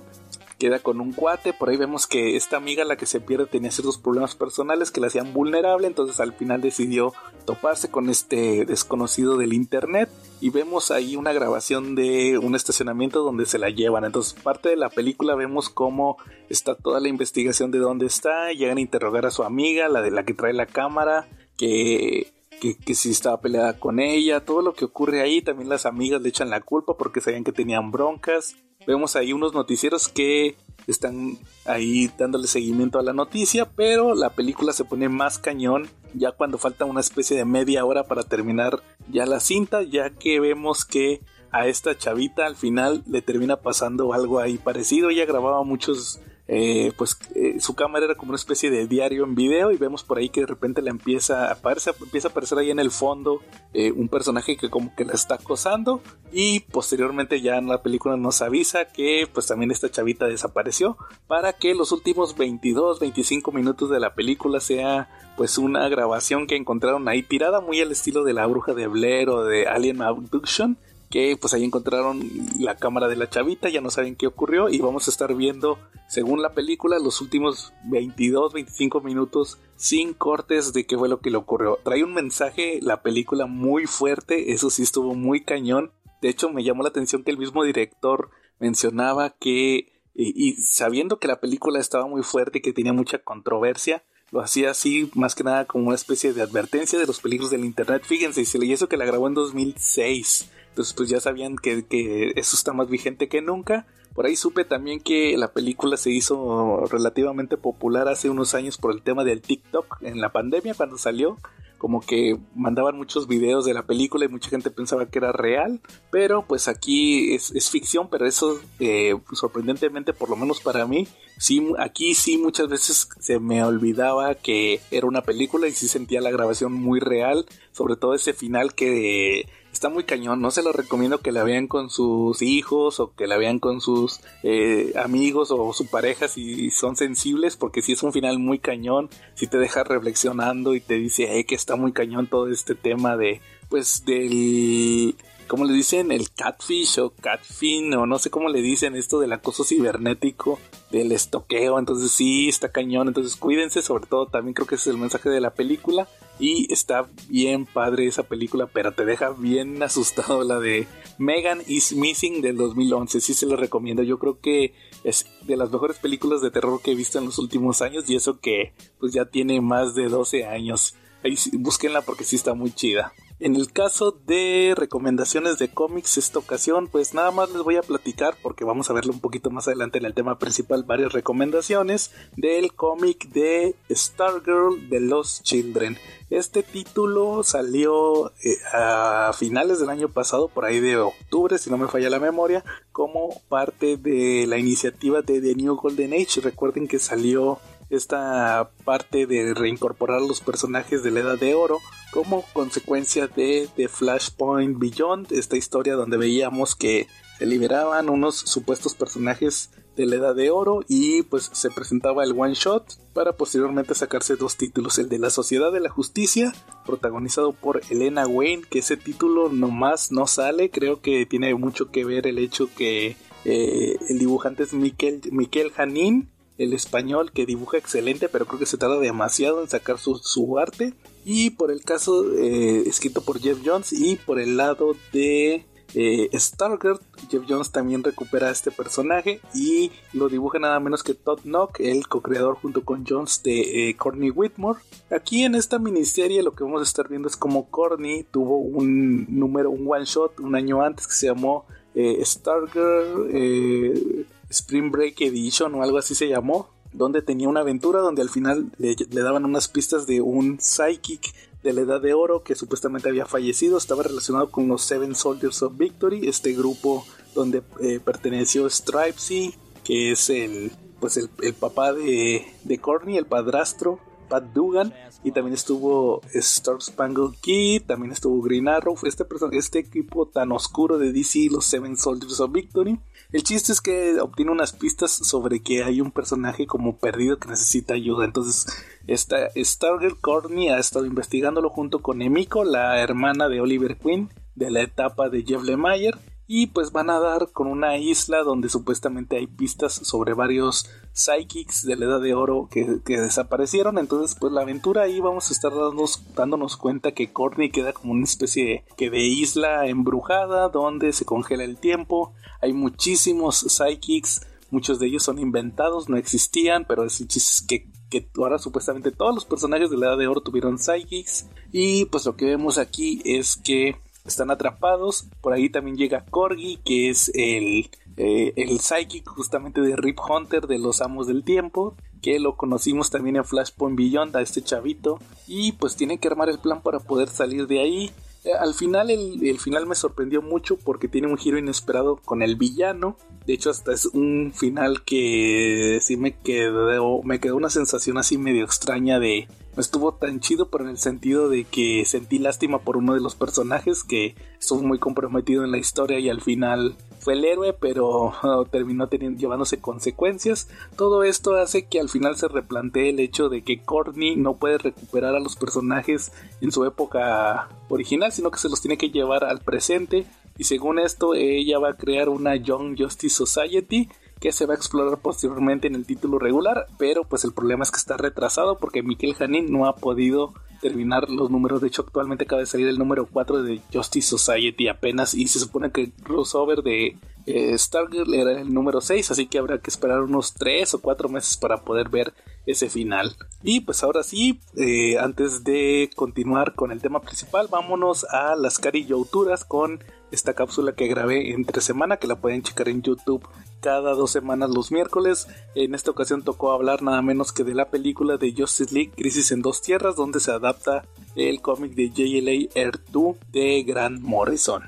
Queda 0.59 0.79
con 0.79 0.99
un 1.01 1.13
cuate, 1.13 1.53
por 1.53 1.69
ahí 1.69 1.77
vemos 1.77 2.07
que 2.07 2.35
esta 2.35 2.57
amiga, 2.57 2.83
la 2.83 2.95
que 2.95 3.05
se 3.05 3.19
pierde, 3.19 3.45
tenía 3.45 3.69
ciertos 3.69 3.99
problemas 3.99 4.35
personales 4.35 4.89
que 4.89 4.99
la 4.99 5.05
hacían 5.05 5.31
vulnerable, 5.31 5.85
entonces 5.85 6.19
al 6.19 6.33
final 6.33 6.61
decidió 6.61 7.13
toparse 7.45 7.91
con 7.91 8.09
este 8.09 8.65
desconocido 8.65 9.37
del 9.37 9.53
internet 9.53 10.09
y 10.41 10.49
vemos 10.49 10.89
ahí 10.89 11.15
una 11.15 11.31
grabación 11.31 11.93
de 11.93 12.39
un 12.39 12.55
estacionamiento 12.55 13.21
donde 13.21 13.45
se 13.45 13.59
la 13.59 13.69
llevan. 13.69 14.03
Entonces, 14.03 14.33
parte 14.33 14.69
de 14.69 14.77
la 14.77 14.89
película 14.89 15.35
vemos 15.35 15.69
cómo 15.69 16.17
está 16.49 16.73
toda 16.73 16.99
la 17.01 17.07
investigación 17.07 17.69
de 17.69 17.77
dónde 17.77 18.07
está, 18.07 18.51
llegan 18.51 18.79
a 18.79 18.81
interrogar 18.81 19.27
a 19.27 19.31
su 19.31 19.43
amiga, 19.43 19.87
la 19.89 20.01
de 20.01 20.09
la 20.09 20.23
que 20.23 20.33
trae 20.33 20.53
la 20.53 20.65
cámara, 20.65 21.27
que 21.55 22.33
que, 22.59 22.95
si 22.95 23.11
estaba 23.11 23.39
peleada 23.39 23.79
con 23.79 23.99
ella, 23.99 24.43
todo 24.43 24.61
lo 24.61 24.73
que 24.73 24.85
ocurre 24.85 25.21
ahí, 25.21 25.41
también 25.41 25.69
las 25.69 25.85
amigas 25.85 26.21
le 26.21 26.29
echan 26.29 26.49
la 26.49 26.61
culpa 26.61 26.97
porque 26.97 27.21
sabían 27.21 27.43
que 27.43 27.51
tenían 27.51 27.91
broncas. 27.91 28.55
Vemos 28.87 29.17
ahí 29.17 29.33
unos 29.33 29.53
noticieros 29.53 30.07
que 30.07 30.55
están 30.87 31.37
ahí 31.65 32.09
dándole 32.17 32.47
seguimiento 32.47 32.97
a 32.97 33.03
la 33.03 33.11
noticia, 33.11 33.65
pero 33.65 34.15
la 34.15 34.29
película 34.29 34.71
se 34.71 34.85
pone 34.85 35.09
más 35.09 35.37
cañón 35.37 35.89
ya 36.13 36.31
cuando 36.31 36.57
falta 36.57 36.85
una 36.85 37.01
especie 37.01 37.35
de 37.35 37.43
media 37.43 37.83
hora 37.83 38.05
para 38.05 38.23
terminar 38.23 38.81
ya 39.11 39.25
la 39.25 39.41
cinta, 39.41 39.83
ya 39.83 40.11
que 40.11 40.39
vemos 40.39 40.85
que 40.85 41.21
a 41.51 41.67
esta 41.67 41.97
chavita 41.97 42.45
al 42.45 42.55
final 42.55 43.03
le 43.07 43.21
termina 43.21 43.57
pasando 43.57 44.13
algo 44.13 44.39
ahí 44.39 44.57
parecido, 44.57 45.09
ella 45.09 45.25
grababa 45.25 45.63
muchos 45.63 46.21
eh, 46.47 46.93
pues 46.97 47.17
eh, 47.35 47.59
su 47.59 47.75
cámara 47.75 48.05
era 48.05 48.15
como 48.15 48.29
una 48.29 48.37
especie 48.37 48.71
de 48.71 48.87
diario 48.87 49.25
en 49.25 49.35
video 49.35 49.71
y 49.71 49.77
vemos 49.77 50.03
por 50.03 50.17
ahí 50.17 50.29
que 50.29 50.41
de 50.41 50.47
repente 50.47 50.81
le 50.81 50.89
empieza 50.89 51.47
a 51.47 51.51
aparecer, 51.53 51.93
empieza 52.01 52.29
a 52.29 52.31
aparecer 52.31 52.57
ahí 52.57 52.71
en 52.71 52.79
el 52.79 52.91
fondo 52.91 53.41
eh, 53.73 53.91
un 53.91 54.07
personaje 54.07 54.55
que 54.55 54.69
como 54.69 54.95
que 54.95 55.03
la 55.03 55.13
está 55.13 55.35
acosando 55.35 56.01
y 56.31 56.61
posteriormente 56.61 57.41
ya 57.41 57.57
en 57.57 57.67
la 57.67 57.83
película 57.83 58.15
nos 58.15 58.41
avisa 58.41 58.85
que 58.85 59.27
pues 59.31 59.47
también 59.47 59.71
esta 59.71 59.91
chavita 59.91 60.25
desapareció 60.25 60.97
para 61.27 61.53
que 61.53 61.73
los 61.73 61.91
últimos 61.91 62.37
22 62.37 62.99
25 63.01 63.51
minutos 63.51 63.89
de 63.89 63.99
la 63.99 64.15
película 64.15 64.61
sea 64.61 65.09
pues 65.35 65.57
una 65.57 65.87
grabación 65.89 66.47
que 66.47 66.55
encontraron 66.55 67.07
ahí 67.09 67.23
tirada 67.23 67.59
muy 67.59 67.81
al 67.81 67.91
estilo 67.91 68.23
de 68.23 68.33
la 68.33 68.45
bruja 68.47 68.73
de 68.73 68.87
Blair 68.87 69.29
o 69.29 69.43
de 69.43 69.67
Alien 69.67 70.01
Abduction 70.01 70.77
que 71.09 71.37
pues 71.37 71.53
ahí 71.53 71.63
encontraron 71.63 72.29
la 72.59 72.75
cámara 72.75 73.07
de 73.07 73.15
la 73.15 73.29
chavita, 73.29 73.69
ya 73.69 73.81
no 73.81 73.89
saben 73.89 74.15
qué 74.15 74.27
ocurrió 74.27 74.69
y 74.69 74.79
vamos 74.79 75.07
a 75.07 75.11
estar 75.11 75.33
viendo, 75.35 75.79
según 76.09 76.41
la 76.41 76.53
película, 76.53 76.99
los 76.99 77.21
últimos 77.21 77.73
22, 77.85 78.53
25 78.53 79.01
minutos 79.01 79.57
sin 79.77 80.13
cortes 80.13 80.73
de 80.73 80.85
qué 80.85 80.97
fue 80.97 81.07
lo 81.07 81.19
que 81.19 81.29
le 81.29 81.37
ocurrió. 81.37 81.79
Trae 81.83 82.03
un 82.03 82.13
mensaje 82.13 82.79
la 82.81 83.01
película 83.01 83.45
muy 83.45 83.85
fuerte, 83.85 84.51
eso 84.51 84.69
sí 84.69 84.83
estuvo 84.83 85.15
muy 85.15 85.43
cañón. 85.43 85.91
De 86.21 86.29
hecho, 86.29 86.49
me 86.49 86.63
llamó 86.63 86.83
la 86.83 86.89
atención 86.89 87.23
que 87.23 87.31
el 87.31 87.37
mismo 87.37 87.63
director 87.63 88.29
mencionaba 88.59 89.29
que, 89.29 89.93
y, 90.13 90.53
sabiendo 90.55 91.19
que 91.19 91.27
la 91.27 91.39
película 91.39 91.79
estaba 91.79 92.07
muy 92.07 92.23
fuerte 92.23 92.57
y 92.57 92.61
que 92.61 92.73
tenía 92.73 92.91
mucha 92.91 93.19
controversia, 93.19 94.03
lo 94.31 94.41
hacía 94.41 94.71
así 94.71 95.09
más 95.13 95.35
que 95.35 95.45
nada 95.45 95.65
como 95.65 95.85
una 95.85 95.95
especie 95.95 96.33
de 96.33 96.41
advertencia 96.41 96.99
de 96.99 97.05
los 97.05 97.21
peligros 97.21 97.49
del 97.49 97.63
internet. 97.63 98.03
Fíjense, 98.03 98.41
y 98.41 98.71
hizo 98.73 98.89
que 98.89 98.97
la 98.97 99.05
grabó 99.05 99.27
en 99.27 99.35
2006. 99.35 100.49
Entonces 100.77 100.93
pues 100.93 101.09
ya 101.09 101.19
sabían 101.19 101.55
que, 101.55 102.33
eso 102.35 102.55
está 102.55 102.71
más 102.71 102.87
vigente 102.87 103.27
que 103.27 103.41
nunca. 103.41 103.87
Por 104.13 104.27
ahí 104.27 104.35
supe 104.35 104.63
también 104.63 104.99
que 104.99 105.35
la 105.35 105.51
película 105.51 105.97
se 105.97 106.11
hizo 106.11 106.85
relativamente 106.85 107.57
popular 107.57 108.07
hace 108.07 108.29
unos 108.29 108.53
años 108.53 108.77
por 108.77 108.93
el 108.93 109.01
tema 109.01 109.23
del 109.23 109.41
TikTok 109.41 110.03
en 110.03 110.21
la 110.21 110.31
pandemia 110.31 110.75
cuando 110.75 110.99
salió. 110.99 111.39
Como 111.79 112.01
que 112.01 112.37
mandaban 112.53 112.95
muchos 112.95 113.27
videos 113.27 113.65
de 113.65 113.73
la 113.73 113.87
película 113.87 114.25
y 114.25 114.27
mucha 114.27 114.51
gente 114.51 114.69
pensaba 114.69 115.07
que 115.07 115.17
era 115.17 115.31
real. 115.31 115.81
Pero 116.11 116.45
pues 116.45 116.67
aquí 116.67 117.33
es, 117.33 117.71
ficción, 117.71 118.07
pero 118.07 118.27
eso 118.27 118.61
eh, 118.79 119.15
sorprendentemente, 119.31 120.13
por 120.13 120.29
lo 120.29 120.35
menos 120.35 120.61
para 120.61 120.85
mí, 120.85 121.07
sí, 121.39 121.73
aquí 121.79 122.13
sí 122.13 122.37
muchas 122.37 122.67
veces 122.67 123.09
se 123.19 123.39
me 123.39 123.63
olvidaba 123.63 124.35
que 124.35 124.79
era 124.91 125.07
una 125.07 125.23
película 125.23 125.67
y 125.67 125.71
sí 125.71 125.87
sentía 125.87 126.21
la 126.21 126.29
grabación 126.29 126.71
muy 126.71 126.99
real. 126.99 127.47
Sobre 127.71 127.95
todo 127.95 128.13
ese 128.13 128.33
final 128.33 128.75
que 128.75 129.47
está 129.77 129.89
muy 129.89 130.05
cañón. 130.05 130.41
No 130.41 130.49
se 130.49 130.63
lo 130.63 130.73
recomiendo 130.73 131.21
que 131.21 131.31
la 131.31 131.43
vean 131.43 131.67
con 131.67 131.89
sus 131.91 132.41
hijos 132.41 132.99
o 132.99 133.13
que 133.13 133.27
la 133.27 133.37
vean 133.37 133.59
con 133.59 133.79
sus 133.79 134.21
eh, 134.41 134.93
amigos 134.95 135.51
o 135.51 135.71
su 135.71 135.85
pareja 135.85 136.27
si 136.27 136.71
son 136.71 136.95
sensibles, 136.95 137.55
porque 137.55 137.83
si 137.83 137.93
es 137.93 138.01
un 138.01 138.11
final 138.11 138.39
muy 138.39 138.57
cañón, 138.57 139.09
si 139.35 139.45
te 139.45 139.57
deja 139.59 139.83
reflexionando 139.83 140.73
y 140.73 140.81
te 140.81 140.95
dice 140.95 141.45
que 141.45 141.55
está 141.55 141.75
muy 141.75 141.93
cañón 141.93 142.25
todo 142.27 142.49
este 142.49 142.73
tema 142.73 143.17
de, 143.17 143.39
pues, 143.69 144.03
del 144.05 145.15
¿cómo 145.47 145.65
le 145.65 145.73
dicen? 145.73 146.11
El 146.11 146.31
catfish 146.31 146.99
o 146.99 147.11
catfin 147.11 147.93
o 147.93 148.07
no 148.07 148.17
sé 148.17 148.31
cómo 148.31 148.49
le 148.49 148.61
dicen 148.61 148.95
esto 148.95 149.19
del 149.19 149.33
acoso 149.33 149.63
cibernético, 149.63 150.59
del 150.91 151.11
estoqueo, 151.11 151.79
entonces 151.79 152.11
sí, 152.11 152.47
está 152.47 152.69
cañón, 152.69 153.07
entonces 153.07 153.35
cuídense, 153.35 153.81
sobre 153.81 154.05
todo 154.05 154.27
también 154.27 154.53
creo 154.53 154.67
que 154.67 154.75
ese 154.75 154.89
es 154.89 154.95
el 154.95 155.01
mensaje 155.01 155.29
de 155.29 155.41
la 155.41 155.53
película 155.53 156.07
y 156.39 156.71
está 156.71 157.07
bien 157.27 157.65
padre 157.65 158.07
esa 158.07 158.23
película, 158.23 158.67
pero 158.67 158.93
te 158.93 159.05
deja 159.05 159.31
bien 159.31 159.81
asustado 159.83 160.43
la 160.43 160.59
de 160.59 160.87
Megan 161.17 161.61
is 161.67 161.93
Missing 161.93 162.41
del 162.41 162.57
2011, 162.57 163.19
sí 163.19 163.33
se 163.33 163.45
lo 163.45 163.57
recomiendo, 163.57 164.03
yo 164.03 164.17
creo 164.19 164.39
que 164.39 164.73
es 165.03 165.25
de 165.41 165.57
las 165.57 165.71
mejores 165.71 165.97
películas 165.97 166.41
de 166.41 166.51
terror 166.51 166.81
que 166.81 166.91
he 166.91 166.95
visto 166.95 167.17
en 167.19 167.25
los 167.25 167.39
últimos 167.39 167.81
años 167.81 168.09
y 168.09 168.15
eso 168.15 168.39
que 168.39 168.73
pues 168.99 169.13
ya 169.13 169.25
tiene 169.25 169.61
más 169.61 169.95
de 169.95 170.09
12 170.09 170.45
años. 170.45 170.95
Ahí 171.23 171.35
búsquenla 171.53 172.01
porque 172.01 172.23
sí 172.23 172.35
está 172.35 172.53
muy 172.53 172.71
chida. 172.71 173.13
En 173.39 173.55
el 173.55 173.71
caso 173.71 174.11
de 174.25 174.73
recomendaciones 174.75 175.59
de 175.59 175.69
cómics 175.69 176.17
esta 176.17 176.39
ocasión, 176.39 176.87
pues 176.87 177.13
nada 177.13 177.29
más 177.29 177.51
les 177.51 177.61
voy 177.61 177.75
a 177.75 177.83
platicar 177.83 178.35
porque 178.41 178.65
vamos 178.65 178.89
a 178.89 178.93
verlo 178.93 179.13
un 179.13 179.19
poquito 179.19 179.51
más 179.51 179.67
adelante 179.67 179.99
en 179.99 180.05
el 180.05 180.15
tema 180.15 180.39
principal, 180.39 180.83
varias 180.83 181.13
recomendaciones 181.13 182.09
del 182.35 182.73
cómic 182.73 183.29
de 183.29 183.75
Stargirl 183.91 184.89
de 184.89 185.01
los 185.01 185.43
Children. 185.43 185.99
Este 186.31 186.63
título 186.63 187.43
salió 187.43 188.31
eh, 188.43 188.57
a 188.73 189.31
finales 189.37 189.79
del 189.79 189.89
año 189.89 190.09
pasado, 190.09 190.47
por 190.47 190.65
ahí 190.65 190.79
de 190.79 190.97
octubre, 190.97 191.59
si 191.59 191.69
no 191.69 191.77
me 191.77 191.87
falla 191.87 192.09
la 192.09 192.19
memoria, 192.19 192.65
como 192.91 193.39
parte 193.49 193.97
de 193.97 194.47
la 194.47 194.57
iniciativa 194.57 195.21
de 195.21 195.41
The 195.41 195.53
New 195.53 195.75
Golden 195.75 196.13
Age. 196.13 196.41
Recuerden 196.41 196.87
que 196.87 196.97
salió 196.97 197.59
esta 197.89 198.71
parte 198.83 199.27
de 199.27 199.53
reincorporar 199.53 200.21
los 200.21 200.41
personajes 200.41 201.03
de 201.03 201.11
la 201.11 201.21
Edad 201.21 201.37
de 201.37 201.53
Oro 201.53 201.77
como 202.11 202.43
consecuencia 202.53 203.27
de 203.27 203.69
The 203.75 203.87
Flashpoint 203.87 204.77
Beyond, 204.77 205.31
esta 205.31 205.57
historia 205.57 205.95
donde 205.95 206.17
veíamos 206.17 206.75
que 206.75 207.07
se 207.37 207.45
liberaban 207.45 208.09
unos 208.09 208.35
supuestos 208.35 208.95
personajes 208.95 209.69
de 209.95 210.05
la 210.05 210.15
Edad 210.15 210.35
de 210.35 210.51
Oro 210.51 210.81
y 210.87 211.23
pues 211.23 211.49
se 211.51 211.69
presentaba 211.71 212.23
el 212.23 212.39
one 212.39 212.53
shot 212.53 212.85
para 213.13 213.33
posteriormente 213.33 213.95
sacarse 213.95 214.35
dos 214.35 214.55
títulos, 214.55 214.99
el 214.99 215.09
de 215.09 215.19
la 215.19 215.29
Sociedad 215.29 215.71
de 215.71 215.79
la 215.79 215.89
Justicia, 215.89 216.53
protagonizado 216.85 217.51
por 217.51 217.81
Elena 217.89 218.27
Wayne, 218.27 218.63
que 218.69 218.79
ese 218.79 218.95
título 218.95 219.49
nomás 219.49 220.11
no 220.11 220.27
sale, 220.27 220.69
creo 220.69 221.01
que 221.01 221.25
tiene 221.25 221.53
mucho 221.55 221.91
que 221.91 222.05
ver 222.05 222.27
el 222.27 222.37
hecho 222.37 222.69
que 222.75 223.17
eh, 223.43 223.97
el 224.07 224.19
dibujante 224.19 224.63
es 224.63 224.73
Miquel, 224.73 225.21
Miquel 225.31 225.71
Janín, 225.71 226.29
el 226.57 226.73
español 226.73 227.31
que 227.31 227.45
dibuja 227.45 227.77
excelente, 227.77 228.29
pero 228.29 228.45
creo 228.45 228.59
que 228.59 228.65
se 228.65 228.77
tarda 228.77 228.99
demasiado 228.99 229.61
en 229.61 229.69
sacar 229.69 229.99
su, 229.99 230.17
su 230.17 230.57
arte. 230.57 230.93
Y 231.29 231.49
por 231.49 231.71
el 231.71 231.83
caso 231.83 232.23
eh, 232.37 232.83
escrito 232.87 233.21
por 233.21 233.41
Jeff 233.41 233.59
Jones 233.61 233.91
y 233.91 234.15
por 234.15 234.39
el 234.39 234.55
lado 234.55 234.95
de 235.11 235.65
eh, 235.93 236.29
Stargirl, 236.33 237.01
Jeff 237.29 237.43
Jones 237.45 237.69
también 237.69 238.01
recupera 238.01 238.47
a 238.47 238.51
este 238.51 238.71
personaje 238.71 239.41
y 239.53 239.91
lo 240.13 240.29
dibuja 240.29 240.57
nada 240.57 240.79
menos 240.79 241.03
que 241.03 241.15
Todd 241.15 241.41
Knock, 241.43 241.81
el 241.81 242.07
co-creador 242.07 242.55
junto 242.55 242.85
con 242.85 243.05
Jones 243.05 243.43
de 243.43 243.89
eh, 243.89 243.97
Whitmore. 244.33 244.79
Aquí 245.11 245.43
en 245.43 245.55
esta 245.55 245.79
miniserie 245.79 246.43
lo 246.43 246.53
que 246.53 246.63
vamos 246.63 246.79
a 246.79 246.85
estar 246.85 247.09
viendo 247.09 247.27
es 247.27 247.35
como 247.35 247.69
Courtney 247.69 248.23
tuvo 248.31 248.59
un 248.59 249.25
número, 249.27 249.69
un 249.69 249.85
one 249.85 250.05
shot 250.05 250.39
un 250.39 250.55
año 250.55 250.81
antes 250.81 251.07
que 251.07 251.13
se 251.13 251.27
llamó 251.27 251.65
eh, 251.93 252.23
Stargirl 252.23 253.27
eh, 253.33 254.25
Spring 254.49 254.91
Break 254.91 255.19
Edition 255.21 255.75
o 255.75 255.83
algo 255.83 255.97
así 255.97 256.15
se 256.15 256.29
llamó, 256.29 256.69
donde 256.97 257.21
tenía 257.21 257.47
una 257.47 257.61
aventura 257.61 258.01
donde 258.01 258.21
al 258.21 258.29
final 258.29 258.71
le, 258.77 258.95
daban 259.11 259.45
unas 259.45 259.67
pistas 259.67 260.07
de 260.07 260.21
un 260.21 260.59
psychic 260.59 261.33
de 261.63 261.73
la 261.73 261.81
Edad 261.81 262.01
de 262.01 262.13
Oro 262.13 262.43
que 262.43 262.55
supuestamente 262.55 263.09
había 263.09 263.25
fallecido, 263.25 263.77
estaba 263.77 264.03
relacionado 264.03 264.49
con 264.49 264.67
los 264.67 264.83
Seven 264.83 265.15
Soldiers 265.15 265.61
of 265.61 265.77
Victory, 265.77 266.27
este 266.27 266.53
grupo 266.53 267.05
donde 267.35 267.61
eh, 267.81 267.99
perteneció 268.03 268.69
Stripesy, 268.69 269.53
que 269.83 270.11
es 270.11 270.29
el 270.29 270.71
pues 270.99 271.17
el, 271.17 271.29
el 271.43 271.53
papá 271.53 271.93
de, 271.93 272.45
de 272.63 272.77
Corny, 272.79 273.17
el 273.17 273.27
padrastro, 273.27 273.99
Pat 274.27 274.43
Dugan, 274.53 274.93
y 275.23 275.31
también 275.31 275.53
estuvo 275.53 276.21
Star 276.33 276.81
Spangled 276.81 277.39
Kid, 277.41 277.83
también 277.85 278.11
estuvo 278.11 278.41
Green 278.41 278.67
Arrow, 278.67 278.95
este, 279.03 279.25
este 279.51 279.79
equipo 279.79 280.27
tan 280.27 280.51
oscuro 280.51 280.97
de 280.97 281.11
DC, 281.11 281.47
los 281.51 281.65
Seven 281.65 281.97
Soldiers 281.97 282.39
of 282.39 282.51
Victory. 282.51 282.99
El 283.33 283.43
chiste 283.43 283.73
es 283.73 283.81
que 283.81 284.21
obtiene 284.21 284.51
unas 284.51 284.71
pistas 284.71 285.11
sobre 285.11 285.61
que 285.61 285.83
hay 285.83 285.99
un 285.99 286.11
personaje 286.11 286.65
como 286.65 286.97
perdido 286.97 287.37
que 287.37 287.49
necesita 287.49 287.93
ayuda. 287.93 288.23
Entonces, 288.23 288.65
esta 289.05 289.49
Stargirl 289.53 290.17
Courtney 290.21 290.69
ha 290.69 290.79
estado 290.79 291.05
investigándolo 291.05 291.69
junto 291.69 292.01
con 292.01 292.21
Emiko, 292.21 292.63
la 292.63 293.01
hermana 293.01 293.49
de 293.49 293.59
Oliver 293.59 293.97
Queen, 293.97 294.29
de 294.55 294.71
la 294.71 294.81
etapa 294.81 295.27
de 295.29 295.43
Jeff 295.43 295.61
Lemire. 295.61 296.17
Y 296.49 296.67
pues 296.67 296.93
van 296.93 297.09
a 297.09 297.19
dar 297.19 297.49
con 297.51 297.67
una 297.67 297.97
isla 297.97 298.43
donde 298.43 298.69
supuestamente 298.69 299.35
hay 299.35 299.47
pistas 299.47 299.91
sobre 299.91 300.33
varios 300.33 300.89
psychics 301.11 301.85
de 301.85 301.97
la 301.97 302.05
edad 302.05 302.21
de 302.21 302.33
oro 302.33 302.69
que, 302.71 303.01
desaparecieron. 303.05 303.97
Entonces, 303.97 304.37
pues 304.39 304.53
la 304.53 304.61
aventura 304.61 305.01
ahí 305.01 305.19
vamos 305.19 305.49
a 305.49 305.53
estar 305.53 305.73
dándonos, 305.73 306.23
dándonos 306.33 306.77
cuenta 306.77 307.11
que 307.11 307.33
Courtney 307.33 307.69
queda 307.69 307.91
como 307.91 308.13
una 308.13 308.23
especie 308.23 308.65
de, 308.65 308.83
que 308.95 309.09
de 309.09 309.19
isla 309.19 309.87
embrujada 309.87 310.69
donde 310.69 311.11
se 311.11 311.25
congela 311.25 311.65
el 311.65 311.75
tiempo. 311.75 312.33
Hay 312.61 312.73
muchísimos 312.73 313.59
psychics, 313.59 314.41
muchos 314.71 314.99
de 314.99 315.07
ellos 315.07 315.23
son 315.23 315.39
inventados, 315.39 316.09
no 316.09 316.17
existían, 316.17 316.85
pero 316.85 317.03
es 317.05 317.21
que, 317.67 318.29
ahora 318.37 318.57
supuestamente 318.57 319.11
todos 319.11 319.35
los 319.35 319.45
personajes 319.45 319.89
de 319.89 319.97
la 319.97 320.07
edad 320.07 320.17
de 320.17 320.27
oro 320.27 320.41
tuvieron 320.41 320.79
psychics. 320.79 321.47
Y 321.71 322.05
pues 322.05 322.25
lo 322.25 322.35
que 322.35 322.45
vemos 322.45 322.77
aquí 322.77 323.21
es 323.25 323.57
que 323.57 323.95
están 324.25 324.51
atrapados. 324.51 325.27
Por 325.41 325.53
ahí 325.53 325.69
también 325.69 325.97
llega 325.97 326.25
Corgi, 326.25 326.77
que 326.83 327.09
es 327.09 327.29
el, 327.33 327.89
eh, 328.17 328.53
el 328.55 328.79
psychic 328.79 329.27
justamente 329.27 329.81
de 329.81 329.95
Rip 329.95 330.17
Hunter 330.19 330.67
de 330.67 330.79
los 330.79 331.01
Amos 331.01 331.27
del 331.27 331.43
Tiempo. 331.43 331.95
Que 332.21 332.39
lo 332.39 332.57
conocimos 332.57 333.09
también 333.09 333.35
en 333.35 333.45
Flashpoint 333.45 333.97
Beyond 333.97 334.35
a 334.35 334.41
este 334.41 334.61
chavito. 334.61 335.19
Y 335.47 335.73
pues 335.73 335.95
tiene 335.95 336.19
que 336.19 336.27
armar 336.27 336.49
el 336.49 336.59
plan 336.59 336.81
para 336.81 336.99
poder 336.99 337.29
salir 337.29 337.67
de 337.67 337.79
ahí. 337.79 338.11
Eh, 338.47 338.53
al 338.57 338.73
final, 338.73 339.09
el, 339.09 339.45
el, 339.45 339.59
final 339.59 339.85
me 339.85 339.95
sorprendió 339.95 340.41
mucho 340.41 340.77
porque 340.77 341.09
tiene 341.09 341.27
un 341.27 341.37
giro 341.37 341.57
inesperado 341.57 342.15
con 342.15 342.41
el 342.41 342.55
villano. 342.55 343.17
De 343.45 343.53
hecho, 343.53 343.69
hasta 343.69 343.91
es 343.91 344.05
un 344.05 344.53
final 344.55 345.03
que 345.03 345.99
sí 346.01 346.15
me 346.15 346.31
quedó, 346.31 347.21
me 347.23 347.41
quedó 347.41 347.57
una 347.57 347.69
sensación 347.69 348.17
así 348.17 348.37
medio 348.37 348.63
extraña 348.63 349.19
de 349.19 349.49
estuvo 349.81 350.13
tan 350.13 350.39
chido, 350.39 350.69
pero 350.69 350.83
en 350.83 350.91
el 350.91 350.97
sentido 350.97 351.49
de 351.49 351.63
que 351.63 352.03
sentí 352.05 352.39
lástima 352.39 352.79
por 352.79 352.97
uno 352.97 353.13
de 353.13 353.21
los 353.21 353.35
personajes 353.35 354.03
que 354.03 354.35
estuvo 354.59 354.81
muy 354.81 354.99
comprometido 354.99 355.63
en 355.63 355.71
la 355.71 355.77
historia 355.77 356.19
y 356.19 356.29
al 356.29 356.41
final 356.41 356.95
fue 357.19 357.33
el 357.33 357.45
héroe, 357.45 357.73
pero 357.73 358.33
terminó 358.71 359.07
teniendo, 359.07 359.39
llevándose 359.39 359.79
consecuencias. 359.79 360.69
Todo 360.95 361.23
esto 361.23 361.55
hace 361.55 361.85
que 361.85 361.99
al 361.99 362.09
final 362.09 362.37
se 362.37 362.47
replantee 362.47 363.09
el 363.09 363.19
hecho 363.19 363.49
de 363.49 363.63
que 363.63 363.81
Courtney 363.81 364.35
no 364.35 364.57
puede 364.57 364.77
recuperar 364.77 365.35
a 365.35 365.39
los 365.39 365.55
personajes 365.55 366.31
en 366.61 366.71
su 366.71 366.85
época 366.85 367.69
original, 367.89 368.31
sino 368.31 368.51
que 368.51 368.59
se 368.59 368.69
los 368.69 368.81
tiene 368.81 368.97
que 368.97 369.09
llevar 369.09 369.43
al 369.43 369.59
presente. 369.59 370.25
Y 370.57 370.63
según 370.63 370.99
esto, 370.99 371.35
ella 371.35 371.79
va 371.79 371.89
a 371.89 371.97
crear 371.97 372.29
una 372.29 372.55
Young 372.55 372.97
Justice 372.97 373.35
Society 373.35 374.09
que 374.39 374.51
se 374.51 374.65
va 374.65 374.73
a 374.73 374.77
explorar 374.77 375.19
posteriormente 375.19 375.87
en 375.87 375.95
el 375.95 376.05
título 376.05 376.39
regular, 376.39 376.87
pero 376.97 377.23
pues 377.23 377.43
el 377.43 377.53
problema 377.53 377.83
es 377.83 377.91
que 377.91 377.97
está 377.97 378.17
retrasado 378.17 378.77
porque 378.77 379.03
Miquel 379.03 379.35
Janín 379.35 379.71
no 379.71 379.85
ha 379.85 379.95
podido 379.95 380.53
terminar 380.81 381.29
los 381.29 381.49
números, 381.49 381.81
de 381.81 381.87
hecho 381.87 382.03
actualmente 382.03 382.43
acaba 382.43 382.61
de 382.61 382.67
salir 382.67 382.87
el 382.87 382.99
número 382.99 383.25
4 383.25 383.63
de 383.63 383.81
Justice 383.91 384.27
Society 384.27 384.87
apenas 384.87 385.33
y 385.33 385.47
se 385.47 385.59
supone 385.59 385.91
que 385.91 386.01
el 386.01 386.11
crossover 386.11 386.83
de 386.83 387.17
eh, 387.47 387.77
Stargirl 387.77 388.33
era 388.33 388.61
el 388.61 388.73
número 388.73 389.01
6, 389.01 389.31
así 389.31 389.47
que 389.47 389.57
habrá 389.57 389.79
que 389.79 389.89
esperar 389.89 390.21
unos 390.21 390.53
3 390.53 390.93
o 390.95 390.99
4 390.99 391.29
meses 391.29 391.57
para 391.57 391.77
poder 391.77 392.09
ver 392.09 392.33
ese 392.67 392.89
final. 392.89 393.35
Y 393.63 393.79
pues 393.79 394.03
ahora 394.03 394.21
sí, 394.21 394.59
eh, 394.75 395.17
antes 395.17 395.63
de 395.63 396.11
continuar 396.15 396.75
con 396.75 396.91
el 396.91 397.01
tema 397.01 397.21
principal, 397.21 397.67
vámonos 397.71 398.25
a 398.25 398.55
las 398.55 398.77
carillauturas 398.77 399.65
con 399.65 400.03
esta 400.29 400.53
cápsula 400.53 400.93
que 400.93 401.07
grabé 401.07 401.51
entre 401.51 401.81
semana, 401.81 402.17
que 402.17 402.27
la 402.27 402.35
pueden 402.35 402.61
checar 402.61 402.89
en 402.89 403.01
YouTube 403.01 403.47
cada 403.79 404.13
dos 404.13 404.31
semanas 404.31 404.69
los 404.69 404.91
miércoles. 404.91 405.47
En 405.73 405.95
esta 405.95 406.11
ocasión 406.11 406.43
tocó 406.43 406.71
hablar 406.71 407.01
nada 407.01 407.21
menos 407.21 407.53
que 407.53 407.63
de 407.63 407.73
la 407.73 407.89
película 407.89 408.37
de 408.37 408.53
Justice 408.55 408.93
League 408.93 409.13
Crisis 409.15 409.51
en 409.51 409.61
dos 409.61 409.81
tierras, 409.81 410.15
donde 410.15 410.39
se 410.39 410.51
adapta 410.51 411.05
el 411.35 411.61
cómic 411.61 411.93
de 411.93 412.09
JLA 412.09 412.91
2 413.11 413.37
de 413.51 413.83
Grant 413.83 414.19
Morrison. 414.19 414.83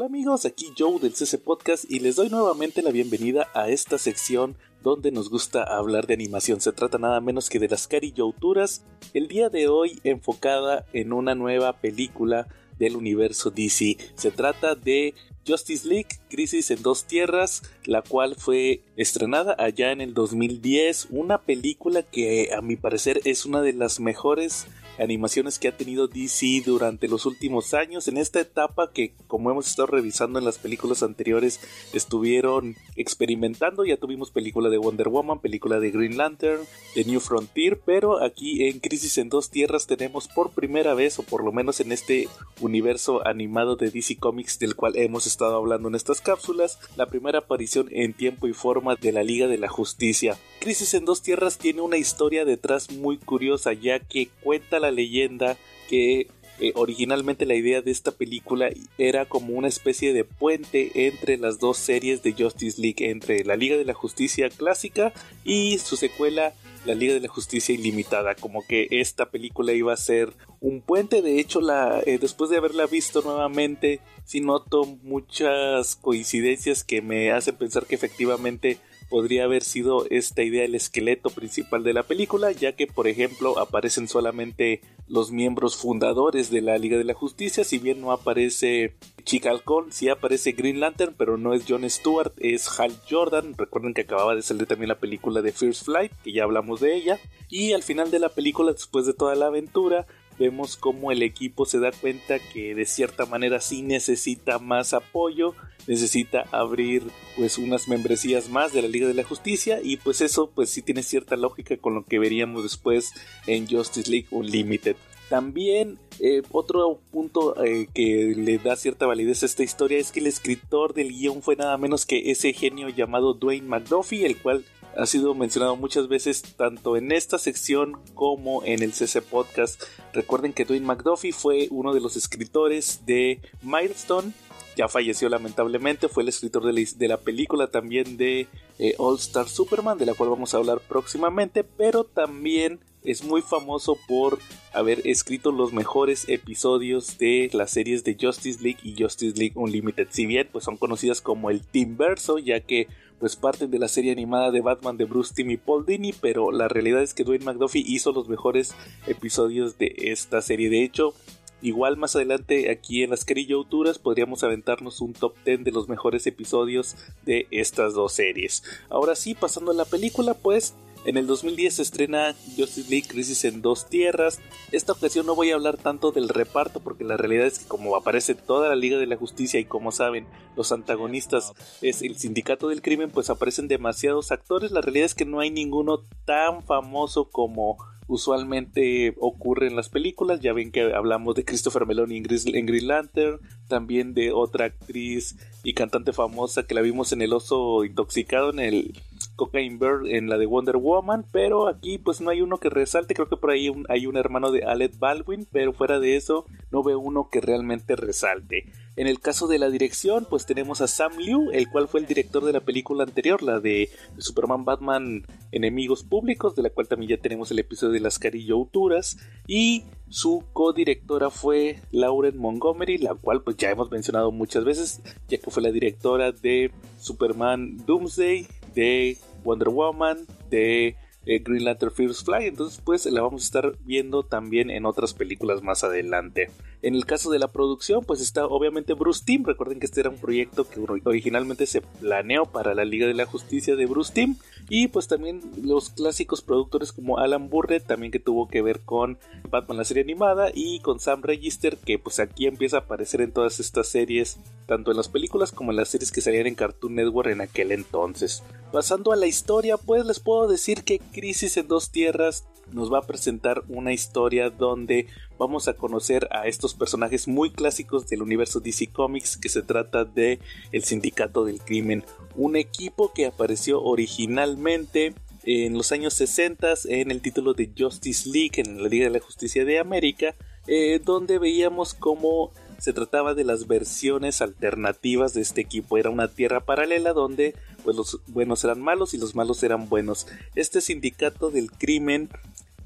Hola 0.00 0.06
amigos, 0.06 0.46
aquí 0.46 0.72
Joe 0.78 0.98
del 0.98 1.12
CC 1.12 1.36
Podcast 1.36 1.84
y 1.86 2.00
les 2.00 2.16
doy 2.16 2.30
nuevamente 2.30 2.80
la 2.80 2.90
bienvenida 2.90 3.48
a 3.52 3.68
esta 3.68 3.98
sección 3.98 4.56
donde 4.82 5.12
nos 5.12 5.28
gusta 5.28 5.62
hablar 5.62 6.06
de 6.06 6.14
animación. 6.14 6.62
Se 6.62 6.72
trata 6.72 6.96
nada 6.96 7.20
menos 7.20 7.50
que 7.50 7.58
de 7.58 7.68
las 7.68 7.86
carillauturas, 7.86 8.82
el 9.12 9.28
día 9.28 9.50
de 9.50 9.68
hoy 9.68 10.00
enfocada 10.02 10.86
en 10.94 11.12
una 11.12 11.34
nueva 11.34 11.74
película 11.82 12.48
del 12.78 12.96
universo 12.96 13.50
DC. 13.50 13.98
Se 14.14 14.30
trata 14.30 14.74
de 14.74 15.12
Justice 15.46 15.86
League, 15.86 16.08
Crisis 16.30 16.70
en 16.70 16.82
dos 16.82 17.04
Tierras, 17.04 17.62
la 17.84 18.00
cual 18.00 18.36
fue 18.36 18.80
estrenada 18.96 19.54
allá 19.58 19.92
en 19.92 20.00
el 20.00 20.14
2010, 20.14 21.08
una 21.10 21.42
película 21.42 22.02
que 22.02 22.54
a 22.54 22.62
mi 22.62 22.76
parecer 22.76 23.20
es 23.26 23.44
una 23.44 23.60
de 23.60 23.74
las 23.74 24.00
mejores 24.00 24.66
animaciones 25.00 25.58
que 25.58 25.68
ha 25.68 25.76
tenido 25.76 26.08
DC 26.08 26.62
durante 26.64 27.08
los 27.08 27.26
últimos 27.26 27.74
años. 27.74 28.06
En 28.08 28.16
esta 28.16 28.40
etapa 28.40 28.92
que 28.92 29.14
como 29.26 29.50
hemos 29.50 29.66
estado 29.66 29.86
revisando 29.86 30.38
en 30.38 30.44
las 30.44 30.58
películas 30.58 31.02
anteriores 31.02 31.60
estuvieron 31.92 32.76
experimentando. 32.96 33.84
Ya 33.84 33.96
tuvimos 33.96 34.30
película 34.30 34.68
de 34.68 34.78
Wonder 34.78 35.08
Woman 35.08 35.40
película 35.40 35.80
de 35.80 35.90
Green 35.90 36.16
Lantern 36.16 36.60
de 36.94 37.04
New 37.04 37.20
Frontier 37.20 37.80
pero 37.84 38.22
aquí 38.22 38.64
en 38.64 38.80
Crisis 38.80 39.18
en 39.18 39.28
dos 39.28 39.50
tierras 39.50 39.86
tenemos 39.86 40.28
por 40.28 40.50
primera 40.50 40.94
vez 40.94 41.18
o 41.18 41.22
por 41.22 41.44
lo 41.44 41.52
menos 41.52 41.80
en 41.80 41.92
este 41.92 42.28
universo 42.60 43.26
animado 43.26 43.76
de 43.76 43.90
DC 43.90 44.16
Comics 44.16 44.58
del 44.58 44.76
cual 44.76 44.96
hemos 44.96 45.26
estado 45.26 45.56
hablando 45.56 45.88
en 45.88 45.94
estas 45.94 46.20
cápsulas 46.20 46.78
la 46.96 47.06
primera 47.06 47.40
aparición 47.40 47.88
en 47.90 48.12
tiempo 48.12 48.46
y 48.46 48.52
forma 48.52 48.96
de 48.96 49.12
la 49.12 49.22
Liga 49.22 49.46
de 49.46 49.58
la 49.58 49.68
Justicia. 49.68 50.38
Crisis 50.60 50.94
en 50.94 51.04
dos 51.04 51.22
tierras 51.22 51.58
tiene 51.58 51.80
una 51.80 51.96
historia 51.96 52.44
detrás 52.44 52.90
muy 52.90 53.16
curiosa 53.16 53.72
ya 53.72 53.98
que 53.98 54.28
cuenta 54.42 54.78
la 54.78 54.89
leyenda 54.90 55.56
que 55.88 56.28
eh, 56.60 56.72
originalmente 56.74 57.46
la 57.46 57.54
idea 57.54 57.80
de 57.80 57.90
esta 57.90 58.12
película 58.12 58.68
era 58.98 59.24
como 59.24 59.54
una 59.54 59.68
especie 59.68 60.12
de 60.12 60.24
puente 60.24 61.06
entre 61.06 61.38
las 61.38 61.58
dos 61.58 61.78
series 61.78 62.22
de 62.22 62.34
Justice 62.34 62.80
League, 62.80 63.10
entre 63.10 63.44
la 63.44 63.56
Liga 63.56 63.78
de 63.78 63.86
la 63.86 63.94
Justicia 63.94 64.50
clásica 64.50 65.12
y 65.42 65.78
su 65.78 65.96
secuela 65.96 66.52
la 66.84 66.94
Liga 66.94 67.14
de 67.14 67.20
la 67.20 67.28
Justicia 67.28 67.74
Ilimitada, 67.74 68.34
como 68.34 68.66
que 68.66 68.88
esta 68.90 69.30
película 69.30 69.72
iba 69.72 69.92
a 69.92 69.98
ser 69.98 70.32
un 70.60 70.80
puente, 70.80 71.22
de 71.22 71.38
hecho 71.38 71.60
eh, 72.06 72.18
después 72.18 72.50
de 72.50 72.56
haberla 72.56 72.86
visto 72.86 73.22
nuevamente 73.22 74.00
sí 74.24 74.40
noto 74.40 74.84
muchas 75.02 75.96
coincidencias 75.96 76.84
que 76.84 77.02
me 77.02 77.32
hacen 77.32 77.56
pensar 77.56 77.86
que 77.86 77.94
efectivamente 77.94 78.78
podría 79.10 79.44
haber 79.44 79.62
sido 79.62 80.06
esta 80.08 80.42
idea 80.42 80.64
el 80.64 80.74
esqueleto 80.74 81.28
principal 81.28 81.82
de 81.82 81.92
la 81.92 82.04
película, 82.04 82.52
ya 82.52 82.76
que 82.76 82.86
por 82.86 83.08
ejemplo 83.08 83.58
aparecen 83.58 84.08
solamente 84.08 84.80
los 85.08 85.32
miembros 85.32 85.76
fundadores 85.76 86.50
de 86.50 86.62
la 86.62 86.78
Liga 86.78 86.96
de 86.96 87.04
la 87.04 87.14
Justicia, 87.14 87.64
si 87.64 87.78
bien 87.78 88.00
no 88.00 88.12
aparece 88.12 88.94
Chica 89.24 89.50
Halcón, 89.50 89.92
sí 89.92 90.08
aparece 90.08 90.52
Green 90.52 90.80
Lantern, 90.80 91.14
pero 91.18 91.36
no 91.36 91.52
es 91.52 91.64
John 91.68 91.88
Stewart, 91.90 92.32
es 92.38 92.68
Hal 92.78 92.92
Jordan. 93.08 93.54
Recuerden 93.56 93.92
que 93.92 94.02
acababa 94.02 94.34
de 94.34 94.42
salir 94.42 94.66
también 94.66 94.88
la 94.88 94.98
película 94.98 95.42
de 95.42 95.52
First 95.52 95.84
Flight, 95.84 96.12
que 96.22 96.32
ya 96.32 96.44
hablamos 96.44 96.80
de 96.80 96.94
ella. 96.94 97.18
Y 97.48 97.72
al 97.72 97.82
final 97.82 98.10
de 98.10 98.20
la 98.20 98.28
película, 98.28 98.72
después 98.72 99.06
de 99.06 99.14
toda 99.14 99.34
la 99.34 99.46
aventura, 99.46 100.06
vemos 100.40 100.78
como 100.78 101.12
el 101.12 101.22
equipo 101.22 101.66
se 101.66 101.78
da 101.78 101.92
cuenta 101.92 102.38
que 102.38 102.74
de 102.74 102.86
cierta 102.86 103.26
manera 103.26 103.60
sí 103.60 103.82
necesita 103.82 104.58
más 104.58 104.94
apoyo, 104.94 105.54
necesita 105.86 106.46
abrir 106.50 107.04
pues 107.36 107.58
unas 107.58 107.88
membresías 107.88 108.48
más 108.48 108.72
de 108.72 108.80
la 108.80 108.88
Liga 108.88 109.06
de 109.06 109.12
la 109.12 109.22
Justicia 109.22 109.80
y 109.82 109.98
pues 109.98 110.22
eso 110.22 110.50
pues 110.52 110.70
sí 110.70 110.80
tiene 110.80 111.02
cierta 111.02 111.36
lógica 111.36 111.76
con 111.76 111.94
lo 111.94 112.06
que 112.06 112.18
veríamos 112.18 112.62
después 112.62 113.12
en 113.46 113.68
Justice 113.68 114.10
League 114.10 114.28
Unlimited. 114.30 114.96
También 115.28 115.98
eh, 116.20 116.42
otro 116.50 116.98
punto 117.12 117.62
eh, 117.62 117.86
que 117.94 118.34
le 118.34 118.58
da 118.58 118.76
cierta 118.76 119.06
validez 119.06 119.42
a 119.42 119.46
esta 119.46 119.62
historia 119.62 119.98
es 119.98 120.10
que 120.10 120.20
el 120.20 120.26
escritor 120.26 120.94
del 120.94 121.10
guion 121.10 121.42
fue 121.42 121.54
nada 121.54 121.76
menos 121.76 122.06
que 122.06 122.30
ese 122.30 122.54
genio 122.54 122.88
llamado 122.88 123.34
Dwayne 123.34 123.68
McDuffie, 123.68 124.24
el 124.24 124.38
cual 124.38 124.64
ha 124.96 125.06
sido 125.06 125.34
mencionado 125.34 125.76
muchas 125.76 126.08
veces 126.08 126.42
tanto 126.56 126.96
en 126.96 127.12
esta 127.12 127.38
sección 127.38 127.98
como 128.14 128.64
en 128.64 128.82
el 128.82 128.92
CC 128.92 129.22
Podcast. 129.22 129.82
Recuerden 130.12 130.52
que 130.52 130.64
Dwayne 130.64 130.86
McDuffie 130.86 131.32
fue 131.32 131.68
uno 131.70 131.94
de 131.94 132.00
los 132.00 132.16
escritores 132.16 133.06
de 133.06 133.40
Milestone. 133.62 134.32
Ya 134.76 134.88
falleció 134.88 135.28
lamentablemente, 135.28 136.08
fue 136.08 136.22
el 136.22 136.28
escritor 136.28 136.64
de 136.64 137.08
la, 137.08 137.16
película 137.18 137.66
también 137.66 138.16
de 138.16 138.46
eh, 138.78 138.94
All 138.98 139.16
Star 139.16 139.48
Superman, 139.48 139.98
de 139.98 140.06
la 140.06 140.14
cual 140.14 140.30
vamos 140.30 140.54
a 140.54 140.58
hablar 140.58 140.80
próximamente, 140.80 141.64
pero 141.64 142.04
también 142.04 142.80
es 143.02 143.24
muy 143.24 143.42
famoso 143.42 143.98
por 144.06 144.38
haber 144.72 145.06
escrito 145.06 145.52
los 145.52 145.72
mejores 145.72 146.28
episodios 146.28 147.18
de 147.18 147.50
las 147.52 147.70
series 147.70 148.04
de 148.04 148.16
Justice 148.20 148.62
League 148.62 148.80
y 148.82 149.00
Justice 149.00 149.36
League 149.36 149.54
Unlimited. 149.56 150.08
Si 150.10 150.26
bien 150.26 150.48
pues 150.52 150.64
son 150.64 150.76
conocidas 150.76 151.20
como 151.20 151.50
el 151.50 151.62
Team 151.62 151.96
Verso, 151.96 152.38
ya 152.38 152.60
que 152.60 152.88
pues 153.20 153.36
parten 153.36 153.70
de 153.70 153.78
la 153.78 153.86
serie 153.86 154.10
animada 154.10 154.50
de 154.50 154.62
Batman 154.62 154.96
de 154.96 155.04
Bruce 155.04 155.34
Timm 155.34 155.50
y 155.50 155.58
Paul 155.58 155.84
Dini, 155.86 156.12
pero 156.12 156.50
la 156.50 156.68
realidad 156.68 157.02
es 157.02 157.14
que 157.14 157.22
Dwayne 157.22 157.44
McDuffie 157.44 157.84
hizo 157.86 158.12
los 158.12 158.28
mejores 158.28 158.74
episodios 159.06 159.78
de 159.78 159.94
esta 159.96 160.40
serie. 160.40 160.70
De 160.70 160.82
hecho, 160.82 161.14
igual 161.60 161.98
más 161.98 162.16
adelante 162.16 162.70
aquí 162.70 163.02
en 163.02 163.10
las 163.10 163.26
Youturas 163.26 163.98
podríamos 163.98 164.42
aventarnos 164.42 165.02
un 165.02 165.12
top 165.12 165.34
10 165.44 165.64
de 165.64 165.70
los 165.70 165.88
mejores 165.88 166.26
episodios 166.26 166.96
de 167.24 167.46
estas 167.50 167.92
dos 167.92 168.12
series. 168.12 168.64
Ahora 168.88 169.14
sí, 169.14 169.34
pasando 169.34 169.70
a 169.70 169.74
la 169.74 169.84
película, 169.84 170.34
pues 170.34 170.74
en 171.04 171.16
el 171.16 171.26
2010 171.26 171.74
se 171.74 171.82
estrena 171.82 172.34
Justice 172.56 172.90
League 172.90 173.08
Crisis 173.08 173.44
en 173.44 173.62
dos 173.62 173.88
tierras. 173.88 174.40
Esta 174.72 174.92
ocasión 174.92 175.26
no 175.26 175.34
voy 175.34 175.50
a 175.50 175.54
hablar 175.54 175.76
tanto 175.76 176.12
del 176.12 176.28
reparto 176.28 176.80
porque 176.80 177.04
la 177.04 177.16
realidad 177.16 177.46
es 177.46 177.60
que 177.60 177.68
como 177.68 177.96
aparece 177.96 178.34
toda 178.34 178.68
la 178.68 178.76
Liga 178.76 178.98
de 178.98 179.06
la 179.06 179.16
Justicia 179.16 179.58
y 179.60 179.64
como 179.64 179.92
saben 179.92 180.26
los 180.56 180.72
antagonistas 180.72 181.52
es 181.80 182.02
el 182.02 182.16
Sindicato 182.16 182.68
del 182.68 182.82
Crimen 182.82 183.10
pues 183.10 183.30
aparecen 183.30 183.68
demasiados 183.68 184.30
actores. 184.30 184.72
La 184.72 184.80
realidad 184.82 185.06
es 185.06 185.14
que 185.14 185.24
no 185.24 185.40
hay 185.40 185.50
ninguno 185.50 186.04
tan 186.24 186.62
famoso 186.62 187.30
como 187.30 187.78
usualmente 188.10 189.14
ocurre 189.20 189.68
en 189.68 189.76
las 189.76 189.88
películas. 189.88 190.40
Ya 190.40 190.52
ven 190.52 190.72
que 190.72 190.92
hablamos 190.92 191.34
de 191.34 191.44
Christopher 191.44 191.86
Meloni 191.86 192.18
en, 192.18 192.26
en 192.28 192.66
Green 192.66 192.88
Lantern, 192.88 193.40
también 193.68 194.14
de 194.14 194.32
otra 194.32 194.66
actriz 194.66 195.36
y 195.62 195.74
cantante 195.74 196.12
famosa 196.12 196.66
que 196.66 196.74
la 196.74 196.80
vimos 196.80 197.12
en 197.12 197.22
El 197.22 197.32
Oso 197.32 197.84
Intoxicado 197.84 198.50
en 198.50 198.58
el 198.58 199.00
Cocaine 199.40 199.78
Bird 199.78 200.06
en 200.06 200.28
la 200.28 200.36
de 200.36 200.44
Wonder 200.44 200.76
Woman, 200.76 201.24
pero 201.32 201.66
aquí 201.66 201.96
pues 201.96 202.20
no 202.20 202.28
hay 202.28 202.42
uno 202.42 202.58
que 202.58 202.68
resalte, 202.68 203.14
creo 203.14 203.26
que 203.26 203.38
por 203.38 203.50
ahí 203.50 203.72
hay 203.88 204.06
un 204.06 204.18
hermano 204.18 204.52
de 204.52 204.64
Alec 204.64 204.98
Baldwin, 204.98 205.48
pero 205.50 205.72
fuera 205.72 205.98
de 205.98 206.16
eso 206.16 206.44
no 206.70 206.82
veo 206.82 206.98
uno 206.98 207.30
que 207.32 207.40
realmente 207.40 207.96
resalte. 207.96 208.70
En 208.96 209.06
el 209.06 209.18
caso 209.18 209.46
de 209.46 209.58
la 209.58 209.70
dirección, 209.70 210.26
pues 210.28 210.44
tenemos 210.44 210.82
a 210.82 210.86
Sam 210.86 211.12
Liu, 211.16 211.50
el 211.52 211.70
cual 211.70 211.88
fue 211.88 212.00
el 212.00 212.06
director 212.06 212.44
de 212.44 212.52
la 212.52 212.60
película 212.60 213.04
anterior, 213.04 213.42
la 213.42 213.58
de 213.58 213.88
Superman 214.18 214.66
Batman 214.66 215.24
Enemigos 215.52 216.04
Públicos, 216.04 216.54
de 216.54 216.62
la 216.62 216.68
cual 216.68 216.86
también 216.86 217.08
ya 217.08 217.22
tenemos 217.22 217.50
el 217.50 217.60
episodio 217.60 217.94
de 217.94 218.00
las 218.00 218.18
Carillouturas, 218.18 219.16
y 219.46 219.84
su 220.10 220.44
codirectora 220.52 221.30
fue 221.30 221.78
Lauren 221.92 222.36
Montgomery, 222.36 222.98
la 222.98 223.14
cual 223.14 223.42
pues 223.42 223.56
ya 223.56 223.70
hemos 223.70 223.90
mencionado 223.90 224.32
muchas 224.32 224.64
veces, 224.64 225.00
ya 225.28 225.38
que 225.38 225.50
fue 225.50 225.62
la 225.62 225.72
directora 225.72 226.32
de 226.32 226.70
Superman 226.98 227.78
Doomsday, 227.86 228.46
de 228.74 229.16
Wonder 229.44 229.68
Woman, 229.70 230.26
de 230.48 230.96
eh, 231.26 231.40
Green 231.40 231.64
Lantern 231.64 231.92
First 231.92 232.24
Fly, 232.24 232.46
entonces 232.46 232.80
pues 232.84 233.06
la 233.06 233.22
vamos 233.22 233.42
a 233.42 233.44
estar 233.44 233.78
viendo 233.84 234.22
también 234.22 234.70
en 234.70 234.86
otras 234.86 235.14
películas 235.14 235.62
más 235.62 235.84
adelante. 235.84 236.50
En 236.82 236.94
el 236.94 237.04
caso 237.04 237.30
de 237.30 237.38
la 237.38 237.48
producción, 237.48 238.04
pues 238.04 238.22
está 238.22 238.46
obviamente 238.46 238.94
Bruce 238.94 239.22
Timm. 239.24 239.44
Recuerden 239.44 239.80
que 239.80 239.86
este 239.86 240.00
era 240.00 240.08
un 240.08 240.16
proyecto 240.16 240.66
que 240.66 240.80
originalmente 241.04 241.66
se 241.66 241.82
planeó 241.82 242.46
para 242.46 242.74
la 242.74 242.86
Liga 242.86 243.06
de 243.06 243.12
la 243.12 243.26
Justicia 243.26 243.76
de 243.76 243.84
Bruce 243.84 244.14
Timm. 244.14 244.36
Y 244.70 244.88
pues 244.88 245.06
también 245.06 245.42
los 245.62 245.90
clásicos 245.90 246.40
productores 246.40 246.92
como 246.92 247.18
Alan 247.18 247.50
Burrett, 247.50 247.86
también 247.86 248.12
que 248.12 248.18
tuvo 248.18 248.48
que 248.48 248.62
ver 248.62 248.80
con 248.80 249.18
Batman 249.50 249.76
la 249.76 249.84
serie 249.84 250.04
animada. 250.04 250.50
Y 250.54 250.80
con 250.80 251.00
Sam 251.00 251.20
Register, 251.22 251.76
que 251.76 251.98
pues 251.98 252.18
aquí 252.18 252.46
empieza 252.46 252.78
a 252.78 252.80
aparecer 252.80 253.20
en 253.20 253.32
todas 253.32 253.60
estas 253.60 253.88
series, 253.88 254.38
tanto 254.66 254.90
en 254.90 254.96
las 254.96 255.08
películas 255.08 255.52
como 255.52 255.72
en 255.72 255.76
las 255.76 255.90
series 255.90 256.10
que 256.10 256.22
salían 256.22 256.46
en 256.46 256.54
Cartoon 256.54 256.94
Network 256.94 257.28
en 257.28 257.42
aquel 257.42 257.72
entonces. 257.72 258.42
Pasando 258.72 259.12
a 259.12 259.16
la 259.16 259.26
historia, 259.26 259.76
pues 259.76 260.06
les 260.06 260.20
puedo 260.20 260.48
decir 260.48 260.82
que 260.84 261.00
Crisis 261.10 261.56
en 261.56 261.68
Dos 261.68 261.90
Tierras 261.90 262.46
nos 262.72 262.92
va 262.92 262.98
a 262.98 263.06
presentar 263.06 263.64
una 263.68 263.92
historia 263.92 264.50
donde 264.50 265.06
vamos 265.38 265.68
a 265.68 265.74
conocer 265.74 266.28
a 266.30 266.46
estos 266.46 266.74
personajes 266.74 267.26
muy 267.26 267.50
clásicos 267.50 268.06
del 268.06 268.22
universo 268.22 268.60
DC 268.60 268.88
Comics 268.92 269.36
que 269.36 269.48
se 269.48 269.62
trata 269.62 270.04
de 270.04 270.38
el 270.72 270.84
Sindicato 270.84 271.44
del 271.44 271.60
Crimen, 271.60 272.04
un 272.36 272.56
equipo 272.56 273.12
que 273.12 273.26
apareció 273.26 273.82
originalmente 273.82 275.14
en 275.44 275.74
los 275.74 275.90
años 275.92 276.14
60 276.14 276.74
en 276.88 277.10
el 277.10 277.22
título 277.22 277.54
de 277.54 277.70
Justice 277.76 278.28
League 278.28 278.60
en 278.60 278.82
la 278.82 278.88
Liga 278.88 279.04
de 279.04 279.18
la 279.18 279.24
Justicia 279.24 279.64
de 279.64 279.78
América, 279.78 280.34
eh, 280.66 281.00
donde 281.04 281.38
veíamos 281.38 281.94
cómo 281.94 282.52
se 282.80 282.92
trataba 282.92 283.34
de 283.34 283.44
las 283.44 283.66
versiones 283.66 284.40
alternativas 284.40 285.34
de 285.34 285.42
este 285.42 285.60
equipo. 285.60 285.98
Era 285.98 286.10
una 286.10 286.28
tierra 286.28 286.60
paralela 286.60 287.12
donde 287.12 287.54
pues, 287.84 287.96
los 287.96 288.20
buenos 288.26 288.64
eran 288.64 288.80
malos 288.80 289.14
y 289.14 289.18
los 289.18 289.34
malos 289.34 289.62
eran 289.62 289.88
buenos. 289.88 290.26
Este 290.54 290.80
sindicato 290.80 291.50
del 291.50 291.70
crimen 291.70 292.30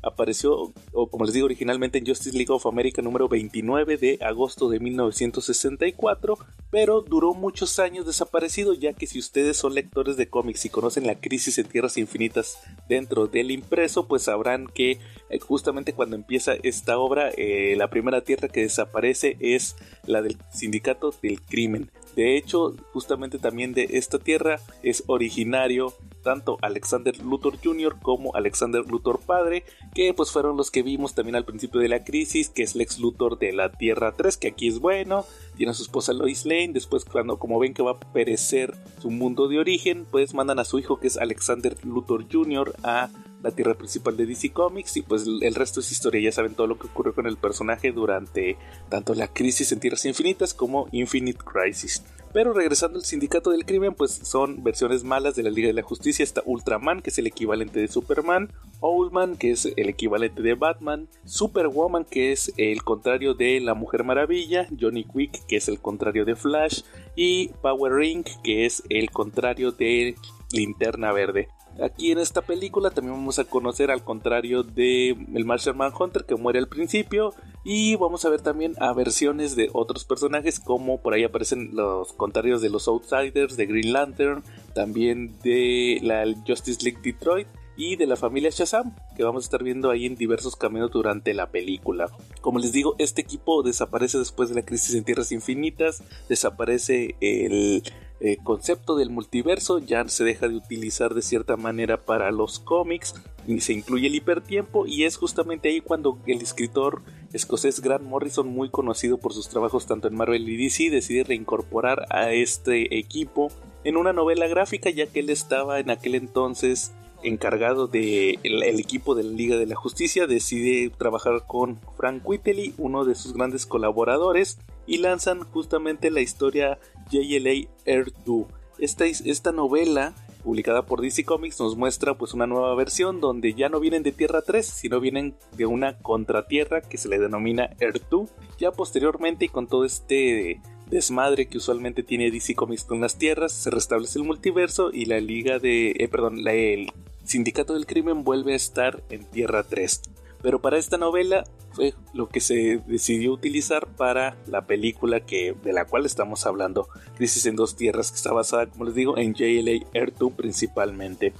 apareció, 0.04 0.72
o 0.92 1.08
como 1.08 1.24
les 1.24 1.34
digo 1.34 1.46
originalmente, 1.46 1.98
en 1.98 2.06
Justice 2.06 2.36
League 2.36 2.52
of 2.52 2.66
America 2.66 3.02
número 3.02 3.28
29 3.28 3.96
de 3.96 4.18
agosto 4.20 4.68
de 4.68 4.80
1964, 4.80 6.38
pero 6.70 7.00
duró 7.02 7.34
muchos 7.34 7.78
años 7.78 8.06
desaparecido, 8.06 8.74
ya 8.74 8.92
que 8.92 9.06
si 9.06 9.18
ustedes 9.18 9.56
son 9.56 9.74
lectores 9.74 10.16
de 10.16 10.28
cómics 10.28 10.64
y 10.64 10.70
conocen 10.70 11.06
la 11.06 11.20
crisis 11.20 11.58
en 11.58 11.66
Tierras 11.66 11.96
Infinitas 11.96 12.58
dentro 12.88 13.26
del 13.26 13.50
impreso, 13.50 14.06
pues 14.06 14.24
sabrán 14.24 14.66
que 14.66 14.98
eh, 15.30 15.38
justamente 15.38 15.94
cuando 15.94 16.16
empieza 16.16 16.54
esta 16.62 16.98
obra, 16.98 17.30
eh, 17.36 17.74
la 17.76 17.90
primera 17.90 18.22
tierra 18.22 18.48
que 18.48 18.62
desaparece 18.62 19.36
es 19.40 19.76
la 20.06 20.22
del 20.22 20.38
Sindicato 20.52 21.14
del 21.22 21.40
Crimen. 21.42 21.90
De 22.16 22.36
hecho, 22.36 22.74
justamente 22.92 23.38
también 23.38 23.74
de 23.74 23.88
esta 23.92 24.18
tierra 24.18 24.60
es 24.82 25.04
originario 25.06 25.94
tanto 26.24 26.58
Alexander 26.62 27.16
Luthor 27.22 27.58
Jr. 27.62 27.96
como 28.00 28.34
Alexander 28.34 28.84
Luthor 28.84 29.20
Padre, 29.20 29.64
que 29.94 30.12
pues 30.14 30.32
fueron 30.32 30.56
los 30.56 30.70
que 30.72 30.82
vimos 30.82 31.14
también 31.14 31.36
al 31.36 31.44
principio 31.44 31.80
de 31.80 31.88
la 31.88 32.02
crisis, 32.02 32.48
que 32.48 32.64
es 32.64 32.74
Lex 32.74 32.98
Luthor 32.98 33.38
de 33.38 33.52
la 33.52 33.70
Tierra 33.70 34.14
3, 34.16 34.36
que 34.38 34.48
aquí 34.48 34.66
es 34.66 34.80
bueno, 34.80 35.24
tiene 35.56 35.70
a 35.70 35.74
su 35.74 35.82
esposa 35.82 36.12
Lois 36.12 36.46
Lane, 36.46 36.72
después 36.72 37.04
cuando 37.04 37.38
como 37.38 37.60
ven 37.60 37.74
que 37.74 37.82
va 37.82 37.92
a 37.92 38.00
perecer 38.00 38.74
su 39.00 39.10
mundo 39.10 39.46
de 39.46 39.58
origen, 39.58 40.06
pues 40.10 40.34
mandan 40.34 40.58
a 40.58 40.64
su 40.64 40.78
hijo 40.78 40.98
que 40.98 41.06
es 41.06 41.18
Alexander 41.18 41.76
Luthor 41.84 42.24
Jr. 42.32 42.74
a 42.82 43.10
la 43.44 43.50
tierra 43.50 43.74
principal 43.74 44.16
de 44.16 44.24
DC 44.24 44.52
Comics 44.52 44.96
y 44.96 45.02
pues 45.02 45.26
el 45.26 45.54
resto 45.54 45.80
es 45.80 45.92
historia, 45.92 46.22
ya 46.22 46.32
saben 46.32 46.54
todo 46.54 46.66
lo 46.66 46.78
que 46.78 46.86
ocurrió 46.86 47.14
con 47.14 47.26
el 47.26 47.36
personaje 47.36 47.92
durante 47.92 48.56
tanto 48.88 49.14
la 49.14 49.28
crisis 49.28 49.70
en 49.70 49.80
Tierras 49.80 50.06
Infinitas 50.06 50.54
como 50.54 50.88
Infinite 50.92 51.44
Crisis. 51.44 52.02
Pero 52.32 52.52
regresando 52.52 52.98
al 52.98 53.04
sindicato 53.04 53.50
del 53.50 53.66
crimen, 53.66 53.94
pues 53.94 54.12
son 54.12 54.64
versiones 54.64 55.04
malas 55.04 55.36
de 55.36 55.44
la 55.44 55.50
Liga 55.50 55.68
de 55.68 55.74
la 55.74 55.82
Justicia. 55.82 56.24
Está 56.24 56.42
Ultraman, 56.44 57.00
que 57.00 57.10
es 57.10 57.18
el 57.18 57.28
equivalente 57.28 57.78
de 57.78 57.86
Superman. 57.86 58.50
Owlman, 58.80 59.36
que 59.36 59.52
es 59.52 59.66
el 59.76 59.88
equivalente 59.88 60.42
de 60.42 60.54
Batman. 60.54 61.06
Superwoman, 61.24 62.04
que 62.04 62.32
es 62.32 62.52
el 62.56 62.82
contrario 62.82 63.34
de 63.34 63.60
la 63.60 63.74
Mujer 63.74 64.02
Maravilla. 64.02 64.66
Johnny 64.80 65.04
Quick, 65.04 65.46
que 65.46 65.58
es 65.58 65.68
el 65.68 65.78
contrario 65.78 66.24
de 66.24 66.34
Flash. 66.34 66.82
Y 67.14 67.50
Power 67.62 67.92
Ring, 67.92 68.24
que 68.42 68.66
es 68.66 68.82
el 68.88 69.12
contrario 69.12 69.70
de 69.70 70.16
Linterna 70.50 71.12
Verde. 71.12 71.50
Aquí 71.82 72.12
en 72.12 72.18
esta 72.18 72.42
película 72.42 72.90
también 72.90 73.16
vamos 73.16 73.38
a 73.38 73.44
conocer 73.44 73.90
al 73.90 74.04
contrario 74.04 74.62
de 74.62 75.10
el 75.10 75.44
Martian 75.44 75.76
Manhunter 75.76 76.24
que 76.24 76.36
muere 76.36 76.58
al 76.58 76.68
principio, 76.68 77.34
Y 77.66 77.96
vamos 77.96 78.24
a 78.26 78.28
ver 78.28 78.42
también 78.42 78.74
a 78.78 78.92
versiones 78.92 79.56
de 79.56 79.70
otros 79.72 80.04
personajes, 80.04 80.60
como 80.60 81.00
por 81.00 81.14
ahí 81.14 81.24
aparecen 81.24 81.70
los 81.72 82.12
contrarios 82.12 82.60
de 82.60 82.68
los 82.68 82.86
Outsiders, 82.88 83.56
de 83.56 83.64
Green 83.64 83.92
Lantern, 83.92 84.44
también 84.74 85.38
de 85.42 85.98
la 86.02 86.24
Justice 86.46 86.82
League 86.84 87.00
Detroit 87.02 87.48
y 87.76 87.96
de 87.96 88.06
la 88.06 88.16
familia 88.16 88.50
Shazam, 88.50 88.94
que 89.16 89.24
vamos 89.24 89.44
a 89.44 89.46
estar 89.46 89.62
viendo 89.62 89.90
ahí 89.90 90.06
en 90.06 90.14
diversos 90.14 90.56
caminos 90.56 90.90
durante 90.90 91.34
la 91.34 91.50
película. 91.50 92.10
Como 92.40 92.58
les 92.58 92.72
digo, 92.72 92.94
este 92.98 93.22
equipo 93.22 93.62
desaparece 93.62 94.18
después 94.18 94.48
de 94.50 94.56
la 94.56 94.62
crisis 94.62 94.94
en 94.94 95.04
Tierras 95.04 95.32
Infinitas, 95.32 96.02
desaparece 96.28 97.16
el 97.20 97.82
eh, 98.20 98.38
concepto 98.42 98.96
del 98.96 99.10
multiverso, 99.10 99.78
ya 99.78 100.06
se 100.08 100.24
deja 100.24 100.48
de 100.48 100.54
utilizar 100.54 101.14
de 101.14 101.22
cierta 101.22 101.56
manera 101.56 102.04
para 102.04 102.30
los 102.30 102.58
cómics, 102.58 103.14
y 103.46 103.60
se 103.60 103.72
incluye 103.72 104.06
el 104.06 104.14
hipertiempo 104.14 104.86
y 104.86 105.04
es 105.04 105.16
justamente 105.16 105.68
ahí 105.68 105.80
cuando 105.80 106.18
el 106.26 106.40
escritor 106.40 107.02
escocés 107.32 107.80
Grant 107.80 108.04
Morrison, 108.04 108.48
muy 108.48 108.70
conocido 108.70 109.18
por 109.18 109.32
sus 109.32 109.48
trabajos 109.48 109.86
tanto 109.86 110.08
en 110.08 110.14
Marvel 110.14 110.48
y 110.48 110.56
DC, 110.56 110.90
decide 110.90 111.24
reincorporar 111.24 112.06
a 112.10 112.32
este 112.32 112.98
equipo 112.98 113.50
en 113.82 113.96
una 113.96 114.12
novela 114.12 114.46
gráfica 114.46 114.90
ya 114.90 115.06
que 115.06 115.20
él 115.20 115.30
estaba 115.30 115.78
en 115.80 115.90
aquel 115.90 116.14
entonces 116.14 116.92
encargado 117.22 117.86
del 117.86 118.38
de 118.42 118.64
el 118.64 118.78
equipo 118.80 119.14
de 119.14 119.24
la 119.24 119.32
Liga 119.32 119.56
de 119.56 119.66
la 119.66 119.74
Justicia, 119.74 120.26
decide 120.26 120.90
trabajar 120.90 121.44
con 121.46 121.80
Frank 121.96 122.22
Whiteley, 122.22 122.74
uno 122.76 123.04
de 123.04 123.14
sus 123.14 123.32
grandes 123.32 123.66
colaboradores, 123.66 124.58
y 124.86 124.98
lanzan 124.98 125.40
justamente 125.44 126.10
la 126.10 126.20
historia 126.20 126.78
JLA 127.10 127.68
Air 127.84 128.12
2. 128.24 128.46
Esta, 128.78 129.06
esta 129.06 129.52
novela 129.52 130.14
publicada 130.42 130.84
por 130.84 131.00
DC 131.00 131.24
Comics 131.24 131.58
nos 131.58 131.76
muestra 131.76 132.14
pues 132.14 132.34
una 132.34 132.46
nueva 132.46 132.74
versión 132.74 133.20
donde 133.20 133.54
ya 133.54 133.68
no 133.68 133.80
vienen 133.80 134.02
de 134.02 134.12
Tierra 134.12 134.42
3, 134.42 134.64
sino 134.64 135.00
vienen 135.00 135.34
de 135.56 135.66
una 135.66 135.96
contratierra 135.98 136.82
que 136.82 136.98
se 136.98 137.08
le 137.08 137.18
denomina 137.18 137.70
Air 137.80 138.02
2. 138.10 138.30
Ya 138.58 138.70
posteriormente 138.70 139.46
y 139.46 139.48
con 139.48 139.66
todo 139.66 139.84
este 139.84 140.60
desmadre 140.90 141.46
que 141.46 141.58
usualmente 141.58 142.02
tiene 142.02 142.30
DC 142.30 142.54
Comics 142.54 142.84
con 142.84 143.00
las 143.00 143.16
tierras, 143.16 143.52
se 143.52 143.70
restablece 143.70 144.18
el 144.18 144.26
multiverso 144.26 144.90
y 144.92 145.06
la 145.06 145.18
liga 145.18 145.58
de, 145.58 145.90
eh, 145.98 146.08
perdón, 146.08 146.44
la, 146.44 146.52
el 146.52 146.92
Sindicato 147.24 147.72
del 147.72 147.86
Crimen 147.86 148.22
vuelve 148.22 148.52
a 148.52 148.56
estar 148.56 149.02
en 149.08 149.24
Tierra 149.24 149.62
3. 149.62 150.02
Pero 150.44 150.60
para 150.60 150.76
esta 150.76 150.98
novela 150.98 151.44
fue 151.72 151.94
lo 152.12 152.28
que 152.28 152.40
se 152.40 152.78
decidió 152.86 153.32
utilizar 153.32 153.86
para 153.86 154.36
la 154.46 154.66
película 154.66 155.20
que, 155.20 155.56
de 155.64 155.72
la 155.72 155.86
cual 155.86 156.04
estamos 156.04 156.44
hablando, 156.44 156.86
Crisis 157.16 157.46
en 157.46 157.56
dos 157.56 157.76
Tierras, 157.76 158.10
que 158.10 158.16
está 158.18 158.30
basada, 158.30 158.66
como 158.66 158.84
les 158.84 158.94
digo, 158.94 159.16
en 159.16 159.32
JLA 159.32 159.86
2 160.18 160.32
principalmente. 160.34 161.32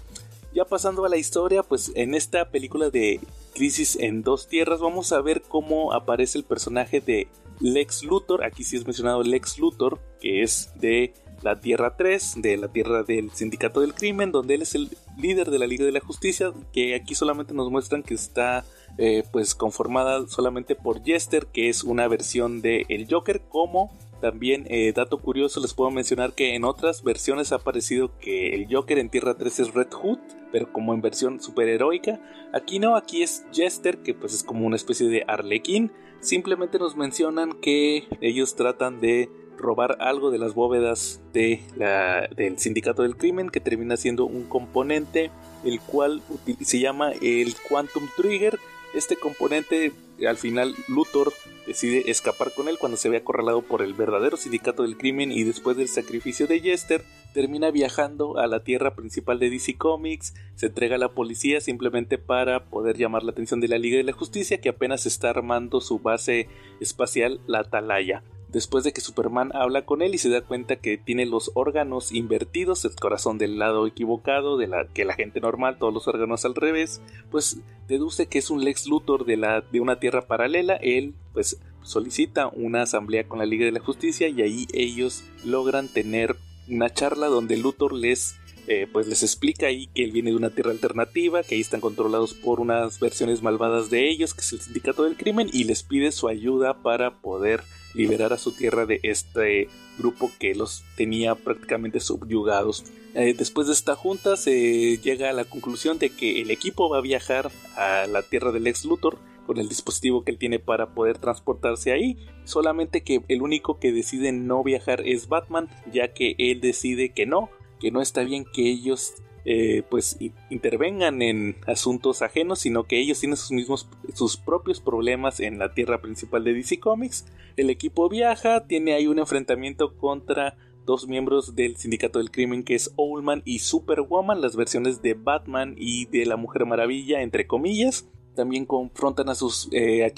Ya 0.55 0.65
pasando 0.65 1.05
a 1.05 1.11
la 1.11 1.19
historia, 1.19 1.63
pues 1.63 1.93
en 1.97 2.15
esta 2.15 2.49
película 2.49 2.89
de 2.89 3.21
Crisis 3.53 3.99
en 4.01 4.23
dos 4.23 4.49
Tierras 4.49 4.81
vamos 4.81 5.13
a 5.13 5.21
ver 5.21 5.43
cómo 5.43 5.93
aparece 5.93 6.39
el 6.39 6.45
personaje 6.45 7.03
de 7.03 7.29
Lex 7.61 8.05
Luthor, 8.05 8.43
aquí 8.43 8.65
sí 8.65 8.77
es 8.77 8.87
mencionado 8.87 9.23
Lex 9.23 9.59
Luthor, 9.59 10.01
que 10.19 10.43
es 10.43 10.71
de 10.77 11.13
la 11.43 11.61
Tierra 11.61 11.95
3, 11.95 12.37
de 12.39 12.57
la 12.57 12.69
Tierra 12.69 13.03
del 13.03 13.31
Sindicato 13.33 13.83
del 13.83 13.93
Crimen, 13.93 14.33
donde 14.33 14.55
él 14.55 14.63
es 14.63 14.75
el 14.75 14.89
líder 15.19 15.51
de 15.51 15.59
la 15.59 15.67
Liga 15.67 15.85
de 15.85 15.93
la 15.93 16.01
Justicia, 16.01 16.53
que 16.73 16.95
aquí 16.95 17.15
solamente 17.15 17.53
nos 17.53 17.71
muestran 17.71 18.03
que 18.03 18.15
está 18.15 18.65
eh, 18.99 19.25
pues 19.33 19.55
conformada 19.55 20.27
solamente 20.29 20.75
por 20.75 21.03
Jester, 21.03 21.47
que 21.47 21.69
es 21.69 21.85
una 21.85 22.09
versión 22.09 22.63
de 22.63 22.87
el 22.89 23.07
Joker, 23.11 23.43
como 23.49 23.91
también, 24.21 24.65
eh, 24.71 24.91
dato 24.95 25.19
curioso, 25.19 25.61
les 25.61 25.75
puedo 25.75 25.91
mencionar 25.91 26.33
que 26.33 26.55
en 26.55 26.65
otras 26.65 27.03
versiones 27.03 27.53
ha 27.53 27.57
aparecido 27.57 28.17
que 28.19 28.55
el 28.55 28.75
Joker 28.75 28.99
en 28.99 29.11
Tierra 29.11 29.35
3 29.35 29.61
es 29.61 29.75
Red 29.75 29.93
Hood, 29.93 30.19
pero 30.51 30.73
como 30.73 30.95
en 30.95 31.03
versión 31.03 31.41
superheroica. 31.43 32.21
Aquí 32.55 32.79
no, 32.79 32.97
aquí 32.97 33.23
es 33.23 33.45
Jester, 33.53 33.99
que 33.99 34.15
pues 34.15 34.33
es 34.33 34.43
como 34.43 34.67
una 34.67 34.77
especie 34.77 35.09
de 35.09 35.25
Arlequín. 35.29 35.93
Simplemente 36.21 36.79
nos 36.79 36.97
mencionan 36.97 37.53
que 37.61 38.09
ellos 38.23 38.57
tratan 38.57 39.01
de 39.03 39.29
robar 39.59 39.99
algo 40.01 40.31
de 40.31 40.39
las 40.39 40.55
bóvedas 40.55 41.21
de 41.35 41.61
la, 41.77 42.27
del 42.35 42.59
sindicato 42.59 43.03
del 43.03 43.17
crimen 43.17 43.51
que 43.51 43.61
termina 43.61 43.97
siendo 43.99 44.25
un 44.25 44.45
componente 44.45 45.31
el 45.65 45.81
cual 45.81 46.23
se 46.63 46.79
llama 46.79 47.13
el 47.21 47.55
Quantum 47.69 48.09
Trigger. 48.17 48.59
Este 48.95 49.17
componente 49.17 49.93
al 50.27 50.37
final 50.37 50.75
Luthor 50.87 51.33
decide 51.67 52.11
escapar 52.11 52.53
con 52.55 52.69
él 52.69 52.79
cuando 52.79 52.97
se 52.97 53.09
ve 53.09 53.17
acorralado 53.17 53.63
por 53.63 53.83
el 53.83 53.93
verdadero 53.93 54.37
sindicato 54.37 54.85
del 54.85 54.97
crimen 54.97 55.33
y 55.33 55.43
después 55.43 55.77
del 55.77 55.89
sacrificio 55.89 56.47
de 56.47 56.61
Jester 56.61 57.03
termina 57.33 57.73
viajando 57.73 58.39
a 58.39 58.47
la 58.47 58.63
tierra 58.63 58.95
principal 58.95 59.41
de 59.41 59.51
DC 59.51 59.77
Comics, 59.77 60.35
se 60.55 60.67
entrega 60.67 60.95
a 60.95 60.99
la 60.99 61.09
policía 61.09 61.61
simplemente 61.61 62.19
para 62.19 62.67
poder 62.67 62.97
llamar 62.97 63.25
la 63.25 63.33
atención 63.33 63.61
de 63.61 63.67
la 63.67 63.79
Liga 63.79 63.97
de 63.97 64.05
la 64.05 64.13
Justicia 64.13 64.61
que 64.61 64.69
apenas 64.69 65.07
está 65.07 65.31
armando 65.31 65.81
su 65.81 65.99
base 65.99 66.47
espacial, 66.81 67.41
la 67.49 67.61
Atalaya 67.61 68.23
después 68.55 68.85
de 68.85 68.93
que 68.93 69.01
Superman 69.01 69.51
habla 69.53 69.85
con 69.85 70.01
él 70.01 70.15
y 70.15 70.19
se 70.19 70.31
da 70.31 70.41
cuenta 70.41 70.77
que 70.77 70.97
tiene 70.97 71.27
los 71.27 71.51
órganos 71.55 72.13
invertidos, 72.13 72.85
el 72.85 72.95
corazón 72.95 73.37
del 73.37 73.59
lado 73.59 73.85
equivocado, 73.87 74.57
de 74.57 74.69
la 74.69 74.87
que 74.87 75.05
la 75.05 75.15
gente 75.15 75.41
normal, 75.41 75.77
todos 75.77 75.93
los 75.93 76.07
órganos 76.07 76.45
al 76.45 76.55
revés, 76.55 77.03
pues 77.33 77.59
deduce 77.89 78.27
que 78.27 78.39
es 78.39 78.51
un 78.51 78.65
Lex 78.65 78.87
Luthor 78.87 79.27
de, 79.27 79.81
una 79.81 79.99
tierra 79.99 80.29
paralela, 80.29 80.77
él 80.77 81.15
pues 81.33 81.59
solicita 81.83 82.47
una 82.47 82.83
asamblea 82.83 83.27
con 83.27 83.41
la 83.41 83.45
Liga 83.45 83.67
de 83.67 83.73
la 83.73 83.81
Justicia 83.81 84.29
y 84.29 84.41
ahí 84.41 84.67
ellos 84.73 85.25
logran 85.45 85.89
tener 85.89 86.37
una 86.69 86.95
charla 86.95 87.27
donde 87.27 87.57
Luthor 87.57 87.93
les 87.93 88.37
eh, 88.67 88.87
pues 88.91 89.09
les 89.09 89.23
explica 89.23 89.67
ahí 89.67 89.89
que 89.89 90.05
él 90.05 90.13
viene 90.13 90.31
de 90.31 90.37
una 90.37 90.49
tierra 90.49 90.71
alternativa, 90.71 91.43
que 91.43 91.57
ahí 91.57 91.61
están 91.61 91.83
controlados 91.83 92.33
por 92.33 92.61
unas 92.61 92.99
versiones 92.99 93.43
malvadas 93.43 93.91
de 93.91 94.09
ellos, 94.09 94.33
que 94.33 94.41
es 94.41 94.53
el 94.55 94.61
sindicato 94.61 95.03
del 95.03 95.19
crimen, 95.19 95.51
y 95.53 95.65
les 95.65 95.83
pide 95.83 96.13
su 96.13 96.29
ayuda 96.29 96.83
para 96.83 97.21
poder 97.21 97.63
liberar 97.95 98.33
a 98.33 98.39
su 98.39 98.53
tierra 98.53 98.87
de 98.87 99.01
este 99.03 99.69
grupo 99.99 100.31
que 100.39 100.55
los 100.55 100.85
tenía 100.97 101.35
prácticamente 101.35 102.01
subyugados. 102.01 102.85
Eh, 103.15 103.35
después 103.37 103.69
de 103.69 103.73
esta 103.73 103.95
junta 103.95 104.37
se 104.37 104.99
llega 104.99 105.31
a 105.31 105.33
la 105.33 105.45
conclusión 105.45 105.99
de 105.99 106.11
que 106.11 106.43
el 106.43 106.51
equipo 106.51 106.89
va 106.89 106.99
a 106.99 107.03
viajar 107.03 107.51
a 107.77 108.07
la 108.07 108.23
tierra 108.23 108.51
del 108.51 108.67
ex 108.67 108.85
Luthor 108.85 109.19
con 109.47 109.59
el 109.59 109.69
dispositivo 109.69 110.25
que 110.25 110.33
él 110.33 110.39
tiene 110.39 110.59
para 110.59 110.95
poder 110.95 111.19
transportarse 111.19 111.93
ahí, 111.93 112.17
solamente 112.45 113.03
que 113.03 113.23
el 113.29 113.43
único 113.43 113.79
que 113.79 113.93
decide 113.93 114.33
no 114.33 114.65
viajar 114.65 115.03
es 115.07 115.29
Batman, 115.29 115.69
ya 115.93 116.13
que 116.13 116.35
él 116.39 116.61
decide 116.61 117.11
que 117.11 117.27
no, 117.27 117.51
que 117.79 117.91
no 117.91 118.01
está 118.01 118.25
bien 118.25 118.47
que 118.53 118.71
ellos 118.71 119.15
eh, 119.45 119.83
pues 119.89 120.19
intervengan 120.49 121.21
en 121.21 121.57
asuntos 121.67 122.23
ajenos, 122.23 122.61
sino 122.61 122.85
que 122.85 122.99
ellos 122.99 123.21
tienen 123.21 123.37
sus 123.37 123.51
mismos 123.51 123.89
sus 124.15 124.37
propios 124.37 124.81
problemas 124.81 125.41
en 125.41 125.59
la 125.59 125.75
tierra 125.75 126.01
principal 126.01 126.45
de 126.45 126.55
DC 126.55 126.81
Comics. 126.81 127.27
El 127.57 127.71
equipo 127.71 128.09
viaja, 128.09 128.67
tiene 128.67 128.95
ahí 128.95 129.07
un 129.07 129.19
enfrentamiento 129.19 129.97
contra 129.97 130.57
dos 130.87 131.09
miembros 131.09 131.55
del 131.55 131.77
sindicato 131.77 132.19
del 132.19 132.31
crimen 132.31 132.63
que 132.63 132.75
es 132.75 132.93
Owlman 132.97 133.43
y 133.45 133.61
Superwoman, 133.61 134.41
las 134.41 134.57
versiones 134.57 135.03
de 135.03 135.15
Batman 135.15 135.75
y 135.77 136.07
de 136.07 136.27
la 136.27 136.37
Mujer 136.37 136.67
Maravilla, 136.67 137.23
entre 137.23 137.47
comillas. 137.47 138.09
También 138.35 138.67
confrontan 138.67 139.29
a 139.29 139.35
sus 139.35 139.69
eh, 139.73 140.13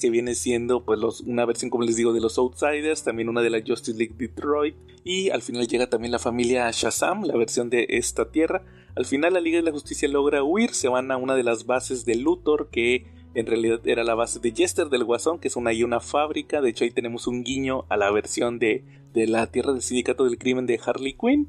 que 0.00 0.10
viene 0.10 0.34
siendo 0.34 0.84
pues 0.84 1.20
una 1.20 1.44
versión, 1.44 1.70
como 1.70 1.84
les 1.84 1.96
digo, 1.96 2.12
de 2.12 2.20
los 2.20 2.38
Outsiders, 2.38 3.04
también 3.04 3.28
una 3.28 3.42
de 3.42 3.50
la 3.50 3.62
Justice 3.66 3.96
League 3.96 4.14
Detroit. 4.16 4.74
Y 5.04 5.30
al 5.30 5.42
final 5.42 5.66
llega 5.66 5.88
también 5.88 6.12
la 6.12 6.18
familia 6.18 6.70
Shazam, 6.70 7.24
la 7.24 7.36
versión 7.36 7.70
de 7.70 7.86
esta 7.90 8.30
tierra. 8.30 8.62
Al 8.96 9.06
final 9.06 9.34
la 9.34 9.40
Liga 9.40 9.58
de 9.58 9.62
la 9.62 9.72
Justicia 9.72 10.08
logra 10.08 10.42
huir, 10.42 10.74
se 10.74 10.88
van 10.88 11.10
a 11.10 11.16
una 11.16 11.34
de 11.34 11.44
las 11.44 11.66
bases 11.66 12.04
de 12.04 12.16
Luthor, 12.16 12.68
que 12.70 13.06
en 13.34 13.46
realidad 13.46 13.80
era 13.84 14.02
la 14.02 14.14
base 14.14 14.40
de 14.40 14.52
Jester 14.52 14.88
del 14.88 15.04
Guasón, 15.04 15.38
que 15.38 15.48
es 15.48 15.56
una, 15.56 15.70
una 15.84 16.00
fábrica. 16.00 16.60
De 16.60 16.70
hecho, 16.70 16.84
ahí 16.84 16.90
tenemos 16.90 17.26
un 17.26 17.44
guiño 17.44 17.84
a 17.88 17.96
la 17.96 18.10
versión 18.10 18.58
de, 18.58 18.84
de 19.12 19.26
la 19.26 19.46
Tierra 19.46 19.72
del 19.72 19.82
Sindicato 19.82 20.24
del 20.24 20.38
Crimen 20.38 20.66
de 20.66 20.80
Harley 20.84 21.14
Quinn. 21.14 21.48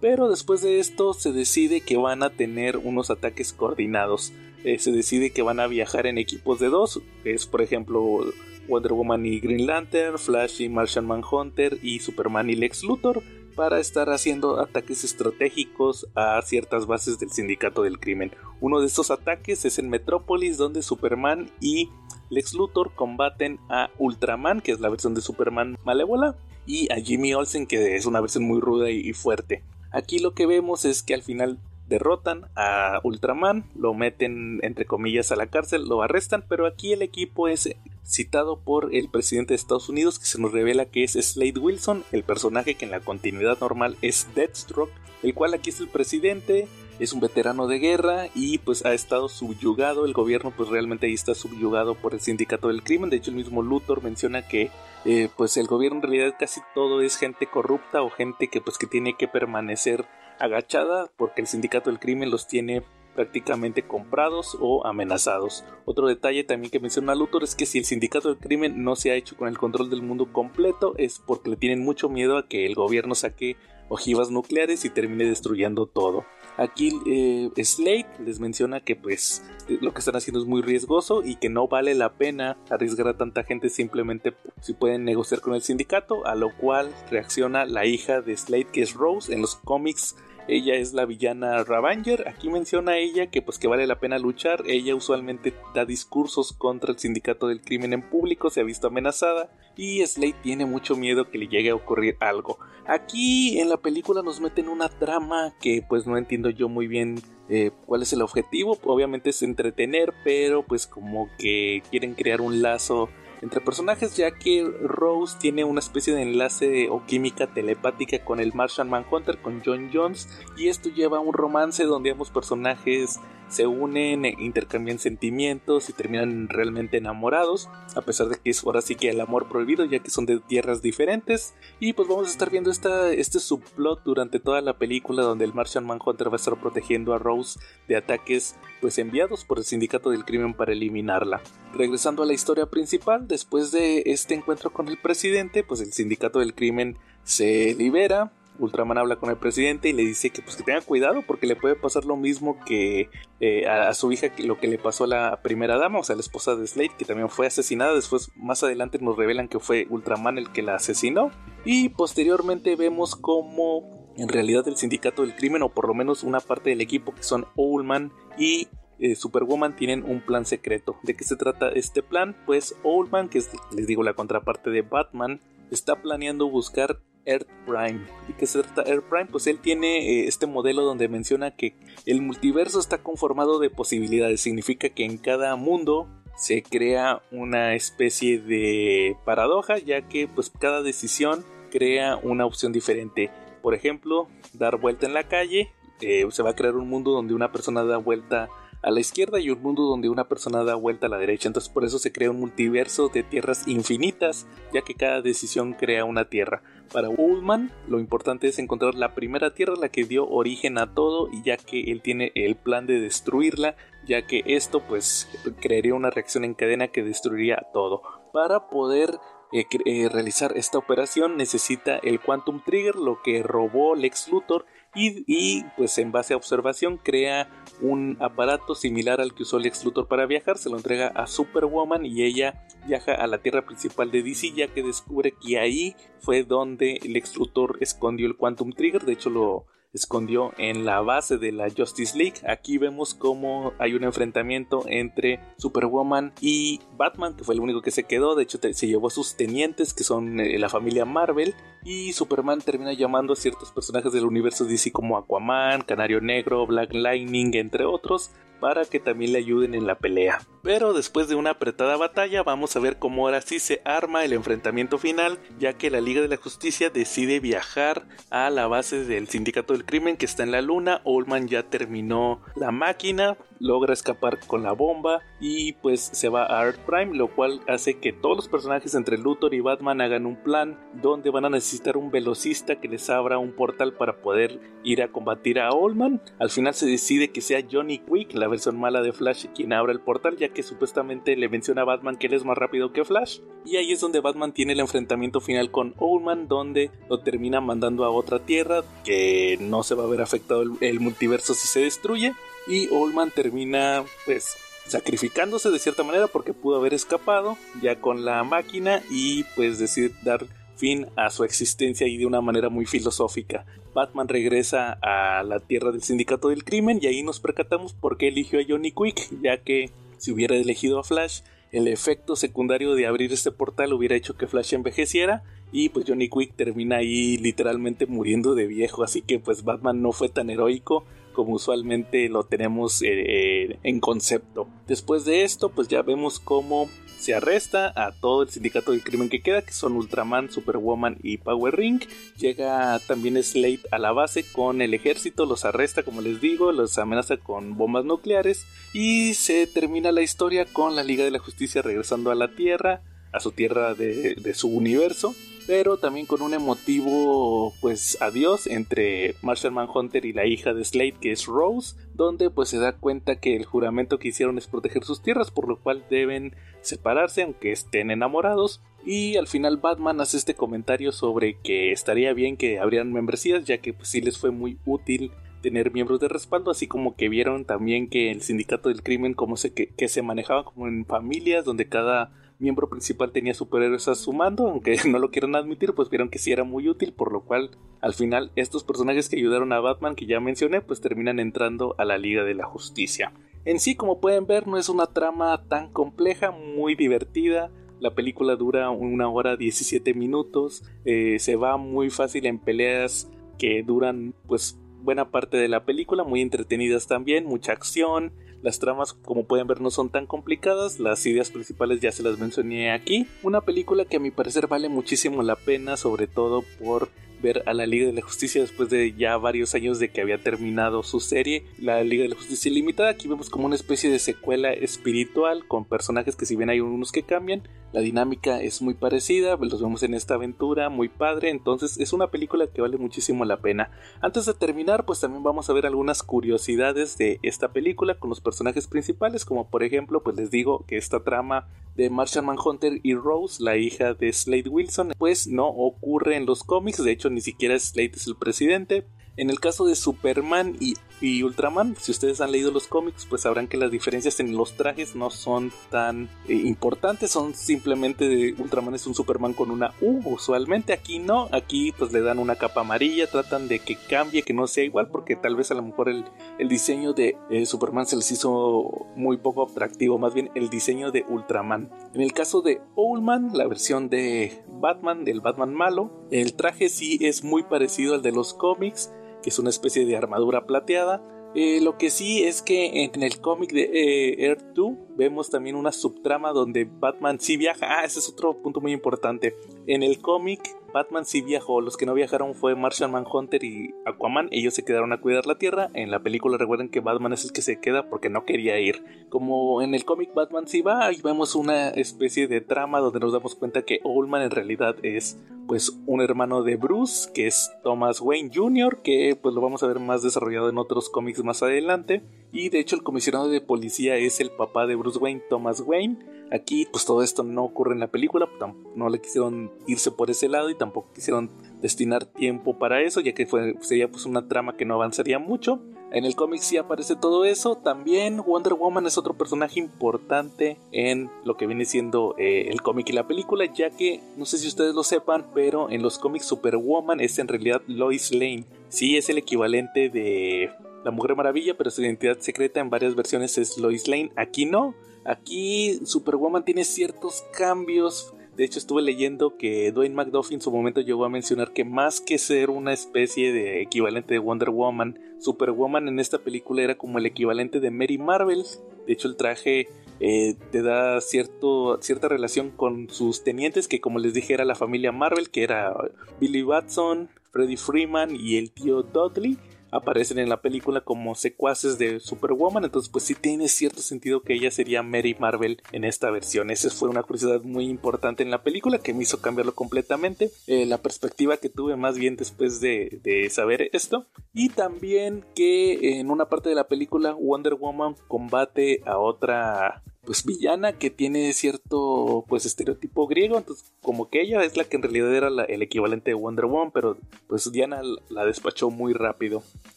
Pero 0.00 0.28
después 0.28 0.60
de 0.60 0.78
esto 0.78 1.14
se 1.14 1.32
decide 1.32 1.80
que 1.80 1.96
van 1.96 2.22
a 2.22 2.30
tener 2.30 2.76
unos 2.76 3.10
ataques 3.10 3.52
coordinados. 3.52 4.32
Eh, 4.66 4.80
se 4.80 4.90
decide 4.90 5.30
que 5.30 5.42
van 5.42 5.60
a 5.60 5.68
viajar 5.68 6.08
en 6.08 6.18
equipos 6.18 6.58
de 6.58 6.68
dos, 6.68 7.00
es 7.22 7.46
por 7.46 7.62
ejemplo 7.62 8.24
Wonder 8.66 8.94
Woman 8.94 9.24
y 9.24 9.38
Green 9.38 9.64
Lantern, 9.64 10.18
Flash 10.18 10.60
y 10.60 10.68
Martian 10.68 11.06
Manhunter 11.06 11.78
y 11.84 12.00
Superman 12.00 12.50
y 12.50 12.56
Lex 12.56 12.82
Luthor 12.82 13.22
para 13.54 13.78
estar 13.78 14.10
haciendo 14.10 14.58
ataques 14.58 15.04
estratégicos 15.04 16.08
a 16.16 16.42
ciertas 16.42 16.86
bases 16.86 17.20
del 17.20 17.30
sindicato 17.30 17.84
del 17.84 18.00
crimen. 18.00 18.32
Uno 18.60 18.80
de 18.80 18.88
estos 18.88 19.12
ataques 19.12 19.64
es 19.64 19.78
en 19.78 19.88
Metrópolis 19.88 20.56
donde 20.56 20.82
Superman 20.82 21.48
y 21.60 21.90
Lex 22.28 22.54
Luthor 22.54 22.92
combaten 22.96 23.60
a 23.68 23.90
Ultraman, 23.98 24.60
que 24.62 24.72
es 24.72 24.80
la 24.80 24.88
versión 24.88 25.14
de 25.14 25.20
Superman 25.20 25.78
malévola, 25.84 26.34
y 26.66 26.92
a 26.92 26.96
Jimmy 26.96 27.34
Olsen, 27.34 27.68
que 27.68 27.94
es 27.94 28.04
una 28.04 28.20
versión 28.20 28.42
muy 28.42 28.60
ruda 28.60 28.90
y 28.90 29.12
fuerte. 29.12 29.62
Aquí 29.92 30.18
lo 30.18 30.34
que 30.34 30.46
vemos 30.46 30.84
es 30.84 31.04
que 31.04 31.14
al 31.14 31.22
final 31.22 31.60
derrotan 31.88 32.46
a 32.56 33.00
Ultraman, 33.04 33.64
lo 33.76 33.94
meten 33.94 34.60
entre 34.62 34.84
comillas 34.84 35.32
a 35.32 35.36
la 35.36 35.46
cárcel, 35.46 35.88
lo 35.88 36.02
arrestan, 36.02 36.44
pero 36.48 36.66
aquí 36.66 36.92
el 36.92 37.02
equipo 37.02 37.48
es 37.48 37.68
citado 38.04 38.58
por 38.60 38.94
el 38.94 39.08
presidente 39.08 39.52
de 39.52 39.56
Estados 39.56 39.88
Unidos 39.88 40.18
que 40.18 40.26
se 40.26 40.40
nos 40.40 40.52
revela 40.52 40.86
que 40.86 41.04
es 41.04 41.12
Slade 41.12 41.58
Wilson, 41.58 42.04
el 42.12 42.22
personaje 42.22 42.74
que 42.74 42.84
en 42.84 42.90
la 42.90 43.00
continuidad 43.00 43.58
normal 43.60 43.96
es 44.02 44.28
Deathstroke, 44.34 44.92
el 45.22 45.34
cual 45.34 45.54
aquí 45.54 45.70
es 45.70 45.80
el 45.80 45.88
presidente, 45.88 46.68
es 46.98 47.12
un 47.12 47.20
veterano 47.20 47.66
de 47.66 47.78
guerra 47.78 48.28
y 48.34 48.58
pues 48.58 48.84
ha 48.84 48.94
estado 48.94 49.28
subyugado, 49.28 50.04
el 50.04 50.12
gobierno 50.12 50.52
pues 50.56 50.68
realmente 50.68 51.06
ahí 51.06 51.14
está 51.14 51.34
subyugado 51.34 51.94
por 51.94 52.14
el 52.14 52.20
sindicato 52.20 52.68
del 52.68 52.82
crimen, 52.82 53.10
de 53.10 53.16
hecho 53.16 53.30
el 53.30 53.36
mismo 53.36 53.62
Luthor 53.62 54.02
menciona 54.02 54.46
que 54.46 54.70
eh, 55.04 55.28
pues 55.36 55.56
el 55.56 55.66
gobierno 55.66 55.98
en 55.98 56.02
realidad 56.02 56.34
casi 56.38 56.60
todo 56.74 57.02
es 57.02 57.16
gente 57.16 57.46
corrupta 57.46 58.02
o 58.02 58.10
gente 58.10 58.48
que 58.48 58.60
pues 58.60 58.78
que 58.78 58.86
tiene 58.86 59.16
que 59.16 59.28
permanecer 59.28 60.06
agachada 60.38 61.10
porque 61.16 61.40
el 61.40 61.46
sindicato 61.46 61.90
del 61.90 61.98
crimen 61.98 62.30
los 62.30 62.46
tiene 62.46 62.82
prácticamente 63.16 63.82
comprados 63.82 64.56
o 64.60 64.86
amenazados. 64.86 65.64
Otro 65.86 66.06
detalle 66.06 66.44
también 66.44 66.70
que 66.70 66.78
menciona 66.78 67.14
Luthor 67.14 67.42
es 67.42 67.56
que 67.56 67.66
si 67.66 67.78
el 67.78 67.84
sindicato 67.84 68.28
del 68.28 68.38
crimen 68.38 68.84
no 68.84 68.94
se 68.94 69.10
ha 69.10 69.14
hecho 69.14 69.36
con 69.36 69.48
el 69.48 69.58
control 69.58 69.90
del 69.90 70.02
mundo 70.02 70.32
completo 70.32 70.94
es 70.98 71.20
porque 71.26 71.50
le 71.50 71.56
tienen 71.56 71.82
mucho 71.82 72.08
miedo 72.08 72.36
a 72.36 72.46
que 72.46 72.66
el 72.66 72.74
gobierno 72.74 73.14
saque 73.14 73.56
ojivas 73.88 74.30
nucleares 74.30 74.84
y 74.84 74.90
termine 74.90 75.24
destruyendo 75.24 75.86
todo. 75.86 76.24
Aquí 76.56 76.90
eh, 77.06 77.50
Slade 77.62 78.06
les 78.24 78.40
menciona 78.40 78.80
que 78.80 78.96
pues 78.96 79.44
lo 79.68 79.92
que 79.92 79.98
están 79.98 80.16
haciendo 80.16 80.40
es 80.40 80.46
muy 80.46 80.62
riesgoso 80.62 81.22
y 81.24 81.36
que 81.36 81.48
no 81.48 81.68
vale 81.68 81.94
la 81.94 82.14
pena 82.14 82.56
arriesgar 82.70 83.08
a 83.08 83.16
tanta 83.16 83.44
gente 83.44 83.68
simplemente 83.68 84.34
si 84.60 84.72
pueden 84.72 85.04
negociar 85.04 85.40
con 85.40 85.54
el 85.54 85.62
sindicato, 85.62 86.26
a 86.26 86.34
lo 86.34 86.56
cual 86.56 86.90
reacciona 87.10 87.66
la 87.66 87.84
hija 87.84 88.22
de 88.22 88.36
Slade 88.36 88.68
que 88.72 88.82
es 88.82 88.94
Rose 88.94 89.32
en 89.32 89.42
los 89.42 89.56
cómics 89.56 90.16
ella 90.48 90.74
es 90.74 90.92
la 90.92 91.06
villana 91.06 91.64
Ravanger. 91.64 92.28
Aquí 92.28 92.48
menciona 92.48 92.98
ella 92.98 93.28
que 93.28 93.42
pues 93.42 93.58
que 93.58 93.68
vale 93.68 93.86
la 93.86 93.98
pena 93.98 94.18
luchar. 94.18 94.62
Ella 94.66 94.94
usualmente 94.94 95.54
da 95.74 95.84
discursos 95.84 96.52
contra 96.52 96.92
el 96.92 96.98
sindicato 96.98 97.48
del 97.48 97.60
crimen 97.60 97.92
en 97.92 98.02
público, 98.02 98.50
se 98.50 98.60
ha 98.60 98.64
visto 98.64 98.86
amenazada 98.86 99.50
y 99.76 100.04
Slade 100.06 100.36
tiene 100.42 100.64
mucho 100.64 100.96
miedo 100.96 101.30
que 101.30 101.38
le 101.38 101.48
llegue 101.48 101.70
a 101.70 101.74
ocurrir 101.74 102.16
algo. 102.20 102.58
Aquí 102.86 103.60
en 103.60 103.68
la 103.68 103.76
película 103.76 104.22
nos 104.22 104.40
meten 104.40 104.68
una 104.68 104.88
trama 104.88 105.54
que 105.60 105.84
pues 105.86 106.06
no 106.06 106.16
entiendo 106.16 106.50
yo 106.50 106.68
muy 106.68 106.86
bien 106.86 107.20
eh, 107.48 107.72
cuál 107.84 108.02
es 108.02 108.12
el 108.12 108.22
objetivo. 108.22 108.78
Obviamente 108.84 109.30
es 109.30 109.42
entretener, 109.42 110.14
pero 110.24 110.64
pues 110.64 110.86
como 110.86 111.28
que 111.38 111.82
quieren 111.90 112.14
crear 112.14 112.40
un 112.40 112.62
lazo 112.62 113.08
entre 113.46 113.60
personajes 113.60 114.16
ya 114.16 114.32
que 114.32 114.68
Rose 114.82 115.36
tiene 115.38 115.62
una 115.62 115.78
especie 115.78 116.12
de 116.12 116.22
enlace 116.22 116.88
o 116.90 117.06
química 117.06 117.46
telepática 117.46 118.24
con 118.24 118.40
el 118.40 118.52
Martian 118.52 118.90
Manhunter, 118.90 119.38
con 119.38 119.62
John 119.64 119.88
Jones, 119.94 120.28
y 120.56 120.66
esto 120.66 120.88
lleva 120.88 121.18
a 121.18 121.20
un 121.20 121.32
romance 121.32 121.84
donde 121.84 122.10
ambos 122.10 122.30
personajes 122.30 123.20
se 123.48 123.68
unen, 123.68 124.24
e 124.24 124.34
intercambian 124.40 124.98
sentimientos 124.98 125.88
y 125.88 125.92
terminan 125.92 126.48
realmente 126.48 126.96
enamorados, 126.96 127.68
a 127.94 128.00
pesar 128.02 128.28
de 128.30 128.36
que 128.36 128.50
es 128.50 128.64
ahora 128.64 128.82
sí 128.82 128.96
que 128.96 129.10
el 129.10 129.20
amor 129.20 129.48
prohibido, 129.48 129.84
ya 129.84 130.00
que 130.00 130.10
son 130.10 130.26
de 130.26 130.40
tierras 130.40 130.82
diferentes. 130.82 131.54
Y 131.78 131.92
pues 131.92 132.08
vamos 132.08 132.26
a 132.26 132.30
estar 132.32 132.50
viendo 132.50 132.72
esta, 132.72 133.12
este 133.12 133.38
subplot 133.38 134.02
durante 134.02 134.40
toda 134.40 134.60
la 134.60 134.76
película, 134.76 135.22
donde 135.22 135.44
el 135.44 135.54
Martian 135.54 135.86
Manhunter 135.86 136.30
va 136.30 136.32
a 136.32 136.42
estar 136.42 136.60
protegiendo 136.60 137.14
a 137.14 137.18
Rose 137.18 137.60
de 137.86 137.96
ataques 137.96 138.56
pues 138.80 138.98
enviados 138.98 139.44
por 139.44 139.58
el 139.58 139.64
sindicato 139.64 140.10
del 140.10 140.24
crimen 140.24 140.52
para 140.52 140.72
eliminarla. 140.72 141.40
Regresando 141.76 142.22
a 142.22 142.26
la 142.26 142.32
historia 142.32 142.66
principal, 142.66 143.28
después 143.28 143.70
de 143.70 144.02
este 144.06 144.34
encuentro 144.34 144.72
con 144.72 144.88
el 144.88 144.98
presidente, 144.98 145.62
pues 145.62 145.80
el 145.80 145.92
sindicato 145.92 146.38
del 146.38 146.54
crimen 146.54 146.96
se 147.24 147.74
libera, 147.74 148.32
Ultraman 148.58 148.98
habla 148.98 149.16
con 149.16 149.30
el 149.30 149.36
presidente 149.36 149.88
y 149.88 149.92
le 149.92 150.04
dice 150.04 150.30
que 150.30 150.42
pues 150.42 150.56
que 150.56 150.62
tenga 150.62 150.80
cuidado 150.80 151.22
porque 151.26 151.46
le 151.46 151.56
puede 151.56 151.74
pasar 151.74 152.04
lo 152.04 152.16
mismo 152.16 152.58
que 152.64 153.10
eh, 153.40 153.66
a, 153.66 153.92
su 153.94 154.10
hija 154.12 154.28
lo 154.38 154.58
que 154.58 154.68
le 154.68 154.78
pasó 154.78 155.04
a 155.04 155.08
la 155.08 155.42
primera 155.42 155.78
dama, 155.78 155.98
o 155.98 156.04
sea, 156.04 156.16
la 156.16 156.20
esposa 156.20 156.56
de 156.56 156.66
Slade, 156.66 156.92
que 156.98 157.04
también 157.04 157.28
fue 157.28 157.46
asesinada. 157.46 157.94
Después, 157.94 158.30
más 158.36 158.62
adelante 158.62 158.98
nos 159.00 159.16
revelan 159.16 159.48
que 159.48 159.60
fue 159.60 159.86
Ultraman 159.90 160.38
el 160.38 160.50
que 160.52 160.62
la 160.62 160.76
asesinó. 160.76 161.30
Y 161.64 161.90
posteriormente 161.90 162.76
vemos 162.76 163.16
cómo 163.16 164.12
en 164.16 164.28
realidad 164.28 164.66
el 164.66 164.76
sindicato 164.76 165.22
del 165.22 165.36
crimen, 165.36 165.62
o 165.62 165.68
por 165.68 165.88
lo 165.88 165.94
menos 165.94 166.22
una 166.22 166.40
parte 166.40 166.70
del 166.70 166.80
equipo 166.80 167.14
que 167.14 167.22
son 167.22 167.46
Owlman 167.56 168.12
y 168.38 168.68
eh, 168.98 169.14
Superwoman 169.14 169.76
tienen 169.76 170.04
un 170.04 170.20
plan 170.20 170.46
secreto. 170.46 170.96
¿De 171.02 171.14
qué 171.14 171.24
se 171.24 171.36
trata 171.36 171.68
este 171.70 172.02
plan? 172.02 172.36
Pues 172.46 172.74
Owlman, 172.82 173.28
que 173.28 173.38
es, 173.38 173.50
les 173.74 173.86
digo, 173.86 174.02
la 174.02 174.14
contraparte 174.14 174.70
de 174.70 174.82
Batman, 174.82 175.40
está 175.70 175.96
planeando 175.96 176.48
buscar 176.48 177.00
Earth 177.24 177.48
Prime. 177.66 178.06
¿Y 178.28 178.32
qué 178.34 178.46
se 178.46 178.62
trata 178.62 178.88
Earth 178.90 179.04
Prime? 179.08 179.26
Pues 179.26 179.46
él 179.46 179.58
tiene 179.58 179.98
eh, 179.98 180.28
este 180.28 180.46
modelo 180.46 180.82
donde 180.82 181.08
menciona 181.08 181.50
que 181.50 181.74
el 182.06 182.22
multiverso 182.22 182.80
está 182.80 182.98
conformado 182.98 183.58
de 183.58 183.70
posibilidades. 183.70 184.40
Significa 184.40 184.88
que 184.88 185.04
en 185.04 185.18
cada 185.18 185.56
mundo 185.56 186.08
se 186.36 186.62
crea 186.62 187.22
una 187.32 187.74
especie 187.74 188.38
de 188.38 189.16
paradoja, 189.24 189.78
ya 189.78 190.02
que 190.02 190.28
pues 190.28 190.50
cada 190.50 190.82
decisión 190.82 191.44
crea 191.70 192.16
una 192.16 192.46
opción 192.46 192.72
diferente. 192.72 193.30
Por 193.62 193.74
ejemplo, 193.74 194.28
dar 194.52 194.78
vuelta 194.78 195.06
en 195.06 195.14
la 195.14 195.24
calle, 195.24 195.72
eh, 196.00 196.26
se 196.30 196.42
va 196.42 196.50
a 196.50 196.56
crear 196.56 196.76
un 196.76 196.88
mundo 196.88 197.10
donde 197.10 197.34
una 197.34 197.52
persona 197.52 197.82
da 197.84 197.96
vuelta 197.96 198.48
a 198.86 198.92
la 198.92 199.00
izquierda 199.00 199.40
y 199.40 199.50
un 199.50 199.60
mundo 199.60 199.82
donde 199.82 200.08
una 200.08 200.28
persona 200.28 200.62
da 200.62 200.76
vuelta 200.76 201.06
a 201.06 201.10
la 201.10 201.18
derecha. 201.18 201.48
Entonces 201.48 201.68
por 201.68 201.84
eso 201.84 201.98
se 201.98 202.12
crea 202.12 202.30
un 202.30 202.38
multiverso 202.38 203.08
de 203.08 203.24
tierras 203.24 203.66
infinitas, 203.66 204.46
ya 204.72 204.82
que 204.82 204.94
cada 204.94 205.22
decisión 205.22 205.72
crea 205.72 206.04
una 206.04 206.26
tierra. 206.26 206.62
Para 206.92 207.08
Ullman 207.08 207.72
lo 207.88 207.98
importante 207.98 208.46
es 208.46 208.60
encontrar 208.60 208.94
la 208.94 209.12
primera 209.12 209.52
tierra, 209.52 209.74
la 209.74 209.88
que 209.88 210.04
dio 210.04 210.28
origen 210.28 210.78
a 210.78 210.94
todo, 210.94 211.28
y 211.32 211.42
ya 211.42 211.56
que 211.56 211.90
él 211.90 212.00
tiene 212.00 212.30
el 212.36 212.54
plan 212.54 212.86
de 212.86 213.00
destruirla, 213.00 213.74
ya 214.06 214.24
que 214.24 214.44
esto 214.46 214.80
pues 214.86 215.28
crearía 215.60 215.96
una 215.96 216.10
reacción 216.10 216.44
en 216.44 216.54
cadena 216.54 216.86
que 216.86 217.02
destruiría 217.02 217.66
todo. 217.72 218.02
Para 218.32 218.68
poder 218.68 219.18
eh, 219.52 219.64
eh, 219.84 220.08
realizar 220.08 220.56
esta 220.56 220.78
operación 220.78 221.36
necesita 221.36 221.96
el 221.96 222.20
Quantum 222.20 222.62
Trigger, 222.64 222.94
lo 222.94 223.20
que 223.22 223.42
robó 223.42 223.96
Lex 223.96 224.28
Luthor 224.28 224.64
y, 224.98 225.64
pues 225.76 225.98
en 225.98 226.10
base 226.10 226.32
a 226.32 226.38
observación 226.38 226.96
crea 226.96 227.50
un 227.80 228.16
aparato 228.20 228.74
similar 228.74 229.20
al 229.20 229.34
que 229.34 229.42
usó 229.42 229.58
Lex 229.58 229.84
Luthor 229.84 230.08
para 230.08 230.26
viajar, 230.26 230.58
se 230.58 230.70
lo 230.70 230.76
entrega 230.76 231.08
a 231.08 231.26
Superwoman 231.26 232.04
y 232.06 232.22
ella 232.22 232.66
viaja 232.86 233.14
a 233.14 233.26
la 233.26 233.38
tierra 233.38 233.66
principal 233.66 234.10
de 234.10 234.22
DC 234.22 234.52
ya 234.52 234.68
que 234.68 234.82
descubre 234.82 235.32
que 235.32 235.58
ahí 235.58 235.96
fue 236.20 236.42
donde 236.42 237.00
Lex 237.02 237.36
Luthor 237.36 237.78
escondió 237.80 238.26
el 238.26 238.36
Quantum 238.36 238.72
Trigger, 238.72 239.04
de 239.04 239.12
hecho 239.12 239.30
lo 239.30 239.66
escondió 239.96 240.52
en 240.58 240.84
la 240.84 241.00
base 241.00 241.38
de 241.38 241.52
la 241.52 241.68
Justice 241.70 242.16
League. 242.16 242.36
Aquí 242.48 242.78
vemos 242.78 243.14
cómo 243.14 243.72
hay 243.78 243.94
un 243.94 244.04
enfrentamiento 244.04 244.84
entre 244.86 245.40
Superwoman 245.58 246.32
y 246.40 246.80
Batman, 246.96 247.34
que 247.36 247.44
fue 247.44 247.54
el 247.54 247.60
único 247.60 247.82
que 247.82 247.90
se 247.90 248.04
quedó. 248.04 248.34
De 248.34 248.44
hecho, 248.44 248.58
se 248.58 248.86
llevó 248.86 249.08
a 249.08 249.10
sus 249.10 249.36
tenientes, 249.36 249.94
que 249.94 250.04
son 250.04 250.40
eh, 250.40 250.58
la 250.58 250.68
familia 250.68 251.04
Marvel. 251.04 251.54
Y 251.84 252.12
Superman 252.12 252.60
termina 252.60 252.92
llamando 252.92 253.32
a 253.32 253.36
ciertos 253.36 253.70
personajes 253.70 254.12
del 254.12 254.24
universo 254.26 254.64
DC 254.64 254.92
como 254.92 255.16
Aquaman, 255.16 255.82
Canario 255.82 256.20
Negro, 256.20 256.66
Black 256.66 256.92
Lightning, 256.92 257.54
entre 257.54 257.84
otros, 257.84 258.32
para 258.60 258.84
que 258.84 259.00
también 259.00 259.32
le 259.32 259.38
ayuden 259.38 259.74
en 259.74 259.86
la 259.86 259.96
pelea. 259.96 260.40
Pero 260.62 260.92
después 260.92 261.28
de 261.28 261.36
una 261.36 261.50
apretada 261.50 261.96
batalla 261.96 262.42
vamos 262.42 262.74
a 262.74 262.80
ver 262.80 262.98
cómo 262.98 263.26
ahora 263.26 263.40
sí 263.40 263.60
se 263.60 263.82
arma 263.84 264.24
el 264.24 264.32
enfrentamiento 264.32 264.98
final, 264.98 265.38
ya 265.58 265.74
que 265.74 265.90
la 265.90 266.00
Liga 266.00 266.20
de 266.20 266.28
la 266.28 266.36
Justicia 266.36 266.90
decide 266.90 267.38
viajar 267.40 268.06
a 268.30 268.50
la 268.50 268.66
base 268.66 269.04
del 269.04 269.28
Sindicato 269.28 269.74
del 269.74 269.84
Crimen 269.84 270.16
que 270.16 270.26
está 270.26 270.42
en 270.42 270.50
la 270.50 270.62
Luna. 270.62 271.00
Oldman 271.04 271.48
ya 271.48 271.62
terminó 271.62 272.40
la 272.56 272.72
máquina, 272.72 273.36
logra 273.58 273.92
escapar 273.92 274.38
con 274.46 274.62
la 274.62 274.72
bomba 274.72 275.22
y 275.40 275.72
pues 275.74 276.00
se 276.00 276.28
va 276.28 276.46
a 276.46 276.64
Earth 276.64 276.78
Prime, 276.80 277.16
lo 277.16 277.28
cual 277.28 277.60
hace 277.68 277.98
que 277.98 278.12
todos 278.12 278.36
los 278.36 278.48
personajes 278.48 278.94
entre 278.94 279.18
Luthor 279.18 279.54
y 279.54 279.60
Batman 279.60 280.00
hagan 280.00 280.26
un 280.26 280.36
plan 280.36 280.78
donde 280.94 281.30
van 281.30 281.44
a 281.44 281.50
necesitar 281.50 281.96
un 281.96 282.10
velocista 282.10 282.80
que 282.80 282.88
les 282.88 283.08
abra 283.10 283.38
un 283.38 283.52
portal 283.52 283.94
para 283.94 284.20
poder 284.20 284.60
ir 284.82 285.02
a 285.02 285.08
combatir 285.08 285.58
a 285.58 285.70
Oldman. 285.70 286.20
Al 286.38 286.50
final 286.50 286.74
se 286.74 286.86
decide 286.86 287.28
que 287.28 287.40
sea 287.40 287.64
Johnny 287.70 287.98
Quick, 287.98 288.34
la 288.34 288.48
versión 288.48 288.78
mala 288.78 289.02
de 289.02 289.12
Flash, 289.12 289.46
quien 289.54 289.72
abra 289.72 289.92
el 289.92 290.00
portal, 290.00 290.36
ya 290.36 290.48
que 290.48 290.62
supuestamente 290.62 291.36
le 291.36 291.48
menciona 291.48 291.82
a 291.82 291.86
Batman 291.86 292.16
que 292.16 292.28
él 292.28 292.34
es 292.34 292.44
más 292.44 292.56
rápido 292.56 292.92
que 292.92 293.04
Flash. 293.04 293.40
Y 293.64 293.76
ahí 293.76 293.92
es 293.92 294.00
donde 294.00 294.20
Batman 294.20 294.52
tiene 294.52 294.74
el 294.74 294.80
enfrentamiento 294.80 295.40
final 295.40 295.70
con 295.70 295.94
Oldman, 295.98 296.48
donde 296.48 296.90
lo 297.08 297.20
termina 297.20 297.60
mandando 297.60 298.04
a 298.04 298.10
otra 298.10 298.38
tierra 298.38 298.82
que 299.04 299.58
no 299.60 299.82
se 299.82 299.94
va 299.94 300.04
a 300.04 300.08
ver 300.08 300.22
afectado 300.22 300.62
el, 300.62 300.72
el 300.80 301.00
multiverso 301.00 301.54
si 301.54 301.66
se 301.66 301.80
destruye 301.80 302.34
y 302.66 302.88
Oldman 302.88 303.30
termina 303.30 304.04
pues 304.24 304.56
sacrificándose 304.86 305.70
de 305.70 305.78
cierta 305.78 306.02
manera 306.02 306.28
porque 306.28 306.52
pudo 306.52 306.76
haber 306.76 306.94
escapado 306.94 307.56
ya 307.82 308.00
con 308.00 308.24
la 308.24 308.44
máquina 308.44 309.02
y 309.10 309.44
pues 309.56 309.78
decir 309.78 310.12
dar 310.22 310.46
fin 310.76 311.06
a 311.16 311.30
su 311.30 311.44
existencia 311.44 312.06
y 312.06 312.16
de 312.16 312.26
una 312.26 312.40
manera 312.40 312.68
muy 312.68 312.86
filosófica. 312.86 313.64
Batman 313.94 314.28
regresa 314.28 314.98
a 315.00 315.42
la 315.42 315.58
tierra 315.58 315.90
del 315.90 316.02
sindicato 316.02 316.48
del 316.48 316.64
crimen 316.64 316.98
y 317.00 317.06
ahí 317.06 317.22
nos 317.22 317.40
percatamos 317.40 317.94
por 317.94 318.18
qué 318.18 318.28
eligió 318.28 318.60
a 318.60 318.64
Johnny 318.68 318.92
Quick, 318.92 319.40
ya 319.42 319.56
que 319.58 319.90
si 320.18 320.32
hubiera 320.32 320.54
elegido 320.54 320.98
a 320.98 321.04
Flash, 321.04 321.40
el 321.72 321.88
efecto 321.88 322.36
secundario 322.36 322.94
de 322.94 323.06
abrir 323.06 323.32
este 323.32 323.50
portal 323.50 323.92
hubiera 323.92 324.14
hecho 324.14 324.36
que 324.36 324.46
Flash 324.46 324.74
envejeciera 324.74 325.42
y 325.72 325.88
pues 325.88 326.04
Johnny 326.06 326.28
Quick 326.28 326.54
termina 326.54 326.96
ahí 326.96 327.38
literalmente 327.38 328.06
muriendo 328.06 328.54
de 328.54 328.66
viejo, 328.66 329.02
así 329.02 329.22
que 329.22 329.38
pues 329.38 329.64
Batman 329.64 330.02
no 330.02 330.12
fue 330.12 330.28
tan 330.28 330.50
heroico 330.50 331.04
como 331.36 331.52
usualmente 331.52 332.30
lo 332.30 332.44
tenemos 332.44 333.02
eh, 333.02 333.78
en 333.82 334.00
concepto. 334.00 334.68
Después 334.88 335.26
de 335.26 335.44
esto, 335.44 335.68
pues 335.68 335.86
ya 335.86 336.00
vemos 336.00 336.40
cómo 336.40 336.88
se 337.18 337.34
arresta 337.34 337.92
a 337.94 338.12
todo 338.12 338.42
el 338.42 338.48
sindicato 338.48 338.92
del 338.92 339.02
crimen 339.02 339.28
que 339.28 339.42
queda, 339.42 339.60
que 339.60 339.72
son 339.72 339.96
Ultraman, 339.96 340.50
Superwoman 340.50 341.18
y 341.22 341.36
Power 341.36 341.76
Ring. 341.76 342.00
Llega 342.38 342.98
también 343.00 343.42
Slate 343.42 343.82
a 343.90 343.98
la 343.98 344.12
base 344.12 344.44
con 344.50 344.80
el 344.80 344.94
ejército, 344.94 345.44
los 345.44 345.66
arresta, 345.66 346.04
como 346.04 346.22
les 346.22 346.40
digo, 346.40 346.72
los 346.72 346.96
amenaza 346.96 347.36
con 347.36 347.76
bombas 347.76 348.06
nucleares 348.06 348.64
y 348.94 349.34
se 349.34 349.66
termina 349.66 350.10
la 350.10 350.22
historia 350.22 350.64
con 350.64 350.96
la 350.96 351.04
Liga 351.04 351.24
de 351.24 351.30
la 351.30 351.38
Justicia 351.38 351.82
regresando 351.82 352.30
a 352.30 352.34
la 352.34 352.54
Tierra, 352.54 353.02
a 353.36 353.40
su 353.40 353.52
tierra 353.52 353.94
de 353.94 354.54
su 354.54 354.68
universo 354.68 355.34
pero 355.66 355.96
también 355.96 356.26
con 356.26 356.42
un 356.42 356.54
emotivo 356.54 357.74
pues 357.80 358.18
adiós 358.20 358.66
entre 358.66 359.34
Marshall 359.42 359.72
Manhunter 359.72 360.24
y 360.24 360.32
la 360.32 360.46
hija 360.46 360.72
de 360.72 360.84
Slade 360.84 361.16
que 361.20 361.32
es 361.32 361.46
Rose, 361.46 361.96
donde 362.14 362.50
pues 362.50 362.68
se 362.68 362.78
da 362.78 362.92
cuenta 362.92 363.36
que 363.36 363.56
el 363.56 363.64
juramento 363.64 364.18
que 364.18 364.28
hicieron 364.28 364.58
es 364.58 364.68
proteger 364.68 365.04
sus 365.04 365.22
tierras, 365.22 365.50
por 365.50 365.68
lo 365.68 365.78
cual 365.80 366.04
deben 366.08 366.54
separarse 366.82 367.42
aunque 367.42 367.72
estén 367.72 368.10
enamorados. 368.10 368.80
Y 369.04 369.36
al 369.36 369.46
final 369.48 369.76
Batman 369.76 370.20
hace 370.20 370.36
este 370.36 370.54
comentario 370.54 371.12
sobre 371.12 371.58
que 371.60 371.92
estaría 371.92 372.32
bien 372.32 372.56
que 372.56 372.78
abrieran 372.78 373.12
membresías, 373.12 373.64
ya 373.64 373.78
que 373.78 373.92
pues 373.92 374.08
sí 374.08 374.20
les 374.20 374.38
fue 374.38 374.50
muy 374.50 374.78
útil 374.84 375.32
tener 375.62 375.92
miembros 375.92 376.20
de 376.20 376.28
respaldo, 376.28 376.70
así 376.70 376.86
como 376.86 377.16
que 377.16 377.28
vieron 377.28 377.64
también 377.64 378.08
que 378.08 378.30
el 378.30 378.42
sindicato 378.42 378.88
del 378.88 379.02
crimen 379.02 379.34
como 379.34 379.56
se, 379.56 379.72
que, 379.72 379.88
que 379.88 380.06
se 380.06 380.22
manejaba 380.22 380.64
como 380.64 380.86
en 380.86 381.06
familias, 381.06 381.64
donde 381.64 381.88
cada 381.88 382.30
miembro 382.58 382.88
principal 382.88 383.32
tenía 383.32 383.54
superhéroes 383.54 384.08
a 384.08 384.14
su 384.14 384.32
mando, 384.32 384.68
aunque 384.68 384.96
no 385.08 385.18
lo 385.18 385.30
quieran 385.30 385.56
admitir, 385.56 385.94
pues 385.94 386.10
vieron 386.10 386.28
que 386.28 386.38
sí 386.38 386.52
era 386.52 386.64
muy 386.64 386.88
útil, 386.88 387.12
por 387.12 387.32
lo 387.32 387.42
cual 387.42 387.70
al 388.00 388.14
final 388.14 388.52
estos 388.56 388.84
personajes 388.84 389.28
que 389.28 389.36
ayudaron 389.36 389.72
a 389.72 389.80
Batman 389.80 390.14
que 390.14 390.26
ya 390.26 390.40
mencioné, 390.40 390.80
pues 390.80 391.00
terminan 391.00 391.38
entrando 391.38 391.94
a 391.98 392.04
la 392.04 392.18
Liga 392.18 392.44
de 392.44 392.54
la 392.54 392.66
Justicia. 392.66 393.32
En 393.64 393.80
sí, 393.80 393.96
como 393.96 394.20
pueden 394.20 394.46
ver, 394.46 394.66
no 394.66 394.78
es 394.78 394.88
una 394.88 395.06
trama 395.06 395.64
tan 395.68 395.90
compleja, 395.92 396.52
muy 396.52 396.94
divertida. 396.94 397.70
La 397.98 398.14
película 398.14 398.54
dura 398.54 398.90
una 398.90 399.28
hora 399.28 399.56
17 399.56 400.14
minutos, 400.14 400.84
eh, 401.04 401.38
se 401.40 401.56
va 401.56 401.76
muy 401.76 402.10
fácil 402.10 402.46
en 402.46 402.58
peleas 402.58 403.30
que 403.58 403.82
duran 403.82 404.34
pues 404.46 404.78
buena 405.02 405.30
parte 405.30 405.56
de 405.56 405.68
la 405.68 405.84
película, 405.84 406.24
muy 406.24 406.42
entretenidas 406.42 407.06
también, 407.06 407.46
mucha 407.46 407.72
acción, 407.72 408.32
las 408.66 408.80
tramas, 408.80 409.12
como 409.12 409.44
pueden 409.44 409.68
ver, 409.68 409.80
no 409.80 409.92
son 409.92 410.10
tan 410.10 410.26
complicadas. 410.26 410.98
Las 410.98 411.24
ideas 411.24 411.52
principales 411.52 412.00
ya 412.00 412.10
se 412.10 412.24
las 412.24 412.36
mencioné 412.36 412.90
aquí. 412.90 413.28
Una 413.44 413.60
película 413.60 414.04
que 414.04 414.16
a 414.16 414.20
mi 414.20 414.32
parecer 414.32 414.66
vale 414.66 414.88
muchísimo 414.88 415.44
la 415.44 415.54
pena, 415.54 415.96
sobre 415.96 416.26
todo 416.26 416.64
por 416.82 417.08
ver 417.42 417.62
a 417.66 417.74
la 417.74 417.86
Liga 417.86 418.06
de 418.06 418.12
la 418.12 418.22
Justicia 418.22 418.60
después 418.60 418.88
de 418.90 419.14
ya 419.14 419.36
varios 419.36 419.74
años 419.74 419.98
de 419.98 420.10
que 420.10 420.20
había 420.20 420.38
terminado 420.38 421.02
su 421.02 421.20
serie, 421.20 421.64
la 421.78 422.02
Liga 422.02 422.22
de 422.22 422.30
la 422.30 422.36
Justicia 422.36 422.70
Ilimitada. 422.70 423.10
Aquí 423.10 423.28
vemos 423.28 423.50
como 423.50 423.66
una 423.66 423.74
especie 423.74 424.10
de 424.10 424.18
secuela 424.18 424.72
espiritual 424.72 425.66
con 425.66 425.84
personajes 425.84 426.36
que 426.36 426.46
si 426.46 426.56
bien 426.56 426.70
hay 426.70 426.80
unos 426.80 427.12
que 427.12 427.22
cambian, 427.22 427.62
la 427.92 428.00
dinámica 428.00 428.60
es 428.60 428.82
muy 428.82 428.94
parecida, 428.94 429.56
los 429.56 429.80
vemos 429.80 430.02
en 430.02 430.14
esta 430.14 430.34
aventura, 430.34 430.90
muy 430.90 431.08
padre, 431.08 431.50
entonces 431.50 431.98
es 431.98 432.12
una 432.12 432.30
película 432.30 432.66
que 432.66 432.82
vale 432.82 432.98
muchísimo 432.98 433.44
la 433.44 433.58
pena. 433.58 433.90
Antes 434.20 434.46
de 434.46 434.54
terminar, 434.54 435.04
pues 435.06 435.20
también 435.20 435.42
vamos 435.42 435.70
a 435.70 435.72
ver 435.72 435.86
algunas 435.86 436.22
curiosidades 436.22 437.16
de 437.16 437.38
esta 437.42 437.72
película 437.72 438.18
con 438.18 438.28
los 438.28 438.40
personajes 438.40 438.86
principales, 438.86 439.44
como 439.44 439.70
por 439.70 439.82
ejemplo, 439.82 440.22
pues 440.22 440.36
les 440.36 440.50
digo 440.50 440.84
que 440.86 440.96
esta 440.96 441.20
trama 441.20 441.68
de 441.96 442.10
Marshall 442.10 442.44
Manhunter 442.44 443.00
y 443.02 443.14
Rose, 443.14 443.62
la 443.62 443.76
hija 443.76 444.12
de 444.12 444.32
Slade 444.32 444.68
Wilson, 444.68 445.12
pues 445.16 445.46
no 445.46 445.66
ocurre 445.66 446.36
en 446.36 446.44
los 446.44 446.62
cómics, 446.62 447.02
de 447.02 447.12
hecho 447.12 447.25
ni 447.30 447.40
siquiera 447.40 447.78
Slade 447.78 448.12
es 448.14 448.26
el 448.26 448.36
presidente. 448.36 449.06
En 449.36 449.50
el 449.50 449.60
caso 449.60 449.86
de 449.86 449.96
Superman 449.96 450.76
y 450.80 450.94
y 451.20 451.42
Ultraman. 451.42 451.96
Si 451.98 452.10
ustedes 452.10 452.40
han 452.40 452.52
leído 452.52 452.70
los 452.70 452.86
cómics, 452.86 453.26
pues 453.26 453.42
sabrán 453.42 453.68
que 453.68 453.76
las 453.76 453.90
diferencias 453.90 454.40
en 454.40 454.56
los 454.56 454.76
trajes 454.76 455.14
no 455.14 455.30
son 455.30 455.72
tan 455.90 456.28
eh, 456.48 456.54
importantes, 456.54 457.30
son 457.30 457.54
simplemente 457.54 458.54
Ultraman 458.58 458.94
es 458.94 459.06
un 459.06 459.14
Superman 459.14 459.54
con 459.54 459.70
una 459.70 459.94
U, 460.00 460.20
usualmente 460.24 460.92
aquí 460.92 461.18
no, 461.18 461.48
aquí 461.52 461.92
pues 461.96 462.12
le 462.12 462.20
dan 462.20 462.38
una 462.38 462.56
capa 462.56 462.80
amarilla, 462.82 463.30
tratan 463.30 463.68
de 463.68 463.78
que 463.78 463.96
cambie, 463.96 464.42
que 464.42 464.54
no 464.54 464.66
sea 464.66 464.84
igual, 464.84 465.08
porque 465.08 465.36
tal 465.36 465.56
vez 465.56 465.70
a 465.70 465.74
lo 465.74 465.82
mejor 465.82 466.08
el, 466.08 466.24
diseño 466.68 467.12
de 467.12 467.36
eh, 467.50 467.64
Superman 467.64 468.06
se 468.06 468.16
les 468.16 468.30
hizo 468.30 469.06
muy 469.14 469.36
poco 469.38 469.64
atractivo, 469.64 470.18
más 470.18 470.34
bien 470.34 470.50
el 470.54 470.68
diseño 470.68 471.10
de 471.12 471.24
Ultraman. 471.28 471.90
En 472.14 472.20
el 472.20 472.32
caso 472.32 472.60
de 472.60 472.80
Owlman, 472.94 473.56
la 473.56 473.66
versión 473.66 474.08
de 474.08 474.62
Batman, 474.68 475.24
del 475.24 475.40
Batman 475.40 475.74
malo, 475.74 476.26
el 476.30 476.54
traje 476.54 476.88
sí 476.88 477.18
es 477.20 477.44
muy 477.44 477.62
parecido 477.62 478.14
al 478.14 478.22
de 478.22 478.32
los 478.32 478.54
cómics, 478.54 479.12
es 479.46 479.58
una 479.58 479.70
especie 479.70 480.04
de 480.04 480.16
armadura 480.16 480.66
plateada. 480.66 481.22
Eh, 481.54 481.80
lo 481.80 481.96
que 481.96 482.10
sí 482.10 482.44
es 482.44 482.62
que 482.62 483.04
en 483.04 483.22
el 483.22 483.40
cómic 483.40 483.72
de 483.72 483.82
eh, 483.84 484.44
Earth 484.46 484.64
2 484.74 485.05
vemos 485.16 485.50
también 485.50 485.76
una 485.76 485.92
subtrama 485.92 486.52
donde 486.52 486.84
Batman 486.84 487.40
sí 487.40 487.56
viaja. 487.56 487.86
Ah, 487.88 488.04
ese 488.04 488.18
es 488.18 488.28
otro 488.28 488.54
punto 488.62 488.80
muy 488.80 488.92
importante. 488.92 489.54
En 489.86 490.02
el 490.02 490.20
cómic 490.20 490.60
Batman 490.96 491.26
sí 491.26 491.42
viajó, 491.42 491.82
los 491.82 491.98
que 491.98 492.06
no 492.06 492.14
viajaron 492.14 492.54
fue 492.54 492.74
Martian 492.74 493.10
Manhunter 493.12 493.62
y 493.62 493.94
Aquaman, 494.06 494.48
ellos 494.50 494.72
se 494.72 494.82
quedaron 494.82 495.12
a 495.12 495.20
cuidar 495.20 495.46
la 495.46 495.58
Tierra, 495.58 495.90
en 495.92 496.10
la 496.10 496.20
película 496.20 496.56
recuerden 496.56 496.88
que 496.88 497.00
Batman 497.00 497.34
es 497.34 497.44
el 497.44 497.52
que 497.52 497.60
se 497.60 497.80
queda 497.80 498.08
porque 498.08 498.30
no 498.30 498.46
quería 498.46 498.80
ir. 498.80 499.04
Como 499.28 499.82
en 499.82 499.94
el 499.94 500.06
cómic 500.06 500.32
Batman 500.32 500.66
sí 500.66 500.80
va, 500.80 501.12
y 501.12 501.20
vemos 501.20 501.54
una 501.54 501.90
especie 501.90 502.48
de 502.48 502.62
trama 502.62 503.00
donde 503.00 503.20
nos 503.20 503.34
damos 503.34 503.54
cuenta 503.56 503.82
que 503.82 504.00
Oldman 504.04 504.40
en 504.40 504.50
realidad 504.50 504.96
es 505.02 505.38
pues 505.66 506.00
un 506.06 506.22
hermano 506.22 506.62
de 506.62 506.76
Bruce, 506.76 507.30
que 507.34 507.46
es 507.46 507.70
Thomas 507.82 508.22
Wayne 508.22 508.50
Jr., 508.54 509.02
que 509.02 509.36
pues 509.40 509.54
lo 509.54 509.60
vamos 509.60 509.82
a 509.82 509.88
ver 509.88 509.98
más 509.98 510.22
desarrollado 510.22 510.70
en 510.70 510.78
otros 510.78 511.10
cómics 511.10 511.44
más 511.44 511.62
adelante. 511.62 512.22
Y 512.56 512.70
de 512.70 512.78
hecho 512.78 512.96
el 512.96 513.02
comisionado 513.02 513.50
de 513.50 513.60
policía 513.60 514.16
es 514.16 514.40
el 514.40 514.50
papá 514.50 514.86
de 514.86 514.94
Bruce 514.94 515.18
Wayne, 515.18 515.42
Thomas 515.50 515.82
Wayne. 515.82 516.16
Aquí 516.50 516.88
pues 516.90 517.04
todo 517.04 517.22
esto 517.22 517.42
no 517.42 517.62
ocurre 517.62 517.92
en 517.92 518.00
la 518.00 518.10
película, 518.10 518.48
no 518.94 519.10
le 519.10 519.20
quisieron 519.20 519.70
irse 519.86 520.10
por 520.10 520.30
ese 520.30 520.48
lado 520.48 520.70
y 520.70 520.74
tampoco 520.74 521.12
quisieron 521.12 521.50
destinar 521.82 522.24
tiempo 522.24 522.78
para 522.78 523.02
eso, 523.02 523.20
ya 523.20 523.34
que 523.34 523.46
sería 523.82 524.10
pues 524.10 524.24
una 524.24 524.48
trama 524.48 524.74
que 524.78 524.86
no 524.86 524.94
avanzaría 524.94 525.38
mucho. 525.38 525.82
En 526.12 526.24
el 526.24 526.34
cómic 526.34 526.60
sí 526.60 526.78
aparece 526.78 527.14
todo 527.14 527.44
eso. 527.44 527.76
También 527.76 528.38
Wonder 528.38 528.72
Woman 528.72 529.04
es 529.04 529.18
otro 529.18 529.34
personaje 529.34 529.78
importante 529.78 530.78
en 530.92 531.28
lo 531.44 531.58
que 531.58 531.66
viene 531.66 531.84
siendo 531.84 532.36
eh, 532.38 532.68
el 532.70 532.80
cómic 532.80 533.10
y 533.10 533.12
la 533.12 533.28
película, 533.28 533.66
ya 533.70 533.90
que 533.90 534.22
no 534.38 534.46
sé 534.46 534.56
si 534.56 534.66
ustedes 534.66 534.94
lo 534.94 535.02
sepan, 535.02 535.44
pero 535.52 535.90
en 535.90 536.00
los 536.00 536.18
cómics 536.18 536.46
Superwoman 536.46 537.20
es 537.20 537.38
en 537.38 537.48
realidad 537.48 537.82
Lois 537.86 538.32
Lane. 538.32 538.64
Sí 538.88 539.18
es 539.18 539.28
el 539.28 539.36
equivalente 539.36 540.08
de 540.08 540.70
la 541.06 541.12
Mujer 541.12 541.36
Maravilla, 541.36 541.76
pero 541.76 541.88
su 541.90 542.02
identidad 542.02 542.40
secreta 542.40 542.80
en 542.80 542.90
varias 542.90 543.14
versiones 543.14 543.56
es 543.58 543.78
Lois 543.78 544.08
Lane. 544.08 544.32
Aquí 544.34 544.66
no. 544.66 544.96
Aquí 545.24 546.00
Superwoman 546.04 546.64
tiene 546.64 546.82
ciertos 546.82 547.44
cambios. 547.56 548.34
De 548.56 548.64
hecho, 548.64 548.80
estuve 548.80 549.02
leyendo 549.02 549.56
que 549.56 549.92
Dwayne 549.92 550.16
McDuffie 550.16 550.56
en 550.56 550.60
su 550.60 550.72
momento 550.72 551.00
llegó 551.02 551.24
a 551.24 551.28
mencionar 551.28 551.72
que 551.72 551.84
más 551.84 552.20
que 552.20 552.38
ser 552.38 552.70
una 552.70 552.92
especie 552.92 553.52
de 553.52 553.82
equivalente 553.82 554.34
de 554.34 554.40
Wonder 554.40 554.70
Woman, 554.70 555.20
Superwoman 555.38 556.08
en 556.08 556.18
esta 556.18 556.38
película 556.38 556.82
era 556.82 556.96
como 556.96 557.18
el 557.18 557.26
equivalente 557.26 557.78
de 557.78 557.92
Mary 557.92 558.18
Marvel. 558.18 558.64
De 559.06 559.12
hecho, 559.12 559.28
el 559.28 559.36
traje 559.36 559.86
eh, 560.18 560.56
te 560.72 560.82
da 560.82 561.20
cierto, 561.20 562.02
cierta 562.02 562.26
relación 562.26 562.72
con 562.72 563.10
sus 563.10 563.44
tenientes, 563.44 563.86
que 563.86 564.00
como 564.00 564.18
les 564.18 564.34
dije 564.34 564.54
era 564.54 564.64
la 564.64 564.74
familia 564.74 565.12
Marvel, 565.12 565.50
que 565.50 565.62
era 565.62 565.94
Billy 566.40 566.64
Watson, 566.64 567.28
Freddie 567.52 567.76
Freeman 567.76 568.34
y 568.34 568.56
el 568.56 568.72
tío 568.72 569.02
Dudley 569.02 569.56
aparecen 569.90 570.38
en 570.38 570.48
la 570.48 570.60
película 570.60 571.00
como 571.00 571.34
secuaces 571.34 571.98
de 571.98 572.20
Superwoman, 572.20 572.84
entonces 572.84 573.10
pues 573.10 573.24
sí 573.24 573.34
tiene 573.34 573.68
cierto 573.68 574.02
sentido 574.02 574.42
que 574.42 574.54
ella 574.54 574.70
sería 574.70 575.02
Mary 575.02 575.36
Marvel 575.38 575.82
en 575.92 576.04
esta 576.04 576.30
versión. 576.30 576.70
Esa 576.70 576.90
fue 576.90 577.08
una 577.08 577.22
curiosidad 577.22 577.62
muy 577.62 577.88
importante 577.88 578.42
en 578.42 578.50
la 578.50 578.62
película 578.62 578.98
que 578.98 579.14
me 579.14 579.22
hizo 579.22 579.40
cambiarlo 579.40 579.74
completamente, 579.74 580.50
eh, 580.66 580.86
la 580.86 580.98
perspectiva 580.98 581.56
que 581.56 581.68
tuve 581.68 581.96
más 581.96 582.18
bien 582.18 582.36
después 582.36 582.80
de, 582.80 583.20
de 583.22 583.48
saber 583.50 583.90
esto, 583.92 584.26
y 584.52 584.70
también 584.70 585.44
que 585.54 586.18
en 586.18 586.30
una 586.30 586.48
parte 586.48 586.68
de 586.68 586.74
la 586.74 586.88
película 586.88 587.34
Wonder 587.34 587.74
Woman 587.74 588.16
combate 588.28 589.02
a 589.06 589.18
otra 589.18 590.02
pues 590.26 590.44
villana 590.44 590.98
que 590.98 591.08
tiene 591.08 591.52
cierto 591.52 592.44
pues 592.48 592.66
estereotipo 592.66 593.26
griego, 593.28 593.56
entonces 593.56 593.92
como 594.02 594.28
que 594.28 594.42
ella 594.42 594.62
es 594.64 594.76
la 594.76 594.84
que 594.84 594.96
en 594.96 595.02
realidad 595.02 595.32
era 595.32 595.48
el 595.48 595.82
equivalente 595.82 596.32
de 596.32 596.34
Wonder 596.34 596.66
Woman, 596.66 596.90
pero 596.92 597.16
pues 597.46 597.70
Diana 597.70 598.02
la 598.28 598.44
despachó 598.44 598.90
muy 598.90 599.12
rápido. 599.12 599.62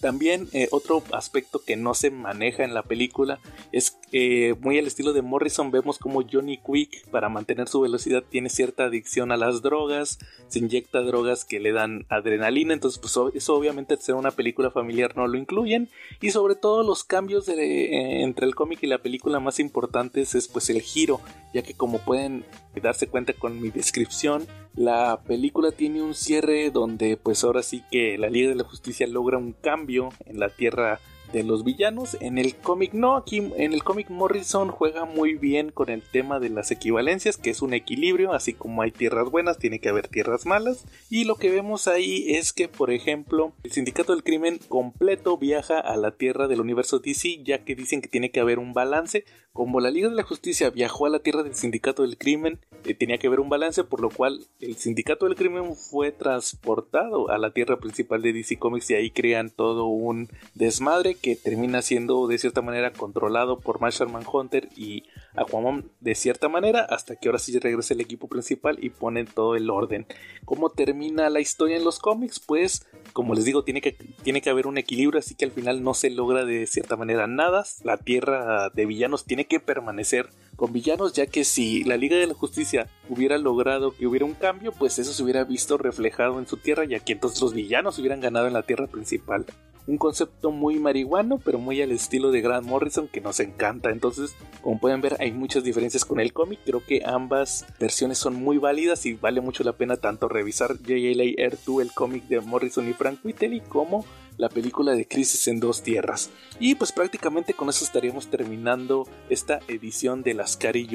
También 0.00 0.48
eh, 0.52 0.68
otro 0.70 1.02
aspecto 1.12 1.62
que 1.64 1.76
no 1.76 1.94
se 1.94 2.10
maneja 2.10 2.64
en 2.64 2.74
la 2.74 2.82
película 2.82 3.40
es 3.72 3.92
que 4.10 4.56
muy 4.60 4.78
al 4.78 4.86
estilo 4.86 5.12
de 5.12 5.22
Morrison 5.22 5.70
vemos 5.70 5.98
como 5.98 6.22
Johnny 6.22 6.58
Quick 6.58 7.08
para 7.08 7.28
mantener 7.28 7.68
su 7.68 7.80
velocidad 7.80 8.22
tiene 8.28 8.50
cierta 8.50 8.84
adicción 8.84 9.32
a 9.32 9.36
las 9.38 9.62
drogas, 9.62 10.18
se 10.48 10.58
inyecta 10.58 11.00
drogas 11.00 11.44
que 11.44 11.60
le 11.60 11.72
dan 11.72 12.04
adrenalina, 12.10 12.74
entonces 12.74 12.98
pues 13.00 13.16
eso 13.34 13.54
obviamente 13.54 13.94
al 13.94 14.00
ser 14.00 14.16
una 14.16 14.32
película 14.32 14.70
familiar 14.70 15.16
no 15.16 15.26
lo 15.26 15.38
incluyen 15.38 15.88
y 16.20 16.30
sobre 16.30 16.56
todo 16.56 16.82
los 16.82 17.04
cambios 17.04 17.48
eh, 17.48 18.22
entre 18.22 18.46
el 18.46 18.54
cómic 18.54 18.80
y 18.82 18.86
la 18.86 18.98
película 18.98 19.40
más 19.40 19.60
importantes 19.60 20.09
es 20.14 20.48
pues 20.48 20.70
el 20.70 20.80
giro, 20.80 21.20
ya 21.52 21.62
que 21.62 21.74
como 21.74 21.98
pueden 21.98 22.44
darse 22.82 23.06
cuenta 23.06 23.32
con 23.32 23.60
mi 23.60 23.70
descripción, 23.70 24.46
la 24.74 25.20
película 25.26 25.72
tiene 25.72 26.02
un 26.02 26.14
cierre 26.14 26.70
donde 26.70 27.16
pues 27.16 27.44
ahora 27.44 27.62
sí 27.62 27.82
que 27.90 28.18
la 28.18 28.30
Liga 28.30 28.48
de 28.48 28.54
la 28.54 28.64
Justicia 28.64 29.06
logra 29.06 29.38
un 29.38 29.52
cambio 29.52 30.10
en 30.26 30.38
la 30.38 30.48
Tierra 30.48 31.00
de 31.32 31.44
los 31.44 31.64
villanos. 31.64 32.16
En 32.20 32.38
el 32.38 32.56
cómic 32.56 32.92
no, 32.92 33.16
aquí 33.16 33.38
en 33.38 33.72
el 33.72 33.82
cómic 33.82 34.10
Morrison 34.10 34.68
juega 34.68 35.04
muy 35.04 35.34
bien 35.34 35.70
con 35.70 35.88
el 35.88 36.02
tema 36.02 36.40
de 36.40 36.48
las 36.48 36.70
equivalencias, 36.70 37.36
que 37.36 37.50
es 37.50 37.62
un 37.62 37.74
equilibrio, 37.74 38.32
así 38.32 38.52
como 38.52 38.82
hay 38.82 38.90
tierras 38.90 39.30
buenas, 39.30 39.58
tiene 39.58 39.80
que 39.80 39.88
haber 39.88 40.08
tierras 40.08 40.46
malas. 40.46 40.84
Y 41.08 41.24
lo 41.24 41.36
que 41.36 41.50
vemos 41.50 41.88
ahí 41.88 42.34
es 42.34 42.52
que, 42.52 42.68
por 42.68 42.90
ejemplo, 42.90 43.52
el 43.62 43.72
sindicato 43.72 44.12
del 44.12 44.24
crimen 44.24 44.58
completo 44.68 45.36
viaja 45.38 45.78
a 45.78 45.96
la 45.96 46.12
tierra 46.12 46.48
del 46.48 46.60
universo 46.60 46.98
DC, 46.98 47.42
ya 47.44 47.64
que 47.64 47.74
dicen 47.74 48.00
que 48.00 48.08
tiene 48.08 48.30
que 48.30 48.40
haber 48.40 48.58
un 48.58 48.74
balance. 48.74 49.24
Como 49.52 49.80
la 49.80 49.90
Liga 49.90 50.08
de 50.08 50.14
la 50.14 50.22
Justicia 50.22 50.70
viajó 50.70 51.06
a 51.06 51.10
la 51.10 51.18
tierra 51.18 51.42
del 51.42 51.56
sindicato 51.56 52.02
del 52.02 52.16
crimen, 52.16 52.60
eh, 52.84 52.94
tenía 52.94 53.18
que 53.18 53.26
haber 53.26 53.40
un 53.40 53.48
balance, 53.48 53.82
por 53.82 54.00
lo 54.00 54.08
cual 54.08 54.46
el 54.60 54.76
sindicato 54.76 55.26
del 55.26 55.34
crimen 55.34 55.74
fue 55.74 56.12
transportado 56.12 57.30
a 57.30 57.36
la 57.36 57.52
tierra 57.52 57.78
principal 57.78 58.22
de 58.22 58.32
DC 58.32 58.58
Comics 58.58 58.90
y 58.90 58.94
ahí 58.94 59.10
crean 59.10 59.50
todo 59.50 59.86
un 59.86 60.28
desmadre 60.54 61.16
que 61.20 61.36
termina 61.36 61.82
siendo 61.82 62.26
de 62.26 62.38
cierta 62.38 62.62
manera 62.62 62.92
controlado 62.92 63.58
por 63.60 63.80
Marshall 63.80 64.10
Manhunter 64.10 64.68
y 64.76 65.04
Aquaman 65.36 65.90
de 66.00 66.14
cierta 66.14 66.48
manera 66.48 66.80
hasta 66.80 67.16
que 67.16 67.28
ahora 67.28 67.38
sí 67.38 67.58
regresa 67.58 67.94
el 67.94 68.00
equipo 68.00 68.28
principal 68.28 68.78
y 68.80 68.90
ponen 68.90 69.26
todo 69.26 69.56
el 69.56 69.70
orden. 69.70 70.06
¿Cómo 70.44 70.70
termina 70.70 71.30
la 71.30 71.40
historia 71.40 71.76
en 71.76 71.84
los 71.84 71.98
cómics? 71.98 72.40
Pues 72.40 72.86
como 73.12 73.34
les 73.34 73.44
digo, 73.44 73.64
tiene 73.64 73.80
que, 73.80 73.92
tiene 74.22 74.40
que 74.40 74.50
haber 74.50 74.66
un 74.66 74.78
equilibrio, 74.78 75.18
así 75.18 75.34
que 75.34 75.44
al 75.44 75.50
final 75.50 75.82
no 75.82 75.94
se 75.94 76.10
logra 76.10 76.44
de 76.44 76.66
cierta 76.66 76.96
manera 76.96 77.26
nada. 77.26 77.64
La 77.82 77.96
tierra 77.96 78.70
de 78.70 78.86
villanos 78.86 79.24
tiene 79.24 79.46
que 79.46 79.60
permanecer 79.60 80.30
con 80.60 80.74
villanos, 80.74 81.14
ya 81.14 81.24
que 81.24 81.42
si 81.42 81.84
la 81.84 81.96
Liga 81.96 82.18
de 82.18 82.26
la 82.26 82.34
Justicia 82.34 82.86
hubiera 83.08 83.38
logrado 83.38 83.92
que 83.92 84.06
hubiera 84.06 84.26
un 84.26 84.34
cambio, 84.34 84.72
pues 84.72 84.98
eso 84.98 85.14
se 85.14 85.22
hubiera 85.22 85.42
visto 85.44 85.78
reflejado 85.78 86.38
en 86.38 86.46
su 86.46 86.58
tierra, 86.58 86.84
ya 86.84 87.00
que 87.00 87.14
entonces 87.14 87.40
los 87.40 87.54
villanos 87.54 87.98
hubieran 87.98 88.20
ganado 88.20 88.46
en 88.46 88.52
la 88.52 88.62
tierra 88.62 88.86
principal 88.86 89.46
un 89.86 89.96
concepto 89.96 90.50
muy 90.50 90.78
marihuano, 90.78 91.38
pero 91.38 91.58
muy 91.58 91.80
al 91.80 91.90
estilo 91.90 92.30
de 92.30 92.42
Grant 92.42 92.66
Morrison 92.66 93.08
que 93.08 93.22
nos 93.22 93.40
encanta. 93.40 93.90
Entonces, 93.90 94.34
como 94.60 94.78
pueden 94.78 95.00
ver, 95.00 95.16
hay 95.18 95.32
muchas 95.32 95.64
diferencias 95.64 96.04
con 96.04 96.20
el 96.20 96.32
cómic. 96.32 96.60
Creo 96.64 96.84
que 96.84 97.02
ambas 97.04 97.66
versiones 97.80 98.18
son 98.18 98.34
muy 98.34 98.58
válidas 98.58 99.06
y 99.06 99.14
vale 99.14 99.40
mucho 99.40 99.64
la 99.64 99.72
pena 99.72 99.96
tanto 99.96 100.28
revisar 100.28 100.76
JLA 100.78 101.42
Air 101.42 101.58
2, 101.66 101.82
el 101.82 101.92
cómic 101.92 102.28
de 102.28 102.40
Morrison 102.40 102.88
y 102.88 102.92
Frank 102.92 103.18
Whiteley, 103.24 103.60
como 103.60 104.04
la 104.40 104.48
película 104.48 104.92
de 104.92 105.06
Crisis 105.06 105.46
en 105.48 105.60
dos 105.60 105.82
tierras. 105.82 106.30
Y 106.58 106.74
pues 106.74 106.92
prácticamente 106.92 107.52
con 107.52 107.68
eso 107.68 107.84
estaríamos 107.84 108.28
terminando 108.28 109.06
esta 109.28 109.60
edición 109.68 110.22
de 110.22 110.34
las 110.34 110.56
Cari. 110.56 110.88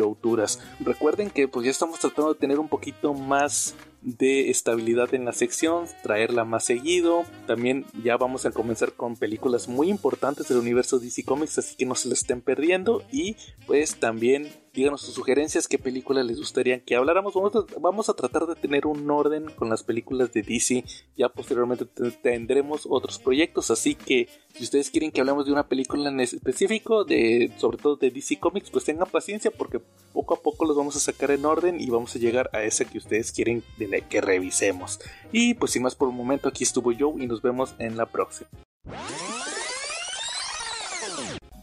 Recuerden 0.79 1.29
que 1.29 1.47
pues 1.47 1.65
ya 1.65 1.71
estamos 1.71 1.99
tratando 1.99 2.33
de 2.33 2.39
tener 2.39 2.59
un 2.59 2.67
poquito 2.67 3.13
más 3.13 3.75
de 4.05 4.51
estabilidad 4.51 5.13
en 5.15 5.25
la 5.25 5.33
sección, 5.33 5.85
traerla 6.03 6.45
más 6.45 6.63
seguido. 6.63 7.25
También 7.47 7.85
ya 8.03 8.17
vamos 8.17 8.45
a 8.45 8.51
comenzar 8.51 8.93
con 8.93 9.15
películas 9.17 9.67
muy 9.67 9.89
importantes 9.89 10.47
del 10.47 10.59
universo 10.59 10.99
DC 10.99 11.23
Comics, 11.23 11.57
así 11.57 11.75
que 11.75 11.85
no 11.85 11.95
se 11.95 12.07
lo 12.07 12.13
estén 12.13 12.41
perdiendo. 12.41 13.01
Y 13.11 13.35
pues 13.65 13.95
también 13.95 14.51
díganos 14.75 15.01
sus 15.01 15.15
sugerencias, 15.15 15.67
qué 15.67 15.79
películas 15.79 16.25
les 16.25 16.37
gustaría 16.37 16.83
que 16.83 16.95
habláramos. 16.95 17.33
Vamos 17.79 18.09
a, 18.09 18.13
tratar 18.13 18.45
de 18.45 18.55
tener 18.55 18.85
un 18.85 19.09
orden 19.09 19.45
con 19.55 19.69
las 19.69 19.83
películas 19.83 20.31
de 20.33 20.43
DC. 20.43 20.83
Ya 21.17 21.29
posteriormente 21.29 21.85
tendremos 22.21 22.85
otros 22.87 23.17
proyectos, 23.17 23.71
así 23.71 23.95
que 23.95 24.27
si 24.53 24.63
ustedes 24.63 24.91
quieren 24.91 25.11
que 25.11 25.21
hablemos 25.21 25.45
de 25.45 25.51
una 25.51 25.67
película 25.67 26.09
en 26.09 26.19
específico, 26.19 27.05
de, 27.05 27.51
sobre 27.57 27.77
todo 27.77 27.95
de 27.95 28.11
DC 28.11 28.39
Comics, 28.39 28.69
pues 28.69 28.85
tengan 28.85 29.09
paciencia 29.09 29.49
porque 29.49 29.79
poco 30.13 30.35
a 30.35 30.41
poco 30.41 30.65
los 30.65 30.77
vamos 30.77 30.95
a 30.95 30.99
sacar 30.99 31.31
en 31.31 31.45
orden 31.45 31.79
y 31.79 31.89
vamos 31.89 32.15
a 32.15 32.19
llegar 32.19 32.49
a 32.53 32.63
esa 32.63 32.85
que 32.85 32.97
ustedes 32.97 33.31
quieren 33.31 33.63
que 34.01 34.21
revisemos. 34.21 34.99
Y 35.31 35.53
pues 35.55 35.71
sin 35.71 35.83
más 35.83 35.95
por 35.95 36.07
un 36.07 36.15
momento, 36.15 36.49
aquí 36.49 36.63
estuvo 36.63 36.91
yo 36.91 37.13
y 37.17 37.27
nos 37.27 37.41
vemos 37.41 37.75
en 37.79 37.97
la 37.97 38.05
próxima. 38.05 38.49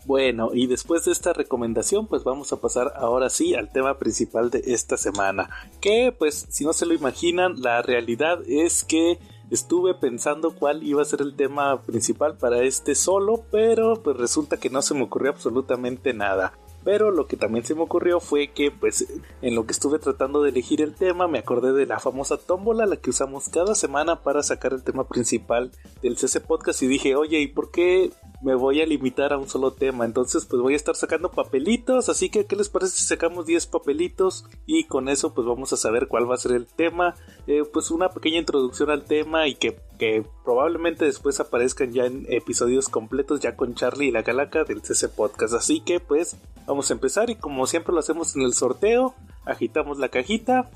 Bueno, 0.05 0.51
y 0.53 0.66
después 0.66 1.05
de 1.05 1.12
esta 1.12 1.33
recomendación, 1.33 2.09
pues 2.09 2.24
vamos 2.24 2.53
a 2.53 2.61
pasar 2.61 2.93
ahora 2.97 3.30
sí 3.30 3.55
al 3.55 3.70
tema 3.70 3.99
principal 3.99 4.51
de 4.51 4.62
esta 4.66 4.97
semana. 4.97 5.49
Que, 5.80 6.12
pues, 6.16 6.47
si 6.49 6.64
no 6.64 6.72
se 6.72 6.87
lo 6.87 6.95
imaginan, 6.95 7.61
la 7.62 7.83
realidad 7.83 8.41
es 8.49 8.83
que 8.83 9.18
estuve 9.51 9.95
pensando 9.95 10.57
cuál 10.57 10.83
iba 10.83 11.03
a 11.03 11.05
ser 11.05 11.20
el 11.20 11.37
tema 11.37 11.83
principal 11.83 12.37
para 12.37 12.62
este 12.62 12.95
solo, 12.95 13.45
pero 13.51 14.03
pues 14.03 14.16
resulta 14.16 14.57
que 14.57 14.70
no 14.70 14.80
se 14.83 14.95
me 14.95 15.03
ocurrió 15.03 15.30
absolutamente 15.30 16.14
nada. 16.14 16.55
Pero 16.85 17.11
lo 17.11 17.26
que 17.26 17.37
también 17.37 17.64
se 17.64 17.74
me 17.74 17.83
ocurrió 17.83 18.20
fue 18.20 18.49
que, 18.49 18.70
pues, 18.70 19.07
en 19.41 19.55
lo 19.55 19.66
que 19.66 19.72
estuve 19.72 19.99
tratando 19.99 20.43
de 20.43 20.51
elegir 20.51 20.80
el 20.80 20.95
tema, 20.95 21.28
me 21.28 21.39
acordé 21.39 21.72
de 21.72 21.87
la 21.87 22.01
famosa 22.01 22.39
tómbola, 22.39 22.87
la 22.87 22.97
que 22.97 23.11
usamos 23.11 23.49
cada 23.49 23.74
semana 23.74 24.22
para 24.22 24.43
sacar 24.43 24.72
el 24.72 24.83
tema 24.83 25.07
principal 25.09 25.70
del 26.03 26.16
CC 26.16 26.41
Podcast 26.41 26.83
y 26.83 26.87
dije, 26.87 27.14
oye, 27.14 27.41
¿y 27.41 27.47
por 27.47 27.70
qué 27.70 28.11
me 28.43 28.55
voy 28.55 28.80
a 28.80 28.86
limitar 28.86 29.32
a 29.32 29.38
un 29.38 29.49
solo 29.49 29.72
tema. 29.72 30.05
Entonces, 30.05 30.45
pues 30.47 30.61
voy 30.61 30.74
a 30.74 30.76
estar 30.76 30.97
sacando 30.97 31.30
papelitos. 31.30 32.09
Así 32.09 32.28
que, 32.28 32.45
¿qué 32.45 32.57
les 32.57 32.68
parece 32.68 32.97
si 32.97 33.05
sacamos 33.05 33.47
10 33.47 33.66
papelitos? 33.66 34.45
Y 34.66 34.84
con 34.84 35.09
eso, 35.09 35.32
pues 35.32 35.47
vamos 35.47 35.72
a 35.72 35.76
saber 35.76 36.09
cuál 36.09 36.30
va 36.30 36.34
a 36.34 36.38
ser 36.38 36.53
el 36.53 36.66
tema. 36.66 37.14
Eh, 37.47 37.62
pues 37.72 37.90
una 37.90 38.11
pequeña 38.11 38.38
introducción 38.38 38.90
al 38.90 39.05
tema 39.05 39.47
y 39.47 39.55
que, 39.55 39.78
que, 39.99 40.24
probablemente 40.45 41.05
después 41.05 41.38
aparezcan 41.40 41.93
ya 41.93 42.07
en 42.07 42.26
episodios 42.28 42.88
completos, 42.88 43.40
ya 43.40 43.57
con 43.57 43.74
Charlie 43.74 44.09
y 44.09 44.11
la 44.11 44.24
Calaca 44.24 44.64
del 44.64 44.82
CC 44.82 45.09
Podcast. 45.09 45.55
Así 45.55 45.80
que, 45.80 46.01
pues, 46.01 46.36
vamos 46.66 46.90
a 46.90 46.95
empezar. 46.95 47.30
Y 47.30 47.36
como 47.36 47.66
siempre 47.66 47.93
lo 47.93 48.01
hacemos 48.01 48.34
en 48.34 48.43
el 48.43 48.55
sorteo, 48.55 49.14
agitamos 49.45 49.99
la 49.99 50.09
cajita. 50.09 50.70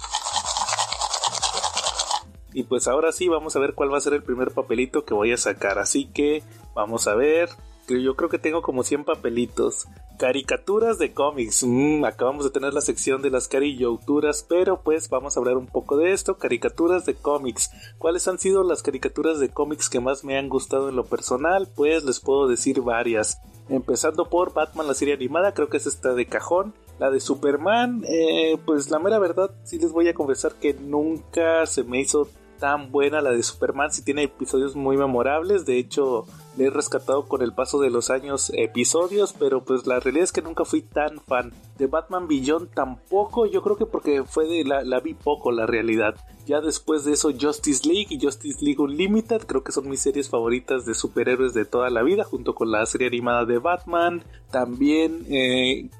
Y 2.56 2.62
pues 2.62 2.88
ahora 2.88 3.12
sí, 3.12 3.28
vamos 3.28 3.54
a 3.54 3.58
ver 3.58 3.74
cuál 3.74 3.92
va 3.92 3.98
a 3.98 4.00
ser 4.00 4.14
el 4.14 4.22
primer 4.22 4.50
papelito 4.50 5.04
que 5.04 5.12
voy 5.12 5.30
a 5.30 5.36
sacar. 5.36 5.78
Así 5.78 6.06
que 6.06 6.42
vamos 6.74 7.06
a 7.06 7.14
ver. 7.14 7.50
Yo 7.86 8.16
creo 8.16 8.30
que 8.30 8.38
tengo 8.38 8.62
como 8.62 8.82
100 8.82 9.04
papelitos. 9.04 9.86
Caricaturas 10.18 10.98
de 10.98 11.12
cómics. 11.12 11.64
Mm, 11.66 12.06
acabamos 12.06 12.44
de 12.44 12.50
tener 12.50 12.72
la 12.72 12.80
sección 12.80 13.20
de 13.20 13.28
las 13.28 13.46
caricaturas, 13.46 14.42
pero 14.48 14.80
pues 14.80 15.10
vamos 15.10 15.36
a 15.36 15.40
hablar 15.40 15.58
un 15.58 15.66
poco 15.66 15.98
de 15.98 16.12
esto. 16.12 16.38
Caricaturas 16.38 17.04
de 17.04 17.14
cómics. 17.14 17.70
¿Cuáles 17.98 18.26
han 18.26 18.38
sido 18.38 18.64
las 18.64 18.82
caricaturas 18.82 19.38
de 19.38 19.50
cómics 19.50 19.90
que 19.90 20.00
más 20.00 20.24
me 20.24 20.38
han 20.38 20.48
gustado 20.48 20.88
en 20.88 20.96
lo 20.96 21.04
personal? 21.04 21.68
Pues 21.76 22.04
les 22.04 22.20
puedo 22.20 22.48
decir 22.48 22.80
varias. 22.80 23.38
Empezando 23.68 24.30
por 24.30 24.54
Batman, 24.54 24.86
la 24.86 24.94
serie 24.94 25.12
animada, 25.12 25.52
creo 25.52 25.68
que 25.68 25.76
es 25.76 25.84
esta 25.84 26.14
de 26.14 26.24
cajón. 26.24 26.72
La 26.98 27.10
de 27.10 27.20
Superman, 27.20 28.02
eh, 28.08 28.56
pues 28.64 28.90
la 28.90 28.98
mera 28.98 29.18
verdad, 29.18 29.50
sí 29.64 29.78
les 29.78 29.92
voy 29.92 30.08
a 30.08 30.14
confesar 30.14 30.54
que 30.54 30.72
nunca 30.72 31.66
se 31.66 31.84
me 31.84 32.00
hizo 32.00 32.26
tan 32.58 32.90
buena 32.90 33.20
la 33.20 33.30
de 33.30 33.42
Superman, 33.42 33.92
si 33.92 34.02
tiene 34.02 34.24
episodios 34.24 34.76
muy 34.76 34.96
memorables, 34.96 35.66
de 35.66 35.78
hecho 35.78 36.26
le 36.56 36.66
he 36.66 36.70
rescatado 36.70 37.28
con 37.28 37.42
el 37.42 37.52
paso 37.52 37.80
de 37.80 37.90
los 37.90 38.10
años 38.10 38.50
episodios, 38.54 39.34
pero 39.38 39.62
pues 39.62 39.86
la 39.86 40.00
realidad 40.00 40.24
es 40.24 40.32
que 40.32 40.42
nunca 40.42 40.64
fui 40.64 40.82
tan 40.82 41.20
fan 41.20 41.52
de 41.78 41.86
Batman 41.86 42.28
Beyond 42.28 42.70
tampoco, 42.70 43.46
yo 43.46 43.62
creo 43.62 43.76
que 43.76 43.86
porque 43.86 44.24
fue 44.24 44.46
de 44.46 44.64
la, 44.64 44.82
la 44.82 45.00
vi 45.00 45.14
poco 45.14 45.52
la 45.52 45.66
realidad. 45.66 46.14
Ya 46.46 46.60
después 46.60 47.04
de 47.04 47.12
eso 47.12 47.32
Justice 47.38 47.86
League 47.86 48.06
y 48.10 48.20
Justice 48.20 48.64
League 48.64 48.80
Unlimited 48.80 49.42
creo 49.42 49.64
que 49.64 49.72
son 49.72 49.88
mis 49.88 50.00
series 50.00 50.28
favoritas 50.28 50.86
de 50.86 50.94
superhéroes 50.94 51.54
de 51.54 51.64
toda 51.64 51.90
la 51.90 52.02
vida 52.02 52.22
junto 52.22 52.54
con 52.54 52.70
la 52.70 52.86
serie 52.86 53.08
animada 53.08 53.44
de 53.44 53.58
Batman. 53.58 54.22
También 54.52 55.26
eh, 55.28 55.90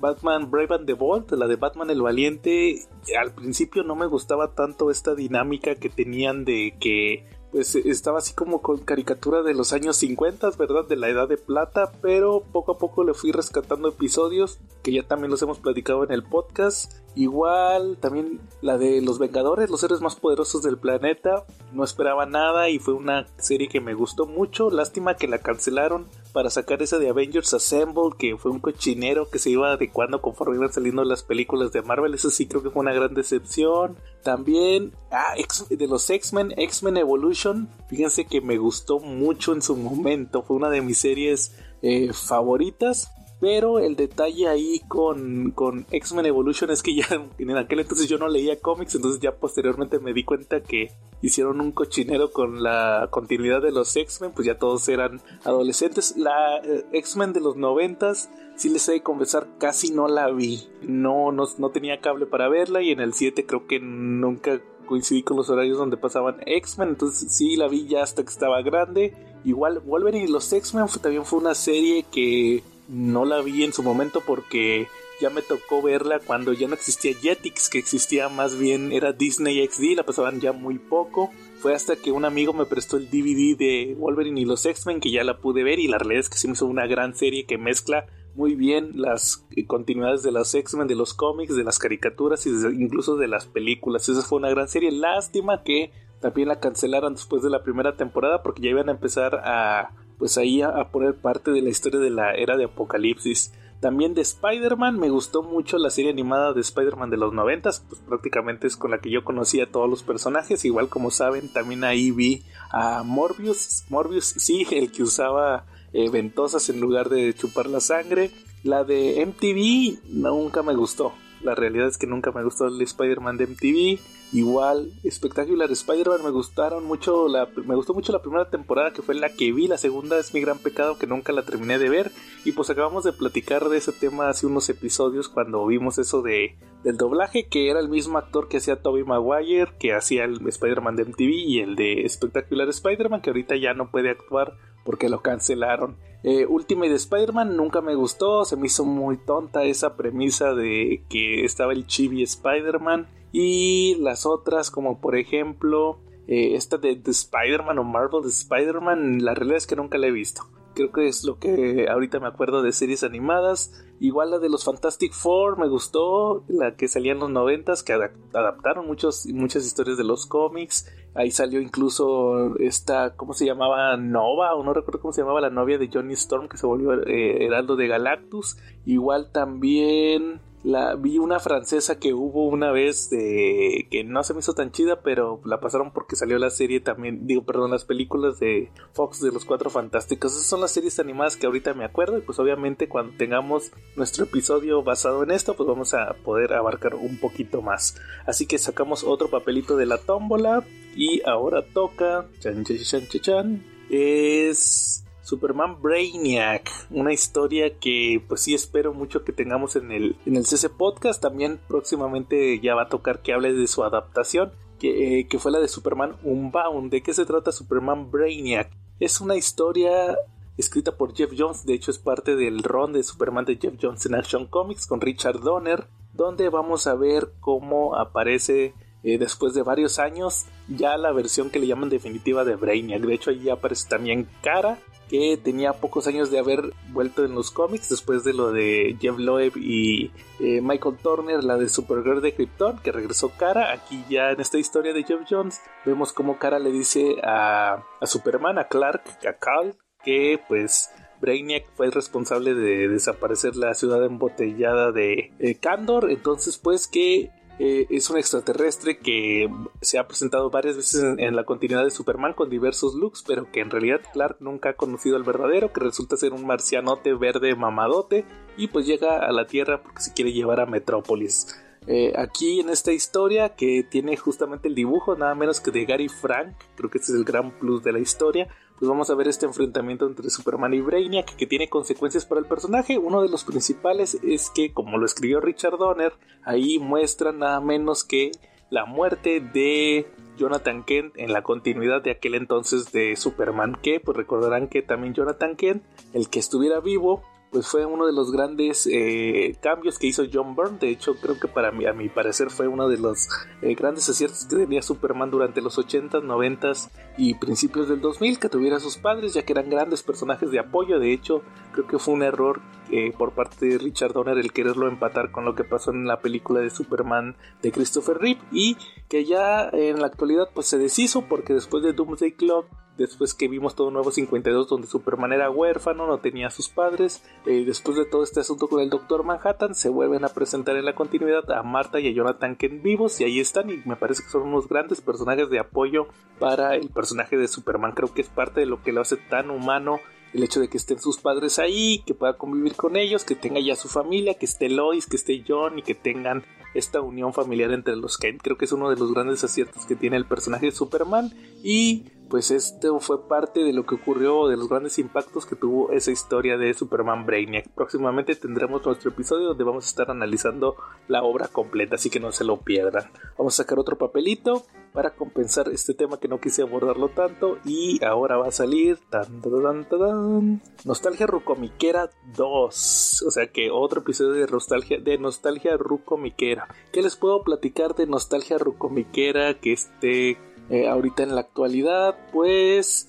Batman 0.00 0.50
Brave 0.50 0.74
and 0.74 0.86
the 0.86 0.94
Bold, 0.94 1.32
la 1.32 1.46
de 1.46 1.56
Batman 1.56 1.90
el 1.90 2.02
Valiente, 2.02 2.80
al 3.20 3.32
principio 3.32 3.82
no 3.82 3.94
me 3.94 4.06
gustaba 4.06 4.54
tanto 4.54 4.90
esta 4.90 5.14
dinámica 5.14 5.74
que 5.74 5.88
tenían 5.88 6.44
de 6.44 6.76
que 6.80 7.24
pues 7.50 7.74
estaba 7.74 8.18
así 8.18 8.32
como 8.34 8.62
con 8.62 8.78
caricatura 8.78 9.42
de 9.42 9.54
los 9.54 9.72
años 9.72 9.96
50, 9.96 10.50
¿verdad? 10.50 10.86
De 10.86 10.96
la 10.96 11.08
edad 11.08 11.28
de 11.28 11.36
plata, 11.36 11.90
pero 12.00 12.44
poco 12.52 12.72
a 12.72 12.78
poco 12.78 13.02
le 13.02 13.14
fui 13.14 13.32
rescatando 13.32 13.88
episodios 13.88 14.60
que 14.82 14.92
ya 14.92 15.02
también 15.02 15.30
los 15.30 15.42
hemos 15.42 15.58
platicado 15.58 16.04
en 16.04 16.12
el 16.12 16.22
podcast. 16.22 16.92
Igual 17.16 17.98
también 18.00 18.40
la 18.62 18.78
de 18.78 19.02
Los 19.02 19.18
Vengadores, 19.18 19.68
los 19.68 19.82
héroes 19.82 20.00
más 20.00 20.14
poderosos 20.14 20.62
del 20.62 20.78
planeta. 20.78 21.44
No 21.72 21.82
esperaba 21.82 22.24
nada 22.24 22.68
y 22.68 22.78
fue 22.78 22.94
una 22.94 23.26
serie 23.36 23.68
que 23.68 23.80
me 23.80 23.94
gustó 23.94 24.26
mucho. 24.26 24.70
Lástima 24.70 25.16
que 25.16 25.26
la 25.26 25.38
cancelaron 25.38 26.06
para 26.30 26.50
sacar 26.50 26.82
esa 26.82 26.98
de 26.98 27.08
Avengers 27.08 27.52
Assemble, 27.54 28.10
que 28.18 28.36
fue 28.36 28.50
un 28.50 28.60
cochinero 28.60 29.28
que 29.28 29.38
se 29.38 29.50
iba 29.50 29.72
adecuando 29.72 30.22
conforme 30.22 30.56
iban 30.56 30.72
saliendo 30.72 31.04
las 31.04 31.22
películas 31.22 31.72
de 31.72 31.82
Marvel. 31.82 32.14
Eso 32.14 32.30
sí 32.30 32.46
creo 32.46 32.62
que 32.62 32.70
fue 32.70 32.80
una 32.80 32.92
gran 32.92 33.14
decepción. 33.14 33.96
También, 34.22 34.92
ah, 35.10 35.34
de 35.68 35.86
los 35.86 36.08
X-Men, 36.08 36.54
X-Men 36.56 36.96
Evolution. 36.96 37.68
Fíjense 37.88 38.26
que 38.26 38.40
me 38.40 38.58
gustó 38.58 39.00
mucho 39.00 39.52
en 39.52 39.62
su 39.62 39.76
momento. 39.76 40.42
Fue 40.42 40.56
una 40.56 40.70
de 40.70 40.80
mis 40.80 40.98
series 40.98 41.54
eh, 41.82 42.12
favoritas. 42.12 43.10
Pero 43.40 43.78
el 43.78 43.96
detalle 43.96 44.48
ahí 44.48 44.80
con, 44.86 45.52
con 45.52 45.86
X-Men 45.90 46.26
Evolution 46.26 46.70
es 46.70 46.82
que 46.82 46.94
ya 46.94 47.06
en 47.38 47.56
aquel 47.56 47.80
entonces 47.80 48.08
yo 48.08 48.18
no 48.18 48.28
leía 48.28 48.60
cómics, 48.60 48.94
entonces 48.94 49.20
ya 49.20 49.34
posteriormente 49.34 49.98
me 49.98 50.12
di 50.12 50.24
cuenta 50.24 50.62
que 50.62 50.90
hicieron 51.22 51.60
un 51.60 51.72
cochinero 51.72 52.32
con 52.32 52.62
la 52.62 53.08
continuidad 53.10 53.62
de 53.62 53.72
los 53.72 53.96
X-Men, 53.96 54.32
pues 54.32 54.46
ya 54.46 54.58
todos 54.58 54.88
eran 54.88 55.20
adolescentes. 55.44 56.16
La 56.16 56.58
eh, 56.58 56.84
X-Men 56.92 57.32
de 57.32 57.40
los 57.40 57.56
noventas, 57.56 58.30
sí 58.56 58.68
les 58.68 58.88
he 58.88 58.92
de 58.92 59.02
confesar, 59.02 59.46
casi 59.58 59.90
no 59.90 60.06
la 60.06 60.30
vi. 60.30 60.68
No, 60.82 61.32
no, 61.32 61.44
no 61.58 61.70
tenía 61.70 62.00
cable 62.00 62.26
para 62.26 62.48
verla 62.48 62.82
y 62.82 62.90
en 62.90 63.00
el 63.00 63.14
7 63.14 63.46
creo 63.46 63.66
que 63.66 63.80
nunca 63.80 64.60
coincidí 64.86 65.22
con 65.22 65.36
los 65.36 65.48
horarios 65.48 65.78
donde 65.78 65.96
pasaban 65.96 66.40
X-Men, 66.44 66.90
entonces 66.90 67.32
sí 67.32 67.56
la 67.56 67.68
vi 67.68 67.86
ya 67.86 68.02
hasta 68.02 68.22
que 68.22 68.28
estaba 68.28 68.60
grande. 68.60 69.14
Igual 69.44 69.78
Wolverine 69.80 70.24
y 70.24 70.28
los 70.28 70.52
X-Men 70.52 70.86
también 71.00 71.24
fue 71.24 71.38
una 71.38 71.54
serie 71.54 72.04
que 72.10 72.62
no 72.90 73.24
la 73.24 73.40
vi 73.40 73.64
en 73.64 73.72
su 73.72 73.82
momento 73.82 74.20
porque 74.26 74.88
ya 75.20 75.30
me 75.30 75.42
tocó 75.42 75.82
verla 75.82 76.18
cuando 76.18 76.52
ya 76.52 76.66
no 76.66 76.74
existía 76.74 77.14
Jetix, 77.14 77.68
que 77.68 77.78
existía 77.78 78.28
más 78.28 78.58
bien 78.58 78.90
era 78.90 79.12
Disney 79.12 79.64
XD, 79.66 79.96
la 79.96 80.04
pasaban 80.04 80.40
ya 80.40 80.52
muy 80.52 80.78
poco. 80.78 81.30
Fue 81.60 81.74
hasta 81.74 81.96
que 81.96 82.10
un 82.10 82.24
amigo 82.24 82.52
me 82.52 82.64
prestó 82.64 82.96
el 82.96 83.10
DVD 83.10 83.56
de 83.56 83.94
Wolverine 83.98 84.40
y 84.40 84.44
los 84.46 84.64
X-Men 84.64 85.00
que 85.00 85.10
ya 85.10 85.22
la 85.24 85.38
pude 85.38 85.62
ver 85.62 85.78
y 85.78 85.88
la 85.88 85.98
realidad 85.98 86.20
es 86.20 86.30
que 86.30 86.38
sí 86.38 86.48
me 86.48 86.54
hizo 86.54 86.66
una 86.66 86.86
gran 86.86 87.14
serie 87.14 87.44
que 87.44 87.58
mezcla 87.58 88.06
muy 88.34 88.54
bien 88.54 88.92
las 88.94 89.46
eh, 89.54 89.66
continuidades 89.66 90.22
de 90.22 90.32
los 90.32 90.54
X-Men, 90.54 90.88
de 90.88 90.94
los 90.94 91.14
cómics, 91.14 91.54
de 91.54 91.64
las 91.64 91.78
caricaturas 91.78 92.46
y 92.46 92.50
incluso 92.50 93.16
de 93.16 93.28
las 93.28 93.46
películas. 93.46 94.08
Esa 94.08 94.22
fue 94.22 94.38
una 94.38 94.48
gran 94.50 94.68
serie. 94.68 94.90
Lástima 94.90 95.62
que 95.62 95.92
también 96.20 96.48
la 96.48 96.60
cancelaran 96.60 97.14
después 97.14 97.42
de 97.42 97.50
la 97.50 97.62
primera 97.62 97.96
temporada 97.96 98.42
porque 98.42 98.62
ya 98.62 98.70
iban 98.70 98.88
a 98.88 98.92
empezar 98.92 99.36
a 99.44 99.90
pues 100.20 100.36
ahí 100.36 100.60
a, 100.60 100.84
poner 100.92 101.14
parte 101.14 101.50
de 101.50 101.62
la 101.62 101.70
historia 101.70 101.98
de 101.98 102.10
la 102.10 102.34
era 102.34 102.58
de 102.58 102.66
Apocalipsis. 102.66 103.52
También 103.80 104.12
de 104.12 104.20
Spider-Man, 104.20 104.98
me 104.98 105.08
gustó 105.08 105.42
mucho 105.42 105.78
la 105.78 105.88
serie 105.88 106.10
animada 106.10 106.52
de 106.52 106.60
Spider-Man 106.60 107.08
de 107.08 107.16
los 107.16 107.32
90, 107.32 107.70
pues 107.88 108.02
prácticamente 108.06 108.66
es 108.66 108.76
con 108.76 108.90
la 108.90 108.98
que 108.98 109.10
yo 109.10 109.24
conocí 109.24 109.62
a 109.62 109.72
todos 109.72 109.88
los 109.88 110.02
personajes, 110.02 110.66
igual 110.66 110.90
como 110.90 111.10
saben, 111.10 111.48
también 111.48 111.84
ahí 111.84 112.10
vi 112.10 112.42
a 112.70 113.02
Morbius, 113.02 113.86
Morbius 113.88 114.26
sí, 114.26 114.66
el 114.70 114.92
que 114.92 115.02
usaba 115.02 115.64
eh, 115.94 116.10
ventosas 116.10 116.68
en 116.68 116.80
lugar 116.82 117.08
de 117.08 117.32
chupar 117.32 117.66
la 117.66 117.80
sangre. 117.80 118.30
La 118.62 118.84
de 118.84 119.24
MTV 119.24 120.12
nunca 120.12 120.62
me 120.62 120.74
gustó, 120.74 121.14
la 121.42 121.54
realidad 121.54 121.88
es 121.88 121.96
que 121.96 122.06
nunca 122.06 122.30
me 122.32 122.44
gustó 122.44 122.66
el 122.66 122.82
Spider-Man 122.82 123.38
de 123.38 123.46
MTV. 123.46 124.19
Igual, 124.32 124.92
espectacular. 125.02 125.70
Spider-Man 125.72 126.22
me 126.22 126.30
gustaron 126.30 126.84
mucho, 126.84 127.26
la, 127.26 127.48
me 127.66 127.74
gustó 127.74 127.94
mucho 127.94 128.12
la 128.12 128.22
primera 128.22 128.48
temporada 128.48 128.92
que 128.92 129.02
fue 129.02 129.16
la 129.16 129.28
que 129.30 129.52
vi, 129.52 129.66
la 129.66 129.76
segunda 129.76 130.18
es 130.18 130.32
mi 130.32 130.40
gran 130.40 130.58
pecado 130.58 130.98
que 130.98 131.08
nunca 131.08 131.32
la 131.32 131.42
terminé 131.42 131.78
de 131.78 131.88
ver. 131.88 132.12
Y 132.44 132.52
pues 132.52 132.70
acabamos 132.70 133.02
de 133.02 133.12
platicar 133.12 133.68
de 133.68 133.78
ese 133.78 133.92
tema 133.92 134.28
hace 134.28 134.46
unos 134.46 134.68
episodios 134.68 135.28
cuando 135.28 135.66
vimos 135.66 135.98
eso 135.98 136.22
de 136.22 136.56
del 136.82 136.96
doblaje 136.96 137.46
que 137.46 137.70
era 137.70 137.80
el 137.80 137.88
mismo 137.88 138.18
actor 138.18 138.48
que 138.48 138.56
hacía 138.58 138.82
Tobey 138.82 139.04
Maguire, 139.04 139.72
que 139.78 139.92
hacía 139.92 140.24
el 140.24 140.46
Spider-Man 140.46 140.96
de 140.96 141.04
MTV 141.04 141.30
y 141.30 141.60
el 141.60 141.76
de 141.76 142.02
espectacular 142.02 142.68
Spider-Man 142.68 143.20
que 143.20 143.30
ahorita 143.30 143.56
ya 143.56 143.74
no 143.74 143.90
puede 143.90 144.10
actuar 144.10 144.54
porque 144.84 145.08
lo 145.08 145.20
cancelaron. 145.20 145.96
Eh, 146.22 146.46
Ultimate 146.46 146.94
Spider-Man 146.94 147.56
nunca 147.56 147.80
me 147.80 147.94
gustó, 147.94 148.44
se 148.44 148.56
me 148.56 148.66
hizo 148.66 148.84
muy 148.84 149.16
tonta 149.18 149.64
esa 149.64 149.96
premisa 149.96 150.54
de 150.54 151.04
que 151.08 151.44
estaba 151.44 151.72
el 151.72 151.86
chibi 151.86 152.22
Spider-Man 152.22 153.08
y 153.32 153.96
las 154.00 154.26
otras 154.26 154.70
como 154.70 155.00
por 155.00 155.16
ejemplo 155.16 156.00
eh, 156.28 156.56
esta 156.56 156.76
de, 156.78 156.96
de 156.96 157.10
Spider-Man 157.10 157.78
o 157.78 157.84
Marvel 157.84 158.22
de 158.22 158.28
Spider-Man, 158.28 159.24
la 159.24 159.34
realidad 159.34 159.58
es 159.58 159.66
que 159.66 159.76
nunca 159.76 159.98
la 159.98 160.08
he 160.08 160.12
visto. 160.12 160.42
Creo 160.80 160.92
que 160.92 161.08
es 161.08 161.24
lo 161.24 161.38
que 161.38 161.88
ahorita 161.90 162.20
me 162.20 162.26
acuerdo 162.26 162.62
de 162.62 162.72
series 162.72 163.04
animadas. 163.04 163.84
Igual 164.00 164.30
la 164.30 164.38
de 164.38 164.48
los 164.48 164.64
Fantastic 164.64 165.12
Four 165.12 165.58
me 165.58 165.68
gustó, 165.68 166.42
la 166.48 166.74
que 166.74 166.88
salía 166.88 167.12
en 167.12 167.18
los 167.18 167.28
noventas, 167.28 167.82
que 167.82 167.92
adaptaron 167.92 168.86
muchos, 168.86 169.26
muchas 169.26 169.66
historias 169.66 169.98
de 169.98 170.04
los 170.04 170.24
cómics. 170.24 170.90
Ahí 171.14 171.32
salió 171.32 171.60
incluso 171.60 172.56
esta, 172.60 173.14
¿cómo 173.14 173.34
se 173.34 173.44
llamaba? 173.44 173.98
Nova, 173.98 174.54
o 174.54 174.64
no 174.64 174.72
recuerdo 174.72 175.02
cómo 175.02 175.12
se 175.12 175.20
llamaba 175.20 175.42
la 175.42 175.50
novia 175.50 175.76
de 175.76 175.90
Johnny 175.92 176.14
Storm, 176.14 176.48
que 176.48 176.56
se 176.56 176.66
volvió 176.66 176.94
eh, 177.06 177.44
Heraldo 177.44 177.76
de 177.76 177.86
Galactus. 177.86 178.56
Igual 178.86 179.32
también 179.32 180.40
la, 180.62 180.94
vi 180.94 181.18
una 181.18 181.40
francesa 181.40 181.98
que 181.98 182.12
hubo 182.12 182.46
una 182.46 182.70
vez 182.70 183.10
de 183.10 183.86
que 183.90 184.04
no 184.04 184.22
se 184.22 184.34
me 184.34 184.40
hizo 184.40 184.54
tan 184.54 184.72
chida, 184.72 185.00
pero 185.02 185.40
la 185.44 185.60
pasaron 185.60 185.92
porque 185.92 186.16
salió 186.16 186.38
la 186.38 186.50
serie 186.50 186.80
también, 186.80 187.26
digo, 187.26 187.44
perdón, 187.44 187.70
las 187.70 187.84
películas 187.84 188.38
de 188.38 188.70
Fox 188.92 189.20
de 189.20 189.32
los 189.32 189.44
Cuatro 189.44 189.70
Fantásticos. 189.70 190.32
Esas 190.32 190.46
son 190.46 190.60
las 190.60 190.72
series 190.72 190.98
animadas 190.98 191.36
que 191.36 191.46
ahorita 191.46 191.74
me 191.74 191.84
acuerdo 191.84 192.18
y 192.18 192.22
pues 192.22 192.38
obviamente 192.38 192.88
cuando 192.88 193.16
tengamos 193.16 193.72
nuestro 193.96 194.24
episodio 194.24 194.82
basado 194.82 195.22
en 195.22 195.30
esto, 195.30 195.54
pues 195.54 195.68
vamos 195.68 195.94
a 195.94 196.14
poder 196.24 196.52
abarcar 196.52 196.94
un 196.94 197.18
poquito 197.18 197.62
más. 197.62 197.96
Así 198.26 198.46
que 198.46 198.58
sacamos 198.58 199.04
otro 199.04 199.30
papelito 199.30 199.76
de 199.76 199.86
la 199.86 199.98
tómbola 199.98 200.64
y 200.94 201.22
ahora 201.26 201.64
toca, 201.72 202.26
chan, 202.38 202.64
chan, 202.64 202.76
chan, 202.78 203.06
chan, 203.08 203.20
chan 203.20 203.64
es 203.90 205.04
Superman 205.22 205.80
Brainiac, 205.80 206.70
una 206.90 207.12
historia 207.12 207.78
que 207.78 208.22
pues 208.28 208.42
sí 208.42 208.54
espero 208.54 208.94
mucho 208.94 209.24
que 209.24 209.32
tengamos 209.32 209.76
en 209.76 209.92
el, 209.92 210.16
en 210.26 210.36
el 210.36 210.46
CC 210.46 210.68
Podcast, 210.68 211.20
también 211.20 211.60
próximamente 211.68 212.58
ya 212.60 212.74
va 212.74 212.82
a 212.82 212.88
tocar 212.88 213.20
que 213.22 213.32
hable 213.32 213.52
de 213.52 213.66
su 213.66 213.84
adaptación, 213.84 214.52
que, 214.78 215.20
eh, 215.20 215.26
que 215.28 215.38
fue 215.38 215.52
la 215.52 215.60
de 215.60 215.68
Superman 215.68 216.16
Unbound, 216.22 216.90
¿de 216.90 217.02
qué 217.02 217.12
se 217.14 217.26
trata 217.26 217.52
Superman 217.52 218.10
Brainiac? 218.10 218.70
Es 218.98 219.20
una 219.20 219.36
historia 219.36 220.16
escrita 220.56 220.96
por 220.96 221.14
Jeff 221.14 221.32
Jones, 221.36 221.64
de 221.64 221.74
hecho 221.74 221.90
es 221.90 221.98
parte 221.98 222.36
del 222.36 222.62
ron 222.62 222.92
de 222.92 223.02
Superman 223.02 223.44
de 223.44 223.56
Jeff 223.56 223.74
Jones 223.80 224.04
en 224.06 224.14
Action 224.14 224.46
Comics 224.46 224.86
con 224.86 225.00
Richard 225.00 225.40
Donner, 225.40 225.86
donde 226.12 226.48
vamos 226.48 226.86
a 226.86 226.94
ver 226.94 227.32
cómo 227.40 227.96
aparece 227.96 228.74
eh, 229.02 229.18
después 229.18 229.54
de 229.54 229.62
varios 229.62 229.98
años 229.98 230.46
ya 230.68 230.96
la 230.96 231.12
versión 231.12 231.50
que 231.50 231.58
le 231.58 231.66
llaman 231.66 231.88
definitiva 231.88 232.44
de 232.44 232.56
Brainiac. 232.56 233.02
De 233.02 233.14
hecho, 233.14 233.30
ahí 233.30 233.48
aparece 233.48 233.88
también 233.88 234.28
Cara 234.42 234.78
que 235.10 235.36
tenía 235.42 235.72
pocos 235.72 236.06
años 236.06 236.30
de 236.30 236.38
haber 236.38 236.72
vuelto 236.90 237.24
en 237.24 237.34
los 237.34 237.50
cómics 237.50 237.88
después 237.88 238.22
de 238.22 238.32
lo 238.32 238.52
de 238.52 238.96
Jeff 239.00 239.18
Loeb 239.18 239.56
y 239.56 240.12
eh, 240.38 240.60
Michael 240.62 240.98
Turner, 241.02 241.42
la 241.42 241.56
de 241.56 241.68
Supergirl 241.68 242.22
de 242.22 242.32
Krypton, 242.32 242.78
que 242.78 242.92
regresó 242.92 243.32
Cara. 243.36 243.72
Aquí 243.72 244.04
ya 244.08 244.30
en 244.30 244.40
esta 244.40 244.56
historia 244.56 244.92
de 244.92 245.02
Jeff 245.02 245.22
Jones 245.28 245.60
vemos 245.84 246.12
como 246.12 246.38
Cara 246.38 246.60
le 246.60 246.70
dice 246.70 247.16
a, 247.24 247.82
Superman, 248.04 248.60
a 248.60 248.68
Clark, 248.68 249.02
a 249.28 249.32
Carl, 249.32 249.74
que 250.04 250.40
pues 250.46 250.90
Brainiac 251.20 251.66
fue 251.74 251.86
el 251.86 251.92
responsable 251.92 252.54
de 252.54 252.86
desaparecer 252.86 253.56
la 253.56 253.74
ciudad 253.74 254.04
embotellada 254.04 254.92
de 254.92 255.32
eh, 255.40 255.56
Kandor. 255.56 256.08
Entonces, 256.08 256.56
pues 256.56 256.86
que 256.86 257.32
eh, 257.62 257.86
es 257.90 258.08
un 258.08 258.16
extraterrestre 258.16 258.96
que 258.96 259.46
se 259.82 259.98
ha 259.98 260.08
presentado 260.08 260.48
varias 260.48 260.78
veces 260.78 261.04
en, 261.18 261.36
la 261.36 261.44
continuidad 261.44 261.84
de 261.84 261.90
Superman 261.90 262.32
con 262.32 262.48
diversos 262.48 262.94
looks, 262.94 263.22
pero 263.26 263.52
que 263.52 263.60
en 263.60 263.68
realidad 263.68 264.00
Clark 264.14 264.38
nunca 264.40 264.70
ha 264.70 264.76
conocido 264.76 265.16
al 265.16 265.24
verdadero, 265.24 265.70
que 265.70 265.80
resulta 265.80 266.16
ser 266.16 266.32
un 266.32 266.46
marcianote 266.46 267.12
verde 267.12 267.54
mamadote 267.54 268.24
y 268.56 268.68
pues 268.68 268.86
llega 268.86 269.18
a 269.18 269.30
la 269.32 269.46
Tierra 269.46 269.82
porque 269.82 270.00
se 270.00 270.14
quiere 270.14 270.32
llevar 270.32 270.58
a 270.60 270.64
Metrópolis. 270.64 271.54
Eh, 271.86 272.14
aquí 272.16 272.60
en 272.60 272.70
esta 272.70 272.92
historia 272.92 273.50
que 273.50 273.82
tiene 273.82 274.16
justamente 274.16 274.68
el 274.68 274.74
dibujo 274.74 275.14
nada 275.16 275.34
menos 275.34 275.60
que 275.60 275.70
de 275.70 275.84
Gary 275.84 276.08
Frank, 276.08 276.54
creo 276.76 276.88
que 276.88 276.96
ese 276.96 277.12
es 277.12 277.18
el 277.18 277.24
gran 277.24 277.50
plus 277.58 277.82
de 277.82 277.92
la 277.92 277.98
historia, 277.98 278.48
pues 278.80 278.88
vamos 278.88 279.10
a 279.10 279.14
ver 279.14 279.28
este 279.28 279.44
enfrentamiento 279.44 280.06
entre 280.06 280.30
Superman 280.30 280.72
y 280.72 280.80
Brainiac 280.80 281.36
que 281.36 281.46
tiene 281.46 281.68
consecuencias 281.68 282.24
para 282.24 282.40
el 282.40 282.46
personaje. 282.46 282.96
Uno 282.96 283.20
de 283.20 283.28
los 283.28 283.44
principales 283.44 284.18
es 284.22 284.48
que, 284.48 284.72
como 284.72 284.96
lo 284.96 285.04
escribió 285.04 285.38
Richard 285.38 285.76
Donner, 285.76 286.14
ahí 286.44 286.78
muestra 286.78 287.30
nada 287.30 287.60
menos 287.60 288.04
que 288.04 288.32
la 288.70 288.86
muerte 288.86 289.40
de 289.40 290.10
Jonathan 290.38 290.82
Kent 290.82 291.12
en 291.18 291.30
la 291.34 291.42
continuidad 291.42 292.00
de 292.00 292.12
aquel 292.12 292.34
entonces 292.34 292.90
de 292.90 293.16
Superman 293.16 293.76
que 293.82 294.00
pues 294.00 294.16
recordarán 294.16 294.66
que 294.68 294.80
también 294.80 295.12
Jonathan 295.12 295.56
Kent 295.56 295.82
el 296.14 296.30
que 296.30 296.38
estuviera 296.38 296.80
vivo 296.80 297.22
pues 297.50 297.66
fue 297.66 297.84
uno 297.84 298.06
de 298.06 298.12
los 298.12 298.30
grandes 298.30 298.88
eh, 298.90 299.56
cambios 299.60 299.98
que 299.98 300.06
hizo 300.06 300.24
John 300.32 300.54
Byrne. 300.54 300.78
De 300.78 300.90
hecho, 300.90 301.16
creo 301.16 301.38
que 301.38 301.48
para 301.48 301.72
mí, 301.72 301.86
a 301.86 301.92
mi 301.92 302.08
parecer, 302.08 302.50
fue 302.50 302.68
uno 302.68 302.88
de 302.88 302.98
los 302.98 303.28
eh, 303.62 303.74
grandes 303.74 304.08
aciertos 304.08 304.46
que 304.46 304.56
tenía 304.56 304.82
Superman 304.82 305.30
durante 305.30 305.60
los 305.60 305.78
80s, 305.78 306.22
90s 306.22 306.90
y 307.16 307.34
principios 307.34 307.88
del 307.88 308.00
2000, 308.00 308.38
que 308.38 308.48
tuviera 308.48 308.78
sus 308.78 308.98
padres, 308.98 309.34
ya 309.34 309.42
que 309.42 309.52
eran 309.52 309.68
grandes 309.68 310.02
personajes 310.02 310.50
de 310.50 310.60
apoyo. 310.60 310.98
De 311.00 311.12
hecho, 311.12 311.42
creo 311.72 311.86
que 311.86 311.98
fue 311.98 312.14
un 312.14 312.22
error 312.22 312.60
eh, 312.90 313.12
por 313.16 313.32
parte 313.32 313.66
de 313.66 313.78
Richard 313.78 314.12
Donner 314.12 314.38
el 314.38 314.52
quererlo 314.52 314.88
empatar 314.88 315.30
con 315.30 315.44
lo 315.44 315.54
que 315.54 315.64
pasó 315.64 315.90
en 315.90 316.06
la 316.06 316.20
película 316.20 316.60
de 316.60 316.70
Superman 316.70 317.36
de 317.62 317.72
Christopher 317.72 318.18
Reeve 318.18 318.40
y 318.50 318.76
que 319.08 319.24
ya 319.24 319.68
en 319.72 320.00
la 320.00 320.06
actualidad 320.06 320.48
pues 320.52 320.66
se 320.66 320.78
deshizo 320.78 321.22
porque 321.28 321.54
después 321.54 321.84
de 321.84 321.92
Doomsday 321.92 322.32
Clock 322.32 322.66
después 323.00 323.34
que 323.34 323.48
vimos 323.48 323.74
todo 323.74 323.90
Nuevo 323.90 324.10
52 324.10 324.68
donde 324.68 324.86
Superman 324.86 325.32
era 325.32 325.50
huérfano, 325.50 326.06
no 326.06 326.18
tenía 326.18 326.48
a 326.48 326.50
sus 326.50 326.68
padres, 326.68 327.22
eh, 327.46 327.64
después 327.64 327.96
de 327.96 328.04
todo 328.04 328.22
este 328.22 328.40
asunto 328.40 328.68
con 328.68 328.80
el 328.80 328.90
Doctor 328.90 329.24
Manhattan, 329.24 329.74
se 329.74 329.88
vuelven 329.88 330.24
a 330.24 330.28
presentar 330.28 330.76
en 330.76 330.84
la 330.84 330.94
continuidad 330.94 331.50
a 331.50 331.62
Marta 331.62 331.98
y 331.98 332.08
a 332.08 332.12
Jonathan 332.12 332.56
Kent 332.56 332.82
vivos 332.82 333.20
y 333.20 333.24
ahí 333.24 333.40
están 333.40 333.70
y 333.70 333.82
me 333.84 333.96
parece 333.96 334.22
que 334.22 334.28
son 334.28 334.42
unos 334.42 334.68
grandes 334.68 335.00
personajes 335.00 335.48
de 335.50 335.58
apoyo 335.58 336.08
para 336.38 336.76
el 336.76 336.90
personaje 336.90 337.36
de 337.36 337.48
Superman, 337.48 337.92
creo 337.92 338.12
que 338.12 338.22
es 338.22 338.28
parte 338.28 338.60
de 338.60 338.66
lo 338.66 338.82
que 338.82 338.92
lo 338.92 339.00
hace 339.00 339.16
tan 339.16 339.50
humano 339.50 339.98
el 340.32 340.44
hecho 340.44 340.60
de 340.60 340.68
que 340.68 340.76
estén 340.76 341.00
sus 341.00 341.18
padres 341.18 341.58
ahí, 341.58 342.04
que 342.06 342.14
pueda 342.14 342.38
convivir 342.38 342.76
con 342.76 342.96
ellos, 342.96 343.24
que 343.24 343.34
tenga 343.34 343.58
ya 343.60 343.74
su 343.74 343.88
familia, 343.88 344.34
que 344.34 344.46
esté 344.46 344.68
Lois, 344.68 345.06
que 345.06 345.16
esté 345.16 345.42
John 345.46 345.80
y 345.80 345.82
que 345.82 345.96
tengan 345.96 346.44
esta 346.72 347.00
unión 347.00 347.32
familiar 347.32 347.72
entre 347.72 347.96
los 347.96 348.16
Kent. 348.16 348.40
Creo 348.40 348.56
que 348.56 348.66
es 348.66 348.72
uno 348.72 348.90
de 348.90 348.96
los 348.96 349.12
grandes 349.12 349.42
aciertos 349.42 349.86
que 349.86 349.96
tiene 349.96 350.16
el 350.16 350.26
personaje 350.26 350.66
de 350.66 350.72
Superman. 350.72 351.32
Y 351.64 352.04
pues 352.30 352.52
esto 352.52 353.00
fue 353.00 353.26
parte 353.26 353.64
de 353.64 353.72
lo 353.72 353.84
que 353.84 353.96
ocurrió, 353.96 354.46
de 354.46 354.56
los 354.56 354.68
grandes 354.68 354.98
impactos 355.00 355.46
que 355.46 355.56
tuvo 355.56 355.90
esa 355.90 356.12
historia 356.12 356.56
de 356.56 356.72
Superman 356.72 357.26
Brainiac. 357.26 357.68
Próximamente 357.74 358.36
tendremos 358.36 358.86
nuestro 358.86 359.10
episodio 359.10 359.48
donde 359.48 359.64
vamos 359.64 359.84
a 359.84 359.88
estar 359.88 360.10
analizando 360.12 360.76
la 361.08 361.24
obra 361.24 361.48
completa, 361.48 361.96
así 361.96 362.08
que 362.08 362.20
no 362.20 362.30
se 362.30 362.44
lo 362.44 362.60
pierdan. 362.60 363.10
Vamos 363.36 363.54
a 363.58 363.64
sacar 363.64 363.80
otro 363.80 363.98
papelito 363.98 364.64
para 364.92 365.10
compensar 365.14 365.68
este 365.68 365.92
tema 365.92 366.20
que 366.20 366.28
no 366.28 366.40
quise 366.40 366.62
abordarlo 366.62 367.08
tanto 367.08 367.58
y 367.64 368.02
ahora 368.04 368.36
va 368.36 368.48
a 368.48 368.52
salir 368.52 368.98
tan, 369.10 369.40
tan, 369.42 369.88
tan, 369.88 370.62
Nostalgia 370.84 371.26
Rucomiquera 371.26 372.10
2, 372.36 373.24
o 373.26 373.30
sea 373.30 373.48
que 373.48 373.70
otro 373.72 374.02
episodio 374.02 374.32
de 374.32 374.46
nostalgia 374.46 374.98
de 375.00 375.18
Nostalgia 375.18 375.76
Rucomiquera. 375.76 376.68
¿Qué 376.92 377.02
les 377.02 377.16
puedo 377.16 377.42
platicar 377.42 377.94
de 377.96 378.06
Nostalgia 378.06 378.58
Rucomiquera 378.58 379.58
que 379.60 379.72
esté 379.72 380.38
eh, 380.70 380.88
ahorita 380.88 381.24
en 381.24 381.34
la 381.34 381.40
actualidad, 381.40 382.16
pues 382.32 383.08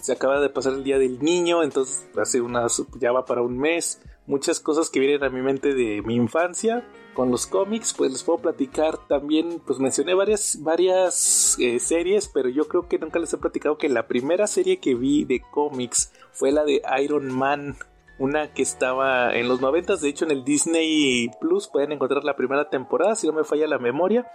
se 0.00 0.12
acaba 0.12 0.38
de 0.40 0.50
pasar 0.50 0.74
el 0.74 0.84
día 0.84 0.98
del 0.98 1.18
niño, 1.20 1.62
entonces 1.62 2.06
hace 2.20 2.42
unas 2.42 2.82
ya 3.00 3.10
va 3.10 3.24
para 3.24 3.40
un 3.40 3.58
mes. 3.58 4.02
Muchas 4.26 4.60
cosas 4.60 4.90
que 4.90 5.00
vienen 5.00 5.24
a 5.24 5.30
mi 5.30 5.42
mente 5.42 5.74
de 5.74 6.02
mi 6.02 6.14
infancia 6.14 6.86
con 7.14 7.30
los 7.30 7.46
cómics, 7.46 7.94
pues 7.94 8.12
les 8.12 8.22
puedo 8.22 8.38
platicar 8.38 8.98
también, 9.06 9.62
pues 9.66 9.78
mencioné 9.78 10.14
varias, 10.14 10.58
varias 10.62 11.56
eh, 11.58 11.78
series, 11.78 12.28
pero 12.28 12.48
yo 12.50 12.68
creo 12.68 12.86
que 12.86 12.98
nunca 12.98 13.18
les 13.18 13.32
he 13.32 13.38
platicado 13.38 13.78
que 13.78 13.88
la 13.88 14.06
primera 14.06 14.46
serie 14.46 14.80
que 14.80 14.94
vi 14.94 15.24
de 15.24 15.40
cómics 15.50 16.12
fue 16.32 16.52
la 16.52 16.64
de 16.64 16.82
Iron 17.02 17.32
Man. 17.32 17.76
Una 18.18 18.52
que 18.52 18.62
estaba 18.62 19.34
en 19.34 19.48
los 19.48 19.60
90, 19.60 19.96
de 19.96 20.08
hecho 20.08 20.24
en 20.24 20.30
el 20.30 20.44
Disney 20.44 21.30
Plus 21.40 21.68
pueden 21.68 21.92
encontrar 21.92 22.24
la 22.24 22.36
primera 22.36 22.68
temporada, 22.68 23.16
si 23.16 23.26
no 23.26 23.32
me 23.32 23.44
falla 23.44 23.66
la 23.66 23.78
memoria. 23.78 24.30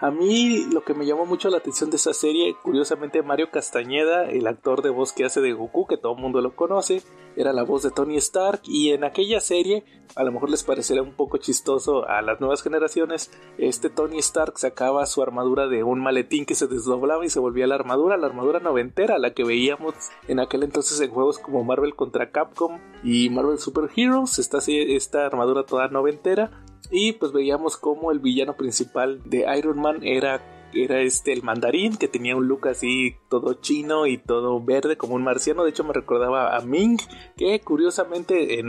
A 0.00 0.10
mí 0.10 0.64
lo 0.72 0.82
que 0.82 0.94
me 0.94 1.04
llamó 1.04 1.26
mucho 1.26 1.50
la 1.50 1.58
atención 1.58 1.90
de 1.90 1.96
esa 1.96 2.14
serie, 2.14 2.56
curiosamente 2.62 3.22
Mario 3.22 3.50
Castañeda, 3.50 4.30
el 4.30 4.46
actor 4.46 4.80
de 4.80 4.88
voz 4.88 5.12
que 5.12 5.26
hace 5.26 5.42
de 5.42 5.52
Goku, 5.52 5.86
que 5.86 5.98
todo 5.98 6.14
el 6.14 6.22
mundo 6.22 6.40
lo 6.40 6.56
conoce, 6.56 7.02
era 7.40 7.52
la 7.52 7.62
voz 7.62 7.82
de 7.82 7.90
Tony 7.90 8.16
Stark 8.16 8.62
y 8.64 8.90
en 8.90 9.04
aquella 9.04 9.40
serie, 9.40 9.84
a 10.14 10.24
lo 10.24 10.32
mejor 10.32 10.50
les 10.50 10.62
parecerá 10.62 11.02
un 11.02 11.14
poco 11.14 11.38
chistoso 11.38 12.08
a 12.08 12.22
las 12.22 12.40
nuevas 12.40 12.62
generaciones, 12.62 13.30
este 13.58 13.90
Tony 13.90 14.18
Stark 14.18 14.58
sacaba 14.58 15.06
su 15.06 15.22
armadura 15.22 15.66
de 15.68 15.82
un 15.82 16.00
maletín 16.00 16.46
que 16.46 16.54
se 16.54 16.66
desdoblaba 16.66 17.24
y 17.24 17.30
se 17.30 17.40
volvía 17.40 17.66
la 17.66 17.76
armadura, 17.76 18.16
la 18.16 18.26
armadura 18.26 18.60
noventera, 18.60 19.18
la 19.18 19.32
que 19.32 19.44
veíamos 19.44 19.94
en 20.28 20.40
aquel 20.40 20.62
entonces 20.62 21.00
en 21.00 21.10
juegos 21.10 21.38
como 21.38 21.64
Marvel 21.64 21.94
contra 21.94 22.30
Capcom 22.30 22.78
y 23.02 23.30
Marvel 23.30 23.58
Super 23.58 23.88
Heroes, 23.94 24.38
esta, 24.38 24.58
esta 24.66 25.26
armadura 25.26 25.64
toda 25.64 25.88
noventera 25.88 26.50
y 26.90 27.12
pues 27.12 27.32
veíamos 27.32 27.76
como 27.76 28.10
el 28.10 28.18
villano 28.18 28.54
principal 28.56 29.20
de 29.24 29.46
Iron 29.56 29.80
Man 29.80 30.00
era 30.02 30.59
era 30.72 31.00
este 31.00 31.32
el 31.32 31.42
mandarín 31.42 31.96
que 31.96 32.08
tenía 32.08 32.36
un 32.36 32.46
look 32.46 32.68
así 32.68 33.16
todo 33.28 33.54
chino 33.54 34.06
y 34.06 34.18
todo 34.18 34.62
verde 34.62 34.96
como 34.96 35.14
un 35.14 35.24
marciano 35.24 35.64
de 35.64 35.70
hecho 35.70 35.84
me 35.84 35.92
recordaba 35.92 36.56
a 36.56 36.60
Ming 36.60 36.98
que 37.36 37.60
curiosamente 37.60 38.62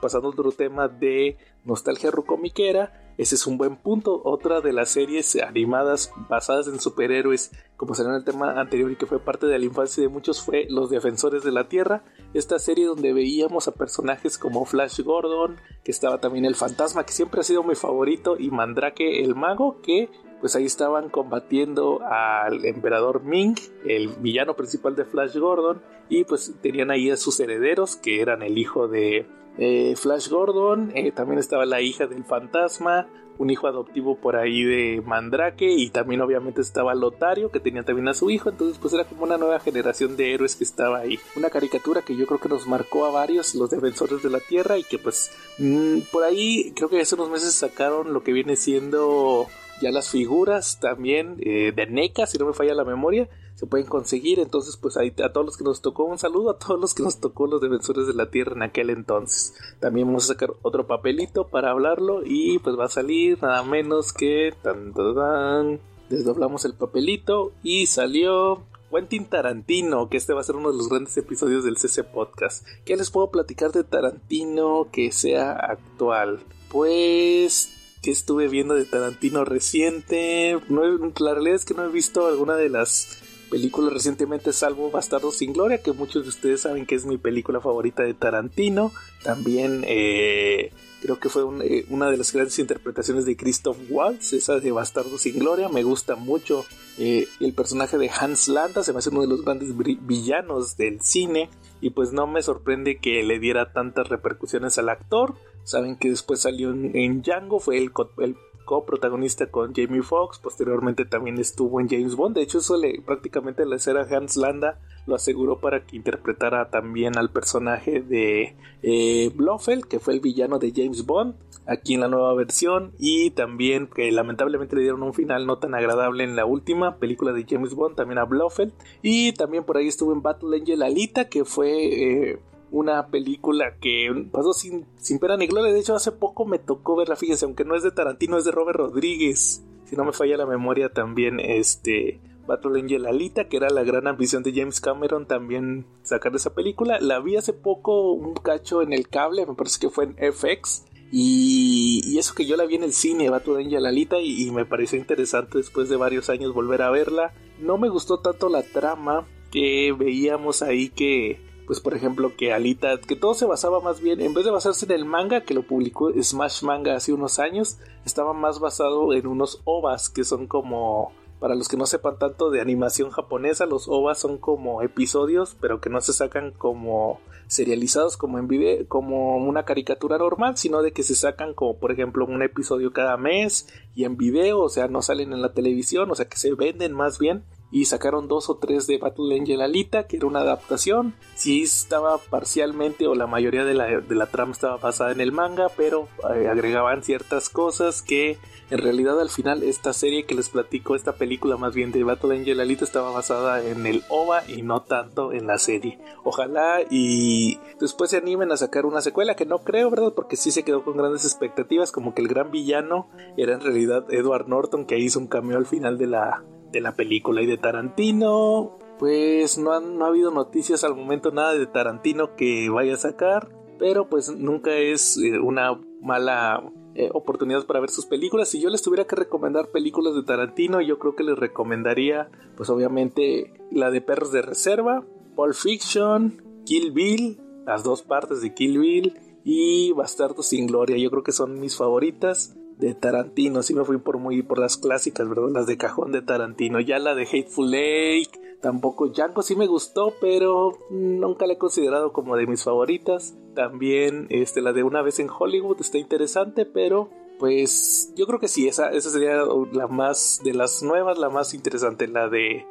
pasando 0.00 0.28
otro 0.28 0.52
tema 0.52 0.88
de 0.88 1.36
nostalgia 1.64 2.10
rucomiquera 2.10 3.10
ese 3.20 3.34
es 3.34 3.46
un 3.46 3.58
buen 3.58 3.76
punto. 3.76 4.22
Otra 4.24 4.62
de 4.62 4.72
las 4.72 4.88
series 4.88 5.36
animadas 5.36 6.10
basadas 6.30 6.68
en 6.68 6.80
superhéroes, 6.80 7.50
como 7.76 7.94
será 7.94 8.08
en 8.08 8.14
el 8.14 8.24
tema 8.24 8.58
anterior 8.58 8.90
y 8.90 8.96
que 8.96 9.04
fue 9.04 9.18
parte 9.18 9.46
de 9.46 9.58
la 9.58 9.66
infancia 9.66 10.02
de 10.02 10.08
muchos, 10.08 10.40
fue 10.40 10.64
Los 10.70 10.88
Defensores 10.88 11.44
de 11.44 11.52
la 11.52 11.68
Tierra. 11.68 12.02
Esta 12.32 12.58
serie 12.58 12.86
donde 12.86 13.12
veíamos 13.12 13.68
a 13.68 13.74
personajes 13.74 14.38
como 14.38 14.64
Flash 14.64 15.02
Gordon, 15.02 15.58
que 15.84 15.90
estaba 15.90 16.18
también 16.18 16.46
el 16.46 16.54
fantasma, 16.54 17.04
que 17.04 17.12
siempre 17.12 17.42
ha 17.42 17.44
sido 17.44 17.62
mi 17.62 17.74
favorito, 17.74 18.38
y 18.38 18.50
Mandrake 18.50 19.22
el 19.22 19.34
mago, 19.34 19.82
que 19.82 20.08
pues 20.40 20.56
ahí 20.56 20.64
estaban 20.64 21.08
combatiendo 21.08 22.00
al 22.02 22.64
emperador 22.64 23.22
Ming, 23.22 23.54
el 23.84 24.08
villano 24.08 24.54
principal 24.54 24.96
de 24.96 25.04
Flash 25.04 25.36
Gordon, 25.36 25.82
y 26.08 26.24
pues 26.24 26.54
tenían 26.60 26.90
ahí 26.90 27.10
a 27.10 27.16
sus 27.16 27.38
herederos, 27.40 27.96
que 27.96 28.20
eran 28.20 28.42
el 28.42 28.58
hijo 28.58 28.88
de 28.88 29.26
eh, 29.58 29.94
Flash 29.96 30.28
Gordon, 30.28 30.92
eh, 30.94 31.12
también 31.12 31.38
estaba 31.38 31.66
la 31.66 31.80
hija 31.80 32.06
del 32.06 32.24
fantasma, 32.24 33.08
un 33.40 33.48
hijo 33.48 33.66
adoptivo 33.66 34.16
por 34.16 34.36
ahí 34.36 34.62
de 34.64 35.00
Mandrake 35.00 35.70
y 35.70 35.88
también 35.88 36.20
obviamente 36.20 36.60
estaba 36.60 36.94
Lotario 36.94 37.50
que 37.50 37.58
tenía 37.58 37.82
también 37.82 38.06
a 38.08 38.14
su 38.14 38.30
hijo, 38.30 38.50
entonces 38.50 38.78
pues 38.78 38.92
era 38.92 39.04
como 39.04 39.24
una 39.24 39.38
nueva 39.38 39.58
generación 39.60 40.16
de 40.16 40.34
héroes 40.34 40.56
que 40.56 40.64
estaba 40.64 40.98
ahí. 40.98 41.18
Una 41.36 41.48
caricatura 41.48 42.02
que 42.02 42.14
yo 42.16 42.26
creo 42.26 42.38
que 42.38 42.50
nos 42.50 42.66
marcó 42.66 43.06
a 43.06 43.10
varios, 43.10 43.54
los 43.54 43.70
defensores 43.70 44.22
de 44.22 44.28
la 44.28 44.40
Tierra 44.40 44.76
y 44.76 44.84
que 44.84 44.98
pues 44.98 45.30
mm, 45.58 46.00
por 46.12 46.24
ahí 46.24 46.72
creo 46.76 46.90
que 46.90 47.00
hace 47.00 47.14
unos 47.14 47.30
meses 47.30 47.54
sacaron 47.54 48.12
lo 48.12 48.22
que 48.22 48.34
viene 48.34 48.56
siendo 48.56 49.46
ya 49.80 49.90
las 49.90 50.10
figuras 50.10 50.78
también 50.80 51.36
eh, 51.40 51.72
de 51.74 51.86
NECA, 51.86 52.26
si 52.26 52.38
no 52.38 52.46
me 52.46 52.52
falla 52.52 52.74
la 52.74 52.84
memoria, 52.84 53.28
se 53.54 53.66
pueden 53.66 53.86
conseguir. 53.86 54.38
Entonces, 54.38 54.76
pues 54.76 54.96
ahí 54.96 55.12
a 55.24 55.32
todos 55.32 55.46
los 55.46 55.56
que 55.56 55.64
nos 55.64 55.80
tocó, 55.80 56.04
un 56.04 56.18
saludo 56.18 56.50
a 56.50 56.58
todos 56.58 56.80
los 56.80 56.94
que 56.94 57.02
nos 57.02 57.20
tocó 57.20 57.46
los 57.46 57.60
defensores 57.60 58.06
de 58.06 58.14
la 58.14 58.30
tierra 58.30 58.54
en 58.54 58.62
aquel 58.62 58.90
entonces. 58.90 59.54
También 59.80 60.06
vamos 60.06 60.24
a 60.24 60.34
sacar 60.34 60.50
otro 60.62 60.86
papelito 60.86 61.48
para 61.48 61.70
hablarlo 61.70 62.22
y 62.24 62.58
pues 62.58 62.78
va 62.78 62.86
a 62.86 62.88
salir 62.88 63.42
nada 63.42 63.62
menos 63.62 64.12
que... 64.12 64.54
Tan, 64.62 64.92
tan, 64.92 65.80
desdoblamos 66.08 66.64
el 66.64 66.74
papelito 66.74 67.52
y 67.62 67.86
salió 67.86 68.64
Quentin 68.90 69.26
Tarantino, 69.26 70.08
que 70.08 70.16
este 70.16 70.34
va 70.34 70.40
a 70.40 70.44
ser 70.44 70.56
uno 70.56 70.72
de 70.72 70.76
los 70.76 70.88
grandes 70.88 71.16
episodios 71.16 71.64
del 71.64 71.76
CC 71.76 72.02
Podcast. 72.04 72.66
¿Qué 72.84 72.96
les 72.96 73.10
puedo 73.10 73.30
platicar 73.30 73.72
de 73.72 73.84
Tarantino 73.84 74.88
que 74.90 75.12
sea 75.12 75.52
actual? 75.52 76.40
Pues 76.68 77.79
que 78.02 78.10
estuve 78.10 78.48
viendo 78.48 78.74
de 78.74 78.84
Tarantino 78.84 79.44
reciente. 79.44 80.58
No, 80.68 80.82
la 80.84 81.34
realidad 81.34 81.56
es 81.56 81.64
que 81.64 81.74
no 81.74 81.84
he 81.84 81.88
visto 81.88 82.26
alguna 82.26 82.56
de 82.56 82.68
las 82.68 83.18
películas 83.50 83.92
recientemente, 83.92 84.52
salvo 84.52 84.90
Bastardo 84.90 85.32
sin 85.32 85.52
Gloria, 85.52 85.82
que 85.82 85.92
muchos 85.92 86.22
de 86.22 86.28
ustedes 86.28 86.62
saben 86.62 86.86
que 86.86 86.94
es 86.94 87.04
mi 87.04 87.18
película 87.18 87.60
favorita 87.60 88.02
de 88.02 88.14
Tarantino. 88.14 88.92
También 89.22 89.84
eh, 89.86 90.72
creo 91.02 91.18
que 91.18 91.28
fue 91.28 91.42
eh, 91.64 91.84
una 91.90 92.10
de 92.10 92.16
las 92.16 92.32
grandes 92.32 92.58
interpretaciones 92.58 93.26
de 93.26 93.36
Christoph 93.36 93.76
Waltz, 93.90 94.32
esa 94.32 94.60
de 94.60 94.72
Bastardo 94.72 95.18
sin 95.18 95.38
Gloria. 95.38 95.68
Me 95.68 95.82
gusta 95.82 96.14
mucho 96.14 96.64
eh, 96.96 97.26
el 97.40 97.52
personaje 97.52 97.98
de 97.98 98.08
Hans 98.08 98.48
Landa, 98.48 98.82
se 98.82 98.92
me 98.92 99.00
hace 99.00 99.10
uno 99.10 99.22
de 99.22 99.28
los 99.28 99.42
grandes 99.44 99.74
villanos 99.76 100.76
del 100.76 101.00
cine. 101.02 101.50
Y 101.82 101.90
pues 101.90 102.12
no 102.12 102.26
me 102.26 102.42
sorprende 102.42 102.98
que 102.98 103.22
le 103.22 103.38
diera 103.38 103.72
tantas 103.72 104.08
repercusiones 104.08 104.78
al 104.78 104.90
actor. 104.90 105.34
Saben 105.64 105.96
que 105.96 106.10
después 106.10 106.40
salió 106.40 106.70
en, 106.70 107.22
Django, 107.22 107.60
fue 107.60 107.78
el, 107.78 107.92
el 108.18 108.36
coprotagonista 108.70 109.50
con 109.50 109.74
Jamie 109.74 110.02
Foxx, 110.02 110.38
posteriormente 110.38 111.04
también 111.04 111.38
estuvo 111.38 111.80
en 111.80 111.88
James 111.88 112.14
Bond, 112.14 112.36
de 112.36 112.42
hecho 112.42 112.58
eso 112.58 112.76
le, 112.76 113.02
prácticamente 113.02 113.66
la 113.66 113.74
escena 113.74 114.06
Hans 114.08 114.36
Landa 114.36 114.78
lo 115.06 115.16
aseguró 115.16 115.58
para 115.58 115.84
que 115.84 115.96
interpretara 115.96 116.70
también 116.70 117.18
al 117.18 117.30
personaje 117.30 118.00
de 118.00 118.54
eh, 118.82 119.32
Blofeld, 119.34 119.86
que 119.86 119.98
fue 119.98 120.14
el 120.14 120.20
villano 120.20 120.60
de 120.60 120.72
James 120.72 121.04
Bond, 121.04 121.34
aquí 121.66 121.94
en 121.94 122.00
la 122.00 122.06
nueva 122.06 122.32
versión, 122.34 122.92
y 122.96 123.30
también 123.30 123.88
que 123.88 124.12
lamentablemente 124.12 124.76
le 124.76 124.82
dieron 124.82 125.02
un 125.02 125.14
final 125.14 125.46
no 125.46 125.58
tan 125.58 125.74
agradable 125.74 126.22
en 126.22 126.36
la 126.36 126.46
última 126.46 126.98
película 126.98 127.32
de 127.32 127.46
James 127.48 127.74
Bond, 127.74 127.96
también 127.96 128.18
a 128.18 128.24
Blofeld, 128.24 128.72
y 129.02 129.32
también 129.32 129.64
por 129.64 129.78
ahí 129.78 129.88
estuvo 129.88 130.12
en 130.12 130.22
Battle 130.22 130.56
Angel 130.56 130.82
Alita, 130.82 131.28
que 131.28 131.44
fue... 131.44 132.30
Eh, 132.30 132.38
una 132.70 133.08
película 133.08 133.76
que 133.80 134.26
pasó 134.30 134.52
sin, 134.52 134.86
sin 134.96 135.18
pena 135.18 135.36
ni 135.36 135.46
gloria. 135.46 135.72
De 135.72 135.80
hecho, 135.80 135.94
hace 135.94 136.12
poco 136.12 136.46
me 136.46 136.58
tocó 136.58 136.96
verla, 136.96 137.16
fíjense, 137.16 137.44
aunque 137.44 137.64
no 137.64 137.74
es 137.74 137.82
de 137.82 137.90
Tarantino, 137.90 138.38
es 138.38 138.44
de 138.44 138.52
Robert 138.52 138.78
Rodríguez. 138.78 139.64
Si 139.84 139.96
no 139.96 140.04
me 140.04 140.12
falla 140.12 140.36
la 140.36 140.46
memoria, 140.46 140.92
también 140.92 141.40
este 141.40 142.20
Battle 142.46 142.80
Angel 142.80 143.06
Alita, 143.06 143.48
que 143.48 143.56
era 143.56 143.70
la 143.70 143.82
gran 143.82 144.06
ambición 144.06 144.42
de 144.42 144.52
James 144.52 144.80
Cameron, 144.80 145.26
también 145.26 145.86
sacar 146.02 146.34
esa 146.34 146.54
película. 146.54 146.98
La 147.00 147.20
vi 147.20 147.36
hace 147.36 147.52
poco 147.52 148.12
un 148.12 148.34
cacho 148.34 148.82
en 148.82 148.92
el 148.92 149.08
cable, 149.08 149.46
me 149.46 149.54
parece 149.54 149.80
que 149.80 149.90
fue 149.90 150.04
en 150.04 150.32
FX. 150.32 150.84
Y, 151.12 152.16
eso 152.18 152.34
que 152.34 152.46
yo 152.46 152.56
la 152.56 152.66
vi 152.66 152.76
en 152.76 152.84
el 152.84 152.92
cine, 152.92 153.30
Battle 153.30 153.64
Angel 153.64 153.84
Alita, 153.84 154.20
y, 154.20 154.46
y 154.46 154.50
me 154.52 154.64
pareció 154.64 154.98
interesante 154.98 155.58
después 155.58 155.88
de 155.88 155.96
varios 155.96 156.30
años 156.30 156.54
volver 156.54 156.82
a 156.82 156.90
verla. 156.90 157.34
No 157.58 157.78
me 157.78 157.88
gustó 157.88 158.20
tanto 158.20 158.48
la 158.48 158.62
trama 158.62 159.26
que 159.50 159.94
veíamos 159.96 160.62
ahí 160.62 160.88
que 160.88 161.49
pues 161.70 161.78
por 161.78 161.94
ejemplo 161.94 162.34
que 162.36 162.52
Alita, 162.52 162.98
que 162.98 163.14
todo 163.14 163.32
se 163.32 163.46
basaba 163.46 163.78
más 163.78 164.00
bien, 164.00 164.20
en 164.20 164.34
vez 164.34 164.44
de 164.44 164.50
basarse 164.50 164.86
en 164.86 164.90
el 164.90 165.04
manga 165.04 165.42
que 165.42 165.54
lo 165.54 165.62
publicó 165.62 166.10
Smash 166.20 166.64
Manga 166.64 166.96
hace 166.96 167.12
unos 167.12 167.38
años, 167.38 167.78
estaba 168.04 168.32
más 168.32 168.58
basado 168.58 169.12
en 169.12 169.28
unos 169.28 169.60
ovas 169.62 170.10
que 170.10 170.24
son 170.24 170.48
como 170.48 171.12
para 171.38 171.54
los 171.54 171.68
que 171.68 171.76
no 171.76 171.86
sepan 171.86 172.18
tanto 172.18 172.50
de 172.50 172.60
animación 172.60 173.10
japonesa, 173.10 173.66
los 173.66 173.86
ovas 173.86 174.18
son 174.18 174.38
como 174.38 174.82
episodios, 174.82 175.56
pero 175.60 175.80
que 175.80 175.90
no 175.90 176.00
se 176.00 176.12
sacan 176.12 176.50
como 176.50 177.20
serializados 177.46 178.16
como 178.16 178.40
en 178.40 178.48
video, 178.48 178.88
como 178.88 179.36
una 179.36 179.64
caricatura 179.64 180.18
normal, 180.18 180.56
sino 180.56 180.82
de 180.82 180.90
que 180.90 181.04
se 181.04 181.14
sacan 181.14 181.54
como 181.54 181.76
por 181.76 181.92
ejemplo 181.92 182.26
un 182.26 182.42
episodio 182.42 182.92
cada 182.92 183.16
mes 183.16 183.68
y 183.94 184.02
en 184.02 184.16
video, 184.16 184.58
o 184.58 184.70
sea, 184.70 184.88
no 184.88 185.02
salen 185.02 185.32
en 185.32 185.40
la 185.40 185.52
televisión, 185.52 186.10
o 186.10 186.16
sea, 186.16 186.26
que 186.26 186.36
se 186.36 186.52
venden 186.52 186.94
más 186.94 187.20
bien 187.20 187.44
y 187.70 187.84
sacaron 187.84 188.28
dos 188.28 188.50
o 188.50 188.56
tres 188.56 188.86
de 188.86 188.98
Battle 188.98 189.38
Angel 189.38 189.60
Alita, 189.60 190.06
que 190.06 190.16
era 190.16 190.26
una 190.26 190.40
adaptación. 190.40 191.14
Sí 191.34 191.62
estaba 191.62 192.18
parcialmente 192.18 193.06
o 193.06 193.14
la 193.14 193.26
mayoría 193.26 193.64
de 193.64 193.74
la, 193.74 193.86
de 194.00 194.14
la 194.14 194.26
trama 194.26 194.52
estaba 194.52 194.76
basada 194.76 195.12
en 195.12 195.20
el 195.20 195.32
manga, 195.32 195.68
pero 195.76 196.08
eh, 196.34 196.48
agregaban 196.48 197.02
ciertas 197.02 197.48
cosas 197.48 198.02
que 198.02 198.38
en 198.70 198.78
realidad 198.78 199.20
al 199.20 199.30
final 199.30 199.62
esta 199.62 199.92
serie 199.92 200.24
que 200.24 200.34
les 200.34 200.48
platico, 200.48 200.94
esta 200.94 201.14
película 201.14 201.56
más 201.56 201.74
bien 201.74 201.92
de 201.92 202.04
Battle 202.04 202.36
Angel 202.36 202.60
Alita 202.60 202.84
estaba 202.84 203.10
basada 203.10 203.62
en 203.64 203.86
el 203.86 204.02
OVA 204.08 204.42
y 204.48 204.62
no 204.62 204.82
tanto 204.82 205.32
en 205.32 205.46
la 205.46 205.58
serie. 205.58 205.98
Ojalá 206.24 206.80
y 206.88 207.58
después 207.80 208.10
se 208.10 208.16
animen 208.16 208.52
a 208.52 208.56
sacar 208.56 208.86
una 208.86 209.00
secuela 209.00 209.36
que 209.36 209.46
no 209.46 209.58
creo, 209.58 209.90
¿verdad? 209.90 210.12
Porque 210.14 210.36
sí 210.36 210.50
se 210.50 210.64
quedó 210.64 210.84
con 210.84 210.96
grandes 210.96 211.24
expectativas, 211.24 211.92
como 211.92 212.14
que 212.14 212.22
el 212.22 212.28
gran 212.28 212.50
villano 212.50 213.08
era 213.36 213.54
en 213.54 213.60
realidad 213.60 214.04
Edward 214.10 214.48
Norton 214.48 214.86
que 214.86 214.98
hizo 214.98 215.18
un 215.18 215.26
cameo 215.26 215.58
al 215.58 215.66
final 215.66 215.98
de 215.98 216.06
la, 216.06 216.44
de 216.70 216.80
la 216.80 216.94
película 216.94 217.42
y 217.42 217.46
de 217.46 217.58
Tarantino. 217.58 218.78
Pues 218.98 219.56
no, 219.58 219.72
han, 219.72 219.98
no 219.98 220.04
ha 220.04 220.08
habido 220.08 220.30
noticias 220.30 220.84
al 220.84 220.94
momento 220.94 221.30
nada 221.30 221.54
de 221.54 221.66
Tarantino 221.66 222.36
que 222.36 222.68
vaya 222.68 222.94
a 222.94 222.98
sacar 222.98 223.60
pero 223.80 224.10
pues 224.10 224.30
nunca 224.36 224.76
es 224.76 225.16
eh, 225.16 225.40
una 225.40 225.80
mala 226.02 226.70
eh, 226.94 227.08
oportunidad 227.14 227.64
para 227.64 227.80
ver 227.80 227.88
sus 227.88 228.04
películas. 228.04 228.50
Si 228.50 228.60
yo 228.60 228.68
les 228.68 228.82
tuviera 228.82 229.06
que 229.06 229.16
recomendar 229.16 229.70
películas 229.70 230.14
de 230.14 230.22
Tarantino, 230.22 230.82
yo 230.82 230.98
creo 230.98 231.16
que 231.16 231.24
les 231.24 231.38
recomendaría, 231.38 232.30
pues 232.58 232.68
obviamente, 232.68 233.54
la 233.72 233.90
de 233.90 234.02
Perros 234.02 234.32
de 234.32 234.42
Reserva, 234.42 235.02
Pulp 235.34 235.54
Fiction, 235.54 236.62
Kill 236.66 236.92
Bill, 236.92 237.40
las 237.64 237.82
dos 237.82 238.02
partes 238.02 238.42
de 238.42 238.52
Kill 238.52 238.78
Bill 238.78 239.18
y 239.44 239.92
Bastardo 239.92 240.42
sin 240.42 240.66
Gloria. 240.66 240.98
Yo 240.98 241.10
creo 241.10 241.22
que 241.22 241.32
son 241.32 241.58
mis 241.58 241.74
favoritas 241.74 242.54
de 242.80 242.94
Tarantino. 242.94 243.62
Sí 243.62 243.74
me 243.74 243.84
fui 243.84 243.98
por 243.98 244.18
muy 244.18 244.42
por 244.42 244.58
las 244.58 244.76
clásicas, 244.76 245.28
¿verdad? 245.28 245.50
Las 245.52 245.66
de 245.66 245.76
cajón 245.76 246.12
de 246.12 246.22
Tarantino. 246.22 246.80
Ya 246.80 246.98
la 246.98 247.14
de 247.14 247.22
Hateful 247.22 247.70
Lake, 247.70 248.30
tampoco 248.60 249.08
Django 249.08 249.42
sí 249.42 249.54
me 249.54 249.66
gustó, 249.66 250.14
pero 250.20 250.72
nunca 250.90 251.46
la 251.46 251.54
he 251.54 251.58
considerado 251.58 252.12
como 252.12 252.36
de 252.36 252.46
mis 252.46 252.64
favoritas. 252.64 253.36
También 253.54 254.26
este, 254.30 254.62
la 254.62 254.72
de 254.72 254.82
Una 254.82 255.02
vez 255.02 255.20
en 255.20 255.28
Hollywood 255.30 255.76
está 255.80 255.98
interesante, 255.98 256.66
pero 256.66 257.10
pues 257.40 258.12
yo 258.16 258.26
creo 258.26 258.38
que 258.38 258.48
sí, 258.48 258.68
esa, 258.68 258.90
esa 258.90 259.08
sería 259.10 259.42
la 259.72 259.86
más 259.86 260.40
de 260.44 260.52
las 260.52 260.82
nuevas, 260.82 261.18
la 261.18 261.30
más 261.30 261.54
interesante, 261.54 262.06
la 262.06 262.28
de, 262.28 262.66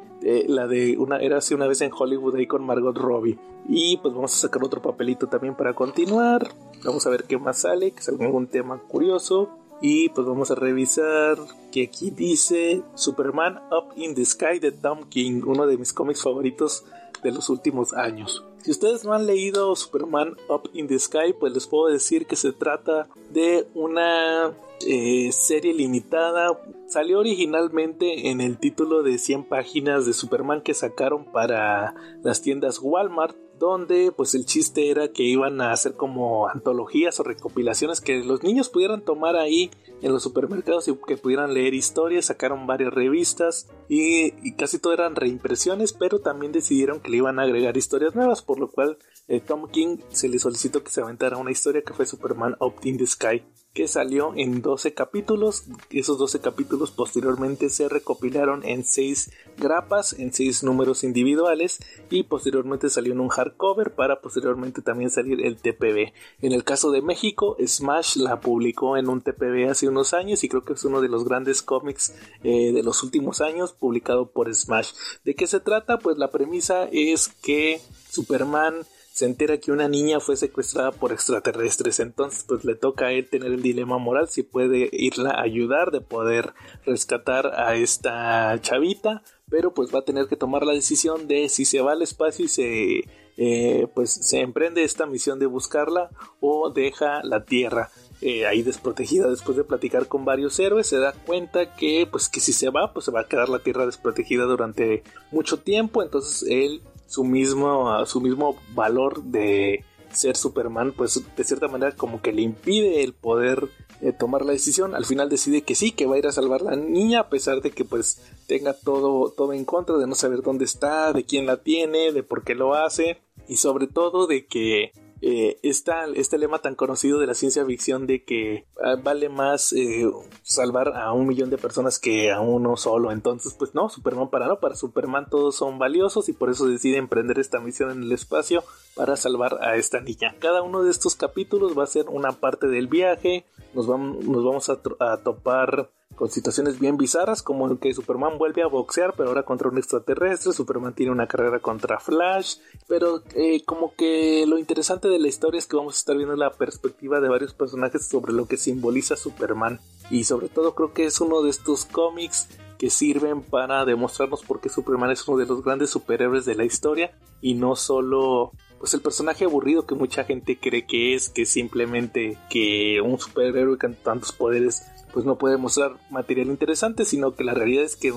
la 0.46 0.68
de 0.68 0.96
una 0.96 1.18
era 1.18 1.38
así 1.38 1.54
una 1.54 1.66
vez 1.66 1.80
en 1.80 1.90
Hollywood 1.92 2.36
ahí 2.36 2.46
con 2.46 2.64
Margot 2.64 2.96
Robbie. 2.96 3.36
Y 3.68 3.96
pues 3.98 4.14
vamos 4.14 4.32
a 4.34 4.38
sacar 4.38 4.62
otro 4.64 4.80
papelito 4.80 5.26
también 5.26 5.56
para 5.56 5.74
continuar. 5.74 6.48
Vamos 6.84 7.04
a 7.06 7.10
ver 7.10 7.24
qué 7.24 7.36
más 7.36 7.58
sale, 7.58 7.90
que 7.90 8.00
salga 8.00 8.26
algún 8.26 8.46
tema 8.46 8.80
curioso. 8.88 9.50
Y 9.80 10.10
pues 10.10 10.26
vamos 10.26 10.50
a 10.50 10.54
revisar 10.54 11.38
que 11.72 11.84
aquí 11.84 12.10
dice 12.10 12.82
Superman 12.94 13.60
Up 13.70 13.94
in 13.96 14.14
the 14.14 14.24
Sky 14.24 14.58
de 14.60 14.72
Tom 14.72 15.08
King, 15.08 15.42
uno 15.46 15.66
de 15.66 15.78
mis 15.78 15.92
cómics 15.92 16.22
favoritos 16.22 16.84
de 17.22 17.32
los 17.32 17.48
últimos 17.48 17.92
años. 17.94 18.44
Si 18.62 18.70
ustedes 18.70 19.04
no 19.04 19.14
han 19.14 19.26
leído 19.26 19.74
Superman 19.74 20.36
Up 20.48 20.68
in 20.74 20.86
the 20.86 20.98
Sky, 20.98 21.32
pues 21.38 21.54
les 21.54 21.66
puedo 21.66 21.90
decir 21.90 22.26
que 22.26 22.36
se 22.36 22.52
trata 22.52 23.08
de 23.30 23.66
una 23.74 24.52
eh, 24.86 25.32
serie 25.32 25.72
limitada. 25.72 26.58
Salió 26.86 27.20
originalmente 27.20 28.30
en 28.30 28.42
el 28.42 28.58
título 28.58 29.02
de 29.02 29.16
100 29.16 29.44
páginas 29.44 30.04
de 30.04 30.12
Superman 30.12 30.60
que 30.60 30.74
sacaron 30.74 31.24
para 31.24 31.94
las 32.22 32.42
tiendas 32.42 32.80
Walmart 32.82 33.36
donde 33.60 34.10
pues 34.10 34.34
el 34.34 34.46
chiste 34.46 34.90
era 34.90 35.12
que 35.12 35.22
iban 35.22 35.60
a 35.60 35.70
hacer 35.70 35.92
como 35.92 36.48
antologías 36.48 37.20
o 37.20 37.22
recopilaciones 37.22 38.00
que 38.00 38.24
los 38.24 38.42
niños 38.42 38.70
pudieran 38.70 39.02
tomar 39.02 39.36
ahí 39.36 39.70
en 40.00 40.12
los 40.12 40.22
supermercados 40.22 40.88
y 40.88 40.96
que 41.06 41.18
pudieran 41.18 41.52
leer 41.52 41.74
historias, 41.74 42.24
sacaron 42.24 42.66
varias 42.66 42.92
revistas 42.92 43.68
y, 43.86 44.52
casi 44.52 44.78
todo 44.78 44.94
eran 44.94 45.14
reimpresiones, 45.14 45.92
pero 45.92 46.20
también 46.20 46.52
decidieron 46.52 47.00
que 47.00 47.10
le 47.10 47.18
iban 47.18 47.38
a 47.38 47.42
agregar 47.42 47.76
historias 47.76 48.14
nuevas, 48.14 48.40
por 48.40 48.58
lo 48.58 48.70
cual 48.70 48.96
eh, 49.28 49.40
Tom 49.40 49.68
King 49.70 49.98
se 50.08 50.30
le 50.30 50.38
solicitó 50.38 50.82
que 50.82 50.90
se 50.90 51.02
aventara 51.02 51.36
una 51.36 51.50
historia 51.50 51.82
que 51.82 51.92
fue 51.92 52.06
Superman 52.06 52.56
Up 52.60 52.76
in 52.84 52.96
the 52.96 53.06
Sky 53.06 53.42
que 53.72 53.86
salió 53.86 54.32
en 54.34 54.62
12 54.62 54.94
capítulos. 54.94 55.64
Esos 55.90 56.18
12 56.18 56.40
capítulos 56.40 56.90
posteriormente 56.90 57.68
se 57.68 57.88
recopilaron 57.88 58.64
en 58.64 58.84
6 58.84 59.30
grapas, 59.56 60.12
en 60.14 60.32
6 60.32 60.64
números 60.64 61.04
individuales 61.04 61.78
y 62.10 62.24
posteriormente 62.24 62.90
salió 62.90 63.12
en 63.12 63.20
un 63.20 63.28
hardcover 63.28 63.94
para 63.94 64.20
posteriormente 64.20 64.82
también 64.82 65.10
salir 65.10 65.44
el 65.44 65.56
TPB. 65.56 66.12
En 66.42 66.52
el 66.52 66.64
caso 66.64 66.90
de 66.90 67.02
México, 67.02 67.56
Smash 67.64 68.16
la 68.16 68.40
publicó 68.40 68.96
en 68.96 69.08
un 69.08 69.20
TPB 69.20 69.70
hace 69.70 69.88
unos 69.88 70.14
años 70.14 70.42
y 70.42 70.48
creo 70.48 70.64
que 70.64 70.72
es 70.72 70.84
uno 70.84 71.00
de 71.00 71.08
los 71.08 71.24
grandes 71.24 71.62
cómics 71.62 72.14
eh, 72.42 72.72
de 72.72 72.82
los 72.82 73.02
últimos 73.02 73.40
años 73.40 73.72
publicado 73.72 74.30
por 74.30 74.52
Smash. 74.52 74.92
¿De 75.24 75.34
qué 75.34 75.46
se 75.46 75.60
trata? 75.60 75.98
Pues 75.98 76.18
la 76.18 76.30
premisa 76.30 76.88
es 76.90 77.28
que 77.28 77.80
Superman 78.08 78.74
se 79.20 79.26
entera 79.26 79.58
que 79.58 79.70
una 79.70 79.86
niña 79.86 80.18
fue 80.18 80.34
secuestrada 80.34 80.92
por 80.92 81.12
extraterrestres, 81.12 82.00
entonces 82.00 82.42
pues 82.48 82.64
le 82.64 82.74
toca 82.74 83.08
a 83.08 83.12
él 83.12 83.28
tener 83.28 83.52
el 83.52 83.60
dilema 83.60 83.98
moral 83.98 84.28
si 84.30 84.42
puede 84.42 84.88
irla 84.92 85.32
a 85.32 85.42
ayudar 85.42 85.90
de 85.90 86.00
poder 86.00 86.54
rescatar 86.86 87.48
a 87.48 87.74
esta 87.74 88.58
chavita, 88.62 89.22
pero 89.50 89.74
pues 89.74 89.94
va 89.94 89.98
a 89.98 90.04
tener 90.06 90.26
que 90.26 90.36
tomar 90.36 90.64
la 90.64 90.72
decisión 90.72 91.28
de 91.28 91.50
si 91.50 91.66
se 91.66 91.82
va 91.82 91.92
al 91.92 92.00
espacio 92.00 92.46
y 92.46 92.48
se 92.48 93.04
eh, 93.36 93.88
pues 93.94 94.10
se 94.10 94.40
emprende 94.40 94.84
esta 94.84 95.04
misión 95.04 95.38
de 95.38 95.44
buscarla 95.44 96.08
o 96.40 96.70
deja 96.70 97.22
la 97.22 97.44
Tierra. 97.44 97.90
Eh, 98.22 98.46
ahí 98.46 98.62
desprotegida 98.62 99.28
después 99.28 99.58
de 99.58 99.64
platicar 99.64 100.06
con 100.06 100.26
varios 100.26 100.58
héroes 100.58 100.86
se 100.86 100.98
da 100.98 101.12
cuenta 101.12 101.74
que 101.74 102.06
pues 102.10 102.28
que 102.28 102.40
si 102.40 102.52
se 102.52 102.68
va 102.68 102.92
pues 102.92 103.06
se 103.06 103.10
va 103.10 103.20
a 103.20 103.26
quedar 103.26 103.48
la 103.48 103.60
tierra 103.60 103.86
desprotegida 103.86 104.44
durante 104.44 105.02
mucho 105.30 105.56
tiempo 105.56 106.02
entonces 106.02 106.46
él 106.46 106.82
su 107.10 107.24
mismo, 107.24 108.06
su 108.06 108.20
mismo 108.20 108.56
valor 108.72 109.24
de 109.24 109.84
ser 110.12 110.36
Superman, 110.36 110.92
pues 110.96 111.20
de 111.36 111.44
cierta 111.44 111.66
manera 111.66 111.96
como 111.96 112.22
que 112.22 112.32
le 112.32 112.42
impide 112.42 113.02
el 113.02 113.14
poder 113.14 113.68
eh, 114.00 114.12
tomar 114.12 114.44
la 114.44 114.52
decisión. 114.52 114.94
Al 114.94 115.04
final 115.04 115.28
decide 115.28 115.62
que 115.62 115.74
sí, 115.74 115.90
que 115.90 116.06
va 116.06 116.14
a 116.14 116.18
ir 116.18 116.28
a 116.28 116.32
salvar 116.32 116.62
la 116.62 116.76
niña, 116.76 117.20
a 117.20 117.28
pesar 117.28 117.62
de 117.62 117.72
que 117.72 117.84
pues 117.84 118.22
tenga 118.46 118.74
todo, 118.74 119.30
todo 119.36 119.52
en 119.52 119.64
contra, 119.64 119.96
de 119.96 120.06
no 120.06 120.14
saber 120.14 120.42
dónde 120.42 120.64
está, 120.64 121.12
de 121.12 121.24
quién 121.24 121.46
la 121.46 121.56
tiene, 121.56 122.12
de 122.12 122.22
por 122.22 122.44
qué 122.44 122.54
lo 122.54 122.74
hace, 122.74 123.18
y 123.48 123.56
sobre 123.56 123.88
todo 123.88 124.28
de 124.28 124.46
que 124.46 124.92
eh, 125.22 125.58
este 125.62 126.38
lema 126.38 126.60
tan 126.60 126.74
conocido 126.74 127.18
de 127.18 127.26
la 127.26 127.34
ciencia 127.34 127.64
ficción 127.64 128.06
de 128.06 128.24
que 128.24 128.66
ah, 128.82 128.96
vale 129.02 129.28
más 129.28 129.72
eh, 129.72 130.10
salvar 130.42 130.96
a 130.96 131.12
un 131.12 131.26
millón 131.26 131.50
de 131.50 131.58
personas 131.58 131.98
que 131.98 132.30
a 132.30 132.40
uno 132.40 132.76
solo. 132.76 133.12
Entonces, 133.12 133.54
pues 133.54 133.74
no, 133.74 133.88
Superman 133.88 134.30
para 134.30 134.46
no, 134.46 134.60
para 134.60 134.74
Superman 134.74 135.28
todos 135.28 135.56
son 135.56 135.78
valiosos 135.78 136.28
y 136.28 136.32
por 136.32 136.50
eso 136.50 136.66
decide 136.66 136.96
emprender 136.96 137.38
esta 137.38 137.60
misión 137.60 137.90
en 137.90 138.02
el 138.02 138.12
espacio 138.12 138.64
para 138.94 139.16
salvar 139.16 139.58
a 139.62 139.76
esta 139.76 140.00
niña. 140.00 140.34
Cada 140.38 140.62
uno 140.62 140.82
de 140.82 140.90
estos 140.90 141.16
capítulos 141.16 141.78
va 141.78 141.84
a 141.84 141.88
ser 141.88 142.08
una 142.08 142.32
parte 142.32 142.66
del 142.66 142.86
viaje. 142.86 143.44
Nos 143.74 143.86
vamos, 143.86 144.24
nos 144.24 144.44
vamos 144.44 144.68
a 144.68 145.16
topar 145.22 145.90
con 146.14 146.30
situaciones 146.30 146.78
bien 146.78 146.96
bizarras 146.96 147.42
como 147.42 147.78
que 147.78 147.94
Superman 147.94 148.36
vuelve 148.38 148.62
a 148.62 148.66
boxear 148.66 149.14
pero 149.16 149.30
ahora 149.30 149.44
contra 149.44 149.68
un 149.68 149.78
extraterrestre, 149.78 150.52
Superman 150.52 150.94
tiene 150.94 151.12
una 151.12 151.26
carrera 151.26 151.60
contra 151.60 151.98
Flash, 151.98 152.56
pero 152.88 153.22
eh, 153.34 153.62
como 153.64 153.94
que 153.94 154.44
lo 154.46 154.58
interesante 154.58 155.08
de 155.08 155.18
la 155.18 155.28
historia 155.28 155.58
es 155.58 155.66
que 155.66 155.76
vamos 155.76 155.94
a 155.94 155.98
estar 155.98 156.16
viendo 156.16 156.36
la 156.36 156.52
perspectiva 156.52 157.20
de 157.20 157.28
varios 157.28 157.54
personajes 157.54 158.06
sobre 158.06 158.32
lo 158.32 158.46
que 158.46 158.56
simboliza 158.56 159.16
Superman 159.16 159.80
y 160.10 160.24
sobre 160.24 160.48
todo 160.48 160.74
creo 160.74 160.92
que 160.92 161.06
es 161.06 161.20
uno 161.20 161.42
de 161.42 161.50
estos 161.50 161.84
cómics 161.84 162.48
que 162.78 162.90
sirven 162.90 163.42
para 163.42 163.84
demostrarnos 163.84 164.42
por 164.42 164.60
qué 164.60 164.68
Superman 164.68 165.10
es 165.10 165.26
uno 165.28 165.38
de 165.38 165.46
los 165.46 165.62
grandes 165.62 165.90
superhéroes 165.90 166.44
de 166.44 166.54
la 166.54 166.64
historia 166.64 167.12
y 167.40 167.54
no 167.54 167.76
solo 167.76 168.52
pues 168.78 168.94
el 168.94 169.02
personaje 169.02 169.44
aburrido 169.44 169.86
que 169.86 169.94
mucha 169.94 170.24
gente 170.24 170.58
cree 170.58 170.86
que 170.86 171.14
es, 171.14 171.28
que 171.28 171.44
simplemente 171.44 172.38
que 172.48 173.02
un 173.02 173.18
superhéroe 173.20 173.76
con 173.76 173.94
tantos 173.94 174.32
poderes 174.32 174.86
pues 175.12 175.24
no 175.24 175.38
puede 175.38 175.56
mostrar 175.56 175.96
material 176.10 176.48
interesante, 176.48 177.04
sino 177.04 177.34
que 177.34 177.44
la 177.44 177.54
realidad 177.54 177.84
es 177.84 177.96
que 177.96 178.12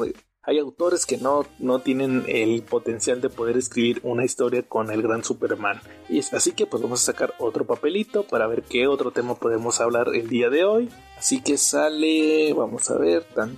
hay 0.46 0.60
autores 0.60 1.06
que 1.06 1.18
no, 1.18 1.46
no 1.60 1.80
tienen 1.80 2.26
el 2.28 2.64
potencial 2.64 3.22
de 3.22 3.30
poder 3.30 3.56
escribir 3.56 4.02
una 4.04 4.26
historia 4.26 4.62
con 4.64 4.92
el 4.92 5.02
gran 5.02 5.24
Superman. 5.24 5.80
Y 6.10 6.20
es 6.20 6.34
así 6.34 6.52
que 6.52 6.66
pues 6.66 6.84
vamos 6.84 7.02
a 7.02 7.12
sacar 7.12 7.34
otro 7.40 7.66
papelito 7.66 8.24
para 8.24 8.48
ver 8.48 8.64
qué 8.64 8.88
otro 8.88 9.12
tema 9.12 9.36
podemos 9.36 9.80
hablar 9.80 10.10
el 10.14 10.28
día 10.28 10.50
de 10.50 10.66
hoy. 10.66 10.90
Así 11.18 11.42
que 11.42 11.58
sale, 11.58 12.54
vamos 12.54 12.92
a 12.92 12.98
ver, 12.98 13.24
tan, 13.24 13.58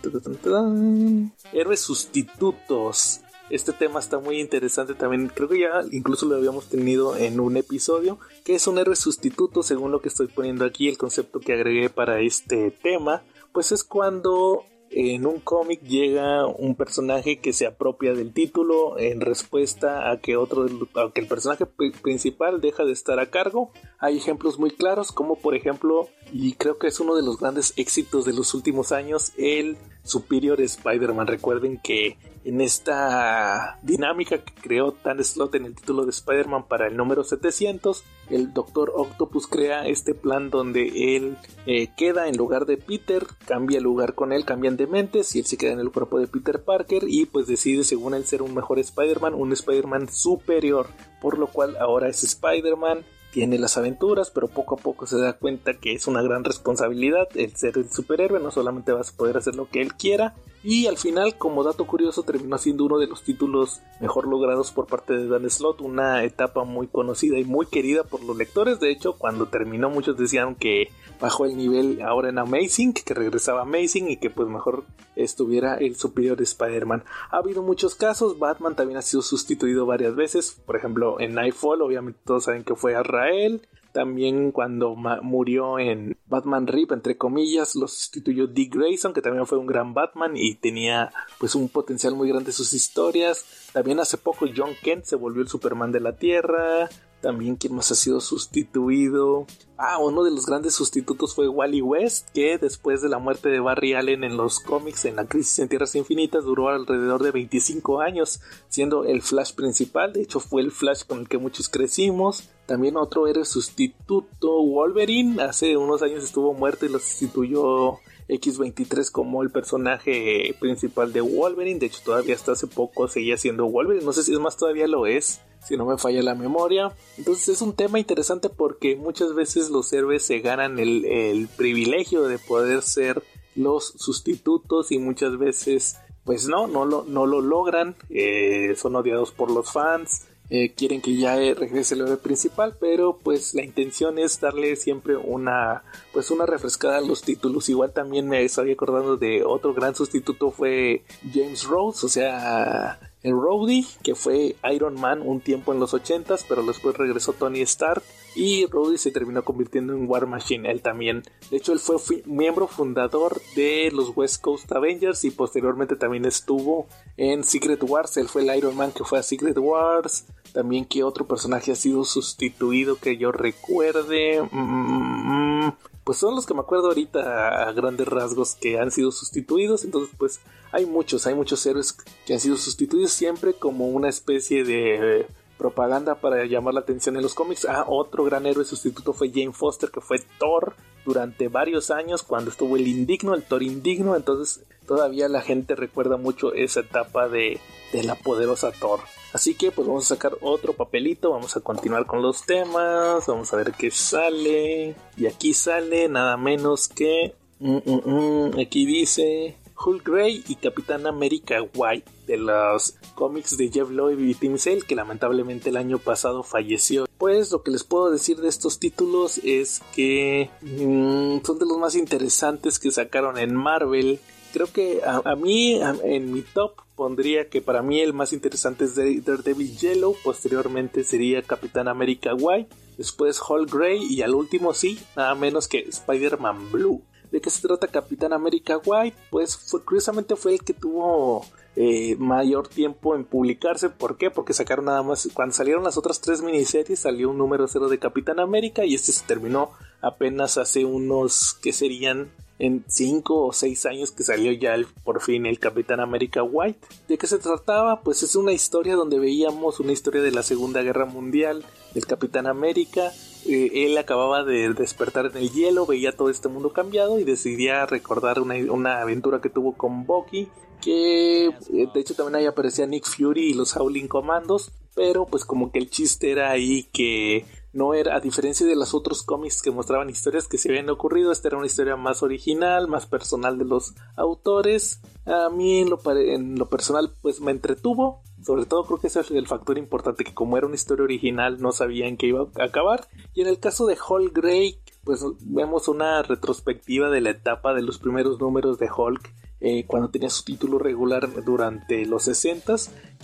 héroes 1.54 1.80
sustitutos. 1.80 3.22
Este 3.50 3.74
tema 3.74 4.00
está 4.00 4.18
muy 4.20 4.40
interesante 4.40 4.96
también, 4.96 5.28
creo 5.28 5.48
que 5.48 5.60
ya 5.60 5.84
incluso 5.92 6.26
lo 6.26 6.36
habíamos 6.36 6.68
tenido 6.68 7.16
en 7.16 7.40
un 7.40 7.58
episodio, 7.58 8.18
que 8.44 8.56
es 8.56 8.66
un 8.66 8.80
héroe 8.80 8.96
sustituto 8.96 9.62
según 9.62 9.92
lo 9.92 10.02
que 10.02 10.10
estoy 10.10 10.28
poniendo 10.28 10.66
aquí, 10.66 10.88
el 10.90 10.98
concepto 10.98 11.40
que 11.40 11.54
agregué 11.54 11.92
para 11.92 12.20
este 12.22 12.72
tema, 12.72 13.24
pues 13.54 13.72
es 13.72 13.84
cuando 13.84 14.66
en 14.90 15.26
un 15.26 15.40
cómic 15.40 15.82
llega 15.82 16.48
un 16.48 16.76
personaje 16.76 17.40
que 17.40 17.54
se 17.54 17.66
apropia 17.66 18.14
del 18.14 18.34
título 18.34 18.98
en 18.98 19.22
respuesta 19.22 20.10
a 20.10 20.20
que 20.20 20.38
otro 20.38 20.66
a 20.96 21.12
que 21.12 21.22
el 21.22 21.28
personaje 21.28 21.66
principal 22.02 22.62
deja 22.62 22.86
de 22.86 22.94
estar 22.94 23.20
a 23.20 23.30
cargo. 23.30 23.72
Hay 24.00 24.18
ejemplos 24.18 24.58
muy 24.58 24.72
claros 24.72 25.12
como 25.12 25.38
por 25.38 25.56
ejemplo, 25.56 26.08
y 26.32 26.54
creo 26.54 26.78
que 26.78 26.88
es 26.88 27.00
uno 27.00 27.16
de 27.16 27.24
los 27.24 27.40
grandes 27.40 27.74
éxitos 27.78 28.26
de 28.26 28.34
los 28.34 28.54
últimos 28.54 28.92
años, 28.92 29.34
el 29.38 29.78
Superior 30.06 30.62
Spider-Man. 30.62 31.28
Recuerden 31.28 31.78
que 31.78 32.18
en 32.46 32.62
esta 32.62 33.80
dinámica 33.82 34.38
que 34.38 34.54
creó 34.54 34.92
Tan 34.92 35.22
Slot 35.22 35.56
en 35.56 35.66
el 35.66 35.76
título 35.76 36.06
de 36.06 36.12
Spider-Man 36.12 36.68
para 36.68 36.88
el 36.88 36.96
número 36.96 37.24
700, 37.24 38.04
el 38.30 38.54
Doctor 38.54 38.94
Octopus 38.96 39.48
crea 39.48 39.88
este 39.88 40.14
plan 40.14 40.52
donde 40.52 41.16
él 41.18 41.38
eh, 41.66 41.88
queda 41.98 42.28
en 42.28 42.38
lugar 42.38 42.68
de 42.68 42.78
Peter, 42.78 43.26
cambia 43.48 43.80
lugar 43.80 44.14
con 44.14 44.32
él, 44.32 44.46
cambian 44.46 44.78
de 44.78 44.86
mentes 44.86 45.36
y 45.36 45.40
él 45.40 45.46
se 45.46 45.58
queda 45.58 45.74
en 45.74 45.80
el 45.80 45.92
cuerpo 45.92 46.20
de 46.20 46.28
Peter 46.28 46.64
Parker 46.64 47.06
y 47.08 47.26
pues 47.26 47.48
decide 47.48 47.84
según 47.84 48.14
él 48.14 48.26
ser 48.26 48.44
un 48.44 48.54
mejor 48.54 48.78
Spider-Man, 48.78 49.34
un 49.34 49.52
Spider-Man 49.52 50.10
superior, 50.10 50.88
por 51.22 51.40
lo 51.40 51.48
cual 51.48 51.78
ahora 51.78 52.10
es 52.10 52.24
Spider-Man 52.24 53.04
tiene 53.36 53.60
las 53.60 53.76
aventuras, 53.76 54.32
pero 54.32 54.48
poco 54.48 54.76
a 54.76 54.78
poco 54.78 55.06
se 55.06 55.20
da 55.20 55.34
cuenta 55.34 55.74
que 55.74 55.92
es 55.92 56.08
una 56.08 56.22
gran 56.22 56.46
responsabilidad 56.46 57.28
el 57.36 57.54
ser 57.54 57.78
el 57.78 57.92
superhéroe, 57.92 58.40
no 58.40 58.50
solamente 58.50 58.94
vas 58.94 59.10
a 59.10 59.18
poder 59.18 59.36
hacer 59.36 59.56
lo 59.56 59.70
que 59.70 59.82
él 59.82 59.94
quiera, 59.94 60.34
y 60.68 60.88
al 60.88 60.98
final, 60.98 61.38
como 61.38 61.64
dato 61.64 61.86
curioso, 61.86 62.24
terminó 62.24 62.58
siendo 62.58 62.86
uno 62.86 62.98
de 62.98 63.06
los 63.06 63.22
títulos 63.22 63.82
mejor 64.00 64.28
logrados 64.28 64.72
por 64.72 64.88
parte 64.88 65.14
de 65.14 65.28
Dan 65.28 65.48
Slott, 65.48 65.80
una 65.80 66.24
etapa 66.24 66.64
muy 66.64 66.88
conocida 66.88 67.38
y 67.38 67.44
muy 67.44 67.68
querida 67.68 68.04
por 68.04 68.24
los 68.24 68.36
lectores. 68.36 68.80
De 68.80 68.90
hecho, 68.90 69.14
cuando 69.14 69.46
terminó, 69.46 69.92
muchos 69.92 70.18
decían 70.18 70.56
que 70.56 70.90
bajó 71.22 71.46
el 71.46 71.56
nivel 71.56 72.02
ahora 72.02 72.30
en 72.30 72.40
Amazing, 72.40 72.94
que 72.94 73.14
regresaba 73.14 73.62
Amazing 73.62 74.10
y 74.10 74.18
que 74.18 74.32
pues 74.32 74.48
mejor 74.48 74.86
estuviera 75.16 75.76
el 75.76 75.98
superior 75.98 76.42
Spider-Man. 76.42 77.04
Ha 77.30 77.38
habido 77.38 77.62
muchos 77.62 77.94
casos, 77.94 78.40
Batman 78.40 78.76
también 78.76 78.98
ha 78.98 79.04
sido 79.04 79.22
sustituido 79.22 79.86
varias 79.86 80.16
veces, 80.16 80.60
por 80.66 80.78
ejemplo 80.78 81.20
en 81.20 81.36
Nightfall, 81.36 81.84
obviamente 81.84 82.20
todos 82.26 82.46
saben 82.46 82.64
que 82.64 82.74
fue 82.74 82.96
Azrael, 82.96 83.62
también 83.96 84.52
cuando 84.52 84.94
murió 84.94 85.80
en 85.80 86.18
Batman 86.28 86.68
Rip, 86.68 86.92
entre 86.92 87.18
comillas, 87.18 87.76
lo 87.76 87.88
sustituyó 87.88 88.46
Dick 88.46 88.76
Grayson, 88.76 89.14
que 89.14 89.22
también 89.22 89.46
fue 89.46 89.58
un 89.58 89.68
gran 89.68 89.94
Batman 89.94 90.34
y 90.36 90.56
tenía 90.56 91.14
pues 91.40 91.56
un 91.56 91.70
potencial 91.70 92.14
muy 92.14 92.28
grande 92.28 92.52
sus 92.52 92.74
historias. 92.74 93.70
También 93.72 94.02
hace 94.02 94.18
poco 94.18 94.48
John 94.54 94.72
Kent 94.84 95.06
se 95.06 95.16
volvió 95.16 95.42
el 95.42 95.48
Superman 95.48 95.94
de 95.94 96.02
la 96.02 96.18
Tierra. 96.18 96.90
También 97.26 97.56
quien 97.56 97.74
más 97.74 97.90
ha 97.90 97.96
sido 97.96 98.22
sustituido. 98.22 99.48
Ah, 99.78 99.98
uno 99.98 100.24
de 100.24 100.30
los 100.30 100.46
grandes 100.46 100.76
sustitutos 100.76 101.34
fue 101.34 101.48
Wally 101.48 101.82
West, 101.82 102.30
que 102.36 102.60
después 102.60 103.02
de 103.02 103.10
la 103.10 103.18
muerte 103.18 103.50
de 103.50 103.60
Barry 103.60 103.96
Allen 103.96 104.24
en 104.24 104.38
los 104.38 104.60
cómics 104.60 105.06
en 105.06 105.16
la 105.16 105.26
crisis 105.26 105.58
en 105.58 105.68
Tierras 105.68 105.96
Infinitas 105.96 106.44
duró 106.44 106.70
alrededor 106.70 107.24
de 107.24 107.32
25 107.32 108.00
años, 108.00 108.42
siendo 108.70 109.06
el 109.06 109.24
Flash 109.24 109.56
principal. 109.56 110.14
De 110.14 110.22
hecho, 110.22 110.40
fue 110.40 110.62
el 110.62 110.70
Flash 110.70 111.04
con 111.08 111.18
el 111.22 111.28
que 111.28 111.40
muchos 111.40 111.68
crecimos. 111.68 112.48
También 112.68 112.96
otro 112.96 113.26
héroe 113.26 113.44
sustituto, 113.44 114.62
Wolverine, 114.62 115.42
hace 115.42 115.78
unos 115.78 116.04
años 116.04 116.24
estuvo 116.24 116.54
muerto 116.54 116.86
y 116.86 116.90
lo 116.90 117.00
sustituyó 117.00 117.98
X23 118.30 119.10
como 119.10 119.42
el 119.42 119.50
personaje 119.50 120.56
principal 120.60 121.12
de 121.12 121.22
Wolverine. 121.22 121.80
De 121.80 121.88
hecho, 121.88 122.02
todavía 122.06 122.36
hasta 122.36 122.52
hace 122.52 122.68
poco 122.68 123.08
seguía 123.08 123.36
siendo 123.36 123.66
Wolverine. 123.66 124.06
No 124.06 124.14
sé 124.14 124.22
si 124.22 124.32
es 124.32 124.40
más, 124.40 124.58
todavía 124.58 124.88
lo 124.88 125.08
es 125.08 125.42
si 125.68 125.78
no 125.78 125.86
me 125.86 125.98
falla 125.98 126.22
la 126.22 126.36
memoria. 126.36 126.92
Entonces 127.18 127.50
es 127.50 127.62
un 127.62 127.74
tema 127.74 128.00
interesante 128.00 128.50
porque 128.50 128.96
muchas 128.96 129.34
veces 129.34 129.70
los 129.70 129.92
héroes 129.94 130.24
se 130.24 130.40
ganan 130.40 130.80
el, 130.80 131.48
privilegio 131.58 132.24
de 132.24 132.40
poder 132.40 132.82
ser 132.82 133.24
los 133.56 133.94
sustitutos 133.98 134.92
y 134.92 135.00
muchas 135.00 135.38
veces 135.38 135.98
pues 136.24 136.48
no, 136.48 136.68
no 136.68 136.86
lo, 136.86 137.04
no 137.04 137.26
lo 137.28 137.40
logran, 137.40 137.96
eh, 138.10 138.74
son 138.78 138.96
odiados 138.96 139.32
por 139.32 139.52
los 139.52 139.72
fans. 139.72 140.26
Eh, 140.52 140.74
quieren 140.76 141.02
que 141.02 141.16
ya 141.18 141.36
regrese 141.36 141.96
el 141.96 142.02
héroe 142.02 142.18
principal, 142.18 142.76
pero 142.80 143.18
pues 143.18 143.56
la 143.56 143.64
intención 143.64 144.20
es 144.20 144.40
darle 144.40 144.76
siempre 144.76 145.18
una 145.18 145.84
pues 146.14 146.30
una 146.30 146.46
refrescada 146.46 147.00
a 147.00 147.02
los 147.02 147.24
títulos. 147.24 147.68
Igual 147.70 147.94
también 147.94 148.28
me 148.30 148.44
estoy 148.44 148.72
acordando 148.72 149.18
de 149.18 149.44
otro 149.44 149.74
gran 149.74 149.96
sustituto 149.96 150.52
fue 150.52 151.04
James 151.34 151.64
Rose, 151.64 152.06
o 152.06 152.10
sea, 152.10 153.05
el 153.26 153.32
Rhodey, 153.32 153.88
que 154.04 154.14
fue 154.14 154.56
Iron 154.72 155.02
Man 155.02 155.24
un 155.24 155.42
tiempo 155.42 155.74
en 155.74 155.80
los 155.80 155.96
80s, 155.96 156.46
pero 156.48 156.62
después 156.62 156.96
regresó 156.96 157.34
Tony 157.34 157.62
Stark 157.62 158.04
y 158.36 158.68
Rhodey 158.68 159.00
se 159.00 159.10
terminó 159.10 159.44
convirtiendo 159.44 159.94
en 159.94 160.08
War 160.08 160.28
Machine, 160.28 160.70
él 160.70 160.84
también. 160.84 161.24
De 161.50 161.58
hecho, 161.58 161.74
él 161.74 161.80
fue 161.80 161.98
miembro 162.26 162.68
fundador 162.68 163.42
de 163.56 163.90
los 163.92 164.16
West 164.16 164.42
Coast 164.42 164.72
Avengers 164.72 165.26
y 165.26 165.32
posteriormente 165.32 165.96
también 165.96 166.26
estuvo 166.26 166.86
en 167.18 167.44
Secret 167.44 167.82
Wars, 167.82 168.16
él 168.18 168.28
fue 168.28 168.44
el 168.44 168.56
Iron 168.56 168.78
Man 168.78 168.92
que 168.92 169.04
fue 169.04 169.18
a 169.18 169.24
Secret 169.24 169.58
Wars. 169.58 170.26
También 170.54 170.86
que 170.86 171.04
otro 171.04 171.28
personaje 171.28 171.72
ha 171.72 171.76
sido 171.76 172.06
sustituido 172.06 172.98
que 172.98 173.18
yo 173.18 173.32
recuerde. 173.32 174.42
Mm, 174.52 174.58
mm, 174.58 175.66
mm, 175.66 175.78
pues 176.06 176.20
son 176.20 176.36
los 176.36 176.46
que 176.46 176.54
me 176.54 176.62
acuerdo 176.62 176.88
ahorita 176.88 177.68
a 177.68 177.72
grandes 177.74 178.08
rasgos 178.08 178.56
que 178.56 178.80
han 178.80 178.92
sido 178.92 179.12
sustituidos. 179.12 179.84
Entonces, 179.84 180.16
pues 180.18 180.40
hay 180.72 180.86
muchos, 180.86 181.26
hay 181.26 181.34
muchos 181.34 181.66
héroes 181.66 181.98
que 182.26 182.34
han 182.34 182.40
sido 182.40 182.56
sustituidos 182.58 183.12
siempre 183.12 183.56
como 183.56 183.88
una 183.88 184.08
especie 184.08 184.64
de 184.64 185.26
propaganda 185.58 186.16
para 186.16 186.46
llamar 186.46 186.76
la 186.76 186.82
atención 186.82 187.16
en 187.16 187.24
los 187.24 187.34
cómics. 187.34 187.66
Ah, 187.66 187.86
otro 187.88 188.24
gran 188.24 188.46
héroe 188.46 188.66
sustituto 188.66 189.14
fue 189.14 189.30
Jane 189.30 189.52
Foster, 189.52 189.90
que 189.90 190.00
fue 190.00 190.20
Thor 190.38 190.76
durante 191.06 191.48
varios 191.48 191.90
años 191.90 192.22
cuando 192.22 192.52
estuvo 192.52 192.76
el 192.76 192.88
indigno, 192.88 193.34
el 193.34 193.44
Thor 193.44 193.64
indigno. 193.64 194.16
Entonces, 194.16 194.64
todavía 194.86 195.28
la 195.28 195.42
gente 195.42 195.76
recuerda 195.76 196.18
mucho 196.18 196.54
esa 196.54 196.82
etapa 196.82 197.30
de, 197.30 197.60
de 197.92 198.04
la 198.04 198.14
poderosa 198.14 198.72
Thor. 198.72 199.00
Así 199.36 199.54
que 199.54 199.70
pues 199.70 199.86
vamos 199.86 200.06
a 200.06 200.16
sacar 200.16 200.38
otro 200.40 200.72
papelito, 200.72 201.32
vamos 201.32 201.58
a 201.58 201.60
continuar 201.60 202.06
con 202.06 202.22
los 202.22 202.46
temas, 202.46 203.28
vamos 203.28 203.54
a 203.54 203.58
ver 203.58 203.74
qué 203.74 203.92
sale. 203.92 204.96
Y 205.18 205.26
aquí 205.26 205.54
sale 205.54 206.08
nada 206.08 206.38
menos 206.38 206.88
que... 206.88 207.36
Mm, 207.60 207.80
mm, 207.84 208.02
mm, 208.06 208.60
aquí 208.62 208.86
dice 208.86 209.58
Hulk 209.86 210.08
Grey 210.08 210.42
y 210.48 210.56
Capitán 210.56 211.06
América 211.06 211.58
White 211.76 212.10
de 212.28 212.38
los 212.38 212.96
cómics 213.14 213.58
de 213.58 213.70
Jeff 213.70 213.90
Loeb 213.90 214.22
y 214.22 214.36
Tim 214.36 214.58
Sale 214.58 214.84
que 214.84 214.96
lamentablemente 214.96 215.68
el 215.68 215.76
año 215.76 216.00
pasado 216.00 216.42
falleció. 216.42 217.06
Pues 217.18 217.52
lo 217.52 217.62
que 217.62 217.72
les 217.72 217.84
puedo 217.84 218.12
decir 218.12 218.38
de 218.38 218.48
estos 218.48 218.80
títulos 218.80 219.40
es 219.44 219.82
que 219.94 220.50
son 220.62 221.60
de 221.60 221.66
los 221.66 221.78
más 221.78 221.96
interesantes 221.96 222.80
que 222.80 222.90
sacaron 222.90 223.38
en 223.38 223.54
Marvel. 223.54 224.22
Creo 224.56 224.72
que 224.72 225.02
a, 225.04 225.36
mí 225.36 225.82
en 225.82 226.32
mi 226.32 226.42
top 226.42 226.76
pondría 226.96 227.50
que 227.50 227.62
para 227.62 227.82
mí 227.82 228.00
el 228.00 228.14
más 228.14 228.32
interesante 228.32 228.86
es 228.86 228.96
Daredevil 228.96 229.78
Yellow, 229.78 230.16
posteriormente 230.24 231.04
sería 231.04 231.42
Capitán 231.42 231.90
América 231.90 232.34
White, 232.34 232.74
después 232.98 233.42
Hulk 233.46 233.70
Grey 233.70 234.02
y 234.10 234.22
al 234.22 234.34
último 234.34 234.74
sí, 234.74 234.98
nada 235.18 235.36
menos 235.36 235.68
que 235.68 235.80
Spider-Man 235.80 236.72
Blue. 236.72 237.02
¿De 237.34 237.42
qué 237.42 237.50
se 237.50 237.68
trata 237.68 237.90
Capitán 237.90 238.32
América 238.32 238.78
White? 238.78 239.18
Pues 239.30 239.58
curiosamente 239.84 240.38
fue 240.38 240.54
el 240.54 240.64
que 240.64 240.74
tuvo 240.74 241.46
eh, 241.76 242.16
mayor 242.18 242.70
tiempo 242.70 243.14
en 243.14 243.26
publicarse. 243.26 243.90
¿Por 243.90 244.18
qué? 244.18 244.32
Porque 244.32 244.54
sacaron 244.54 244.86
nada 244.86 245.04
más, 245.04 245.28
cuando 245.34 245.54
salieron 245.54 245.84
las 245.84 245.98
otras 245.98 246.22
tres 246.22 246.42
miniseries 246.42 247.00
salió 247.00 247.30
un 247.30 247.38
número 247.38 247.68
cero 247.68 247.90
de 247.90 248.00
Capitán 248.00 248.40
América 248.40 248.86
y 248.86 248.96
este 248.96 249.12
se 249.12 249.26
terminó 249.26 249.72
apenas 250.00 250.58
hace 250.58 250.86
unos 250.86 251.58
que 251.62 251.74
serían 251.74 252.32
en 252.58 252.86
5 252.88 253.48
o 253.48 253.54
6 253.54 253.86
años 253.86 254.12
que 254.12 254.24
salió 254.24 254.52
ya 254.52 254.76
por 255.04 255.22
fin 255.22 255.46
el 255.46 255.60
Capitán 255.60 256.00
América 256.00 256.44
White. 256.44 256.80
¿De 257.08 257.18
qué 257.18 257.28
se 257.28 257.38
trataba? 257.38 258.02
Pues 258.02 258.24
es 258.24 258.36
una 258.36 258.54
historia 258.54 258.96
donde 258.96 259.20
veíamos 259.20 259.80
una 259.80 259.92
historia 259.92 260.22
de 260.22 260.32
la 260.32 260.44
Segunda 260.44 260.82
Guerra 260.82 261.06
Mundial, 261.06 261.66
del 261.94 262.06
Capitán 262.06 262.48
América. 262.48 263.12
Eh, 263.46 263.86
él 263.86 263.98
acababa 263.98 264.44
de 264.44 264.74
despertar 264.74 265.26
en 265.28 265.38
el 265.38 265.52
hielo, 265.52 265.86
veía 265.86 266.16
todo 266.16 266.30
este 266.30 266.48
mundo 266.48 266.72
cambiado 266.72 267.20
y 267.20 267.24
decidía 267.24 267.86
recordar 267.86 268.40
una, 268.40 268.56
una 268.72 269.02
aventura 269.02 269.42
que 269.42 269.50
tuvo 269.50 269.74
con 269.74 270.06
Bucky. 270.06 270.48
Que 270.82 271.48
eh, 271.48 271.88
de 271.94 272.00
hecho 272.00 272.16
también 272.16 272.36
ahí 272.36 272.46
aparecía 272.46 272.86
Nick 272.86 273.06
Fury 273.06 273.52
y 273.52 273.54
los 273.54 273.76
Howling 273.76 274.08
Commandos. 274.08 274.72
Pero 274.96 275.26
pues 275.26 275.44
como 275.44 275.72
que 275.74 275.80
el 275.80 275.90
chiste 275.90 276.32
era 276.32 276.52
ahí 276.52 276.84
que 276.94 277.46
no 277.76 277.94
era, 277.94 278.16
a 278.16 278.22
diferencia 278.22 278.66
de 278.66 278.76
los 278.76 278.94
otros 278.94 279.22
cómics 279.22 279.62
que 279.62 279.70
mostraban 279.70 280.10
historias 280.10 280.48
que 280.48 280.58
se 280.58 280.70
habían 280.70 280.90
ocurrido, 280.90 281.32
esta 281.32 281.50
era 281.50 281.58
una 281.58 281.68
historia 281.68 281.96
más 281.98 282.24
original, 282.24 282.88
más 282.88 283.06
personal 283.06 283.58
de 283.58 283.66
los 283.66 283.94
autores. 284.16 285.02
A 285.26 285.50
mí 285.50 285.80
en 285.80 285.90
lo, 285.90 286.70
personal 286.70 287.12
pues 287.22 287.42
me 287.42 287.52
entretuvo, 287.52 288.24
sobre 288.44 288.66
todo 288.66 288.86
creo 288.86 289.00
que 289.00 289.08
ese 289.08 289.20
es 289.20 289.32
el 289.32 289.48
factor 289.48 289.78
importante, 289.78 290.24
que 290.24 290.34
como 290.34 290.58
era 290.58 290.68
una 290.68 290.76
historia 290.76 291.04
original 291.04 291.62
no 291.62 291.74
sabían 291.74 292.16
que 292.16 292.28
iba 292.28 292.48
a 292.58 292.64
acabar. 292.64 293.08
Y 293.34 293.42
en 293.42 293.48
el 293.48 293.60
caso 293.60 293.86
de 293.86 293.98
Hall 293.98 294.32
Grey, 294.32 294.80
pues 295.04 295.24
vemos 295.42 295.88
una 295.88 296.22
retrospectiva 296.24 297.10
de 297.10 297.22
la 297.22 297.32
etapa 297.32 297.74
de 297.74 297.82
los 297.82 298.00
primeros 298.00 298.40
números 298.40 298.80
de 298.80 298.90
Hulk 298.90 299.34
eh, 299.62 299.86
cuando 299.86 300.10
tenía 300.10 300.30
su 300.30 300.44
título 300.44 300.80
regular 300.80 301.44
durante 301.44 302.06
los 302.06 302.24
60 302.24 302.76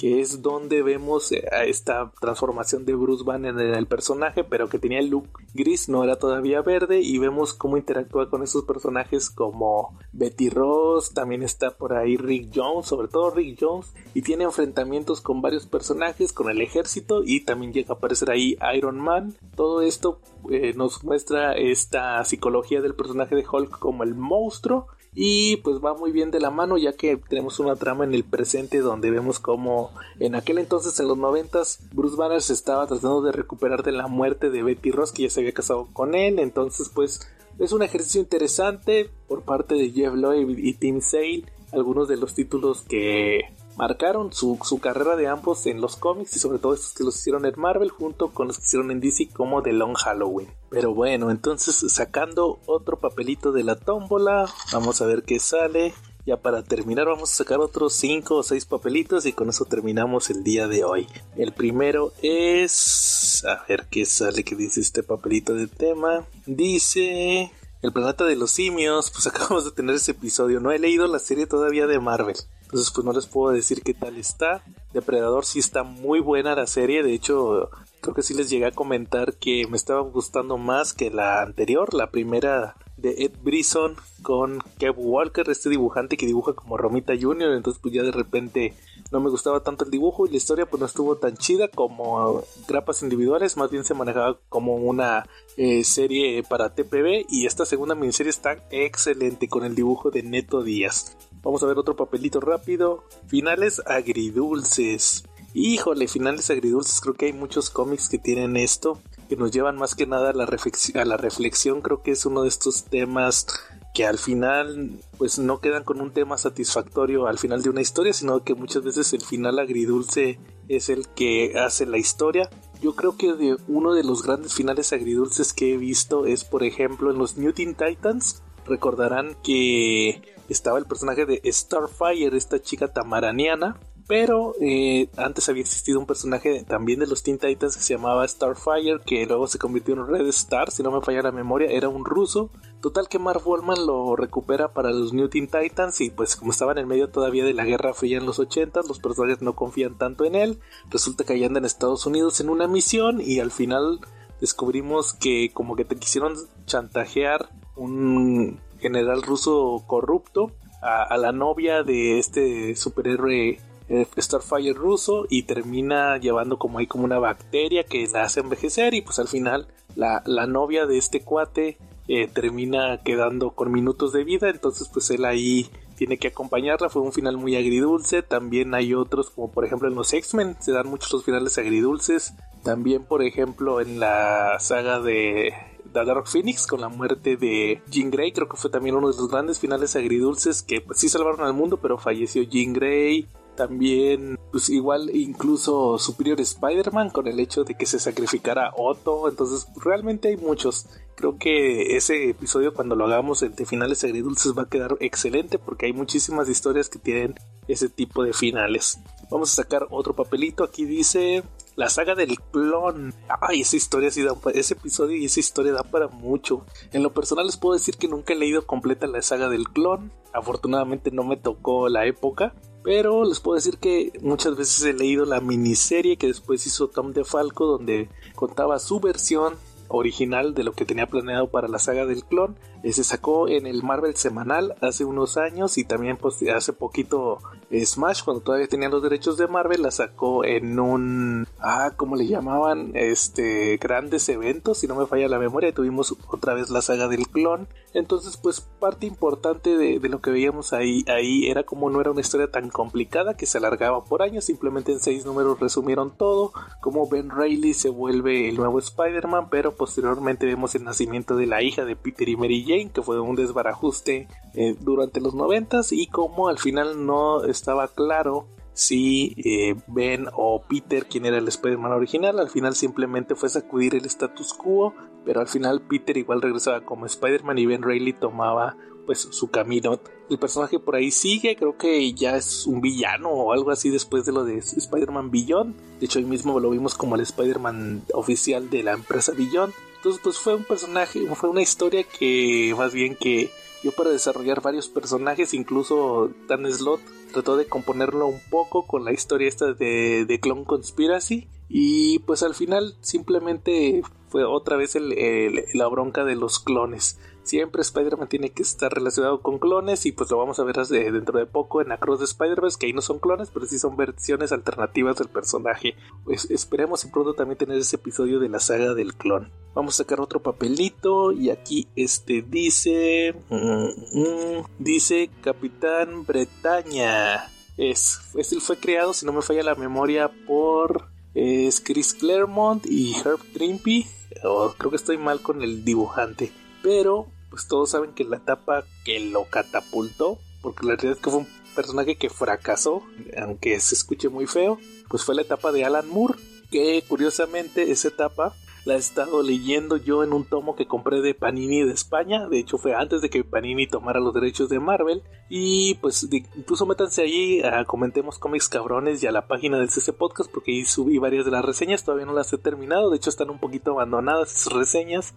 que 0.01 0.19
es 0.19 0.41
donde 0.41 0.81
vemos 0.81 1.31
eh, 1.31 1.43
esta 1.67 2.11
transformación 2.19 2.85
de 2.85 2.95
Bruce 2.95 3.23
Banner 3.23 3.51
en 3.51 3.75
el 3.75 3.87
personaje, 3.87 4.43
pero 4.43 4.69
que 4.69 4.79
tenía 4.79 4.99
el 4.99 5.09
look 5.09 5.27
gris, 5.53 5.89
no 5.89 6.03
era 6.03 6.17
todavía 6.17 6.61
verde, 6.61 7.01
y 7.01 7.17
vemos 7.17 7.53
cómo 7.53 7.77
interactúa 7.77 8.29
con 8.29 8.43
esos 8.43 8.63
personajes 8.63 9.29
como 9.29 9.97
Betty 10.11 10.49
Ross, 10.49 11.13
también 11.13 11.43
está 11.43 11.71
por 11.71 11.93
ahí 11.93 12.17
Rick 12.17 12.51
Jones, 12.55 12.87
sobre 12.87 13.07
todo 13.07 13.31
Rick 13.31 13.57
Jones, 13.59 13.93
y 14.13 14.21
tiene 14.21 14.43
enfrentamientos 14.43 15.21
con 15.21 15.41
varios 15.41 15.67
personajes, 15.67 16.33
con 16.33 16.49
el 16.49 16.61
ejército, 16.61 17.21
y 17.23 17.41
también 17.41 17.73
llega 17.73 17.93
a 17.93 17.97
aparecer 17.97 18.31
ahí 18.31 18.57
Iron 18.75 18.99
Man. 18.99 19.35
Todo 19.55 19.81
esto 19.81 20.19
eh, 20.49 20.73
nos 20.75 21.03
muestra 21.03 21.53
esta 21.53 22.23
psicología 22.25 22.81
del 22.81 22.95
personaje 22.95 23.35
de 23.35 23.45
Hulk 23.49 23.77
como 23.79 24.03
el 24.03 24.15
monstruo 24.15 24.87
y 25.13 25.57
pues 25.57 25.83
va 25.83 25.93
muy 25.93 26.11
bien 26.11 26.31
de 26.31 26.39
la 26.39 26.51
mano 26.51 26.77
ya 26.77 26.93
que 26.93 27.17
tenemos 27.17 27.59
una 27.59 27.75
trama 27.75 28.05
en 28.05 28.13
el 28.13 28.23
presente 28.23 28.79
donde 28.79 29.11
vemos 29.11 29.39
como 29.39 29.91
en 30.19 30.35
aquel 30.35 30.57
entonces 30.57 30.97
en 30.99 31.07
los 31.09 31.17
noventas 31.17 31.79
Bruce 31.91 32.15
Banner 32.15 32.41
se 32.41 32.53
estaba 32.53 32.88
tratando 32.88 33.21
de 33.21 33.33
recuperar 33.33 33.83
de 33.83 33.91
la 33.91 34.07
muerte 34.07 34.49
de 34.49 34.63
Betty 34.63 34.91
Ross 34.91 35.11
que 35.11 35.23
ya 35.23 35.29
se 35.29 35.41
había 35.41 35.53
casado 35.53 35.89
con 35.91 36.15
él. 36.15 36.39
Entonces 36.39 36.89
pues 36.93 37.27
es 37.59 37.73
un 37.73 37.83
ejercicio 37.83 38.21
interesante 38.21 39.09
por 39.27 39.41
parte 39.41 39.75
de 39.75 39.91
Jeff 39.91 40.13
Lloyd 40.15 40.57
y 40.57 40.73
Tim 40.75 41.01
Sale 41.01 41.43
algunos 41.73 42.07
de 42.07 42.17
los 42.17 42.33
títulos 42.33 42.81
que 42.81 43.51
marcaron 43.76 44.34
su, 44.34 44.57
carrera 44.81 45.15
de 45.15 45.27
ambos 45.27 45.65
en 45.65 45.81
los 45.81 45.95
cómics 45.95 46.35
y 46.35 46.39
sobre 46.39 46.60
todo 46.60 46.73
estos 46.73 46.93
que 46.93 47.03
los 47.03 47.18
hicieron 47.18 47.45
en 47.45 47.53
Marvel 47.57 47.89
junto 47.89 48.30
con 48.30 48.48
los 48.48 48.57
que 48.57 48.64
hicieron 48.64 48.91
en 48.91 48.99
DC 48.99 49.30
como 49.30 49.61
The 49.61 49.73
Long 49.73 49.95
Halloween. 49.95 50.49
Pero 50.69 50.93
bueno, 50.93 51.31
entonces 51.31 51.84
sacando 51.91 52.60
otro 52.65 52.99
papelito 52.99 53.52
de 53.52 53.64
la 53.64 53.76
tómbola, 53.76 54.49
vamos 54.72 55.02
a 55.02 55.06
ver 55.06 55.23
qué 55.23 55.39
sale. 55.39 55.93
Ya 56.26 56.38
para 56.38 56.61
terminar 56.61 57.07
vamos 57.07 57.31
a 57.31 57.35
sacar 57.35 57.60
otros 57.60 57.93
5 57.93 58.35
o 58.35 58.43
6 58.43 58.65
papelitos 58.65 59.26
y 59.26 59.34
con 59.34 59.49
eso 59.49 59.65
terminamos 59.65 60.30
el 60.30 60.43
día 60.43 60.68
de 60.68 60.84
hoy. 60.84 61.07
El 61.35 61.52
primero 61.52 62.14
es... 62.22 63.43
A 63.48 63.65
ver 63.68 63.88
qué 63.89 64.06
sale, 64.06 64.43
qué 64.43 64.56
dice 64.56 64.81
este 64.81 65.02
papelito 65.02 65.56
de 65.56 65.68
tema. 65.68 66.26
Dice... 66.45 67.52
El 67.81 67.91
planeta 67.91 68.26
de 68.26 68.35
los 68.35 68.52
simios, 68.52 69.10
pues 69.10 69.26
acabamos 69.27 69.65
de 69.65 69.72
tener 69.72 69.95
ese 69.95 70.11
episodio. 70.11 70.60
No 70.60 70.72
he 70.72 70.77
leído 70.77 71.07
la 71.07 71.18
serie 71.18 71.48
todavía 71.48 71.88
de 71.88 71.99
Marvel. 71.99 72.38
Entonces 72.72 72.91
pues 72.95 73.03
no 73.03 73.11
les 73.11 73.27
puedo 73.27 73.53
decir 73.53 73.81
qué 73.84 73.93
tal 73.93 74.15
está. 74.18 74.64
Depredador 74.93 75.43
sí 75.43 75.60
está 75.60 75.84
muy 75.84 76.22
buena 76.22 76.56
la 76.56 76.68
serie. 76.68 77.03
De 77.03 77.14
hecho 77.14 77.69
creo 77.99 78.15
que 78.15 78.23
sí 78.23 78.34
les 78.34 78.49
llegué 78.49 78.65
a 78.65 78.72
comentar 78.72 79.34
que 79.35 79.68
me 79.68 79.76
estaba 79.76 79.99
gustando 79.99 80.57
más 80.57 80.93
que 80.93 81.10
la 81.10 81.41
anterior. 81.41 81.93
La 81.93 82.11
primera 82.11 82.77
de 82.95 83.26
Ed 83.26 83.34
Brisson 83.43 83.98
con 84.22 84.60
Kev 84.80 84.95
Walker, 84.98 85.49
este 85.49 85.69
dibujante 85.69 86.15
que 86.15 86.26
dibuja 86.26 86.53
como 86.53 86.77
Romita 86.77 87.14
Jr. 87.19 87.52
Entonces 87.52 87.81
pues 87.81 87.93
ya 87.93 88.03
de 88.03 88.11
repente 88.11 88.73
no 89.11 89.19
me 89.19 89.30
gustaba 89.30 89.61
tanto 89.61 89.84
el 89.84 89.91
dibujo 89.91 90.26
y 90.26 90.30
la 90.30 90.38
historia 90.38 90.65
pues 90.65 90.80
no 90.80 90.85
estuvo 90.85 91.18
tan 91.18 91.35
chida 91.35 91.68
como 91.68 92.45
grapas 92.69 93.03
individuales, 93.03 93.57
más 93.57 93.69
bien 93.69 93.84
se 93.84 93.93
manejaba 93.93 94.39
como 94.48 94.76
una 94.76 95.27
eh, 95.57 95.84
serie 95.84 96.41
para 96.43 96.73
TPB 96.73 97.26
y 97.27 97.45
esta 97.45 97.65
segunda 97.65 97.95
miniserie 97.95 98.30
está 98.30 98.64
excelente 98.69 99.49
con 99.49 99.65
el 99.65 99.76
dibujo 99.76 100.11
de 100.11 100.23
Neto 100.23 100.64
Díaz. 100.64 101.18
Vamos 101.43 101.63
a 101.63 101.68
ver 101.68 101.77
otro 101.77 101.95
papelito 101.95 102.39
rápido. 102.39 103.03
Finales 103.27 103.81
agridulces. 103.85 105.23
Híjole, 105.53 106.07
finales 106.07 106.49
agridulces. 106.49 107.01
Creo 107.01 107.15
que 107.15 107.26
hay 107.27 107.34
muchos 107.34 107.69
cómics 107.69 108.09
que 108.09 108.18
tienen 108.18 108.57
esto. 108.57 109.01
Que 109.27 109.35
nos 109.35 109.51
llevan 109.51 109.77
más 109.77 109.95
que 109.95 110.05
nada 110.05 110.30
a 110.30 110.34
la, 110.34 110.43
a 110.43 111.05
la 111.05 111.18
reflexión. 111.18 111.81
Creo 111.81 112.01
que 112.03 112.11
es 112.11 112.26
uno 112.26 112.43
de 112.43 112.49
estos 112.49 112.85
temas 112.85 113.47
que 113.93 114.05
al 114.05 114.18
final 114.18 114.99
pues 115.18 115.38
no 115.38 115.59
quedan 115.59 115.84
con 115.84 115.99
un 115.99 116.11
tema 116.11 116.38
satisfactorio 116.38 117.27
al 117.27 117.38
final 117.38 117.61
de 117.61 117.69
una 117.69 117.81
historia, 117.81 118.13
sino 118.13 118.43
que 118.43 118.55
muchas 118.55 118.84
veces 118.84 119.11
el 119.13 119.22
final 119.22 119.59
agridulce 119.59 120.39
es 120.69 120.89
el 120.89 121.07
que 121.09 121.53
hace 121.59 121.85
la 121.85 121.97
historia. 121.97 122.49
Yo 122.81 122.95
creo 122.95 123.18
que 123.18 123.34
de 123.34 123.57
uno 123.68 123.93
de 123.93 124.03
los 124.03 124.23
grandes 124.23 124.53
finales 124.53 124.93
agridulces 124.93 125.53
que 125.53 125.73
he 125.73 125.77
visto 125.77 126.26
es 126.26 126.45
por 126.45 126.63
ejemplo 126.63 127.11
en 127.11 127.18
los 127.18 127.38
New 127.38 127.51
Teen 127.51 127.76
Titans. 127.76 128.41
Recordarán 128.65 129.35
que 129.43 130.22
estaba 130.51 130.77
el 130.77 130.85
personaje 130.85 131.25
de 131.25 131.41
Starfire, 131.45 132.35
esta 132.37 132.61
chica 132.61 132.87
tamaraniana. 132.87 133.79
Pero 134.07 134.55
eh, 134.59 135.09
antes 135.15 135.47
había 135.47 135.61
existido 135.61 135.99
un 135.99 136.05
personaje 136.05 136.65
también 136.65 136.99
de 136.99 137.07
los 137.07 137.23
Teen 137.23 137.37
Titans 137.37 137.77
que 137.77 137.83
se 137.83 137.93
llamaba 137.93 138.27
Starfire, 138.27 138.99
que 139.05 139.25
luego 139.25 139.47
se 139.47 139.59
convirtió 139.59 139.93
en 139.93 140.05
Red 140.05 140.27
Star, 140.27 140.71
si 140.71 140.83
no 140.83 140.91
me 140.91 141.01
falla 141.01 141.21
la 141.21 141.31
memoria, 141.31 141.69
era 141.69 141.87
un 141.87 142.03
ruso. 142.03 142.49
Total 142.81 143.07
que 143.07 143.19
Marv 143.19 143.47
Wallman 143.47 143.85
lo 143.85 144.15
recupera 144.15 144.73
para 144.73 144.91
los 144.91 145.13
New 145.13 145.29
Teen 145.29 145.47
Titans 145.47 146.01
y 146.01 146.09
pues 146.09 146.35
como 146.35 146.51
estaban 146.51 146.77
en 146.77 146.87
medio 146.87 147.09
todavía 147.09 147.45
de 147.45 147.53
la 147.53 147.63
Guerra 147.63 147.93
Fría 147.93 148.17
en 148.17 148.25
los 148.25 148.39
80, 148.39 148.81
los 148.87 148.99
personajes 148.99 149.41
no 149.41 149.55
confían 149.55 149.97
tanto 149.97 150.25
en 150.25 150.35
él. 150.35 150.59
Resulta 150.89 151.23
que 151.23 151.33
allá 151.33 151.47
andan 151.47 151.63
en 151.63 151.67
Estados 151.67 152.05
Unidos 152.05 152.41
en 152.41 152.49
una 152.49 152.67
misión 152.67 153.21
y 153.21 153.39
al 153.39 153.51
final 153.51 154.01
descubrimos 154.41 155.13
que 155.13 155.51
como 155.53 155.75
que 155.75 155.85
te 155.85 155.95
quisieron 155.95 156.35
chantajear 156.65 157.49
un 157.75 158.59
general 158.81 159.21
ruso 159.21 159.83
corrupto 159.87 160.51
a, 160.81 161.15
la 161.17 161.31
novia 161.31 161.83
de 161.83 162.19
este 162.19 162.75
superhéroe 162.75 163.59
eh, 163.89 164.07
Starfire 164.17 164.73
ruso 164.73 165.25
y 165.29 165.43
termina 165.43 166.17
llevando 166.17 166.57
como 166.57 166.79
ahí 166.79 166.87
como 166.87 167.03
una 167.03 167.19
bacteria 167.19 167.83
que 167.83 168.07
la 168.07 168.23
hace 168.23 168.39
envejecer 168.39 168.93
y 168.93 169.01
pues 169.01 169.19
al 169.19 169.27
final 169.27 169.67
la, 169.95 170.21
novia 170.47 170.85
de 170.85 170.97
este 170.97 171.21
cuate 171.21 171.77
eh, 172.07 172.27
termina 172.27 173.01
quedando 173.03 173.51
con 173.51 173.71
minutos 173.71 174.13
de 174.13 174.23
vida. 174.23 174.49
Entonces 174.49 174.89
pues 174.91 175.09
él 175.11 175.25
ahí 175.25 175.69
tiene 175.97 176.17
que 176.17 176.29
acompañarla. 176.29 176.89
Fue 176.89 177.01
un 177.01 177.13
final 177.13 177.37
muy 177.37 177.55
agridulce. 177.55 178.23
También 178.23 178.73
hay 178.73 178.93
otros 178.93 179.29
como 179.29 179.51
por 179.51 179.65
ejemplo 179.65 179.87
en 179.87 179.95
los 179.95 180.13
X-Men 180.13 180.55
se 180.59 180.71
dan 180.71 180.87
muchos 180.87 181.11
los 181.13 181.25
finales 181.25 181.57
agridulces. 181.57 182.33
También 182.63 183.03
por 183.03 183.23
ejemplo 183.23 183.81
en 183.81 183.99
la 183.99 184.57
saga 184.59 184.99
de 184.99 185.53
The 185.91 186.05
Dark 186.05 186.27
Phoenix 186.27 186.68
con 186.68 186.81
la 186.81 186.89
muerte 186.89 187.38
de 187.38 187.81
Jean 187.89 188.11
Grey. 188.11 188.31
Creo 188.31 188.47
que 188.47 188.57
fue 188.57 188.69
también 188.69 188.95
uno 188.95 189.11
de 189.11 189.18
los 189.18 189.30
grandes 189.30 189.59
finales 189.59 189.95
agridulces 189.95 190.61
que 190.61 190.81
pues, 190.81 190.99
sí 190.99 191.09
salvaron 191.09 191.41
al 191.41 191.53
mundo, 191.53 191.77
pero 191.77 191.97
falleció 191.97 192.43
Jean 192.43 192.73
Grey. 192.73 193.27
También, 193.55 194.39
pues 194.51 194.69
igual 194.69 195.13
incluso 195.13 195.99
Superior 195.99 196.39
Spider-Man 196.39 197.09
con 197.09 197.27
el 197.27 197.39
hecho 197.39 197.63
de 197.63 197.76
que 197.76 197.85
se 197.85 197.99
sacrificara 197.99 198.72
Otto. 198.76 199.27
Entonces, 199.27 199.68
realmente 199.76 200.30
hay 200.30 200.38
muchos. 200.38 200.88
Creo 201.15 201.38
que 201.38 201.97
ese 201.97 202.30
episodio 202.30 202.73
cuando 202.73 202.95
lo 202.95 203.05
hagamos 203.05 203.41
de 203.41 203.65
finales 203.65 204.03
agridulces 204.03 204.57
va 204.57 204.63
a 204.63 204.69
quedar 204.69 204.95
excelente 205.01 205.59
porque 205.59 205.85
hay 205.85 205.93
muchísimas 205.93 206.49
historias 206.49 206.89
que 206.89 206.97
tienen 206.97 207.35
ese 207.68 207.89
tipo 207.89 208.23
de 208.23 208.34
finales. 208.34 208.99
Vamos 209.30 209.51
a 209.51 209.63
sacar 209.63 209.88
otro 209.91 210.15
papelito. 210.15 210.63
Aquí 210.63 210.85
dice 210.85 211.43
la 211.76 211.89
saga 211.89 212.15
del 212.15 212.39
clon. 212.39 213.14
Ay, 213.41 213.61
esa 213.61 213.76
historia 213.76 214.11
sí 214.11 214.23
da 214.23 214.35
ese 214.53 214.73
episodio 214.73 215.15
y 215.18 215.26
esa 215.26 215.39
historia 215.39 215.73
da 215.73 215.84
para 215.84 216.07
mucho. 216.07 216.65
En 216.91 217.03
lo 217.03 217.14
personal 217.14 217.45
les 217.45 217.57
puedo 217.57 217.73
decir 217.73 217.98
que 217.98 218.07
nunca 218.07 218.34
he 218.34 218.38
leído 218.38 218.65
completa 218.65 219.07
la 219.07 219.22
saga 219.22 219.49
del 219.49 219.69
clon. 219.69 220.11
Afortunadamente 220.34 221.11
no 221.11 221.23
me 221.23 221.38
tocó 221.38 221.89
la 221.89 222.06
época. 222.06 222.53
Pero 222.84 223.26
les 223.26 223.39
puedo 223.39 223.56
decir 223.56 223.77
que 223.77 224.11
muchas 224.22 224.56
veces 224.56 224.84
he 224.84 224.93
leído 224.93 225.26
la 225.26 225.39
miniserie 225.39 226.18
que 226.18 226.27
después 226.27 226.65
hizo 226.65 226.88
Tom 226.88 227.14
DeFalco 227.14 227.68
donde 227.68 228.10
contaba 228.35 228.80
su 228.80 228.99
versión 228.99 229.53
original 229.88 230.53
de 230.56 230.64
lo 230.64 230.73
que 230.73 230.85
tenía 230.85 231.06
planeado 231.06 231.49
para 231.49 231.68
la 231.68 231.77
saga 231.77 232.06
del 232.06 232.23
clon. 232.23 232.56
Eh, 232.83 232.93
se 232.93 233.03
sacó 233.03 233.47
en 233.47 233.67
el 233.67 233.83
Marvel 233.83 234.15
semanal 234.15 234.75
hace 234.81 235.05
unos 235.05 235.37
años 235.37 235.77
y 235.77 235.83
también 235.83 236.17
pues, 236.17 236.41
hace 236.53 236.73
poquito 236.73 237.39
eh, 237.69 237.85
Smash, 237.85 238.23
cuando 238.23 238.41
todavía 238.41 238.67
tenía 238.67 238.89
los 238.89 239.03
derechos 239.03 239.37
de 239.37 239.47
Marvel, 239.47 239.83
la 239.83 239.91
sacó 239.91 240.43
en 240.43 240.79
un, 240.79 241.47
ah, 241.59 241.91
¿cómo 241.95 242.15
le 242.15 242.27
llamaban? 242.27 242.91
Este, 242.95 243.77
grandes 243.77 244.27
eventos, 244.29 244.79
si 244.79 244.87
no 244.87 244.95
me 244.95 245.05
falla 245.05 245.27
la 245.27 245.39
memoria, 245.39 245.73
tuvimos 245.73 246.15
otra 246.27 246.53
vez 246.53 246.69
la 246.69 246.81
saga 246.81 247.07
del 247.07 247.27
clon. 247.27 247.67
Entonces, 247.93 248.37
pues 248.37 248.61
parte 248.61 249.05
importante 249.05 249.77
de, 249.77 249.99
de, 249.99 250.09
lo 250.09 250.21
que 250.21 250.31
veíamos 250.31 250.73
ahí, 250.73 251.03
ahí 251.07 251.47
era 251.47 251.63
como 251.63 251.89
no 251.89 251.99
era 251.99 252.11
una 252.11 252.21
historia 252.21 252.49
tan 252.49 252.69
complicada 252.69 253.35
que 253.35 253.45
se 253.45 253.57
alargaba 253.57 254.03
por 254.05 254.21
años, 254.21 254.45
simplemente 254.45 254.91
en 254.93 254.99
seis 254.99 255.25
números 255.25 255.59
resumieron 255.59 256.11
todo, 256.15 256.53
como 256.79 257.07
Ben 257.09 257.29
Reilly 257.29 257.73
se 257.73 257.89
vuelve 257.89 258.49
el 258.49 258.55
nuevo 258.55 258.79
Spider-Man, 258.79 259.49
pero 259.49 259.75
posteriormente 259.75 260.45
vemos 260.45 260.73
el 260.75 260.83
nacimiento 260.83 261.35
de 261.35 261.47
la 261.47 261.61
hija 261.61 261.85
de 261.85 261.95
Peter 261.95 262.27
y 262.27 262.37
Mary 262.37 262.70
Que 262.93 263.02
fue 263.02 263.19
un 263.19 263.35
desbarajuste 263.35 264.27
eh, 264.53 264.76
durante 264.80 265.22
los 265.22 265.34
noventas 265.34 265.91
y 265.91 266.07
como 266.07 266.48
al 266.48 266.57
final 266.57 267.06
no 267.06 267.43
estaba 267.43 267.88
claro 267.88 268.48
si 268.73 269.35
eh, 269.38 269.76
Ben 269.88 270.27
o 270.34 270.61
Peter, 270.68 271.06
quien 271.06 271.26
era 271.26 271.38
el 271.38 271.48
Spider-Man 271.48 271.91
original, 271.91 272.39
al 272.39 272.49
final 272.49 272.73
simplemente 272.76 273.35
fue 273.35 273.49
sacudir 273.49 273.95
el 273.95 274.06
status 274.06 274.53
quo, 274.53 274.93
pero 275.26 275.41
al 275.41 275.48
final 275.48 275.81
Peter 275.81 276.15
igual 276.18 276.41
regresaba 276.41 276.81
como 276.81 277.06
Spider-Man 277.06 277.57
y 277.57 277.65
Ben 277.65 277.84
Reilly 277.84 278.14
tomaba 278.14 278.76
pues 279.06 279.27
su 279.31 279.49
camino. 279.49 279.99
El 280.30 280.39
personaje 280.39 280.80
por 280.80 280.95
ahí 280.95 281.11
sigue, 281.11 281.56
creo 281.56 281.77
que 281.77 282.14
ya 282.14 282.38
es 282.38 282.65
un 282.65 282.81
villano 282.81 283.30
o 283.30 283.52
algo 283.52 283.72
así 283.72 283.89
después 283.89 284.26
de 284.26 284.31
lo 284.31 284.45
de 284.45 284.57
Spider-Man 284.60 285.31
Beyond. 285.31 285.76
De 285.99 286.06
hecho, 286.06 286.19
hoy 286.19 286.26
mismo 286.26 286.60
lo 286.60 286.69
vimos 286.69 286.95
como 286.95 287.15
el 287.15 287.22
Spider-Man 287.22 288.03
oficial 288.14 288.69
de 288.69 288.84
la 288.84 288.93
empresa 288.93 289.34
Beyond. 289.34 289.73
Entonces, 290.01 290.19
pues 290.23 290.39
fue 290.39 290.55
un 290.55 290.63
personaje, 290.63 291.27
fue 291.35 291.47
una 291.47 291.61
historia 291.61 292.03
que 292.03 292.73
más 292.75 292.91
bien 292.91 293.15
que 293.15 293.51
yo 293.83 293.91
para 293.91 294.09
desarrollar 294.09 294.59
varios 294.59 294.89
personajes, 294.89 295.53
incluso 295.53 296.31
Dan 296.47 296.65
Slot 296.73 297.01
trató 297.31 297.55
de 297.55 297.67
componerlo 297.67 298.25
un 298.25 298.41
poco 298.49 298.87
con 298.87 299.05
la 299.05 299.13
historia 299.13 299.47
esta 299.47 299.73
de, 299.73 300.25
de 300.25 300.39
Clone 300.39 300.65
Conspiracy 300.65 301.47
y 301.69 302.17
pues 302.19 302.41
al 302.41 302.55
final 302.55 302.95
simplemente 303.01 304.01
fue 304.29 304.43
otra 304.43 304.75
vez 304.75 304.95
la 304.95 305.87
bronca 305.87 306.25
de 306.25 306.35
los 306.35 306.59
clones. 306.59 307.19
Siempre 307.43 307.81
Spider-Man 307.81 308.27
tiene 308.27 308.51
que 308.51 308.63
estar 308.63 308.93
relacionado 308.93 309.41
con 309.41 309.59
clones 309.59 310.05
y 310.05 310.11
pues 310.11 310.30
lo 310.31 310.38
vamos 310.38 310.59
a 310.59 310.63
ver 310.63 310.76
dentro 310.76 311.39
de 311.39 311.45
poco 311.45 311.81
en 311.81 311.91
Across 311.91 312.19
de 312.19 312.26
Spider-Verse, 312.26 312.77
que 312.80 312.85
ahí 312.88 312.93
no 312.93 313.01
son 313.01 313.19
clones, 313.19 313.49
pero 313.53 313.65
sí 313.65 313.80
son 313.80 313.97
versiones 313.97 314.51
alternativas 314.51 315.18
del 315.18 315.27
personaje. 315.27 315.95
Pues 316.23 316.49
esperemos 316.51 317.05
pronto 317.11 317.34
también 317.34 317.57
tener 317.57 317.77
ese 317.77 317.97
episodio 317.97 318.39
de 318.39 318.49
la 318.49 318.59
saga 318.59 318.93
del 318.93 319.13
clon. 319.15 319.51
Vamos 319.73 319.95
a 319.95 320.03
sacar 320.03 320.19
otro 320.19 320.41
papelito 320.41 321.31
y 321.31 321.49
aquí 321.49 321.88
este 321.95 322.41
dice... 322.41 323.35
Mm, 323.49 324.19
mm, 324.19 324.65
dice 324.80 325.30
Capitán 325.41 326.26
Bretaña. 326.26 327.49
Es, 327.77 328.19
fue 328.59 328.77
creado, 328.77 329.13
si 329.13 329.26
no 329.26 329.34
me 329.34 329.41
falla 329.41 329.63
la 329.63 329.76
memoria, 329.76 330.31
por 330.45 331.09
es 331.34 331.80
Chris 331.80 332.13
Claremont 332.13 332.85
y 332.85 333.15
Herb 333.15 333.39
Trimpe. 333.53 334.05
Oh, 334.43 334.73
creo 334.77 334.89
que 334.91 334.97
estoy 334.97 335.18
mal 335.18 335.41
con 335.41 335.61
el 335.61 335.85
dibujante. 335.85 336.51
Pero, 336.81 337.27
pues 337.49 337.67
todos 337.67 337.91
saben 337.91 338.13
que 338.13 338.23
la 338.23 338.37
etapa 338.37 338.83
que 339.05 339.19
lo 339.19 339.45
catapultó, 339.45 340.37
porque 340.61 340.85
la 340.85 340.95
realidad 340.95 341.17
es 341.17 341.23
que 341.23 341.29
fue 341.29 341.39
un 341.39 341.47
personaje 341.75 342.15
que 342.15 342.29
fracasó, 342.29 343.03
aunque 343.37 343.79
se 343.79 343.95
escuche 343.95 344.29
muy 344.29 344.47
feo, 344.47 344.79
pues 345.09 345.23
fue 345.23 345.35
la 345.35 345.41
etapa 345.41 345.71
de 345.71 345.85
Alan 345.85 346.09
Moore, 346.09 346.35
que 346.69 347.03
curiosamente 347.07 347.91
esa 347.91 348.07
etapa 348.07 348.53
la 348.83 348.95
he 348.95 348.97
estado 348.97 349.43
leyendo 349.43 349.97
yo 349.97 350.23
en 350.23 350.33
un 350.33 350.43
tomo 350.43 350.75
que 350.75 350.87
compré 350.87 351.21
de 351.21 351.35
Panini 351.35 351.83
de 351.83 351.93
España. 351.93 352.47
De 352.47 352.57
hecho, 352.57 352.79
fue 352.79 352.95
antes 352.95 353.21
de 353.21 353.29
que 353.29 353.43
Panini 353.43 353.85
tomara 353.85 354.19
los 354.19 354.33
derechos 354.33 354.69
de 354.69 354.79
Marvel. 354.79 355.21
Y 355.49 355.95
pues 355.95 356.27
incluso 356.31 356.87
métanse 356.87 357.21
ahí 357.21 357.61
a 357.61 357.85
Comentemos 357.85 358.39
Cómics 358.39 358.69
Cabrones 358.69 359.21
y 359.21 359.27
a 359.27 359.31
la 359.31 359.47
página 359.47 359.77
del 359.77 359.89
CC 359.89 360.13
Podcast 360.13 360.51
porque 360.51 360.71
ahí 360.71 360.85
subí 360.85 361.19
varias 361.19 361.45
de 361.45 361.51
las 361.51 361.63
reseñas. 361.63 362.03
Todavía 362.03 362.25
no 362.25 362.33
las 362.33 362.51
he 362.53 362.57
terminado. 362.57 363.11
De 363.11 363.17
hecho, 363.17 363.29
están 363.29 363.51
un 363.51 363.59
poquito 363.59 363.91
abandonadas 363.91 364.55
esas 364.55 364.73
reseñas. 364.73 365.35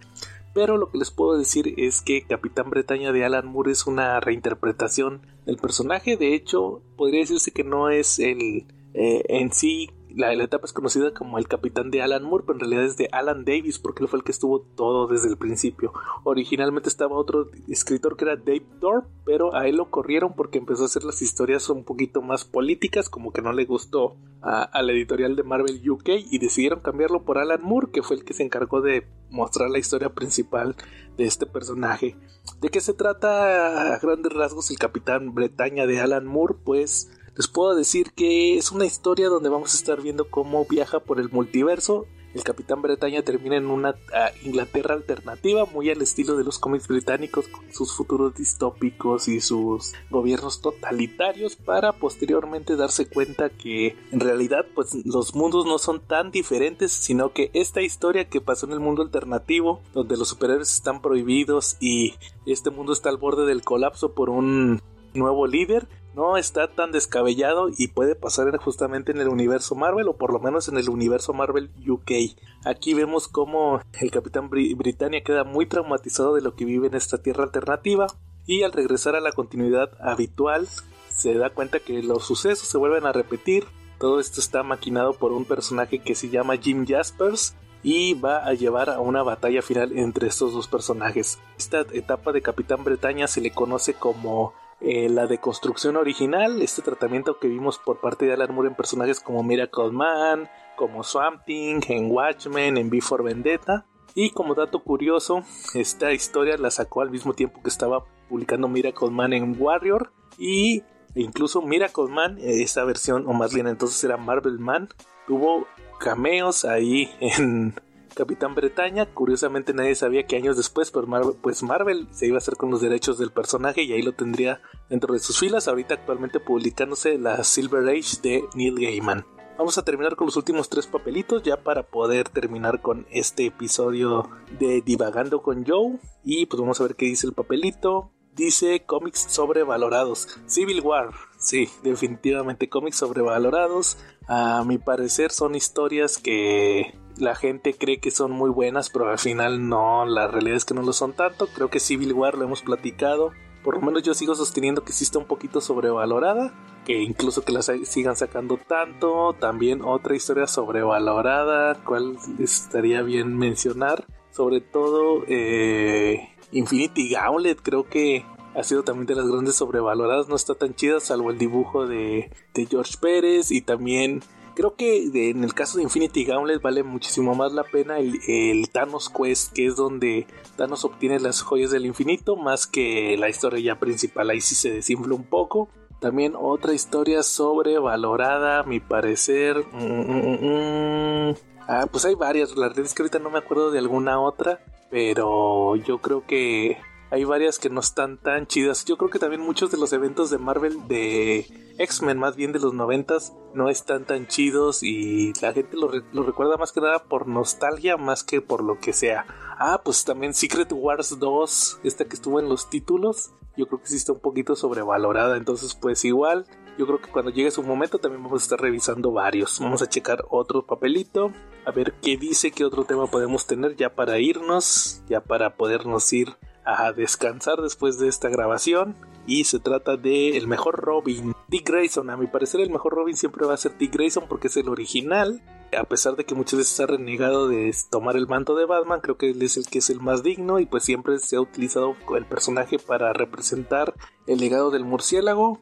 Pero 0.55 0.77
lo 0.77 0.91
que 0.91 0.99
les 0.99 1.11
puedo 1.11 1.37
decir 1.37 1.75
es 1.77 2.01
que 2.01 2.23
Capitán 2.23 2.71
Bretaña 2.71 3.13
de 3.13 3.25
Alan 3.25 3.47
Moore 3.47 3.73
es 3.73 3.87
una 3.87 4.21
reinterpretación 4.21 5.21
del 5.47 5.57
personaje. 5.57 6.17
De 6.17 6.35
hecho, 6.35 6.81
podría 6.97 7.21
decirse 7.21 7.51
que 7.51 7.65
no 7.65 7.91
es 7.91 8.21
el 8.21 8.67
eh, 8.95 9.25
en 9.29 9.53
sí 9.53 9.91
la, 10.15 10.33
etapa 10.33 10.67
es 10.67 10.73
conocida 10.73 11.13
como 11.13 11.39
el 11.39 11.49
capitán 11.49 11.91
de 11.91 12.03
Alan 12.03 12.23
Moore, 12.23 12.45
pero 12.47 12.57
en 12.57 12.61
realidad 12.61 12.85
es 12.85 12.97
de 12.97 13.09
Alan 13.11 13.45
Davis, 13.45 13.79
porque 13.79 14.03
él 14.03 14.09
fue 14.09 14.19
el 14.19 14.25
que 14.25 14.33
estuvo 14.33 14.61
todo 14.61 15.07
desde 15.07 15.29
el 15.29 15.37
principio. 15.37 15.93
Originalmente 16.23 16.89
estaba 16.89 17.17
otro 17.17 17.51
escritor 17.69 18.17
que 18.17 18.25
era 18.25 18.37
Dave 18.37 18.67
Thorpe, 18.81 19.09
pero 19.25 19.55
a 19.55 19.67
él 19.67 19.77
lo 19.77 19.91
corrieron 19.91 20.35
porque 20.35 20.59
empezó 20.59 20.83
a 20.83 20.87
hacer 20.87 21.05
las 21.05 21.21
historias 21.21 21.69
un 21.69 21.85
poquito 21.85 22.23
más 22.23 22.45
políticas, 22.45 23.09
como 23.09 23.33
que 23.33 23.43
no 23.43 23.53
le 23.53 23.65
gustó 23.65 24.17
a, 24.41 24.83
la 24.83 24.93
editorial 24.93 25.37
de 25.37 25.43
Marvel 25.43 25.91
UK 25.91 26.11
y 26.31 26.39
decidieron 26.39 26.81
cambiarlo 26.81 27.25
por 27.25 27.39
Alan 27.39 27.63
Moore, 27.63 27.89
que 27.93 28.03
fue 28.03 28.17
el 28.17 28.25
que 28.25 28.35
se 28.35 28.45
encargó 28.45 28.83
de 28.83 29.07
mostrar 29.31 29.71
la 29.71 29.79
historia 29.79 30.11
principal 30.11 30.77
de 31.17 31.25
este 31.25 31.47
personaje. 31.47 32.17
¿De 32.61 32.69
qué 32.69 32.81
se 32.81 32.93
trata 32.93 33.95
a 33.95 33.99
grandes 33.99 34.33
rasgos 34.33 34.71
el 34.71 34.79
capitán 34.79 35.35
Bretaña 35.35 35.87
de 35.87 36.01
Alan 36.01 36.27
Moore? 36.27 36.55
Pues 36.63 37.11
les 37.37 37.49
puedo 37.49 37.75
decir 37.75 38.13
que 38.13 38.57
es 38.57 38.71
una 38.71 38.87
historia 38.87 39.29
donde 39.29 39.49
vamos 39.49 39.75
a 39.75 39.77
estar 39.77 40.01
viendo 40.01 40.31
cómo 40.31 40.65
viaja 40.67 41.01
por 41.01 41.19
el 41.19 41.31
multiverso. 41.31 42.07
El 42.33 42.43
Capitán 42.43 42.83
Bretaña 42.83 43.23
termina 43.23 43.57
en 43.57 43.67
una 43.67 43.95
ah, 44.13 44.31
Inglaterra 44.45 44.95
alternativa, 44.95 45.67
muy 45.67 45.89
al 45.91 46.03
estilo 46.03 46.37
de 46.37 46.43
los 46.43 46.59
cómics 46.59 46.89
británicos, 46.89 47.47
con 47.47 47.73
sus 47.73 47.93
futuros 47.93 48.35
distópicos 48.35 49.29
y 49.29 49.41
sus 49.41 49.93
gobiernos 50.11 50.61
totalitarios, 50.61 51.55
para 51.55 51.93
posteriormente 51.93 52.75
darse 52.75 53.07
cuenta 53.07 53.51
que 53.51 53.97
en 54.11 54.19
realidad 54.19 54.67
pues 54.75 54.97
los 55.07 55.37
mundos 55.37 55.65
no 55.65 55.79
son 55.79 56.01
tan 56.01 56.33
diferentes, 56.33 56.91
sino 56.91 57.33
que 57.33 57.51
esta 57.55 57.83
historia 57.83 58.29
que 58.29 58.41
pasó 58.41 58.67
en 58.67 58.73
el 58.73 58.81
mundo 58.81 59.03
alternativo, 59.03 59.81
donde 59.93 60.17
los 60.17 60.29
superhéroes 60.29 60.75
están 60.75 61.03
prohibidos 61.03 61.77
y 61.79 62.15
este 62.47 62.71
mundo 62.71 62.93
está 62.93 63.11
al 63.11 63.17
borde 63.17 63.47
del 63.47 63.63
colapso 63.63 64.13
por 64.13 64.29
un 64.29 64.83
nuevo 65.15 65.47
líder, 65.47 65.87
no 66.15 66.37
está 66.37 66.69
tan 66.69 66.93
descabellado 66.93 67.69
y 67.77 67.89
puede 67.89 68.15
pasar 68.15 68.57
justamente 68.59 69.13
en 69.13 69.21
el 69.21 69.29
universo 69.29 69.75
Marvel 69.75 70.09
o 70.09 70.17
por 70.17 70.33
lo 70.33 70.39
menos 70.39 70.69
en 70.69 70.79
el 70.79 70.89
universo 70.89 71.33
Marvel 71.33 71.71
UK. 71.87 72.37
Aquí 72.65 72.95
vemos 72.95 73.29
cómo 73.29 73.81
el 74.01 74.11
Capitán 74.11 74.51
Britannia 74.51 75.23
queda 75.23 75.45
muy 75.45 75.67
traumatizado 75.67 76.35
de 76.35 76.43
lo 76.43 76.55
que 76.55 76.65
vive 76.65 76.87
en 76.87 76.95
esta 76.95 77.19
tierra 77.19 77.45
alternativa 77.45 78.07
y 78.47 78.63
al 78.63 78.73
regresar 78.73 79.17
a 79.17 79.21
la 79.21 79.33
continuidad 79.33 79.91
habitual 80.01 80.69
se 81.11 81.35
da 81.35 81.51
cuenta 81.51 81.81
que 81.81 82.03
los 82.03 82.25
sucesos 82.25 82.69
se 82.69 82.79
vuelven 82.79 83.07
a 83.07 83.13
repetir. 83.13 83.65
Todo 83.99 84.21
esto 84.21 84.41
está 84.41 84.63
maquinado 84.63 85.15
por 85.15 85.33
un 85.33 85.45
personaje 85.45 86.01
que 86.01 86.15
se 86.15 86.29
llama 86.29 86.57
Jim 86.57 86.85
Jaspers 86.87 87.55
y 87.83 88.15
va 88.15 88.39
a 88.39 88.55
llevar 88.55 88.91
a 88.91 89.01
una 89.01 89.23
batalla 89.23 89.63
final 89.63 89.97
entre 89.97 90.27
estos 90.27 90.53
dos 90.53 90.69
personajes. 90.69 91.39
Esta 91.59 91.83
etapa 91.93 92.33
de 92.33 92.43
Capitán 92.43 92.83
Bretaña 92.83 93.29
se 93.29 93.41
le 93.41 93.53
conoce 93.53 93.95
como 93.95 94.55
eh, 94.87 95.09
la 95.09 95.27
deconstrucción 95.27 95.97
original, 95.97 96.61
este 96.61 96.83
tratamiento 96.83 97.39
que 97.39 97.49
vimos 97.49 97.79
por 97.79 98.01
parte 98.01 98.27
de 98.27 98.35
Alan 98.35 98.55
Moore 98.55 98.69
en 98.69 98.77
personajes 98.77 99.19
como 99.19 99.43
Miracle 99.43 99.91
Man, 99.93 100.51
como 100.77 101.03
Swamp 101.03 101.43
Thing, 101.47 101.81
en 101.89 102.11
Watchmen, 102.11 102.77
en 102.77 102.91
Before 102.91 103.25
Vendetta. 103.25 103.87
Y 104.15 104.31
como 104.31 104.55
dato 104.55 104.81
curioso, 104.81 105.43
esta 105.75 106.13
historia 106.13 106.59
la 106.59 106.71
sacó 106.71 107.01
al 107.01 107.11
mismo 107.11 107.33
tiempo 107.33 107.63
que 107.63 107.71
estaba 107.71 108.05
publicando 108.29 108.69
Miracle 108.69 109.11
Man 109.11 109.33
en 109.33 109.57
Warrior. 109.59 110.13
Y 110.37 110.83
incluso 111.15 111.63
Miracle 111.63 112.09
Man, 112.09 112.37
esta 112.39 112.85
versión, 112.85 113.27
o 113.27 113.33
más 113.33 113.55
bien 113.55 113.67
entonces 113.67 114.05
era 114.05 114.19
Marvel 114.19 114.59
Man, 114.59 114.91
tuvo 115.27 115.67
cameos 115.99 116.67
ahí 116.67 117.11
en, 117.21 117.75
Capitán 118.15 118.55
Bretaña. 118.55 119.07
Curiosamente 119.13 119.75
nadie 119.75 119.95
sabía 119.95 120.27
que 120.27 120.37
años 120.37 120.57
después 120.57 120.91
pues 120.91 121.07
Marvel, 121.07 121.37
pues 121.43 121.63
Marvel 121.63 122.09
se 122.11 122.27
iba 122.27 122.37
a 122.37 122.39
hacer 122.39 122.57
con 122.57 122.71
los 122.71 122.81
derechos 122.81 123.19
del 123.19 123.33
personaje 123.33 123.83
y 123.83 123.93
ahí 123.93 124.03
lo 124.03 124.13
tendría 124.13 124.63
dentro 124.89 125.13
de 125.13 125.21
sus 125.21 125.39
filas. 125.39 125.69
Ahorita 125.69 125.95
actualmente 125.95 126.41
publicándose 126.41 127.19
la 127.19 127.43
Silver 127.45 127.89
Age 127.89 128.21
de 128.23 128.45
Neil 128.55 128.77
Gaiman. 128.81 129.27
Vamos 129.57 129.79
a 129.79 129.85
terminar 129.85 130.17
con 130.17 130.27
los 130.27 130.37
últimos 130.37 130.69
tres 130.69 130.89
papelitos 130.89 131.45
ya 131.45 131.63
para 131.63 131.85
poder 131.85 132.29
terminar 132.29 132.83
con 132.83 133.07
este 133.11 133.47
episodio 133.47 134.29
de 134.59 134.81
Divagando 134.81 135.43
con 135.43 135.65
Joe. 135.65 136.01
Y 136.25 136.47
pues 136.47 136.61
vamos 136.61 136.81
a 136.81 136.85
ver 136.85 136.97
qué 136.97 137.07
dice 137.07 137.29
el 137.29 137.35
papelito. 137.35 138.11
Dice 138.35 138.85
cómics 138.85 139.27
sobrevalorados. 139.29 140.41
Civil 140.47 140.81
War. 140.81 141.11
Sí, 141.39 141.69
definitivamente 141.85 142.69
cómics 142.69 142.97
sobrevalorados. 142.97 143.97
A 144.27 144.65
mi 144.65 144.79
parecer 144.79 145.31
son 145.31 145.55
historias 145.55 146.19
que 146.19 146.99
la 147.17 147.35
gente 147.35 147.75
cree 147.75 147.99
que 147.99 148.11
son 148.11 148.33
muy 148.33 148.51
buenas, 148.51 148.91
pero 148.91 149.09
al 149.09 149.19
final 149.19 149.69
no, 149.69 150.05
la 150.07 150.27
realidad 150.27 150.57
es 150.57 150.65
que 150.65 150.75
no 150.75 150.83
lo 150.83 150.93
son 150.93 151.13
tanto. 151.13 151.47
Creo 151.49 151.71
que 151.71 151.81
Civil 151.81 152.13
War 152.13 152.37
lo 152.37 152.45
hemos 152.45 152.63
platicado. 152.63 153.33
Por 153.63 153.77
lo 153.77 153.81
menos 153.81 154.03
yo 154.03 154.13
sigo 154.15 154.35
sosteniendo 154.35 154.85
que 154.85 154.93
sí 154.93 155.05
está 155.05 155.19
un 155.19 155.25
poquito 155.25 155.61
sobrevalorada. 155.61 156.53
Que 156.85 157.01
incluso 157.01 157.45
que 157.45 157.53
la 157.53 157.63
sigan 157.63 158.15
sacando 158.15 158.59
tanto. 158.59 159.35
También 159.41 159.83
otra 159.83 160.15
historia 160.15 160.47
sobrevalorada. 160.47 161.83
¿Cuál 161.85 162.19
estaría 162.39 163.01
bien 163.03 163.39
mencionar? 163.39 164.05
Sobre 164.33 164.61
todo 164.61 165.25
eh, 165.29 166.29
Infinity 166.53 167.09
Gauntlet. 167.11 167.61
Creo 167.63 167.89
que 167.89 168.27
ha 168.55 168.63
sido 168.65 168.83
también 168.83 169.07
de 169.07 169.15
las 169.15 169.29
grandes 169.29 169.57
sobrevaloradas. 169.57 170.29
No 170.29 170.37
está 170.37 170.55
tan 170.55 170.75
chida 170.75 171.01
salvo 171.01 171.31
el 171.31 171.39
dibujo 171.39 171.87
de, 171.87 172.31
de 172.53 172.67
George 172.67 172.97
Pérez. 173.01 173.51
Y 173.51 173.63
también 173.63 174.23
Creo 174.55 174.77
que 174.77 175.31
en 175.31 175.43
el 175.43 175.53
caso 175.53 175.79
de 175.79 175.83
Infinity 175.83 176.25
Gauntlet 176.25 176.63
vale 176.63 176.85
muchísimo 176.85 177.35
más 177.35 177.53
la 177.53 177.65
pena 177.65 177.99
el, 177.99 178.69
Thanos 178.71 179.11
Quest, 179.11 179.53
que 179.53 179.67
es 179.67 179.75
donde 179.75 180.27
Thanos 180.57 180.85
obtiene 180.85 181.19
las 181.19 181.43
joyas 181.43 181.73
del 181.73 181.87
infinito, 181.87 182.37
más 182.37 182.67
que 182.69 183.17
la 183.19 183.29
historia 183.29 183.75
ya 183.75 183.81
principal. 183.81 184.31
Ahí 184.31 184.41
sí 184.41 184.55
se 184.55 184.71
desinfla 184.71 185.15
un 185.15 185.25
poco. 185.25 185.69
También 185.99 186.35
otra 186.37 186.73
historia 186.73 187.23
sobrevalorada, 187.23 188.61
a 188.61 188.63
mi 188.63 188.79
parecer. 188.79 189.65
Mm, 189.73 189.83
mm, 189.83 191.31
mm, 191.31 191.35
ah, 191.67 191.87
pues 191.91 192.05
hay 192.05 192.15
varias. 192.15 192.57
La 192.57 192.69
verdad 192.69 192.85
es 192.85 192.95
que 192.95 193.03
ahorita 193.03 193.19
no 193.19 193.31
me 193.31 193.39
acuerdo 193.39 193.73
de 193.73 193.79
alguna 193.79 194.21
otra. 194.21 194.61
Pero 194.91 195.75
yo 195.77 195.99
creo 195.99 196.25
que 196.25 196.79
hay 197.15 197.23
varias 197.23 197.61
que 197.61 197.71
no 197.71 197.79
están 197.79 198.19
tan 198.19 198.49
chidas. 198.49 198.85
Yo 198.85 198.97
creo 198.97 199.09
que 199.09 199.21
también 199.21 199.41
muchos 199.41 199.71
de 199.71 199.79
los 199.79 199.93
eventos 199.93 200.31
de 200.31 200.39
Marvel, 200.39 200.89
de 200.89 201.47
X-Men 201.79 202.19
más 202.19 202.35
bien 202.35 202.51
de 202.51 202.59
los 202.59 202.75
noventas, 202.75 203.33
no 203.55 203.69
están 203.69 204.05
tan 204.05 204.27
chidos 204.27 204.83
y 204.83 205.33
la 205.41 205.53
gente 205.53 205.77
lo, 205.77 205.89
recuerda 206.25 206.57
más 206.57 206.73
que 206.73 206.81
nada 206.81 207.05
por 207.05 207.29
nostalgia 207.29 207.97
más 207.97 208.25
que 208.25 208.41
por 208.41 208.65
lo 208.65 208.81
que 208.81 208.93
sea. 208.93 209.27
Ah, 209.61 209.83
pues 209.85 210.05
también 210.05 210.35
Secret 210.35 210.73
Wars 210.73 211.17
2, 211.21 211.81
esta 211.85 212.05
que 212.07 212.17
estuvo 212.17 212.41
en 212.41 212.49
los 212.49 212.69
títulos, 212.69 213.33
yo 213.57 213.69
creo 213.69 213.81
que 213.81 213.87
sí 213.87 213.95
está 213.95 214.11
un 214.11 214.19
poquito 214.19 214.57
sobrevalorada, 214.57 215.37
entonces 215.37 215.77
pues 215.77 216.05
igual. 216.05 216.47
Yo 216.77 216.87
creo 216.87 217.01
que 217.01 217.13
cuando 217.13 217.31
llegue 217.31 217.53
su 217.53 217.63
momento 217.63 218.01
también 218.01 218.25
vamos 218.25 218.43
a 218.43 218.45
estar 218.45 218.61
revisando 218.61 219.13
varios. 219.13 219.61
Vamos 219.61 219.81
a 219.83 219.89
checar 219.89 220.25
otro 220.31 220.67
papelito, 220.67 221.31
a 221.65 221.71
ver 221.71 221.95
qué 222.03 222.17
dice, 222.17 222.51
qué 222.51 222.65
otro 222.65 222.83
tema 222.83 223.07
podemos 223.07 223.47
tener 223.47 223.77
ya 223.77 223.95
para 223.95 224.19
irnos, 224.19 225.01
ya 225.09 225.21
para 225.21 225.55
podernos 225.55 226.13
ir 226.13 226.37
a 226.65 226.93
descansar 226.93 227.61
después 227.61 227.99
de 227.99 228.09
esta 228.09 228.29
grabación 228.29 228.97
y 229.27 229.45
se 229.45 229.59
trata 229.59 229.97
de 229.97 230.37
el 230.37 230.47
mejor 230.47 230.77
Robin, 230.77 231.35
Dick 231.49 231.69
Grayson. 231.69 232.11
A 232.11 232.17
mi 232.17 232.27
parecer 232.27 232.61
el 232.61 232.71
mejor 232.71 232.95
Robin 232.95 233.17
siempre 233.17 233.47
va 233.47 233.55
a 233.55 233.59
ser 233.59 233.77
Dick 233.79 233.93
Grayson 233.93 234.25
porque 234.29 234.49
es 234.49 234.57
el 234.57 234.69
original. 234.69 235.43
A 235.77 235.85
pesar 235.85 236.15
de 236.17 236.25
que 236.25 236.35
muchas 236.35 236.59
veces 236.59 236.79
ha 236.81 236.87
renegado 236.87 237.49
de 237.49 237.75
tomar 237.91 238.17
el 238.17 238.29
manto 238.29 238.55
de 238.55 238.65
Batman, 238.65 239.01
creo 239.01 239.17
que 239.17 239.31
él 239.31 239.43
es 239.43 239.57
el 239.57 239.67
que 239.67 239.79
es 239.79 239.91
el 239.91 240.01
más 240.01 240.23
digno 240.23 240.61
y 240.61 240.67
pues 240.67 240.85
siempre 240.85 241.19
se 241.19 241.37
ha 241.37 241.41
utilizado 241.41 241.97
el 242.17 242.27
personaje 242.27 242.79
para 242.79 243.13
representar 243.13 243.95
el 244.27 244.39
legado 244.39 244.71
del 244.71 244.85
murciélago 244.85 245.61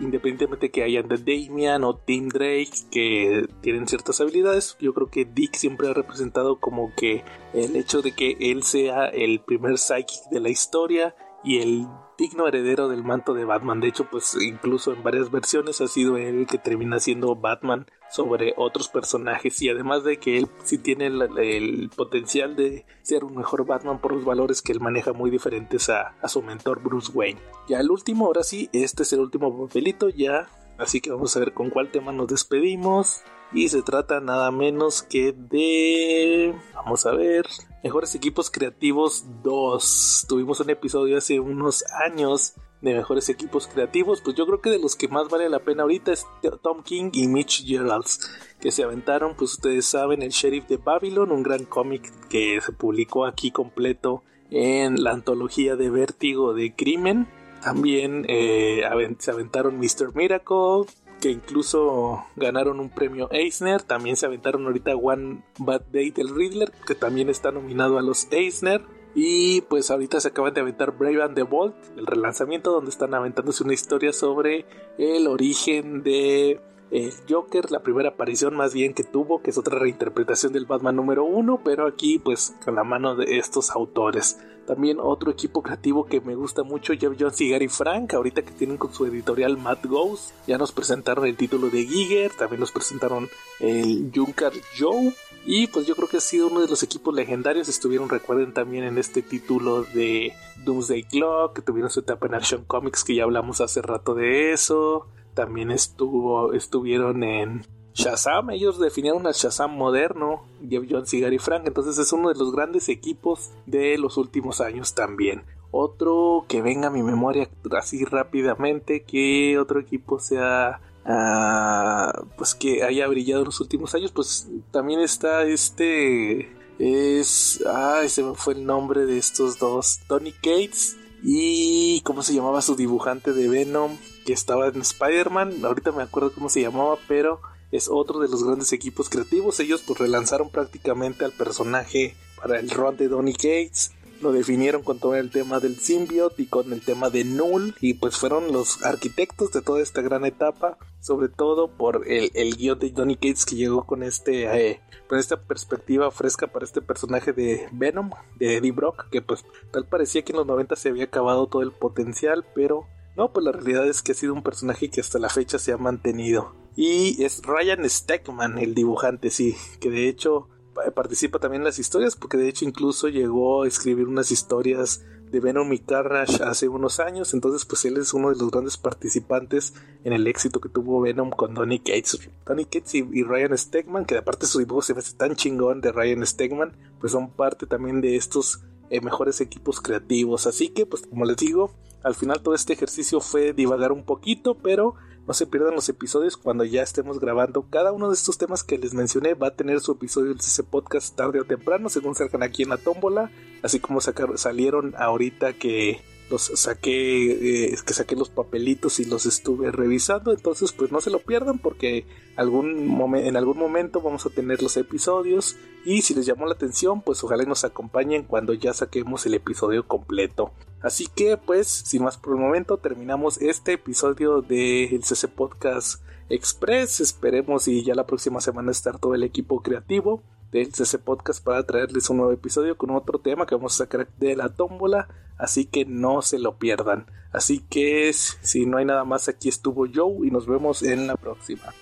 independientemente 0.00 0.70
que 0.70 0.82
hayan 0.82 1.08
de 1.08 1.18
Damian 1.18 1.84
o 1.84 1.96
Tim 1.96 2.28
Drake 2.28 2.72
que 2.90 3.46
tienen 3.60 3.86
ciertas 3.86 4.20
habilidades, 4.20 4.76
yo 4.80 4.94
creo 4.94 5.08
que 5.08 5.24
Dick 5.24 5.54
siempre 5.54 5.88
ha 5.88 5.94
representado 5.94 6.58
como 6.58 6.92
que 6.96 7.24
el 7.52 7.76
hecho 7.76 8.02
de 8.02 8.12
que 8.12 8.36
él 8.40 8.62
sea 8.62 9.06
el 9.06 9.40
primer 9.40 9.78
psychic 9.78 10.28
de 10.30 10.40
la 10.40 10.48
historia 10.48 11.14
y 11.44 11.58
el 11.58 11.86
digno 12.18 12.46
heredero 12.46 12.88
del 12.88 13.04
manto 13.04 13.34
de 13.34 13.44
Batman. 13.44 13.80
De 13.80 13.88
hecho, 13.88 14.08
pues 14.10 14.36
incluso 14.40 14.92
en 14.92 15.02
varias 15.02 15.30
versiones 15.30 15.80
ha 15.80 15.88
sido 15.88 16.16
él 16.16 16.46
que 16.46 16.58
termina 16.58 16.98
siendo 16.98 17.34
Batman 17.34 17.86
sobre 18.10 18.54
otros 18.56 18.88
personajes 18.88 19.60
y 19.62 19.68
además 19.68 20.04
de 20.04 20.18
que 20.18 20.38
él 20.38 20.48
sí 20.62 20.78
tiene 20.78 21.06
el, 21.06 21.90
potencial 21.96 22.54
de 22.54 22.86
ser 23.02 23.24
un 23.24 23.36
mejor 23.36 23.66
Batman 23.66 24.00
por 24.00 24.12
los 24.12 24.24
valores 24.24 24.62
que 24.62 24.72
él 24.72 24.80
maneja 24.80 25.12
muy 25.12 25.30
diferentes 25.30 25.88
a, 25.88 26.14
a 26.20 26.28
su 26.28 26.42
mentor 26.42 26.82
Bruce 26.82 27.10
Wayne. 27.12 27.40
Ya 27.68 27.80
el 27.80 27.90
último, 27.90 28.26
ahora 28.26 28.42
sí, 28.42 28.68
este 28.72 29.02
es 29.02 29.12
el 29.12 29.20
último 29.20 29.66
papelito 29.66 30.08
ya, 30.08 30.48
así 30.78 31.00
que 31.00 31.10
vamos 31.10 31.36
a 31.36 31.40
ver 31.40 31.54
con 31.54 31.70
cuál 31.70 31.90
tema 31.90 32.12
nos 32.12 32.28
despedimos. 32.28 33.24
Y 33.54 33.68
se 33.68 33.82
trata 33.82 34.20
nada 34.20 34.50
menos 34.50 35.04
que 35.04 35.32
de... 35.32 36.54
Vamos 36.74 37.06
a 37.06 37.12
ver. 37.12 37.46
Mejores 37.84 38.16
equipos 38.16 38.50
creativos 38.50 39.24
2. 39.44 40.26
Tuvimos 40.28 40.58
un 40.58 40.70
episodio 40.70 41.16
hace 41.16 41.38
unos 41.38 41.84
años 42.04 42.54
de 42.80 42.94
mejores 42.94 43.28
equipos 43.28 43.68
creativos. 43.68 44.20
Pues 44.22 44.36
yo 44.36 44.44
creo 44.46 44.60
que 44.60 44.70
de 44.70 44.80
los 44.80 44.96
que 44.96 45.06
más 45.06 45.28
vale 45.28 45.48
la 45.48 45.60
pena 45.60 45.84
ahorita 45.84 46.12
es 46.12 46.26
Tom 46.62 46.82
King 46.82 47.10
y 47.12 47.28
Mitch 47.28 47.64
Geralds. 47.64 48.28
Que 48.60 48.72
se 48.72 48.82
aventaron, 48.82 49.36
pues 49.36 49.52
ustedes 49.52 49.86
saben, 49.86 50.22
el 50.22 50.30
Sheriff 50.30 50.66
de 50.66 50.78
Babylon, 50.78 51.30
un 51.30 51.44
gran 51.44 51.64
cómic 51.64 52.10
que 52.28 52.60
se 52.60 52.72
publicó 52.72 53.24
aquí 53.24 53.52
completo 53.52 54.24
en 54.50 55.04
la 55.04 55.12
antología 55.12 55.76
de 55.76 55.90
Vértigo 55.90 56.54
de 56.54 56.74
Crimen. 56.74 57.28
También 57.62 58.26
eh, 58.28 58.82
se 59.20 59.30
aventaron 59.30 59.78
Mr. 59.78 60.14
Miracle, 60.14 60.86
que 61.24 61.30
incluso 61.30 62.22
ganaron 62.36 62.80
un 62.80 62.90
premio 62.90 63.30
Eisner. 63.32 63.80
También 63.80 64.14
se 64.14 64.26
aventaron 64.26 64.66
ahorita 64.66 64.94
One 64.94 65.42
Bad 65.58 65.84
Day 65.90 66.10
del 66.10 66.28
Riddler, 66.28 66.70
que 66.86 66.94
también 66.94 67.30
está 67.30 67.50
nominado 67.50 67.98
a 67.98 68.02
los 68.02 68.30
Eisner. 68.30 68.82
Y 69.14 69.62
pues 69.62 69.90
ahorita 69.90 70.20
se 70.20 70.28
acaban 70.28 70.52
de 70.52 70.60
aventar 70.60 70.98
Brave 70.98 71.22
and 71.22 71.34
the 71.34 71.42
Bold, 71.44 71.72
el 71.96 72.04
relanzamiento 72.04 72.72
donde 72.72 72.90
están 72.90 73.14
aventándose 73.14 73.64
una 73.64 73.72
historia 73.72 74.12
sobre 74.12 74.66
el 74.98 75.26
origen 75.26 76.02
de 76.02 76.60
el 76.90 77.14
Joker, 77.26 77.70
la 77.70 77.82
primera 77.82 78.10
aparición 78.10 78.54
más 78.54 78.74
bien 78.74 78.92
que 78.92 79.02
tuvo, 79.02 79.40
que 79.40 79.48
es 79.48 79.56
otra 79.56 79.78
reinterpretación 79.78 80.52
del 80.52 80.66
Batman 80.66 80.96
número 80.96 81.24
uno, 81.24 81.62
pero 81.64 81.86
aquí 81.86 82.18
pues 82.18 82.54
con 82.62 82.74
la 82.74 82.84
mano 82.84 83.16
de 83.16 83.38
estos 83.38 83.70
autores. 83.70 84.38
También 84.66 84.98
otro 85.00 85.30
equipo 85.30 85.62
creativo 85.62 86.06
que 86.06 86.20
me 86.20 86.34
gusta 86.34 86.62
mucho, 86.62 86.94
Jeff 86.94 87.14
Jones 87.18 87.40
y 87.40 87.50
Gary 87.50 87.68
Frank, 87.68 88.14
ahorita 88.14 88.42
que 88.42 88.52
tienen 88.52 88.78
con 88.78 88.94
su 88.94 89.04
editorial 89.04 89.58
Matt 89.58 89.84
Ghost, 89.84 90.32
ya 90.46 90.56
nos 90.56 90.72
presentaron 90.72 91.26
el 91.26 91.36
título 91.36 91.68
de 91.68 91.84
Giger, 91.84 92.32
también 92.32 92.60
nos 92.60 92.72
presentaron 92.72 93.28
el 93.60 94.10
Junker 94.14 94.52
Joe, 94.78 95.12
y 95.46 95.66
pues 95.66 95.86
yo 95.86 95.94
creo 95.94 96.08
que 96.08 96.16
ha 96.16 96.20
sido 96.20 96.46
uno 96.46 96.60
de 96.60 96.68
los 96.68 96.82
equipos 96.82 97.14
legendarios. 97.14 97.68
Estuvieron, 97.68 98.08
recuerden 98.08 98.54
también 98.54 98.84
en 98.84 98.96
este 98.96 99.20
título 99.20 99.82
de 99.82 100.32
Doomsday 100.64 101.02
Clock, 101.02 101.54
que 101.54 101.62
tuvieron 101.62 101.90
su 101.90 102.00
etapa 102.00 102.26
en 102.26 102.34
Action 102.34 102.64
Comics, 102.64 103.04
que 103.04 103.16
ya 103.16 103.24
hablamos 103.24 103.60
hace 103.60 103.82
rato 103.82 104.14
de 104.14 104.52
eso. 104.52 105.06
También 105.34 105.70
estuvo, 105.70 106.54
estuvieron 106.54 107.22
en 107.24 107.66
Shazam, 107.94 108.50
ellos 108.50 108.80
definieron 108.80 109.26
al 109.26 109.34
Shazam 109.34 109.76
moderno, 109.76 110.42
Jeff 110.68 110.84
Jones 110.90 111.14
y 111.14 111.20
Gary 111.20 111.38
Frank, 111.38 111.62
entonces 111.66 111.96
es 111.98 112.12
uno 112.12 112.28
de 112.28 112.34
los 112.34 112.52
grandes 112.52 112.88
equipos 112.88 113.52
de 113.66 113.96
los 113.98 114.16
últimos 114.16 114.60
años 114.60 114.94
también. 114.94 115.44
Otro 115.70 116.44
que 116.48 116.60
venga 116.60 116.88
a 116.88 116.90
mi 116.90 117.02
memoria 117.02 117.48
así 117.78 118.04
rápidamente, 118.04 119.04
que 119.04 119.58
otro 119.58 119.78
equipo 119.80 120.18
sea 120.18 120.80
ah, 121.04 122.24
pues 122.36 122.56
que 122.56 122.82
haya 122.82 123.06
brillado 123.06 123.42
en 123.42 123.46
los 123.46 123.60
últimos 123.60 123.94
años, 123.94 124.10
pues 124.10 124.48
también 124.72 125.00
está 125.00 125.44
este 125.44 126.52
es 126.80 127.64
ay 127.64 128.08
se 128.08 128.24
me 128.24 128.34
fue 128.34 128.54
el 128.54 128.66
nombre 128.66 129.06
de 129.06 129.18
estos 129.18 129.60
dos, 129.60 130.00
Tony 130.08 130.32
Cates 130.32 130.96
y 131.22 132.00
cómo 132.00 132.24
se 132.24 132.34
llamaba 132.34 132.60
su 132.60 132.74
dibujante 132.74 133.32
de 133.32 133.48
Venom 133.48 133.96
que 134.26 134.32
estaba 134.32 134.68
en 134.68 134.80
Spider-Man, 134.80 135.64
ahorita 135.64 135.92
me 135.92 136.02
acuerdo 136.02 136.32
cómo 136.32 136.48
se 136.48 136.62
llamaba, 136.62 136.96
pero 137.06 137.40
es 137.74 137.88
otro 137.90 138.20
de 138.20 138.28
los 138.28 138.44
grandes 138.44 138.72
equipos 138.72 139.08
creativos. 139.08 139.58
Ellos 139.58 139.82
pues 139.84 139.98
relanzaron 139.98 140.48
prácticamente 140.48 141.24
al 141.24 141.32
personaje 141.32 142.14
para 142.36 142.60
el 142.60 142.70
run 142.70 142.96
de 142.96 143.08
Donny 143.08 143.32
Cates. 143.32 143.90
Lo 144.20 144.30
definieron 144.30 144.82
con 144.84 145.00
todo 145.00 145.16
el 145.16 145.30
tema 145.32 145.58
del 145.58 145.80
symbiote 145.80 146.42
y 146.42 146.46
con 146.46 146.72
el 146.72 146.82
tema 146.82 147.10
de 147.10 147.24
Null. 147.24 147.74
Y 147.80 147.94
pues 147.94 148.16
fueron 148.16 148.52
los 148.52 148.84
arquitectos 148.84 149.50
de 149.50 149.60
toda 149.60 149.82
esta 149.82 150.02
gran 150.02 150.24
etapa. 150.24 150.78
Sobre 151.00 151.28
todo 151.28 151.66
por 151.66 152.08
el, 152.08 152.30
el 152.34 152.56
guion 152.56 152.78
de 152.78 152.90
Donny 152.90 153.16
Cates 153.16 153.44
que 153.44 153.56
llegó 153.56 153.84
con 153.84 154.04
este 154.04 154.70
eh, 154.70 154.80
con 155.08 155.18
esta 155.18 155.42
perspectiva 155.42 156.12
fresca 156.12 156.46
para 156.46 156.64
este 156.64 156.80
personaje 156.80 157.32
de 157.32 157.68
Venom, 157.72 158.10
de 158.36 158.56
Eddie 158.56 158.70
Brock. 158.70 159.10
Que 159.10 159.20
pues 159.20 159.44
tal 159.72 159.84
parecía 159.88 160.22
que 160.22 160.30
en 160.30 160.38
los 160.38 160.46
90 160.46 160.76
se 160.76 160.90
había 160.90 161.04
acabado 161.04 161.48
todo 161.48 161.62
el 161.62 161.72
potencial. 161.72 162.46
Pero 162.54 162.86
no, 163.16 163.32
pues 163.32 163.44
la 163.44 163.50
realidad 163.50 163.88
es 163.88 164.00
que 164.00 164.12
ha 164.12 164.14
sido 164.14 164.32
un 164.32 164.44
personaje 164.44 164.90
que 164.90 165.00
hasta 165.00 165.18
la 165.18 165.28
fecha 165.28 165.58
se 165.58 165.72
ha 165.72 165.76
mantenido. 165.76 166.63
Y 166.76 167.22
es 167.22 167.42
Ryan 167.42 167.88
Steckman, 167.88 168.58
el 168.58 168.74
dibujante, 168.74 169.30
sí, 169.30 169.56
que 169.80 169.90
de 169.90 170.08
hecho 170.08 170.48
participa 170.94 171.38
también 171.38 171.62
en 171.62 171.66
las 171.66 171.78
historias, 171.78 172.16
porque 172.16 172.36
de 172.36 172.48
hecho 172.48 172.64
incluso 172.64 173.08
llegó 173.08 173.62
a 173.62 173.68
escribir 173.68 174.08
unas 174.08 174.30
historias 174.30 175.04
de 175.30 175.40
Venom 175.40 175.72
y 175.72 175.78
Carnage 175.78 176.42
hace 176.44 176.68
unos 176.68 177.00
años, 177.00 177.34
entonces 177.34 177.64
pues 177.64 177.84
él 177.84 177.96
es 177.96 178.14
uno 178.14 178.30
de 178.30 178.36
los 178.36 178.50
grandes 178.50 178.76
participantes 178.76 179.74
en 180.04 180.12
el 180.12 180.26
éxito 180.26 180.60
que 180.60 180.68
tuvo 180.68 181.00
Venom 181.00 181.30
con 181.30 181.54
Donny 181.54 181.80
Cates. 181.80 182.28
Donny 182.46 182.64
Cates 182.64 182.94
y, 182.94 183.22
Ryan 183.22 183.56
Stegman, 183.56 184.04
que 184.04 184.16
aparte 184.16 184.46
su 184.46 184.58
dibujo 184.58 184.82
se 184.82 184.92
ve 184.92 185.02
tan 185.16 185.34
chingón 185.34 185.80
de 185.80 185.92
Ryan 185.92 186.24
Stegman, 186.24 186.76
pues 187.00 187.12
son 187.12 187.30
parte 187.30 187.66
también 187.66 188.00
de 188.00 188.16
estos 188.16 188.62
eh, 188.90 189.00
mejores 189.00 189.40
equipos 189.40 189.80
creativos. 189.80 190.46
Así 190.46 190.68
que 190.68 190.86
pues 190.86 191.02
como 191.02 191.24
les 191.24 191.36
digo, 191.36 191.72
al 192.04 192.14
final 192.14 192.42
todo 192.42 192.54
este 192.54 192.74
ejercicio 192.74 193.20
fue 193.20 193.52
divagar 193.52 193.90
un 193.90 194.04
poquito, 194.04 194.56
pero 194.56 194.94
no 195.26 195.34
se 195.34 195.46
pierdan 195.46 195.74
los 195.74 195.88
episodios 195.88 196.36
cuando 196.36 196.64
ya 196.64 196.82
estemos 196.82 197.18
grabando. 197.18 197.66
Cada 197.70 197.92
uno 197.92 198.08
de 198.08 198.14
estos 198.14 198.38
temas 198.38 198.62
que 198.62 198.78
les 198.78 198.94
mencioné 198.94 199.34
va 199.34 199.48
a 199.48 199.56
tener 199.56 199.80
su 199.80 199.92
episodio 199.92 200.28
del 200.28 200.40
CC 200.40 200.62
Podcast 200.62 201.16
tarde 201.16 201.40
o 201.40 201.44
temprano, 201.44 201.88
según 201.88 202.14
salgan 202.14 202.42
aquí 202.42 202.62
en 202.62 202.68
la 202.68 202.76
tómbola. 202.76 203.30
Así 203.62 203.80
como 203.80 204.00
salieron 204.00 204.94
ahorita 204.98 205.54
que 205.54 206.02
los 206.30 206.42
saqué, 206.54 207.72
eh, 207.72 207.76
que 207.84 207.94
saqué 207.94 208.16
los 208.16 208.28
papelitos 208.28 209.00
y 209.00 209.04
los 209.04 209.26
estuve 209.26 209.70
revisando. 209.70 210.32
Entonces, 210.32 210.72
pues 210.72 210.92
no 210.92 211.00
se 211.00 211.10
lo 211.10 211.20
pierdan 211.20 211.58
porque 211.58 212.06
algún 212.36 213.14
en 213.16 213.36
algún 213.36 213.58
momento 213.58 214.00
vamos 214.00 214.26
a 214.26 214.30
tener 214.30 214.62
los 214.62 214.76
episodios. 214.76 215.56
Y 215.84 216.02
si 216.02 216.14
les 216.14 216.26
llamó 216.26 216.46
la 216.46 216.54
atención, 216.54 217.02
pues 217.02 217.22
ojalá 217.24 217.44
nos 217.44 217.64
acompañen 217.64 218.24
cuando 218.24 218.52
ya 218.54 218.72
saquemos 218.72 219.24
el 219.26 219.34
episodio 219.34 219.86
completo. 219.86 220.52
Así 220.84 221.06
que, 221.06 221.38
pues, 221.38 221.66
sin 221.66 222.04
más 222.04 222.18
por 222.18 222.34
el 222.34 222.42
momento, 222.42 222.76
terminamos 222.76 223.40
este 223.40 223.72
episodio 223.72 224.42
del 224.42 225.02
CC 225.02 225.28
Podcast 225.28 226.02
Express. 226.28 227.00
Esperemos 227.00 227.68
y 227.68 227.82
ya 227.82 227.94
la 227.94 228.06
próxima 228.06 228.42
semana 228.42 228.70
estar 228.70 228.98
todo 228.98 229.14
el 229.14 229.22
equipo 229.22 229.62
creativo 229.62 230.22
del 230.52 230.74
CC 230.74 230.98
Podcast 230.98 231.42
para 231.42 231.64
traerles 231.64 232.10
un 232.10 232.18
nuevo 232.18 232.32
episodio 232.32 232.76
con 232.76 232.90
otro 232.90 233.18
tema 233.18 233.46
que 233.46 233.54
vamos 233.54 233.72
a 233.74 233.84
sacar 233.84 234.08
de 234.18 234.36
la 234.36 234.50
tómbola, 234.50 235.08
así 235.38 235.64
que 235.64 235.86
no 235.86 236.20
se 236.20 236.38
lo 236.38 236.58
pierdan. 236.58 237.06
Así 237.32 237.60
que 237.60 238.12
si 238.12 238.66
no 238.66 238.76
hay 238.76 238.84
nada 238.84 239.04
más, 239.04 239.28
aquí 239.30 239.48
estuvo 239.48 239.86
Joe 239.92 240.26
y 240.26 240.30
nos 240.30 240.46
vemos 240.46 240.82
en 240.82 241.06
la 241.06 241.16
próxima. 241.16 241.72